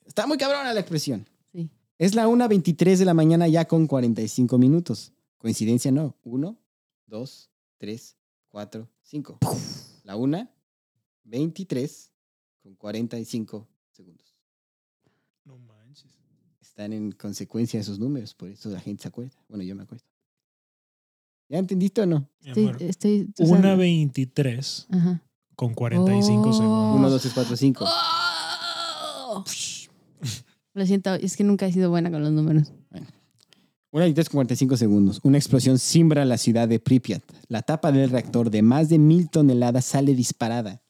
Está 0.04 0.26
muy 0.26 0.36
cabrona 0.36 0.74
la 0.74 0.80
expresión. 0.80 1.26
Sí. 1.50 1.70
Es 1.96 2.14
la 2.14 2.28
1.23 2.28 2.98
de 2.98 3.04
la 3.06 3.14
mañana 3.14 3.48
ya 3.48 3.64
con 3.64 3.86
45 3.86 4.58
minutos. 4.58 5.14
Coincidencia 5.38 5.90
no. 5.90 6.14
1, 6.24 6.58
2, 7.06 7.50
3, 7.78 8.16
4, 8.50 8.88
5. 9.00 9.38
La 10.04 10.14
1.23 10.16 12.10
con 12.62 12.74
45 12.74 13.66
segundos. 13.92 14.36
No 15.46 15.58
manches. 15.58 16.12
Están 16.60 16.92
en 16.92 17.12
consecuencia 17.12 17.80
esos 17.80 17.98
números, 17.98 18.34
por 18.34 18.50
eso 18.50 18.68
la 18.68 18.78
gente 18.80 19.02
se 19.02 19.08
acuerda. 19.08 19.42
Bueno, 19.48 19.64
yo 19.64 19.74
me 19.74 19.84
acuerdo. 19.84 20.04
¿Ya 21.52 21.58
entendiste 21.58 22.00
o 22.00 22.06
no? 22.06 22.26
Estoy, 22.42 22.72
estoy, 22.80 23.28
Una 23.40 23.74
23 23.76 24.86
Ajá. 24.90 25.22
con 25.54 25.74
45 25.74 26.48
Oh. 26.48 26.52
segundos. 26.54 26.96
1, 26.96 27.10
2, 27.10 27.20
3, 27.20 27.34
4, 27.34 27.56
5. 27.56 27.84
¡Oh! 27.86 29.44
Lo 30.72 30.86
siento, 30.86 31.12
es 31.14 31.36
que 31.36 31.44
nunca 31.44 31.66
he 31.66 31.72
sido 31.72 31.90
buena 31.90 32.10
con 32.10 32.22
los 32.22 32.32
números. 32.32 32.72
1.23 33.92 34.24
con 34.30 34.36
45 34.38 34.76
segundos. 34.78 35.20
Una 35.24 35.36
explosión 35.36 35.78
simbra 35.78 36.24
la 36.24 36.38
ciudad 36.38 36.66
de 36.68 36.80
Pripyat. 36.80 37.22
La 37.48 37.60
tapa 37.60 37.92
del 37.92 38.08
reactor 38.08 38.48
de 38.50 38.62
más 38.62 38.88
de 38.88 38.96
mil 38.98 39.28
toneladas 39.28 39.84
sale 39.84 40.14
disparada. 40.14 40.82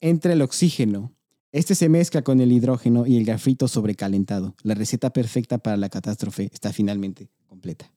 Entra 0.00 0.32
el 0.32 0.40
oxígeno. 0.40 1.12
Este 1.52 1.74
se 1.74 1.90
mezcla 1.90 2.22
con 2.22 2.40
el 2.40 2.50
hidrógeno 2.52 3.06
y 3.06 3.18
el 3.18 3.26
grafito 3.26 3.68
sobrecalentado. 3.68 4.54
La 4.62 4.72
receta 4.74 5.12
perfecta 5.12 5.58
para 5.58 5.76
la 5.76 5.90
catástrofe 5.90 6.48
está 6.50 6.72
finalmente 6.72 7.28
completa. 7.46 7.92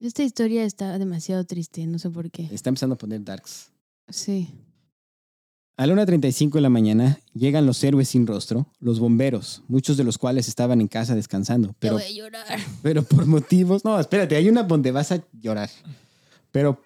Esta 0.00 0.22
historia 0.22 0.64
está 0.64 0.98
demasiado 0.98 1.44
triste, 1.44 1.86
no 1.86 1.98
sé 1.98 2.10
por 2.10 2.30
qué. 2.30 2.48
Está 2.52 2.68
empezando 2.68 2.94
a 2.94 2.98
poner 2.98 3.24
darks. 3.24 3.70
Sí. 4.08 4.50
A 5.78 5.86
la 5.86 5.94
1.35 5.94 6.52
de 6.52 6.60
la 6.60 6.68
mañana 6.70 7.18
llegan 7.34 7.66
los 7.66 7.82
héroes 7.84 8.08
sin 8.08 8.26
rostro, 8.26 8.66
los 8.78 8.98
bomberos, 8.98 9.62
muchos 9.68 9.96
de 9.96 10.04
los 10.04 10.16
cuales 10.16 10.48
estaban 10.48 10.80
en 10.80 10.88
casa 10.88 11.14
descansando, 11.14 11.68
Te 11.68 11.74
pero, 11.80 11.94
voy 11.94 12.04
a 12.04 12.10
llorar. 12.10 12.58
pero 12.82 13.02
por 13.02 13.26
motivos... 13.26 13.84
No, 13.84 13.98
espérate, 13.98 14.36
hay 14.36 14.48
una 14.48 14.62
donde 14.62 14.90
vas 14.90 15.12
a 15.12 15.22
llorar. 15.38 15.68
Pero, 16.50 16.80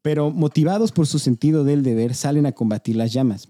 pero 0.00 0.30
motivados 0.30 0.90
por 0.90 1.06
su 1.06 1.18
sentido 1.20 1.62
del 1.62 1.82
deber, 1.84 2.14
salen 2.14 2.46
a 2.46 2.52
combatir 2.52 2.96
las 2.96 3.12
llamas. 3.12 3.48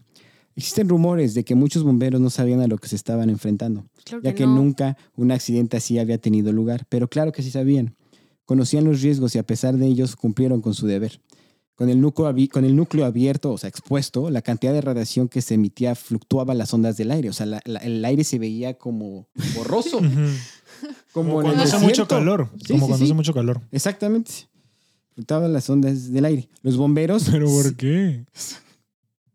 Existen 0.56 0.88
rumores 0.90 1.32
de 1.32 1.44
que 1.44 1.54
muchos 1.54 1.82
bomberos 1.82 2.20
no 2.20 2.28
sabían 2.28 2.60
a 2.60 2.66
lo 2.66 2.76
que 2.76 2.88
se 2.88 2.96
estaban 2.96 3.30
enfrentando, 3.30 3.86
Claro 4.04 4.22
ya 4.22 4.34
que 4.34 4.44
no. 4.44 4.56
nunca 4.56 4.98
un 5.16 5.32
accidente 5.32 5.78
así 5.78 5.98
había 5.98 6.18
tenido 6.18 6.52
lugar, 6.52 6.84
pero 6.90 7.08
claro 7.08 7.32
que 7.32 7.42
sí 7.42 7.50
sabían. 7.50 7.94
Conocían 8.44 8.84
los 8.84 9.00
riesgos 9.02 9.34
y 9.34 9.38
a 9.38 9.42
pesar 9.46 9.76
de 9.76 9.86
ellos 9.86 10.16
cumplieron 10.16 10.60
con 10.60 10.74
su 10.74 10.86
deber. 10.86 11.20
Con 11.74 11.88
el, 11.88 12.00
núcleo, 12.00 12.28
abi- 12.28 12.48
con 12.48 12.64
el 12.64 12.76
núcleo 12.76 13.04
abierto, 13.06 13.50
o 13.52 13.58
sea, 13.58 13.68
expuesto, 13.68 14.30
la 14.30 14.42
cantidad 14.42 14.72
de 14.72 14.82
radiación 14.82 15.28
que 15.28 15.40
se 15.40 15.54
emitía 15.54 15.94
fluctuaba 15.94 16.54
las 16.54 16.72
ondas 16.74 16.96
del 16.96 17.10
aire. 17.10 17.30
O 17.30 17.32
sea, 17.32 17.46
la- 17.46 17.62
la- 17.64 17.80
el 17.80 18.04
aire 18.04 18.24
se 18.24 18.38
veía 18.38 18.74
como 18.74 19.26
borroso, 19.56 19.98
como, 21.12 21.40
cuando 21.40 21.62
hace 21.62 21.78
mucho 21.78 22.06
calor. 22.06 22.48
Sí, 22.58 22.72
como 22.74 22.80
sí, 22.80 22.88
cuando 22.88 22.96
sí. 22.98 23.04
hace 23.04 23.14
mucho 23.14 23.32
calor. 23.34 23.60
Exactamente. 23.72 24.30
Fluctuaban 25.14 25.52
las 25.52 25.68
ondas 25.70 26.12
del 26.12 26.24
aire. 26.24 26.48
Los 26.62 26.76
bomberos... 26.76 27.24
¿Pero 27.30 27.46
por 27.46 27.74
qué? 27.76 28.24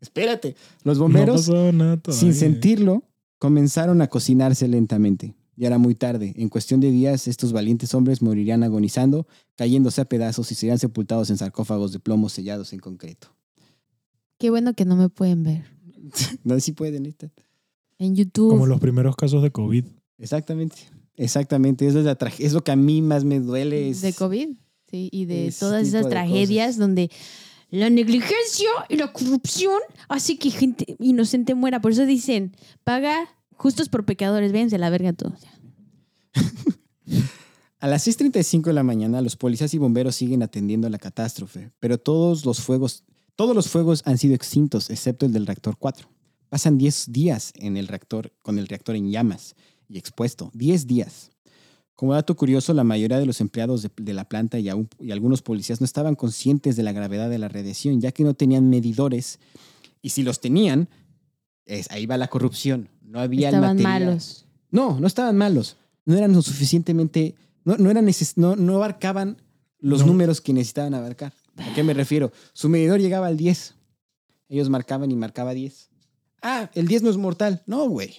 Espérate. 0.00 0.54
Los 0.84 0.98
bomberos, 0.98 1.48
nada 1.48 2.00
sin 2.10 2.34
sentirlo, 2.34 3.02
comenzaron 3.38 4.00
a 4.00 4.06
cocinarse 4.08 4.68
lentamente. 4.68 5.34
Ya 5.58 5.66
era 5.66 5.78
muy 5.78 5.96
tarde. 5.96 6.34
En 6.36 6.48
cuestión 6.48 6.78
de 6.78 6.90
días, 6.92 7.26
estos 7.26 7.52
valientes 7.52 7.92
hombres 7.92 8.22
morirían 8.22 8.62
agonizando, 8.62 9.26
cayéndose 9.56 10.00
a 10.00 10.04
pedazos 10.04 10.52
y 10.52 10.54
serían 10.54 10.78
sepultados 10.78 11.30
en 11.30 11.36
sarcófagos 11.36 11.92
de 11.92 11.98
plomo 11.98 12.28
sellados 12.28 12.72
en 12.72 12.78
concreto. 12.78 13.28
Qué 14.38 14.50
bueno 14.50 14.72
que 14.74 14.84
no 14.84 14.94
me 14.94 15.08
pueden 15.08 15.42
ver. 15.42 15.64
No 16.44 16.54
sé 16.54 16.60
si 16.60 16.72
pueden, 16.72 17.02
neta. 17.02 17.28
En 17.98 18.14
YouTube. 18.14 18.50
Como 18.50 18.66
los 18.66 18.78
primeros 18.80 19.16
casos 19.16 19.42
de 19.42 19.50
COVID. 19.50 19.84
Exactamente. 20.18 20.76
Exactamente. 21.16 21.88
Eso 21.88 21.98
es, 21.98 22.04
la 22.04 22.16
es 22.38 22.52
lo 22.52 22.62
que 22.62 22.70
a 22.70 22.76
mí 22.76 23.02
más 23.02 23.24
me 23.24 23.40
duele. 23.40 23.90
es- 23.90 24.00
de 24.02 24.12
COVID. 24.12 24.50
Sí, 24.88 25.08
y 25.12 25.24
de 25.24 25.52
todas 25.58 25.86
esas 25.88 26.04
de 26.04 26.10
tragedias 26.10 26.68
cosas. 26.68 26.78
donde 26.78 27.10
la 27.70 27.90
negligencia 27.90 28.68
y 28.88 28.96
la 28.96 29.12
corrupción 29.12 29.80
hace 30.08 30.38
que 30.38 30.50
gente 30.50 30.96
inocente 31.00 31.54
muera. 31.54 31.80
Por 31.80 31.90
eso 31.92 32.06
dicen, 32.06 32.56
paga 32.84 33.28
justos 33.58 33.90
por 33.90 34.06
pecadores. 34.06 34.52
Véanse 34.52 34.78
la 34.78 34.88
verga 34.88 35.12
todos. 35.12 35.40
A 37.80 37.86
las 37.86 38.08
6.35 38.08 38.64
de 38.64 38.72
la 38.72 38.82
mañana, 38.82 39.20
los 39.20 39.36
policías 39.36 39.72
y 39.72 39.78
bomberos 39.78 40.16
siguen 40.16 40.42
atendiendo 40.42 40.88
la 40.88 40.98
catástrofe, 40.98 41.70
pero 41.78 41.96
todos 41.96 42.44
los 42.44 42.60
fuegos, 42.60 43.04
todos 43.36 43.54
los 43.54 43.68
fuegos 43.68 44.02
han 44.04 44.18
sido 44.18 44.34
extintos, 44.34 44.90
excepto 44.90 45.26
el 45.26 45.32
del 45.32 45.46
reactor 45.46 45.76
4. 45.78 46.08
Pasan 46.48 46.76
10 46.76 47.12
días 47.12 47.52
en 47.54 47.76
el 47.76 47.86
reactor, 47.86 48.32
con 48.42 48.58
el 48.58 48.66
reactor 48.66 48.96
en 48.96 49.12
llamas 49.12 49.54
y 49.88 49.96
expuesto. 49.96 50.50
10 50.54 50.88
días. 50.88 51.30
Como 51.94 52.14
dato 52.14 52.34
curioso, 52.34 52.74
la 52.74 52.84
mayoría 52.84 53.18
de 53.18 53.26
los 53.26 53.40
empleados 53.40 53.86
de, 53.96 54.12
la 54.14 54.28
planta 54.28 54.58
y 54.58 54.68
algunos 54.68 55.42
policías 55.42 55.80
no 55.80 55.84
estaban 55.84 56.14
conscientes 56.16 56.74
de 56.76 56.82
la 56.82 56.92
gravedad 56.92 57.30
de 57.30 57.38
la 57.38 57.48
radiación, 57.48 58.00
ya 58.00 58.10
que 58.10 58.24
no 58.24 58.34
tenían 58.34 58.70
medidores. 58.70 59.38
Y 60.00 60.10
si 60.10 60.22
los 60.22 60.40
tenían, 60.40 60.88
es, 61.64 61.90
ahí 61.90 62.06
va 62.06 62.16
la 62.16 62.28
corrupción. 62.28 62.88
No 63.08 63.20
había 63.20 63.48
el 63.48 63.54
Estaban 63.54 63.76
material. 63.76 64.04
malos. 64.06 64.44
No, 64.70 65.00
no 65.00 65.06
estaban 65.06 65.36
malos. 65.36 65.76
No 66.04 66.16
eran 66.16 66.32
lo 66.32 66.42
suficientemente. 66.42 67.34
No, 67.64 67.76
no, 67.76 67.90
eran 67.90 68.06
neces- 68.06 68.34
no, 68.36 68.54
no 68.56 68.76
abarcaban 68.76 69.36
los 69.80 70.00
No. 70.00 70.06
números 70.08 70.40
que 70.40 70.52
necesitaban 70.52 70.94
abarcar. 70.94 71.32
¿A 71.56 71.74
qué 71.74 71.82
me 71.82 71.94
refiero? 71.94 72.32
Su 72.52 72.68
medidor 72.68 73.00
llegaba 73.00 73.26
al 73.26 73.36
10. 73.36 73.74
Ellos 74.48 74.68
marcaban 74.70 75.10
y 75.10 75.16
marcaba 75.16 75.54
10. 75.54 75.88
Ah, 76.42 76.70
el 76.74 76.86
10 76.86 77.02
no 77.02 77.10
es 77.10 77.16
mortal. 77.16 77.62
No, 77.66 77.88
güey. 77.88 78.14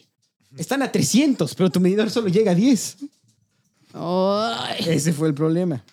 Están 0.58 0.82
a 0.82 0.92
300, 0.92 1.54
pero 1.56 1.70
tu 1.70 1.80
medidor 1.80 2.10
solo 2.10 2.28
llega 2.28 2.52
a 2.52 2.56
10. 2.56 2.98
Ay. 3.94 4.86
Ese 4.88 5.14
fue 5.14 5.28
el 5.28 5.34
problema. 5.34 5.84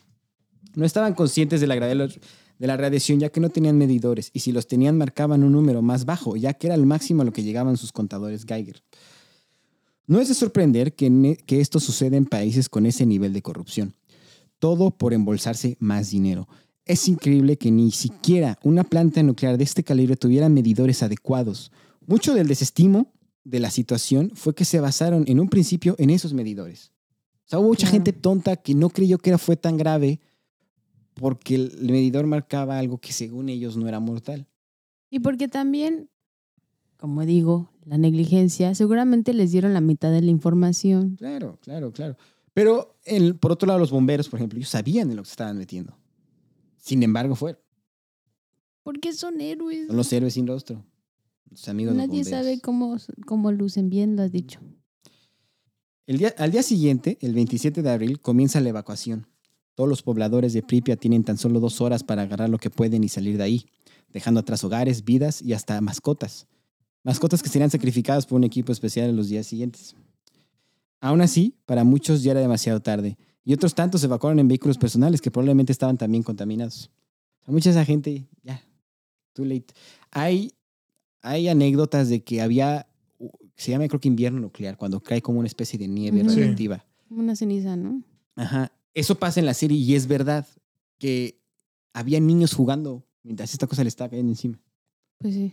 No 0.74 0.84
estaban 0.84 1.14
conscientes 1.14 1.60
de 1.60 1.66
la 1.66 1.74
gravedad 1.74 2.08
de 2.08 2.20
la 2.58 2.76
radiación 2.76 3.20
ya 3.20 3.28
que 3.28 3.40
no 3.40 3.50
tenían 3.50 3.76
medidores 3.76 4.30
y 4.32 4.40
si 4.40 4.52
los 4.52 4.66
tenían 4.66 4.96
marcaban 4.96 5.44
un 5.44 5.52
número 5.52 5.82
más 5.82 6.04
bajo 6.04 6.36
ya 6.36 6.54
que 6.54 6.68
era 6.68 6.74
el 6.74 6.86
máximo 6.86 7.22
a 7.22 7.24
lo 7.24 7.32
que 7.32 7.42
llegaban 7.42 7.76
sus 7.76 7.92
contadores 7.92 8.44
Geiger. 8.46 8.82
No 10.06 10.20
es 10.20 10.28
de 10.28 10.34
sorprender 10.34 10.94
que, 10.94 11.38
que 11.46 11.60
esto 11.60 11.80
suceda 11.80 12.16
en 12.16 12.26
países 12.26 12.68
con 12.68 12.86
ese 12.86 13.04
nivel 13.04 13.32
de 13.32 13.42
corrupción. 13.42 13.94
Todo 14.58 14.90
por 14.90 15.12
embolsarse 15.12 15.76
más 15.80 16.10
dinero. 16.10 16.48
Es 16.84 17.08
increíble 17.08 17.58
que 17.58 17.72
ni 17.72 17.90
siquiera 17.90 18.58
una 18.62 18.84
planta 18.84 19.22
nuclear 19.22 19.58
de 19.58 19.64
este 19.64 19.82
calibre 19.82 20.16
tuviera 20.16 20.48
medidores 20.48 21.02
adecuados. 21.02 21.72
Mucho 22.06 22.34
del 22.34 22.46
desestimo 22.46 23.12
de 23.42 23.58
la 23.58 23.70
situación 23.70 24.30
fue 24.34 24.54
que 24.54 24.64
se 24.64 24.78
basaron 24.78 25.24
en 25.26 25.40
un 25.40 25.48
principio 25.48 25.96
en 25.98 26.10
esos 26.10 26.32
medidores. 26.32 26.92
O 27.46 27.48
sea, 27.48 27.58
hubo 27.58 27.68
mucha 27.68 27.88
gente 27.88 28.12
tonta 28.12 28.56
que 28.56 28.74
no 28.74 28.90
creyó 28.90 29.18
que 29.18 29.30
era, 29.30 29.38
fue 29.38 29.56
tan 29.56 29.76
grave 29.76 30.20
porque 31.16 31.54
el 31.56 31.90
medidor 31.90 32.26
marcaba 32.26 32.78
algo 32.78 32.98
que 32.98 33.12
según 33.12 33.48
ellos 33.48 33.76
no 33.76 33.88
era 33.88 34.00
mortal. 34.00 34.46
Y 35.10 35.20
porque 35.20 35.48
también, 35.48 36.10
como 36.98 37.24
digo, 37.24 37.70
la 37.84 37.96
negligencia, 37.98 38.74
seguramente 38.74 39.32
les 39.32 39.50
dieron 39.50 39.72
la 39.72 39.80
mitad 39.80 40.10
de 40.12 40.20
la 40.22 40.30
información. 40.30 41.16
Claro, 41.16 41.58
claro, 41.62 41.92
claro. 41.92 42.16
Pero 42.52 42.96
el- 43.04 43.36
por 43.36 43.52
otro 43.52 43.66
lado, 43.66 43.78
los 43.78 43.90
bomberos, 43.90 44.28
por 44.28 44.38
ejemplo, 44.38 44.58
ellos 44.58 44.68
sabían 44.70 45.10
en 45.10 45.16
lo 45.16 45.22
que 45.22 45.26
se 45.28 45.32
estaban 45.32 45.56
metiendo. 45.58 45.96
Sin 46.76 47.02
embargo, 47.02 47.34
fueron. 47.34 47.60
Porque 48.82 49.12
son 49.12 49.40
héroes. 49.40 49.86
Son 49.88 49.96
los 49.96 50.12
héroes 50.12 50.34
sin 50.34 50.46
rostro. 50.46 50.84
Los 51.50 51.68
amigos 51.68 51.94
los 51.96 52.06
Nadie 52.06 52.24
sabe 52.24 52.60
cómo, 52.60 52.96
cómo 53.26 53.52
lucen 53.52 53.88
bien, 53.88 54.16
lo 54.16 54.22
has 54.22 54.32
dicho. 54.32 54.60
El 56.06 56.18
día, 56.18 56.34
al 56.38 56.50
día 56.52 56.62
siguiente, 56.62 57.18
el 57.20 57.34
27 57.34 57.82
de 57.82 57.90
abril, 57.90 58.20
comienza 58.20 58.60
la 58.60 58.68
evacuación. 58.68 59.26
Todos 59.76 59.90
los 59.90 60.02
pobladores 60.02 60.54
de 60.54 60.62
Pripyat 60.62 60.98
tienen 60.98 61.22
tan 61.22 61.36
solo 61.36 61.60
dos 61.60 61.82
horas 61.82 62.02
para 62.02 62.22
agarrar 62.22 62.48
lo 62.48 62.56
que 62.56 62.70
pueden 62.70 63.04
y 63.04 63.10
salir 63.10 63.36
de 63.36 63.44
ahí, 63.44 63.66
dejando 64.10 64.40
atrás 64.40 64.64
hogares, 64.64 65.04
vidas 65.04 65.42
y 65.42 65.52
hasta 65.52 65.78
mascotas. 65.82 66.46
Mascotas 67.04 67.42
que 67.42 67.50
serían 67.50 67.70
sacrificadas 67.70 68.24
por 68.24 68.36
un 68.36 68.44
equipo 68.44 68.72
especial 68.72 69.10
en 69.10 69.16
los 69.16 69.28
días 69.28 69.46
siguientes. 69.46 69.94
Aún 70.98 71.20
así, 71.20 71.54
para 71.66 71.84
muchos 71.84 72.22
ya 72.22 72.30
era 72.30 72.40
demasiado 72.40 72.80
tarde, 72.80 73.18
y 73.44 73.52
otros 73.52 73.74
tantos 73.74 74.00
se 74.00 74.06
evacuaron 74.06 74.38
en 74.38 74.48
vehículos 74.48 74.78
personales 74.78 75.20
que 75.20 75.30
probablemente 75.30 75.72
estaban 75.72 75.98
también 75.98 76.22
contaminados. 76.22 76.90
Mucha 77.46 77.68
esa 77.68 77.84
gente, 77.84 78.26
ya, 78.42 78.62
too 79.34 79.44
late. 79.44 79.66
Hay, 80.10 80.52
hay 81.20 81.48
anécdotas 81.48 82.08
de 82.08 82.24
que 82.24 82.40
había, 82.40 82.86
se 83.56 83.72
llama 83.72 83.88
creo 83.88 84.00
que 84.00 84.08
invierno 84.08 84.40
nuclear, 84.40 84.78
cuando 84.78 85.00
cae 85.00 85.20
como 85.20 85.38
una 85.38 85.48
especie 85.48 85.78
de 85.78 85.86
nieve 85.86 86.22
radioactiva. 86.22 86.82
Una 87.10 87.36
ceniza, 87.36 87.76
¿no? 87.76 88.02
Ajá. 88.36 88.72
Eso 88.96 89.18
pasa 89.18 89.40
en 89.40 89.46
la 89.46 89.52
serie 89.52 89.76
y 89.76 89.94
es 89.94 90.06
verdad 90.06 90.46
que 90.98 91.38
había 91.92 92.18
niños 92.18 92.54
jugando 92.54 93.06
mientras 93.22 93.52
esta 93.52 93.66
cosa 93.66 93.82
le 93.82 93.88
estaba 93.88 94.08
cayendo 94.08 94.32
encima. 94.32 94.58
Pues 95.18 95.34
sí. 95.34 95.52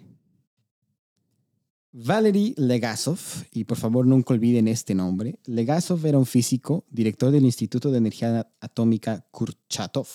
Valery 1.91 2.53
Legasov, 2.55 3.19
y 3.51 3.65
por 3.65 3.77
favor 3.77 4.07
nunca 4.07 4.33
olviden 4.33 4.69
este 4.69 4.95
nombre, 4.95 5.39
Legasov 5.43 6.05
era 6.05 6.17
un 6.17 6.25
físico, 6.25 6.85
director 6.89 7.31
del 7.31 7.43
Instituto 7.43 7.91
de 7.91 7.97
Energía 7.97 8.49
Atómica 8.61 9.27
Kurchatov. 9.29 10.07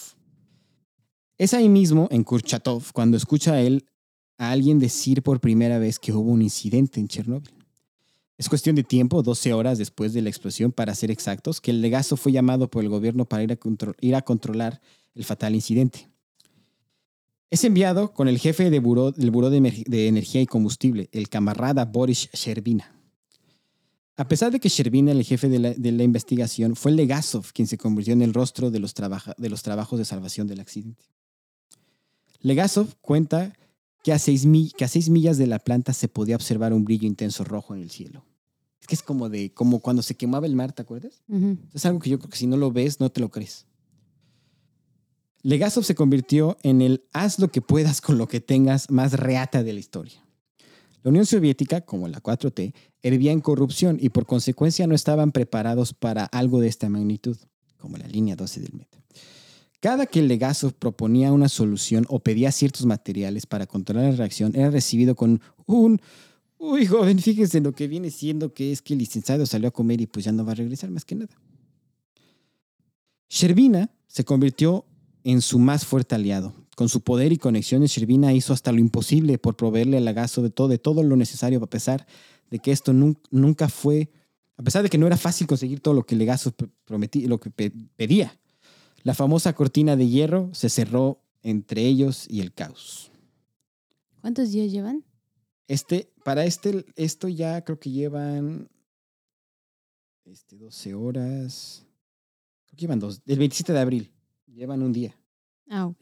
Es 1.37 1.53
ahí 1.53 1.69
mismo, 1.69 2.09
en 2.11 2.25
Kurchatov, 2.25 2.93
cuando 2.95 3.19
escucha 3.19 3.53
a 3.53 3.61
él 3.61 3.85
a 4.39 4.53
alguien 4.53 4.79
decir 4.79 5.23
por 5.23 5.39
primera 5.39 5.79
vez 5.79 5.99
que 5.99 6.15
hubo 6.15 6.31
un 6.31 6.41
incidente 6.41 6.99
en 6.99 7.09
Chernóbil. 7.09 7.58
Es 8.39 8.49
cuestión 8.49 8.77
de 8.77 8.85
tiempo, 8.85 9.25
12 9.25 9.53
horas 9.53 9.79
después 9.79 10.13
de 10.13 10.23
la 10.23 10.29
explosión, 10.29 10.71
para 10.71 10.95
ser 10.95 11.11
exactos, 11.11 11.61
que 11.61 11.73
el 11.73 11.83
Legasov 11.83 12.19
fue 12.19 12.31
llamado 12.31 12.71
por 12.71 12.85
el 12.85 12.89
gobierno 12.89 13.25
para 13.25 13.43
ir 13.43 14.15
a, 14.15 14.23
controlar 14.23 14.81
el 15.17 15.25
fatal 15.25 15.57
incidente. 15.57 16.09
Es 17.51 17.65
enviado 17.65 18.13
con 18.13 18.29
el 18.29 18.39
jefe 18.39 18.71
del 18.71 18.81
Buró 18.81 19.11
de, 19.11 20.07
Energía 20.07 20.41
y 20.41 20.47
Combustible, 20.47 21.09
el 21.11 21.29
camarada 21.29 21.85
Boris 21.85 22.31
Sherbina. 22.33 22.95
A 24.17 24.29
pesar 24.29 24.53
de 24.53 24.61
que 24.61 24.69
Sherbina 24.69 25.11
el 25.11 25.25
jefe 25.25 25.49
de 25.49 25.93
la, 25.93 26.03
investigación, 26.05 26.77
fue 26.77 26.93
Legasov 26.93 27.53
quien 27.53 27.67
se 27.67 27.77
convirtió 27.77 28.13
en 28.13 28.23
el 28.23 28.35
rostro 28.35 28.71
de 28.71 28.79
los, 28.79 28.95
de 28.95 29.49
los 29.49 29.63
trabajos 29.65 29.99
de 29.99 30.05
salvación 30.05 30.47
del 30.47 30.61
accidente. 30.61 31.05
Legasov 32.41 32.95
cuenta 33.01 33.53
que 34.03 34.13
a, 34.13 34.19
seis 34.19 34.47
mi- 34.47 34.71
que 34.71 34.85
a 34.85 34.89
seis 34.89 35.09
millas 35.09 35.39
de 35.39 35.47
la 35.47 35.59
planta 35.59 35.93
se 35.93 36.09
podía 36.09 36.37
observar 36.37 36.73
un 36.73 36.85
brillo 36.85 37.07
intenso 37.07 37.45
rojo 37.45 37.75
en 37.75 37.83
el 37.83 37.91
cielo. 37.91 38.25
Es 38.81 38.87
que 38.87 38.95
es 38.95 39.03
como, 39.03 39.29
de, 39.29 39.53
como 39.53 39.81
cuando 39.81 40.03
se 40.03 40.15
quemaba 40.17 40.47
el 40.47 40.55
mar, 40.55 40.73
¿te 40.73 40.83
acuerdas? 40.83 41.23
Es 41.75 41.85
algo 41.85 41.99
que 41.99 42.11
yo 42.11 42.19
creo 42.19 42.31
que 42.31 42.39
si 42.39 42.47
no 42.47 42.57
lo 42.57 42.71
ves, 42.73 43.01
no 43.01 43.11
te 43.11 43.21
lo 43.21 43.31
crees. 43.31 43.67
Legasov 45.43 45.85
se 45.85 45.95
convirtió 45.95 46.57
en 46.63 46.83
el 46.83 47.05
haz 47.13 47.39
lo 47.39 47.49
que 47.49 47.61
puedas 47.63 48.01
con 48.01 48.19
lo 48.19 48.27
que 48.29 48.41
tengas 48.41 48.91
más 48.91 49.13
reata 49.13 49.63
de 49.63 49.73
la 49.73 49.81
historia. 49.81 50.25
La 51.05 51.11
Unión 51.11 51.27
Soviética, 51.27 51.81
como 51.83 52.09
la 52.09 52.21
4T, 52.23 52.75
hervía 53.03 53.31
en 53.33 53.41
corrupción 53.41 53.99
y 54.01 54.09
por 54.09 54.27
consecuencia 54.27 54.87
no 54.89 54.95
estaban 54.97 55.31
preparados 55.31 55.95
para 55.95 56.25
algo 56.25 56.61
de 56.61 56.69
esta 56.69 56.89
magnitud, 56.89 57.37
como 57.79 57.97
la 57.99 58.09
línea 58.09 58.35
12 58.35 58.61
del 58.61 58.73
metro. 58.75 59.01
Cada 59.81 60.07
que 60.07 60.23
Legasov 60.23 60.75
proponía 60.75 61.33
una 61.33 61.49
solución 61.49 62.05
o 62.09 62.19
pedía 62.21 62.51
ciertos 62.51 62.85
materiales 62.85 63.47
para 63.47 63.67
controlar 63.67 64.11
la 64.11 64.17
reacción, 64.17 64.55
era 64.57 64.71
recibido 64.71 65.15
con 65.15 65.41
un 65.67 66.01
Uy, 66.61 66.87
joven, 66.87 67.21
fíjese 67.21 67.61
lo 67.61 67.73
que 67.73 67.87
viene 67.87 68.11
siendo 68.11 68.53
que 68.53 68.73
es 68.73 68.83
que 68.83 68.95
el 68.95 68.99
licenciado 68.99 69.47
salió 69.47 69.69
a 69.69 69.71
comer 69.71 70.01
y 70.01 70.07
pues 70.09 70.25
ya 70.25 70.33
no 70.33 70.45
va 70.45 70.51
a 70.53 70.55
regresar 70.57 70.91
más 70.91 71.05
que 71.05 71.15
nada. 71.15 71.31
Sherbina 73.29 73.91
se 74.09 74.25
convirtió 74.25 74.85
en 75.23 75.41
su 75.41 75.61
más 75.61 75.85
fuerte 75.87 76.17
aliado. 76.17 76.55
Con 76.75 76.89
su 76.89 77.03
poder 77.03 77.33
y 77.33 77.39
conexiones, 77.39 77.93
Sherbina 77.93 78.33
hizo 78.33 78.53
hasta 78.53 78.73
lo 78.73 78.79
imposible 78.81 79.39
por 79.39 79.57
proveerle 79.57 79.99
al 79.99 80.05
lagazo 80.05 80.43
de 80.43 80.51
todo, 80.51 81.03
lo 81.05 81.15
necesario, 81.17 81.63
a 81.63 81.71
pesar 81.71 82.07
de 82.51 82.59
que 82.59 82.73
esto 82.73 82.93
nun- 82.93 83.19
nunca 83.31 83.69
fue, 83.69 84.11
a 84.57 84.63
pesar 84.63 84.83
de 84.83 84.89
que 84.89 84.99
no 84.99 85.07
era 85.07 85.17
fácil 85.17 85.47
conseguir 85.47 85.79
todo 85.81 85.95
lo 85.95 86.05
que 86.07 86.17
Legazo 86.17 86.51
p- 86.53 86.67
prometí- 86.87 87.27
lo 87.27 87.39
que 87.39 87.51
pe- 87.51 87.73
pedía. 87.97 88.37
La 89.03 89.15
famosa 89.15 89.53
cortina 89.55 89.97
de 89.97 90.09
hierro 90.09 90.51
se 90.53 90.69
cerró 90.69 91.21
entre 91.43 91.87
ellos 91.87 92.27
y 92.29 92.41
el 92.41 92.53
caos. 92.53 93.11
¿Cuántos 94.21 94.51
días 94.51 94.71
llevan? 94.71 95.05
Este, 95.69 96.13
para 96.25 96.45
este, 96.45 96.85
esto 96.97 97.29
ya 97.29 97.63
creo 97.65 97.79
que 97.79 97.91
llevan 97.91 98.69
este, 100.25 100.57
12 100.57 100.95
horas. 100.95 101.87
Creo 102.67 102.77
que 102.77 102.81
llevan 102.83 102.99
dos. 102.99 103.23
El 103.27 103.39
27 103.39 103.73
de 103.73 103.81
abril. 103.81 104.13
Llevan 104.47 104.83
un 104.83 104.93
día. 104.93 105.15
Ah, 105.69 105.87
ok. 105.87 105.99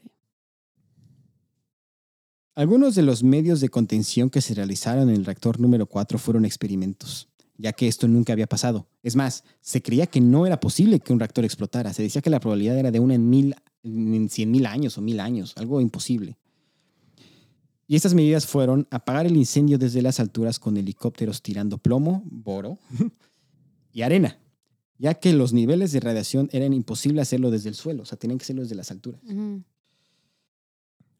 Algunos 2.55 2.95
de 2.95 3.03
los 3.03 3.21
medios 3.21 3.61
de 3.61 3.69
contención 3.69 4.31
que 4.31 4.41
se 4.41 4.55
realizaron 4.55 5.09
en 5.09 5.15
el 5.15 5.25
reactor 5.25 5.59
número 5.59 5.85
4 5.85 6.17
fueron 6.17 6.43
experimentos. 6.43 7.29
Ya 7.57 7.73
que 7.73 7.87
esto 7.87 8.07
nunca 8.07 8.33
había 8.33 8.47
pasado. 8.47 8.87
Es 9.03 9.15
más, 9.15 9.43
se 9.61 9.81
creía 9.81 10.07
que 10.07 10.21
no 10.21 10.45
era 10.45 10.59
posible 10.59 10.99
que 10.99 11.13
un 11.13 11.19
reactor 11.19 11.45
explotara. 11.45 11.93
Se 11.93 12.03
decía 12.03 12.21
que 12.21 12.29
la 12.29 12.39
probabilidad 12.39 12.77
era 12.77 12.91
de 12.91 12.99
una 12.99 13.15
en, 13.15 13.29
mil, 13.29 13.55
en 13.83 14.29
100 14.29 14.51
mil 14.51 14.65
años 14.65 14.97
o 14.97 15.01
mil 15.01 15.19
años, 15.19 15.53
algo 15.57 15.81
imposible. 15.81 16.37
Y 17.87 17.95
estas 17.95 18.13
medidas 18.13 18.45
fueron 18.45 18.85
apagar 18.91 19.25
el 19.25 19.37
incendio 19.37 19.77
desde 19.77 20.01
las 20.01 20.19
alturas 20.19 20.59
con 20.59 20.75
helicópteros 20.75 21.41
tirando 21.41 21.77
plomo, 21.77 22.21
boro 22.25 22.77
y 23.93 24.01
arena, 24.01 24.39
ya 24.97 25.13
que 25.13 25.31
los 25.31 25.53
niveles 25.53 25.93
de 25.93 26.01
radiación 26.01 26.49
eran 26.51 26.73
imposible 26.73 27.21
hacerlo 27.21 27.49
desde 27.49 27.69
el 27.69 27.75
suelo, 27.75 28.03
o 28.03 28.05
sea, 28.05 28.17
tenían 28.17 28.39
que 28.39 28.43
hacerlo 28.43 28.63
desde 28.63 28.75
las 28.75 28.91
alturas. 28.91 29.21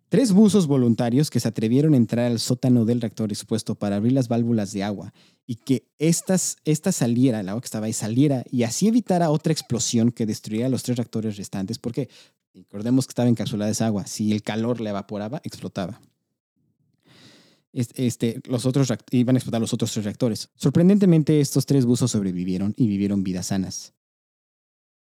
Tres 0.10 0.32
buzos 0.32 0.68
voluntarios 0.68 1.30
que 1.30 1.42
se 1.42 1.50
atrevieron 1.50 1.94
a 1.94 1.98
entrar 1.98 2.32
al 2.32 2.40
sótano 2.40 2.86
del 2.86 3.02
reactor 3.02 3.30
expuesto 3.30 3.76
para 3.76 3.98
abrir 3.98 4.14
las 4.14 4.30
válvulas 4.30 4.72
de 4.72 4.84
agua 4.84 5.14
y 5.46 5.56
que 5.56 5.86
estas, 6.00 6.56
esta 6.64 6.94
saliera, 6.94 7.42
el 7.42 7.50
agua 7.50 7.62
que 7.62 7.66
estaba 7.66 7.88
ahí 7.88 7.94
saliera 7.94 8.46
y 8.50 8.64
así 8.64 8.88
evitara 8.88 9.30
otra 9.32 9.52
explosión 9.52 10.12
que 10.12 10.26
destruyera 10.26 10.70
los 10.70 10.84
tres 10.84 10.96
reactores 10.96 11.36
restantes, 11.36 11.78
porque 11.78 12.08
recordemos 12.54 13.06
que 13.06 13.12
estaba 13.12 13.28
encapsulada 13.28 13.72
esa 13.72 13.88
agua, 13.88 14.08
si 14.08 14.32
el 14.32 14.44
calor 14.44 14.80
la 14.80 14.92
evaporaba, 14.92 15.42
explotaba. 15.44 16.00
Este, 17.74 18.42
los 18.46 18.66
otros 18.66 18.92
iban 19.12 19.36
a 19.36 19.40
explotar 19.40 19.62
los 19.62 19.74
otros 19.74 19.92
tres 19.92 20.06
reactores. 20.06 20.50
Sorprendentemente, 20.56 21.42
estos 21.42 21.66
tres 21.66 21.86
buzos 21.86 22.12
sobrevivieron 22.12 22.74
y 22.78 22.88
vivieron 22.88 23.24
vidas 23.24 23.48
sanas. 23.48 23.94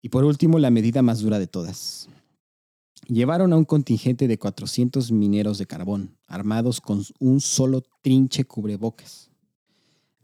Y 0.01 0.09
por 0.09 0.24
último, 0.24 0.59
la 0.59 0.70
medida 0.70 1.03
más 1.03 1.20
dura 1.20 1.38
de 1.38 1.47
todas. 1.47 2.09
Llevaron 3.09 3.53
a 3.53 3.57
un 3.57 3.64
contingente 3.64 4.26
de 4.26 4.38
400 4.38 5.12
mineros 5.12 5.59
de 5.59 5.66
carbón, 5.66 6.16
armados 6.26 6.80
con 6.80 7.03
un 7.20 7.40
solo 7.40 7.82
trinche 8.03 8.44
cubrebocas, 8.44 9.30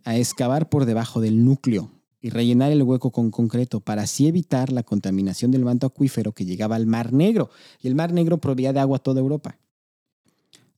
a 0.04 0.16
excavar 0.16 0.68
por 0.68 0.84
debajo 0.84 1.20
del 1.20 1.44
núcleo 1.44 1.90
y 2.20 2.30
rellenar 2.30 2.72
el 2.72 2.82
hueco 2.82 3.10
con 3.10 3.30
concreto 3.30 3.80
para 3.80 4.02
así 4.02 4.28
evitar 4.28 4.72
la 4.72 4.84
contaminación 4.84 5.50
del 5.50 5.64
manto 5.64 5.86
acuífero 5.86 6.32
que 6.32 6.44
llegaba 6.44 6.76
al 6.76 6.86
Mar 6.86 7.12
Negro. 7.12 7.50
Y 7.80 7.88
el 7.88 7.96
Mar 7.96 8.12
Negro 8.12 8.38
proveía 8.38 8.72
de 8.72 8.80
agua 8.80 8.98
a 8.98 9.02
toda 9.02 9.20
Europa. 9.20 9.58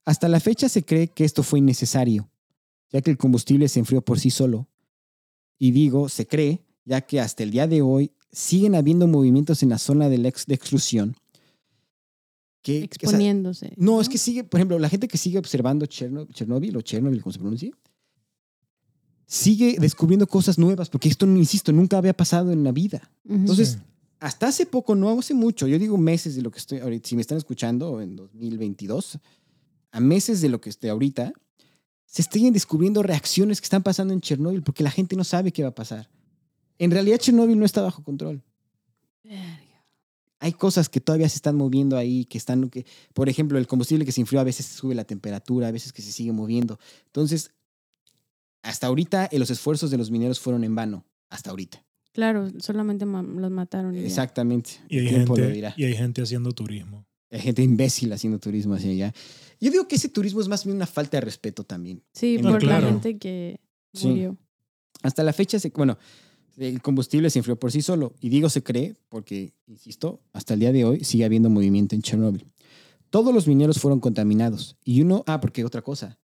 Hasta 0.06 0.28
la 0.28 0.40
fecha 0.40 0.68
se 0.68 0.84
cree 0.84 1.08
que 1.08 1.24
esto 1.24 1.42
fue 1.42 1.58
innecesario, 1.58 2.28
ya 2.90 3.02
que 3.02 3.10
el 3.10 3.18
combustible 3.18 3.68
se 3.68 3.78
enfrió 3.78 4.02
por 4.02 4.18
sí 4.18 4.30
solo. 4.30 4.68
Y 5.58 5.70
digo, 5.70 6.08
se 6.08 6.26
cree, 6.26 6.64
ya 6.84 7.02
que 7.02 7.20
hasta 7.20 7.42
el 7.42 7.50
día 7.50 7.66
de 7.66 7.82
hoy 7.82 8.12
siguen 8.32 8.74
habiendo 8.74 9.06
movimientos 9.06 9.62
en 9.62 9.70
la 9.70 9.78
zona 9.78 10.08
de, 10.08 10.16
exclusión. 10.48 11.16
Que, 12.64 12.88
que, 12.88 13.06
o 13.06 13.10
sea, 13.10 13.18
Exponiéndose. 13.18 13.72
no, 13.76 14.00
es 14.00 14.08
que 14.08 14.16
sigue, 14.18 14.42
por 14.42 14.58
ejemplo, 14.58 14.78
la 14.78 14.88
gente 14.88 15.06
que 15.06 15.18
sigue 15.18 15.38
observando 15.38 15.84
Cherno- 15.86 16.26
Chernobyl 16.32 16.74
o 16.76 16.80
Chernobyl, 16.80 17.20
como 17.22 17.32
se 17.32 17.38
pronuncia, 17.38 17.70
sigue 19.26 19.76
descubriendo 19.78 20.26
cosas 20.26 20.58
nuevas, 20.58 20.88
porque 20.88 21.08
esto, 21.08 21.26
insisto, 21.26 21.72
nunca 21.72 21.98
había 21.98 22.14
pasado 22.14 22.52
en 22.52 22.64
la 22.64 22.72
vida. 22.72 23.10
Entonces, 23.28 23.72
Sí. 23.72 23.78
hasta 24.20 24.48
hace 24.48 24.64
poco, 24.66 24.94
no 24.94 25.10
hace 25.18 25.34
mucho, 25.34 25.66
yo 25.66 25.78
digo 25.78 25.96
meses 25.98 26.36
de 26.36 26.42
lo 26.42 26.50
que 26.50 26.58
estoy 26.58 26.78
ahorita, 26.78 27.08
si 27.08 27.16
me 27.16 27.20
están 27.22 27.38
escuchando 27.38 28.00
en 28.00 28.16
2022, 28.16 29.18
a 29.92 30.00
meses 30.00 30.40
de 30.40 30.48
lo 30.48 30.60
que 30.60 30.70
esté 30.70 30.88
ahorita, 30.88 31.32
se 32.06 32.22
siguen 32.22 32.52
descubriendo 32.54 33.02
reacciones 33.02 33.60
que 33.60 33.64
están 33.66 33.82
pasando 33.82 34.14
en 34.14 34.20
Chernobyl 34.20 34.62
porque 34.62 34.82
la 34.84 34.90
gente 34.90 35.16
no 35.16 35.24
sabe 35.24 35.52
qué 35.52 35.62
va 35.62 35.68
a 35.70 35.74
pasar. 35.74 36.08
En 36.78 36.90
realidad 36.90 37.18
Chernobyl 37.18 37.58
no 37.58 37.64
está 37.66 37.82
bajo 37.82 38.02
control. 38.02 38.42
Hay 40.44 40.52
cosas 40.52 40.90
que 40.90 41.00
todavía 41.00 41.28
se 41.28 41.36
están 41.36 41.56
moviendo 41.56 41.96
ahí, 41.96 42.26
que 42.26 42.36
están, 42.36 42.68
que, 42.68 42.84
por 43.14 43.30
ejemplo, 43.30 43.56
el 43.56 43.66
combustible 43.66 44.04
que 44.04 44.12
se 44.12 44.20
enfrió 44.20 44.40
a 44.40 44.44
veces 44.44 44.66
sube 44.66 44.94
la 44.94 45.04
temperatura, 45.04 45.68
a 45.68 45.70
veces 45.72 45.90
que 45.92 46.02
se 46.02 46.12
sigue 46.12 46.32
moviendo. 46.32 46.78
Entonces, 47.06 47.50
hasta 48.62 48.86
ahorita 48.86 49.26
eh, 49.32 49.38
los 49.38 49.50
esfuerzos 49.50 49.90
de 49.90 49.98
los 49.98 50.10
mineros 50.10 50.40
fueron 50.40 50.64
en 50.64 50.74
vano, 50.74 51.04
hasta 51.30 51.50
ahorita. 51.50 51.82
Claro, 52.12 52.50
solamente 52.60 53.04
ma- 53.06 53.22
los 53.22 53.50
mataron. 53.50 53.96
y. 53.96 54.00
Exactamente. 54.00 54.70
Y 54.88 54.98
hay, 55.00 55.08
gente, 55.08 55.72
y 55.76 55.84
hay 55.84 55.94
gente 55.96 56.22
haciendo 56.22 56.52
turismo. 56.52 57.06
Hay 57.30 57.40
gente 57.40 57.62
imbécil 57.62 58.12
haciendo 58.12 58.38
turismo 58.38 58.74
hacia 58.74 58.90
allá. 58.90 59.14
Yo 59.60 59.70
digo 59.70 59.88
que 59.88 59.96
ese 59.96 60.08
turismo 60.08 60.40
es 60.40 60.48
más 60.48 60.64
bien 60.64 60.76
una 60.76 60.86
falta 60.86 61.16
de 61.16 61.22
respeto 61.22 61.64
también. 61.64 62.02
Sí, 62.12 62.38
por 62.38 62.58
claro. 62.60 62.86
la 62.86 62.92
gente 62.92 63.18
que 63.18 63.60
Sí. 63.94 64.08
murió. 64.08 64.36
Hasta 65.02 65.22
la 65.22 65.32
fecha, 65.32 65.58
se, 65.58 65.70
bueno, 65.70 65.98
el 66.58 66.80
combustible 66.82 67.30
se 67.30 67.38
enfrió 67.40 67.56
por 67.58 67.72
sí 67.72 67.82
solo. 67.82 68.14
Y 68.20 68.28
digo 68.28 68.48
se 68.50 68.62
cree 68.62 68.94
porque, 69.08 69.52
insisto, 69.66 70.20
hasta 70.32 70.54
el 70.54 70.60
día 70.60 70.72
de 70.72 70.84
hoy 70.84 71.04
sigue 71.04 71.24
habiendo 71.24 71.50
movimiento 71.50 71.94
en 71.94 72.02
Chernobyl. 72.02 72.44
Todos 73.10 73.32
los 73.34 73.46
mineros 73.46 73.78
fueron 73.78 74.00
contaminados. 74.00 74.76
Y 74.84 75.02
uno, 75.02 75.22
ah, 75.26 75.40
porque 75.40 75.64
otra 75.64 75.82
cosa, 75.82 76.18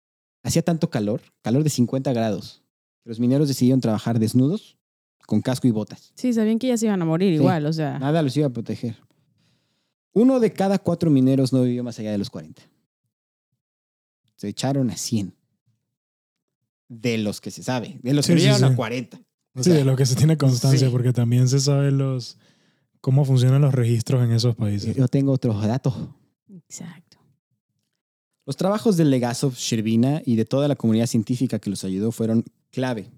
hacía 0.43 0.63
tanto 0.63 0.91
calor, 0.91 1.23
calor 1.43 1.65
de 1.65 1.71
50 1.71 2.13
grados, 2.13 2.63
que 3.03 3.11
los 3.11 3.19
mineros 3.21 3.49
decidieron 3.49 3.81
trabajar 3.81 4.19
desnudos, 4.19 4.77
con 5.27 5.41
casco 5.43 5.67
y 5.67 5.73
botas. 5.73 6.13
Sí, 6.15 6.33
sabían 6.33 6.59
que 6.61 6.69
ya 6.69 6.77
se 6.77 6.87
iban 6.87 7.03
a 7.03 7.05
morir 7.05 7.31
Sí. 7.33 7.37
igual, 7.37 7.67
o 7.67 7.73
sea. 7.73 7.99
Nada 7.99 8.23
los 8.23 8.37
iba 8.37 8.47
a 8.47 8.51
proteger. 8.51 8.97
Uno 10.13 10.39
de 10.41 10.53
cada 10.53 10.79
cuatro 10.79 11.11
mineros 11.11 11.53
no 11.53 11.63
vivió 11.63 11.83
más 11.83 11.99
allá 11.99 12.13
de 12.13 12.19
los 12.19 12.31
40. 12.31 12.63
Se 14.37 14.49
echaron 14.49 14.89
a 14.91 14.97
100. 14.97 15.35
De 16.89 17.19
los 17.19 17.41
que 17.41 17.51
se 17.51 17.63
sabe. 17.65 17.99
De 18.03 18.15
los 18.15 18.27
Sí, 18.27 18.33
que 18.35 18.39
sí, 18.39 18.45
llegaron 18.45 18.69
sí. 18.69 18.73
a 18.73 18.77
40. 18.77 19.21
O 19.57 19.63
Sí, 19.63 19.71
sea, 19.71 19.75
de 19.79 19.85
lo 19.85 19.97
que 19.97 20.05
se 20.07 20.15
tiene 20.17 20.37
constancia, 20.37 20.87
sí. 20.89 20.93
porque 20.93 21.13
también 21.13 21.49
se 21.49 21.59
sabe 21.61 21.91
los 21.91 22.37
cómo 23.01 23.25
funcionan 23.25 23.63
los 23.63 23.75
registros 23.75 24.23
en 24.25 24.33
esos 24.33 24.55
países. 24.55 24.95
Yo 24.95 25.09
tengo 25.09 25.33
otros 25.33 25.63
datos. 25.67 25.95
Exacto. 26.49 27.17
Los 28.45 28.57
trabajos 28.57 28.97
de 28.97 29.05
Legasov, 29.05 29.55
Sherbina 29.55 30.23
y 30.25 30.37
de 30.37 30.45
toda 30.45 30.69
la 30.69 30.77
comunidad 30.77 31.07
científica 31.07 31.59
que 31.59 31.71
los 31.71 31.85
ayudó 31.85 32.13
fueron 32.13 32.45
clave. 32.71 33.11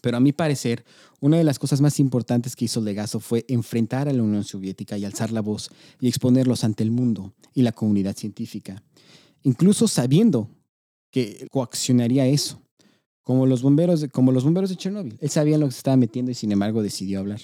Pero 0.00 0.16
a 0.16 0.20
mi 0.20 0.32
parecer, 0.32 0.84
una 1.20 1.36
de 1.36 1.44
las 1.44 1.58
cosas 1.58 1.80
más 1.80 2.00
importantes 2.00 2.56
que 2.56 2.64
hizo 2.64 2.80
Legasov 2.80 3.20
fue 3.20 3.44
enfrentar 3.48 4.08
a 4.08 4.12
la 4.12 4.22
Unión 4.22 4.44
Soviética 4.44 4.96
y 4.96 5.04
alzar 5.04 5.32
la 5.32 5.40
voz 5.42 5.70
y 6.00 6.08
exponerlos 6.08 6.64
ante 6.64 6.82
el 6.82 6.90
mundo 6.90 7.34
y 7.54 7.62
la 7.62 7.72
comunidad 7.72 8.16
científica, 8.16 8.82
incluso 9.42 9.86
sabiendo 9.86 10.48
que 11.10 11.46
coaccionaría 11.50 12.26
eso, 12.26 12.61
como 13.22 13.46
los 13.46 13.62
bomberos 13.62 14.00
de, 14.00 14.08
como 14.08 14.32
los 14.32 14.44
bomberos 14.44 14.70
de 14.70 14.76
Chernóbil. 14.76 15.16
Él 15.20 15.30
sabía 15.30 15.58
lo 15.58 15.66
que 15.66 15.72
se 15.72 15.78
estaba 15.78 15.96
metiendo 15.96 16.30
y 16.30 16.34
sin 16.34 16.52
embargo 16.52 16.82
decidió 16.82 17.20
hablar. 17.20 17.40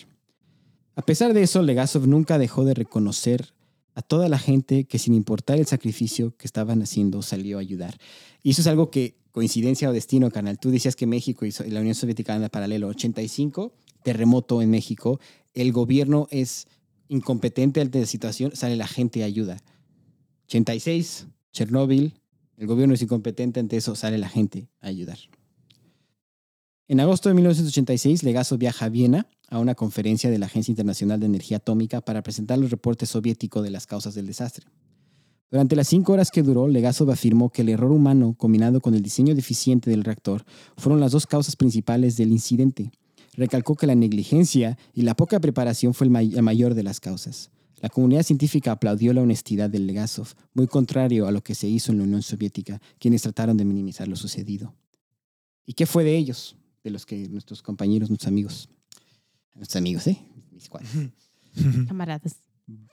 A 0.97 1.03
pesar 1.03 1.33
de 1.33 1.43
eso, 1.43 1.63
Legasov 1.63 2.07
nunca 2.09 2.39
dejó 2.39 2.65
de 2.65 2.75
reconocer 2.75 3.53
a 3.95 4.03
toda 4.03 4.29
la 4.29 4.39
gente 4.39 4.85
que 4.85 4.99
sin 4.99 5.15
importar 5.15 5.59
el 5.59 5.67
sacrificio 5.67 6.37
que 6.37 6.47
estaban 6.47 6.83
haciendo 6.83 7.23
salió 7.23 7.59
a 7.59 7.61
ayudar. 7.61 7.99
Y 8.43 8.51
eso 8.51 8.61
es 8.61 8.67
algo 8.67 8.91
que, 8.91 9.17
coincidencia 9.33 9.89
o 9.89 9.93
destino, 9.93 10.31
carnal, 10.31 10.59
tú 10.59 10.71
decías 10.71 10.97
que 10.97 11.07
México 11.07 11.47
y 11.47 11.53
la 11.71 11.81
Unión 11.81 11.95
Soviética 11.95 12.35
andan 12.35 12.51
paralelo. 12.51 12.89
85, 12.89 13.73
terremoto 14.03 14.63
en 14.63 14.71
México, 14.71 15.21
el 15.55 15.73
gobierno 15.73 16.27
es 16.31 16.67
incompetente 17.09 17.81
ante 17.81 18.01
la 18.01 18.07
situación, 18.07 18.55
sale 18.55 18.77
la 18.77 18.87
gente 18.87 19.21
y 19.21 19.23
ayuda. 19.23 19.59
86, 20.47 21.27
Chernóbil, 21.53 22.15
el 22.57 22.67
gobierno 22.67 22.95
es 22.95 23.03
incompetente 23.03 23.61
ante 23.61 23.77
eso, 23.77 23.95
sale 23.95 24.19
la 24.19 24.29
gente 24.29 24.69
a 24.81 24.89
ayudar. 24.89 25.19
En 26.91 27.01
agosto 27.01 27.29
de 27.29 27.35
1986, 27.35 28.23
Legazo 28.23 28.57
viaja 28.57 28.87
a 28.87 28.89
Viena 28.89 29.27
a 29.51 29.59
una 29.59 29.75
conferencia 29.75 30.31
de 30.31 30.39
la 30.39 30.47
Agencia 30.47 30.73
Internacional 30.73 31.21
de 31.21 31.27
Energía 31.27 31.59
Atómica 31.59 32.01
para 32.01 32.23
presentar 32.23 32.57
los 32.57 32.71
reportes 32.71 33.11
soviéticos 33.11 33.63
de 33.63 33.69
las 33.69 33.87
causas 33.87 34.15
del 34.15 34.27
desastre. 34.27 34.65
Durante 35.51 35.77
las 35.77 35.87
cinco 35.87 36.15
horas 36.15 36.31
que 36.31 36.43
duró, 36.43 36.67
Legasov 36.67 37.11
afirmó 37.11 37.51
que 37.51 37.61
el 37.61 37.69
error 37.69 37.93
humano 37.93 38.35
combinado 38.39 38.81
con 38.81 38.95
el 38.95 39.03
diseño 39.03 39.35
deficiente 39.35 39.91
del 39.91 40.03
reactor 40.03 40.47
fueron 40.79 40.99
las 40.99 41.13
dos 41.13 41.27
causas 41.27 41.57
principales 41.57 42.17
del 42.17 42.33
incidente. 42.33 42.91
Recalcó 43.35 43.75
que 43.75 43.87
la 43.87 43.95
negligencia 43.95 44.79
y 44.95 45.03
la 45.03 45.15
poca 45.15 45.41
preparación 45.41 45.93
fue 45.93 46.07
el 46.07 46.33
la 46.33 46.41
mayor 46.41 46.73
de 46.73 46.85
las 46.85 47.01
causas. 47.01 47.51
La 47.83 47.91
comunidad 47.91 48.23
científica 48.23 48.73
aplaudió 48.73 49.13
la 49.13 49.21
honestidad 49.21 49.69
de 49.69 49.79
Legasov, 49.79 50.29
muy 50.55 50.67
contrario 50.67 51.27
a 51.27 51.33
lo 51.33 51.43
que 51.43 51.55
se 51.55 51.69
hizo 51.69 51.93
en 51.93 51.99
la 51.99 52.05
Unión 52.05 52.23
Soviética, 52.23 52.81
quienes 52.99 53.21
trataron 53.21 53.59
de 53.59 53.67
minimizar 53.67 54.09
lo 54.09 54.17
sucedido. 54.17 54.75
¿Y 55.67 55.75
qué 55.75 55.85
fue 55.85 56.03
de 56.03 56.17
ellos? 56.17 56.57
De 56.89 56.93
los 56.93 57.05
que 57.05 57.29
nuestros 57.29 57.61
compañeros, 57.61 58.09
nuestros 58.09 58.29
amigos, 58.29 58.71
nuestros 59.55 59.77
amigos, 59.77 60.07
¿eh? 60.07 60.19
Mis. 60.51 60.71
Camaradas. 61.87 62.37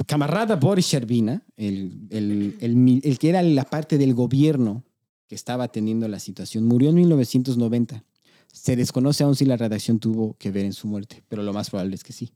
camarada 0.05 0.57
Boris 0.57 0.85
Sherbina, 0.87 1.45
el, 1.55 2.07
el, 2.09 2.57
el 3.01 3.19
que 3.19 3.29
era 3.29 3.41
la 3.41 3.63
parte 3.63 3.97
del 3.97 4.13
gobierno 4.13 4.83
que 5.29 5.35
estaba 5.35 5.63
atendiendo 5.63 6.09
la 6.09 6.19
situación, 6.19 6.65
murió 6.65 6.89
en 6.89 6.95
1990. 6.95 8.03
Se 8.51 8.75
desconoce 8.75 9.23
aún 9.23 9.37
si 9.37 9.45
la 9.45 9.55
redacción 9.55 9.99
tuvo 9.99 10.35
que 10.37 10.51
ver 10.51 10.65
en 10.65 10.73
su 10.73 10.89
muerte, 10.89 11.23
pero 11.29 11.41
lo 11.41 11.53
más 11.53 11.69
probable 11.69 11.95
es 11.95 12.03
que 12.03 12.11
sí. 12.11 12.33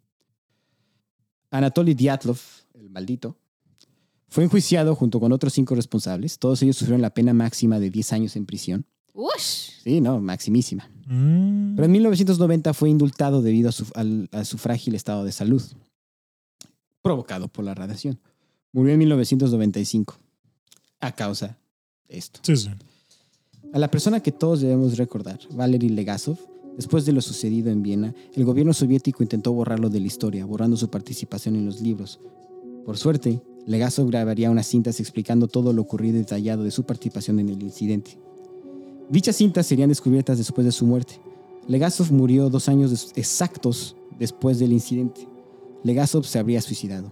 Anatoly 1.52 1.94
Dyatlov, 1.94 2.40
el 2.76 2.90
maldito, 2.90 3.38
fue 4.30 4.46
enjuiciado 4.46 4.96
junto 4.96 5.20
con 5.20 5.34
otros 5.34 5.52
cinco 5.52 5.76
responsables. 5.76 6.40
Todos 6.40 6.64
ellos 6.64 6.78
sufrieron 6.78 7.02
la 7.02 7.14
pena 7.14 7.34
máxima 7.34 7.80
de 7.80 7.90
10 7.90 8.14
años 8.14 8.36
en 8.38 8.46
prisión. 8.46 8.86
¡Ush! 9.20 9.82
Sí, 9.84 10.00
no, 10.02 10.20
maximísima. 10.22 10.90
Mm. 11.08 11.76
Pero 11.76 11.86
en 11.86 11.92
1990 11.92 12.74
fue 12.74 12.90
indultado 12.90 13.42
debido 13.42 13.70
a 13.70 13.72
su, 13.72 13.86
al- 13.96 14.30
a 14.32 14.46
su 14.46 14.58
frágil 14.58 14.96
estado 14.96 15.24
de 15.26 15.32
salud, 15.32 15.62
provocado 17.02 17.48
por 17.48 17.66
la 17.66 17.74
radiación. 17.76 18.20
Murió 18.72 18.94
en 18.94 19.00
1995 19.00 20.16
a 21.00 21.12
causa 21.14 21.58
de 22.08 22.18
esto. 22.18 22.40
Sí, 22.44 22.56
sí. 22.56 22.70
A 23.74 23.80
la 23.80 23.90
persona 23.90 24.20
que 24.22 24.32
todos 24.32 24.62
debemos 24.62 24.98
recordar, 24.98 25.40
Valery 25.52 25.90
Legasov, 25.90 26.38
Después 26.78 27.06
de 27.06 27.12
lo 27.12 27.20
sucedido 27.20 27.70
en 27.72 27.84
Viena, 27.84 28.16
el 28.36 28.46
gobierno 28.46 28.72
soviético 28.72 29.22
intentó 29.22 29.52
borrarlo 29.52 29.90
de 29.90 30.00
la 30.00 30.08
historia, 30.08 30.46
borrando 30.46 30.78
su 30.78 30.90
participación 30.90 31.58
en 31.58 31.66
los 31.66 31.82
libros. 31.82 32.22
Por 32.86 32.98
suerte, 32.98 33.42
Legasov 33.66 34.08
grabaría 34.08 34.50
unas 34.50 34.66
cintas 34.68 35.02
explicando 35.02 35.50
todo 35.50 35.74
lo 35.74 35.82
ocurrido 35.82 36.16
y 36.16 36.20
detallado 36.20 36.64
de 36.64 36.72
su 36.72 36.84
participación 36.86 37.38
en 37.42 37.50
el 37.50 37.62
incidente. 37.62 38.18
Dichas 39.10 39.38
cintas 39.38 39.66
serían 39.66 39.90
descubiertas 39.90 40.38
después 40.38 40.66
de 40.66 40.72
su 40.72 40.86
muerte. 40.86 41.20
Legasov 41.68 42.12
murió 42.12 42.50
dos 42.50 42.70
años 42.70 43.12
exactos 43.16 43.96
después 44.20 44.60
del 44.60 44.72
incidente. 44.72 45.28
Legasov 45.84 46.26
se 46.26 46.38
habría 46.38 46.62
suicidado. 46.62 47.12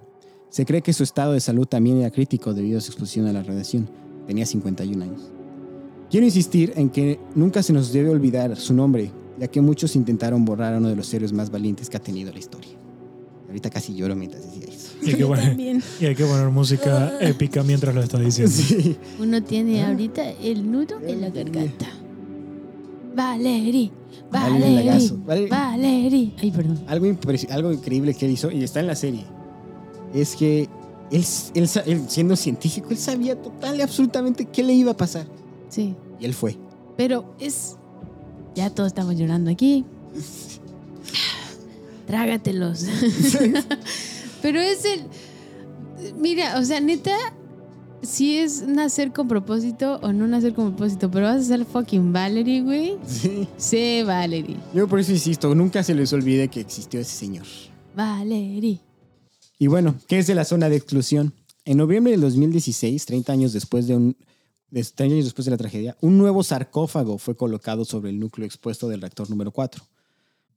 Se 0.50 0.66
cree 0.66 0.84
que 0.84 0.94
su 0.94 1.04
estado 1.04 1.34
de 1.34 1.40
salud 1.40 1.66
también 1.66 1.98
era 1.98 2.12
crítico 2.12 2.54
debido 2.54 2.78
a 2.78 2.82
su 2.82 2.92
exposición 2.92 3.26
a 3.26 3.34
la 3.34 3.42
radiación. 3.42 3.90
Tenía 4.28 4.46
51 4.46 5.04
años. 5.04 5.32
Quiero 6.12 6.26
insistir 6.26 6.72
en 6.76 6.90
que 6.90 7.20
nunca 7.34 7.64
se 7.64 7.74
nos 7.74 7.92
debe 7.92 8.10
olvidar 8.10 8.56
su 8.58 8.76
nombre, 8.76 9.12
ya 9.40 9.48
que 9.48 9.60
muchos 9.60 9.96
intentaron 9.96 10.46
borrar 10.46 10.76
a 10.76 10.78
uno 10.78 10.90
de 10.90 10.96
los 10.96 11.12
héroes 11.14 11.34
más 11.34 11.50
valientes 11.50 11.90
que 11.90 11.98
ha 11.98 12.02
tenido 12.02 12.32
la 12.32 12.40
historia. 12.40 12.72
Ahorita 13.48 13.70
casi 13.72 13.96
lloro 13.96 14.16
mientras 14.16 14.44
decía. 14.46 14.67
Y 15.02 15.10
hay 15.10 15.16
que 15.16 15.26
poner, 15.26 15.82
y 16.00 16.06
hay 16.06 16.16
que 16.16 16.26
poner 16.26 16.50
música 16.50 17.14
épica 17.22 17.64
mientras 17.64 17.94
lo 17.94 18.02
está 18.02 18.20
diciendo. 18.20 18.52
Sí. 18.54 18.98
Uno 19.20 19.44
tiene 19.44 19.84
Ah. 19.84 19.90
ahorita 19.90 20.30
el 20.32 20.72
nudo 20.72 21.00
en 21.06 21.22
la 21.22 21.30
garganta. 21.30 21.86
Valerie, 23.16 23.92
Valerie 24.32 25.12
Valerie. 25.50 26.34
Ay, 26.40 26.52
perdón. 26.52 26.80
Algo, 26.88 27.08
algo 27.50 27.72
increíble 27.72 28.14
que 28.14 28.26
él 28.26 28.32
hizo, 28.34 28.52
y 28.52 28.64
está 28.64 28.80
en 28.80 28.88
la 28.88 28.96
serie, 28.96 29.26
es 30.14 30.36
que 30.36 30.68
él, 31.12 31.26
él 31.56 31.70
él, 31.86 32.02
siendo 32.08 32.36
científico, 32.36 32.88
él 32.92 32.98
sabía 32.98 33.36
total 33.42 33.78
y 33.78 33.82
absolutamente 33.82 34.46
qué 34.46 34.64
le 34.64 34.74
iba 34.74 34.92
a 34.92 34.98
pasar. 34.98 35.26
Sí. 35.70 35.96
Y 36.20 36.26
él 36.26 36.34
fue. 36.34 36.58
Pero 36.96 37.34
es. 37.40 37.76
Ya 38.56 38.70
todos 38.72 38.88
estamos 38.88 39.16
llorando 39.16 39.50
aquí. 39.52 39.86
Trágatelos. 42.08 42.86
Pero 44.42 44.60
es 44.60 44.86
el. 44.86 45.04
Mira, 46.18 46.60
o 46.60 46.64
sea, 46.64 46.80
neta, 46.80 47.16
si 48.02 48.38
es 48.38 48.68
nacer 48.68 49.12
con 49.12 49.28
propósito 49.28 50.00
o 50.02 50.14
no 50.14 50.28
nacer 50.28 50.54
con 50.54 50.76
propósito, 50.76 51.10
pero 51.10 51.26
vas 51.26 51.38
a 51.38 51.44
ser 51.44 51.66
fucking 51.66 52.14
Valerie, 52.14 52.62
güey. 52.62 52.98
Sí. 53.08 53.48
Sé 53.58 54.04
Valerie. 54.06 54.58
Yo 54.74 54.88
por 54.88 55.00
eso 55.00 55.12
insisto, 55.12 55.54
nunca 55.56 55.84
se 55.84 55.96
les 55.96 56.14
olvide 56.14 56.48
que 56.48 56.60
existió 56.60 57.00
ese 57.00 57.16
señor. 57.16 57.46
Valerie. 57.96 58.80
Y 59.60 59.68
bueno, 59.68 59.96
¿qué 60.08 60.20
es 60.20 60.28
de 60.28 60.36
la 60.36 60.46
zona 60.46 60.70
de 60.70 60.76
exclusión? 60.76 61.34
En 61.66 61.78
noviembre 61.78 62.12
del 62.12 62.22
2016, 62.22 63.06
30 63.06 63.34
años 63.34 63.54
después 63.54 63.88
de 63.88 63.96
un 63.96 64.16
de 64.70 64.84
30 64.84 65.16
años 65.16 65.26
después 65.26 65.46
de 65.46 65.52
la 65.52 65.58
tragedia, 65.58 65.98
un 66.02 66.18
nuevo 66.18 66.44
sarcófago 66.44 67.18
fue 67.18 67.36
colocado 67.36 67.86
sobre 67.86 68.10
el 68.10 68.20
núcleo 68.20 68.46
expuesto 68.46 68.90
del 68.90 69.02
reactor 69.02 69.30
número 69.30 69.52
4. 69.52 69.84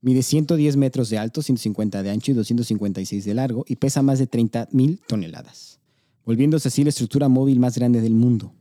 Mide 0.03 0.22
110 0.22 0.76
metros 0.76 1.11
de 1.11 1.18
alto, 1.18 1.42
150 1.42 2.03
de 2.03 2.11
ancho 2.11 2.30
y 2.30 2.34
256 2.34 3.24
de 3.24 3.34
largo 3.34 3.64
y 3.68 3.76
pesa 3.76 4.03
más 4.03 4.18
de 4.18 4.26
30 4.26 4.68
mil 4.72 5.01
toneladas, 5.07 5.78
volviéndose 6.24 6.68
así 6.68 6.84
la 6.84 6.90
estructura 6.90 7.28
móvil 7.28 7.61
más 7.61 7.76
grande 7.76 8.01
del 8.01 8.14
mundo. 8.14 8.55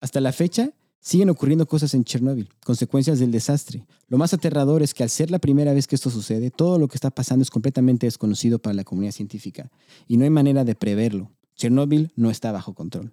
Hasta 0.00 0.20
la 0.20 0.32
fecha, 0.32 0.72
siguen 1.00 1.30
ocurriendo 1.30 1.66
cosas 1.66 1.94
en 1.94 2.02
Chernóbil, 2.02 2.48
consecuencias 2.64 3.20
del 3.20 3.30
desastre. 3.30 3.86
Lo 4.08 4.18
más 4.18 4.34
aterrador 4.34 4.82
es 4.82 4.94
que 4.94 5.02
al 5.02 5.10
ser 5.10 5.30
la 5.30 5.38
primera 5.38 5.72
vez 5.72 5.86
que 5.86 5.94
esto 5.94 6.10
sucede, 6.10 6.50
todo 6.50 6.78
lo 6.78 6.88
que 6.88 6.96
está 6.96 7.10
pasando 7.10 7.42
es 7.42 7.50
completamente 7.50 8.06
desconocido 8.06 8.58
para 8.58 8.74
la 8.74 8.84
comunidad 8.84 9.12
científica 9.12 9.70
y 10.08 10.16
no 10.16 10.24
hay 10.24 10.30
manera 10.30 10.64
de 10.64 10.74
preverlo. 10.74 11.30
Chernóbil 11.56 12.10
no 12.16 12.30
está 12.30 12.52
bajo 12.52 12.74
control. 12.74 13.12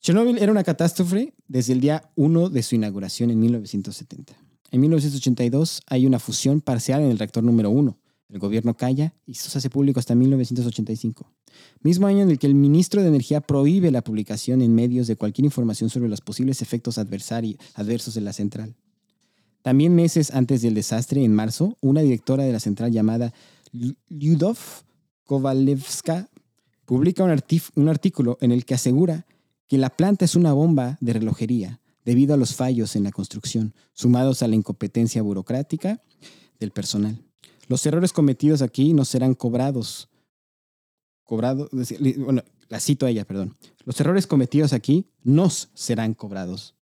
Chernóbil 0.00 0.38
era 0.38 0.50
una 0.50 0.64
catástrofe 0.64 1.34
desde 1.46 1.74
el 1.74 1.80
día 1.80 2.10
1 2.16 2.48
de 2.48 2.62
su 2.62 2.74
inauguración 2.74 3.30
en 3.30 3.40
1970. 3.40 4.47
En 4.70 4.80
1982 4.82 5.82
hay 5.86 6.06
una 6.06 6.18
fusión 6.18 6.60
parcial 6.60 7.00
en 7.00 7.10
el 7.10 7.18
reactor 7.18 7.42
número 7.42 7.70
1. 7.70 7.98
El 8.28 8.38
gobierno 8.38 8.76
calla 8.76 9.14
y 9.24 9.32
esto 9.32 9.48
se 9.48 9.58
hace 9.58 9.70
público 9.70 9.98
hasta 9.98 10.14
1985. 10.14 11.32
Mismo 11.80 12.06
año 12.06 12.22
en 12.22 12.30
el 12.30 12.38
que 12.38 12.46
el 12.46 12.54
ministro 12.54 13.00
de 13.00 13.08
Energía 13.08 13.40
prohíbe 13.40 13.90
la 13.90 14.02
publicación 14.02 14.60
en 14.60 14.74
medios 14.74 15.06
de 15.06 15.16
cualquier 15.16 15.46
información 15.46 15.88
sobre 15.88 16.10
los 16.10 16.20
posibles 16.20 16.60
efectos 16.60 16.98
adversos 16.98 18.14
de 18.14 18.20
la 18.20 18.34
central. 18.34 18.76
También 19.62 19.94
meses 19.94 20.30
antes 20.32 20.60
del 20.60 20.74
desastre, 20.74 21.24
en 21.24 21.34
marzo, 21.34 21.78
una 21.80 22.02
directora 22.02 22.44
de 22.44 22.52
la 22.52 22.60
central 22.60 22.92
llamada 22.92 23.32
Lyudov 24.08 24.58
Kovalevska 25.24 26.28
publica 26.84 27.24
un, 27.24 27.38
un 27.74 27.88
artículo 27.88 28.38
en 28.42 28.52
el 28.52 28.66
que 28.66 28.74
asegura 28.74 29.26
que 29.66 29.78
la 29.78 29.90
planta 29.90 30.26
es 30.26 30.36
una 30.36 30.52
bomba 30.52 30.98
de 31.00 31.14
relojería 31.14 31.80
debido 32.08 32.32
a 32.32 32.38
los 32.38 32.54
fallos 32.54 32.96
en 32.96 33.04
la 33.04 33.10
construcción, 33.12 33.74
sumados 33.92 34.42
a 34.42 34.48
la 34.48 34.54
incompetencia 34.54 35.20
burocrática 35.20 36.00
del 36.58 36.70
personal. 36.70 37.22
Los 37.68 37.84
errores 37.84 38.14
cometidos 38.14 38.62
aquí 38.62 38.94
no 38.94 39.04
serán 39.04 39.34
cobrados. 39.34 40.08
Cobrados, 41.22 41.68
bueno, 42.16 42.42
la 42.70 42.80
cito 42.80 43.04
a 43.04 43.10
ella, 43.10 43.26
perdón. 43.26 43.54
Los 43.84 44.00
errores 44.00 44.26
cometidos 44.26 44.72
aquí 44.72 45.04
nos 45.22 45.68
serán 45.74 46.14
cobrados. 46.14 46.74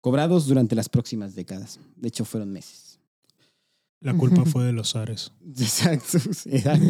Cobrados 0.00 0.46
durante 0.46 0.74
las 0.74 0.88
próximas 0.88 1.34
décadas. 1.34 1.78
De 1.96 2.08
hecho, 2.08 2.24
fueron 2.24 2.50
meses. 2.50 2.98
La 4.00 4.14
culpa 4.16 4.44
fue 4.46 4.64
de 4.64 4.72
los 4.72 4.96
Ares. 4.96 5.30
Exacto. 5.46 6.16
exacto. 6.46 6.86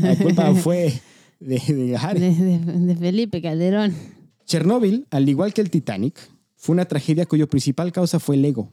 La 0.00 0.16
culpa 0.16 0.54
fue 0.54 1.00
de, 1.40 1.58
de 1.58 1.96
Harry. 1.96 2.20
De, 2.20 2.32
de- 2.32 2.58
de 2.86 2.94
Felipe 2.96 3.42
Calderón. 3.42 3.92
Chernóbil, 4.46 5.08
al 5.10 5.28
igual 5.28 5.52
que 5.52 5.62
el 5.62 5.70
Titanic, 5.70 6.16
fue 6.58 6.74
una 6.74 6.86
tragedia 6.86 7.24
cuyo 7.24 7.48
principal 7.48 7.92
causa 7.92 8.18
fue 8.18 8.34
el 8.34 8.44
ego. 8.44 8.72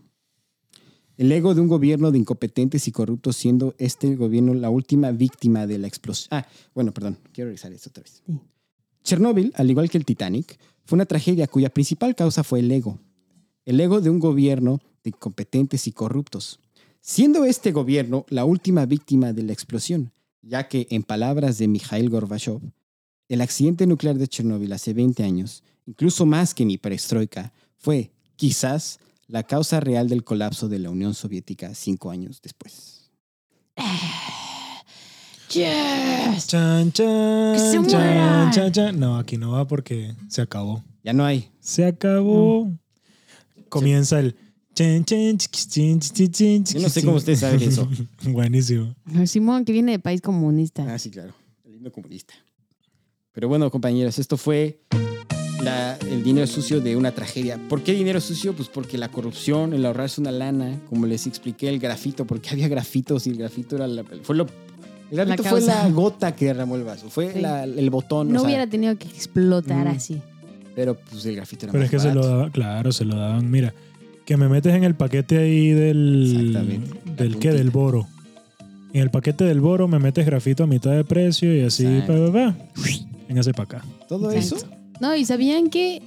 El 1.17 1.31
ego 1.31 1.53
de 1.53 1.61
un 1.61 1.67
gobierno 1.67 2.11
de 2.11 2.17
incompetentes 2.17 2.87
y 2.87 2.91
corruptos, 2.91 3.37
siendo 3.37 3.75
este 3.77 4.15
gobierno 4.15 4.53
la 4.55 4.69
última 4.69 5.11
víctima 5.11 5.67
de 5.67 5.77
la 5.77 5.87
explosión. 5.87 6.27
Ah, 6.31 6.47
bueno, 6.73 6.93
perdón, 6.93 7.19
quiero 7.31 7.49
revisar 7.49 7.71
esto 7.71 7.89
otra 7.89 8.03
vez. 8.03 8.23
Sí. 8.25 8.39
Chernóbil, 9.03 9.53
al 9.55 9.69
igual 9.69 9.89
que 9.89 9.99
el 9.99 10.03
Titanic, 10.03 10.57
fue 10.83 10.97
una 10.97 11.05
tragedia 11.05 11.47
cuya 11.47 11.69
principal 11.69 12.15
causa 12.15 12.43
fue 12.43 12.59
el 12.59 12.71
ego. 12.71 12.99
El 13.65 13.79
ego 13.79 14.01
de 14.01 14.09
un 14.09 14.19
gobierno 14.19 14.81
de 15.03 15.11
incompetentes 15.11 15.87
y 15.87 15.91
corruptos, 15.91 16.59
siendo 17.01 17.45
este 17.45 17.71
gobierno 17.71 18.25
la 18.29 18.45
última 18.45 18.87
víctima 18.87 19.31
de 19.31 19.43
la 19.43 19.53
explosión, 19.53 20.11
ya 20.41 20.67
que, 20.67 20.87
en 20.89 21.03
palabras 21.03 21.59
de 21.59 21.67
Mikhail 21.67 22.09
Gorbachev, 22.09 22.59
el 23.29 23.41
accidente 23.41 23.85
nuclear 23.85 24.17
de 24.17 24.27
Chernóbil 24.27 24.73
hace 24.73 24.93
20 24.93 25.23
años, 25.23 25.63
incluso 25.85 26.25
más 26.25 26.53
que 26.53 26.65
mi 26.65 26.77
perestroika, 26.77 27.53
fue, 27.85 28.11
quizás, 28.35 28.99
la 29.27 29.43
causa 29.43 29.79
real 29.79 30.09
del 30.09 30.23
colapso 30.23 30.67
de 30.67 30.79
la 30.79 30.89
Unión 30.89 31.13
Soviética 31.13 31.75
cinco 31.75 32.09
años 32.09 32.41
después. 32.41 33.11
Yes. 35.51 36.47
Chan, 36.47 36.91
chan, 36.91 37.53
¡Que 37.53 37.59
se 37.59 37.87
chan, 37.87 38.51
chan, 38.51 38.71
chan. 38.71 38.99
No, 38.99 39.17
aquí 39.19 39.37
no 39.37 39.51
va 39.51 39.67
porque 39.67 40.15
se 40.27 40.41
acabó. 40.41 40.83
Ya 41.03 41.13
no 41.13 41.23
hay. 41.23 41.51
Se 41.59 41.85
acabó. 41.85 42.73
Comienza 43.69 44.19
el. 44.19 44.35
chan, 44.73 45.05
chan, 45.05 45.37
chiquis, 45.37 45.69
chin, 45.69 45.99
chiquis, 45.99 46.31
chin, 46.31 46.65
Yo 46.65 46.79
no 46.81 46.89
sé 46.89 47.03
cómo 47.03 47.17
ustedes 47.17 47.39
saben 47.41 47.61
eso. 47.61 47.87
Buenísimo. 48.23 48.95
Simón, 49.27 49.63
que 49.63 49.71
viene 49.71 49.91
de 49.91 49.99
país 49.99 50.19
comunista. 50.19 50.91
Ah, 50.91 50.97
sí, 50.97 51.11
claro. 51.11 51.35
El 51.63 51.75
himno 51.75 51.91
comunista. 51.91 52.33
Pero 53.31 53.47
bueno, 53.47 53.69
compañeros, 53.69 54.17
esto 54.17 54.35
fue 54.35 54.81
la- 55.65 55.97
el 56.09 56.23
dinero 56.23 56.47
sucio 56.47 56.79
de 56.81 56.95
una 56.95 57.11
tragedia. 57.11 57.59
¿Por 57.69 57.81
qué 57.83 57.93
dinero 57.93 58.21
sucio? 58.21 58.53
Pues 58.53 58.69
porque 58.69 58.97
la 58.97 59.09
corrupción, 59.09 59.73
el 59.73 59.85
ahorrarse 59.85 60.21
una 60.21 60.31
lana, 60.31 60.79
como 60.89 61.05
les 61.07 61.27
expliqué, 61.27 61.67
el 61.69 61.79
grafito, 61.79 62.25
porque 62.25 62.49
había 62.51 62.67
grafitos 62.67 63.27
y 63.27 63.31
el 63.31 63.37
grafito 63.37 63.75
era 63.75 63.87
la, 63.87 64.03
fue 64.23 64.35
lo... 64.35 64.47
El 65.11 65.17
grafito 65.17 65.43
La 65.43 65.49
fue 65.49 65.61
la 65.61 65.89
gota 65.89 66.35
que 66.35 66.45
derramó 66.45 66.75
el 66.75 66.83
vaso, 66.83 67.09
fue 67.09 67.31
Sí. 67.33 67.39
la- 67.41 67.63
el 67.65 67.89
botón. 67.89 68.29
No 68.31 68.35
o 68.37 68.39
sea, 68.41 68.47
hubiera 68.47 68.67
tenido 68.67 68.97
que 68.97 69.07
explotar 69.07 69.85
Mm. 69.85 69.95
así. 69.95 70.21
Pero 70.75 70.95
pues 70.95 71.25
el 71.25 71.35
grafito 71.35 71.65
era 71.67 71.71
Pero 71.73 71.83
más 71.83 71.93
es 71.93 72.01
que 72.01 72.07
se 72.09 72.13
lo 72.13 72.25
daban, 72.25 72.51
claro, 72.51 72.91
se 72.91 73.05
lo 73.05 73.15
daban. 73.15 73.49
Mira, 73.51 73.73
que 74.25 74.35
me 74.35 74.49
metes 74.49 74.73
en 74.73 74.83
el 74.83 74.95
paquete 74.95 75.37
ahí 75.37 75.69
del. 75.69 76.83
¿Del 77.17 77.37
qué? 77.37 77.51
Del 77.51 77.69
boro. 77.69 78.07
En 78.93 79.01
el 79.01 79.09
paquete 79.11 79.43
del 79.43 79.61
boro 79.61 79.87
me 79.87 79.99
metes 79.99 80.25
grafito 80.25 80.63
a 80.63 80.67
mitad 80.67 80.91
de 80.91 81.03
precio 81.03 81.55
y 81.55 81.61
así, 81.61 81.85
pa, 82.07 82.13
pa, 82.13 82.31
pa, 82.31 82.55
Véngase 83.29 83.51
para 83.53 83.63
acá. 83.79 83.85
Todo 84.09 84.31
Exacto. 84.31 84.65
eso. 84.65 84.75
No, 85.01 85.15
y 85.15 85.25
sabían 85.25 85.69
que 85.69 86.01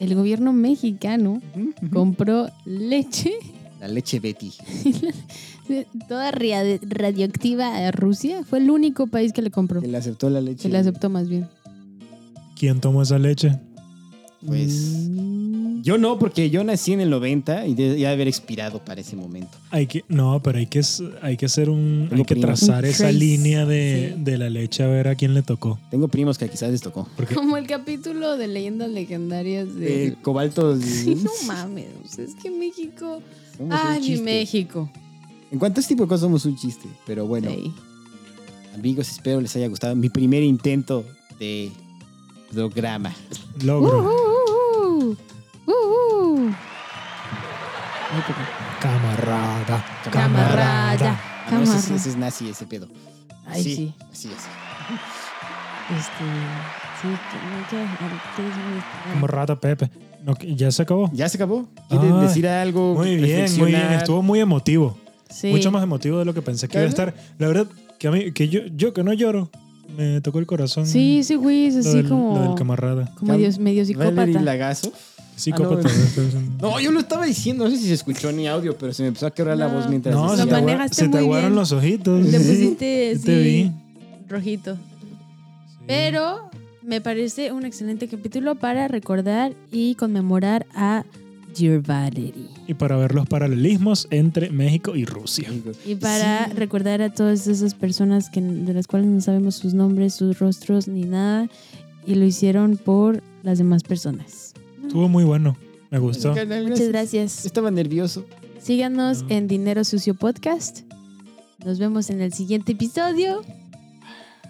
el 0.00 0.14
gobierno 0.14 0.52
mexicano 0.52 1.40
compró 1.92 2.50
leche 2.64 3.32
La 3.80 3.88
leche 3.88 4.18
Betty. 4.18 4.50
toda 6.08 6.30
ria- 6.32 6.78
radioactiva 6.82 7.76
a 7.86 7.90
Rusia. 7.90 8.42
Fue 8.44 8.58
el 8.58 8.70
único 8.70 9.06
país 9.08 9.32
que 9.34 9.42
le 9.42 9.50
compró. 9.50 9.80
Que 9.82 9.88
le 9.88 9.98
aceptó 9.98 10.30
la 10.30 10.40
leche. 10.40 10.62
Que 10.62 10.68
le 10.70 10.78
aceptó 10.78 11.10
más 11.10 11.28
bien. 11.28 11.46
¿Quién 12.58 12.80
tomó 12.80 13.02
esa 13.02 13.18
leche? 13.18 13.58
Pues 14.46 15.06
Mm, 15.08 15.43
Yo 15.82 15.98
no, 15.98 16.18
porque 16.18 16.50
yo 16.50 16.62
nací 16.64 16.92
en 16.92 17.00
el 17.00 17.10
90 17.10 17.66
y 17.66 17.74
de- 17.74 17.98
ya 17.98 18.10
haber 18.10 18.28
expirado 18.28 18.84
para 18.84 19.00
ese 19.00 19.16
momento. 19.16 19.56
Hay 19.70 19.86
que, 19.86 20.04
no, 20.08 20.40
pero 20.42 20.58
hay 20.58 20.66
que, 20.66 20.80
hay 21.22 21.36
que 21.36 21.46
hacer 21.46 21.68
un. 21.70 22.06
Tengo 22.08 22.22
Hay 22.22 22.26
que 22.26 22.34
primos. 22.36 22.60
trazar 22.60 22.84
esa 22.84 23.10
línea 23.12 23.64
de, 23.66 24.12
sí. 24.16 24.22
de 24.22 24.38
la 24.38 24.50
leche 24.50 24.82
a 24.82 24.86
ver 24.88 25.08
a 25.08 25.14
quién 25.14 25.34
le 25.34 25.42
tocó. 25.42 25.78
Tengo 25.90 26.08
primos 26.08 26.38
que 26.38 26.48
quizás 26.48 26.70
les 26.70 26.80
tocó. 26.82 27.08
Porque 27.16 27.34
Como 27.34 27.56
el 27.56 27.66
capítulo 27.66 28.36
de 28.36 28.46
leyendas 28.48 28.90
legendarias 28.90 29.74
de. 29.74 30.06
El 30.06 30.16
cobalto. 30.18 30.76
Sí, 30.80 31.14
no 31.16 31.30
mames. 31.46 31.86
es 32.18 32.34
que 32.36 32.50
México. 32.50 33.22
somos 33.56 33.78
Ay. 33.84 34.20
México. 34.20 34.90
En 35.50 35.58
cuanto 35.58 35.78
a 35.78 35.82
este 35.82 35.94
tipo 35.94 36.04
de 36.04 36.08
cosas 36.08 36.22
somos 36.22 36.44
un 36.46 36.56
chiste. 36.56 36.88
Pero 37.06 37.26
bueno, 37.26 37.50
Sí. 37.50 37.72
amigos, 38.74 39.08
espero 39.10 39.40
les 39.40 39.54
haya 39.56 39.68
gustado 39.68 39.94
mi 39.94 40.08
primer 40.08 40.42
intento 40.42 41.04
de 41.38 41.70
programa. 42.52 43.14
logro. 43.62 44.04
Uh, 44.10 44.43
uh, 45.66 45.72
uh. 45.72 46.50
Camarada. 48.80 49.84
Camarada. 50.10 51.20
Ah, 51.46 51.50
no, 51.52 51.62
ese, 51.62 51.76
es- 51.76 51.84
Camarada. 51.84 51.96
ese 51.96 52.08
es 52.10 52.16
nazi, 52.16 52.48
ese 52.50 52.66
pedo. 52.66 52.88
Ay, 53.46 53.62
sí. 53.62 53.94
Así 54.12 54.28
es. 54.28 54.34
Este. 55.90 56.24
Sí, 57.02 57.08
que-. 57.70 59.12
Camarada 59.12 59.56
Pepe. 59.60 59.90
No, 60.24 60.34
¿Ya 60.40 60.70
se 60.70 60.82
acabó? 60.82 61.10
¿Ya 61.12 61.28
se 61.28 61.36
acabó? 61.36 61.66
¿Quieres 61.90 62.20
decir 62.22 62.46
algo? 62.48 62.94
Muy 62.94 63.16
bien, 63.16 63.46
muy 63.58 63.70
bien. 63.72 63.92
Estuvo 63.92 64.22
muy 64.22 64.40
emotivo. 64.40 64.96
Sí. 65.28 65.48
Mucho 65.50 65.70
más 65.70 65.82
emotivo 65.82 66.18
de 66.18 66.24
lo 66.24 66.32
que 66.32 66.40
pensé 66.42 66.68
que 66.68 66.78
iba 66.78 66.86
a 66.86 66.88
estar. 66.88 67.14
La 67.38 67.48
verdad, 67.48 67.66
que 67.98 68.08
a 68.08 68.10
mí, 68.10 68.32
que 68.32 68.48
yo, 68.48 68.60
yo 68.74 68.94
que 68.94 69.02
no 69.02 69.12
lloro, 69.12 69.50
me 69.98 70.20
tocó 70.22 70.38
el 70.38 70.46
corazón. 70.46 70.86
Sí, 70.86 71.22
sí, 71.24 71.34
güey, 71.34 71.66
es 71.66 71.74
lo 71.74 71.80
así 71.80 71.96
del, 71.98 72.08
como. 72.08 72.36
lo 72.38 72.42
del 72.44 72.54
camarada. 72.54 73.12
como 73.18 73.34
Cam- 73.34 73.38
Dios, 73.38 73.58
medio 73.58 73.82
Valerie 73.82 74.14
psicópata. 74.14 74.40
Lagazo. 74.42 74.92
Psicópata. 75.36 75.88
No, 76.60 76.78
yo 76.80 76.92
lo 76.92 77.00
estaba 77.00 77.26
diciendo, 77.26 77.64
no 77.64 77.70
sé 77.70 77.76
si 77.78 77.86
se 77.88 77.94
escuchó 77.94 78.30
en 78.30 78.36
mi 78.36 78.46
audio, 78.46 78.76
pero 78.78 78.92
se 78.92 79.02
me 79.02 79.08
empezó 79.08 79.26
a 79.26 79.30
quebrar 79.32 79.56
la 79.58 79.68
No. 79.68 79.74
voz 79.74 79.88
mientras 79.88 80.14
No, 80.14 80.28
se 80.36 80.46
te, 80.46 80.94
se 80.94 81.08
te 81.08 81.18
aguaron 81.18 81.46
bien. 81.50 81.54
los 81.56 81.72
ojitos. 81.72 82.24
Le 82.24 82.38
Sí, 82.38 82.48
pusiste 82.50 83.16
sí 83.16 83.24
te 83.24 83.38
vi. 83.38 83.62
sí, 83.64 83.72
rojito. 84.28 84.76
Pero 85.86 86.50
me 86.82 87.00
parece 87.00 87.52
un 87.52 87.64
excelente 87.64 88.08
capítulo 88.08 88.54
para 88.54 88.88
recordar 88.88 89.54
y 89.70 89.94
conmemorar 89.96 90.66
a 90.74 91.04
Dear 91.58 91.80
Valerie. 91.82 92.48
Y 92.66 92.74
para 92.74 92.96
ver 92.96 93.14
los 93.14 93.26
paralelismos 93.28 94.08
entre 94.10 94.50
México 94.50 94.96
y 94.96 95.04
Rusia. 95.04 95.48
Y 95.86 95.94
para 95.96 96.46
Sí. 96.46 96.52
recordar 96.54 97.00
a 97.02 97.12
todas 97.12 97.46
esas 97.46 97.74
personas 97.74 98.28
que, 98.30 98.40
de 98.40 98.72
las 98.74 98.86
cuales 98.86 99.08
no 99.08 99.20
sabemos 99.20 99.54
sus 99.56 99.72
nombres, 99.74 100.14
sus 100.14 100.38
rostros 100.38 100.88
ni 100.88 101.04
nada. 101.04 101.48
Y 102.06 102.16
lo 102.16 102.24
hicieron 102.24 102.76
por 102.76 103.22
las 103.42 103.58
demás 103.58 103.82
personas. 103.82 104.43
Estuvo 104.94 105.08
muy 105.08 105.24
bueno. 105.24 105.56
Me 105.90 105.98
gustó. 105.98 106.28
Muchas 106.28 106.86
gracias. 106.88 107.44
Estaba 107.44 107.68
nervioso. 107.72 108.24
Síganos 108.60 109.24
No. 109.24 109.28
en 109.30 109.48
Dinero 109.48 109.82
Sucio 109.82 110.14
Podcast. 110.14 110.82
Nos 111.64 111.80
vemos 111.80 112.10
en 112.10 112.20
el 112.20 112.32
siguiente 112.32 112.70
episodio. 112.70 113.42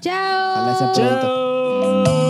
Chao. 0.03 0.93
Chao. 0.93 2.24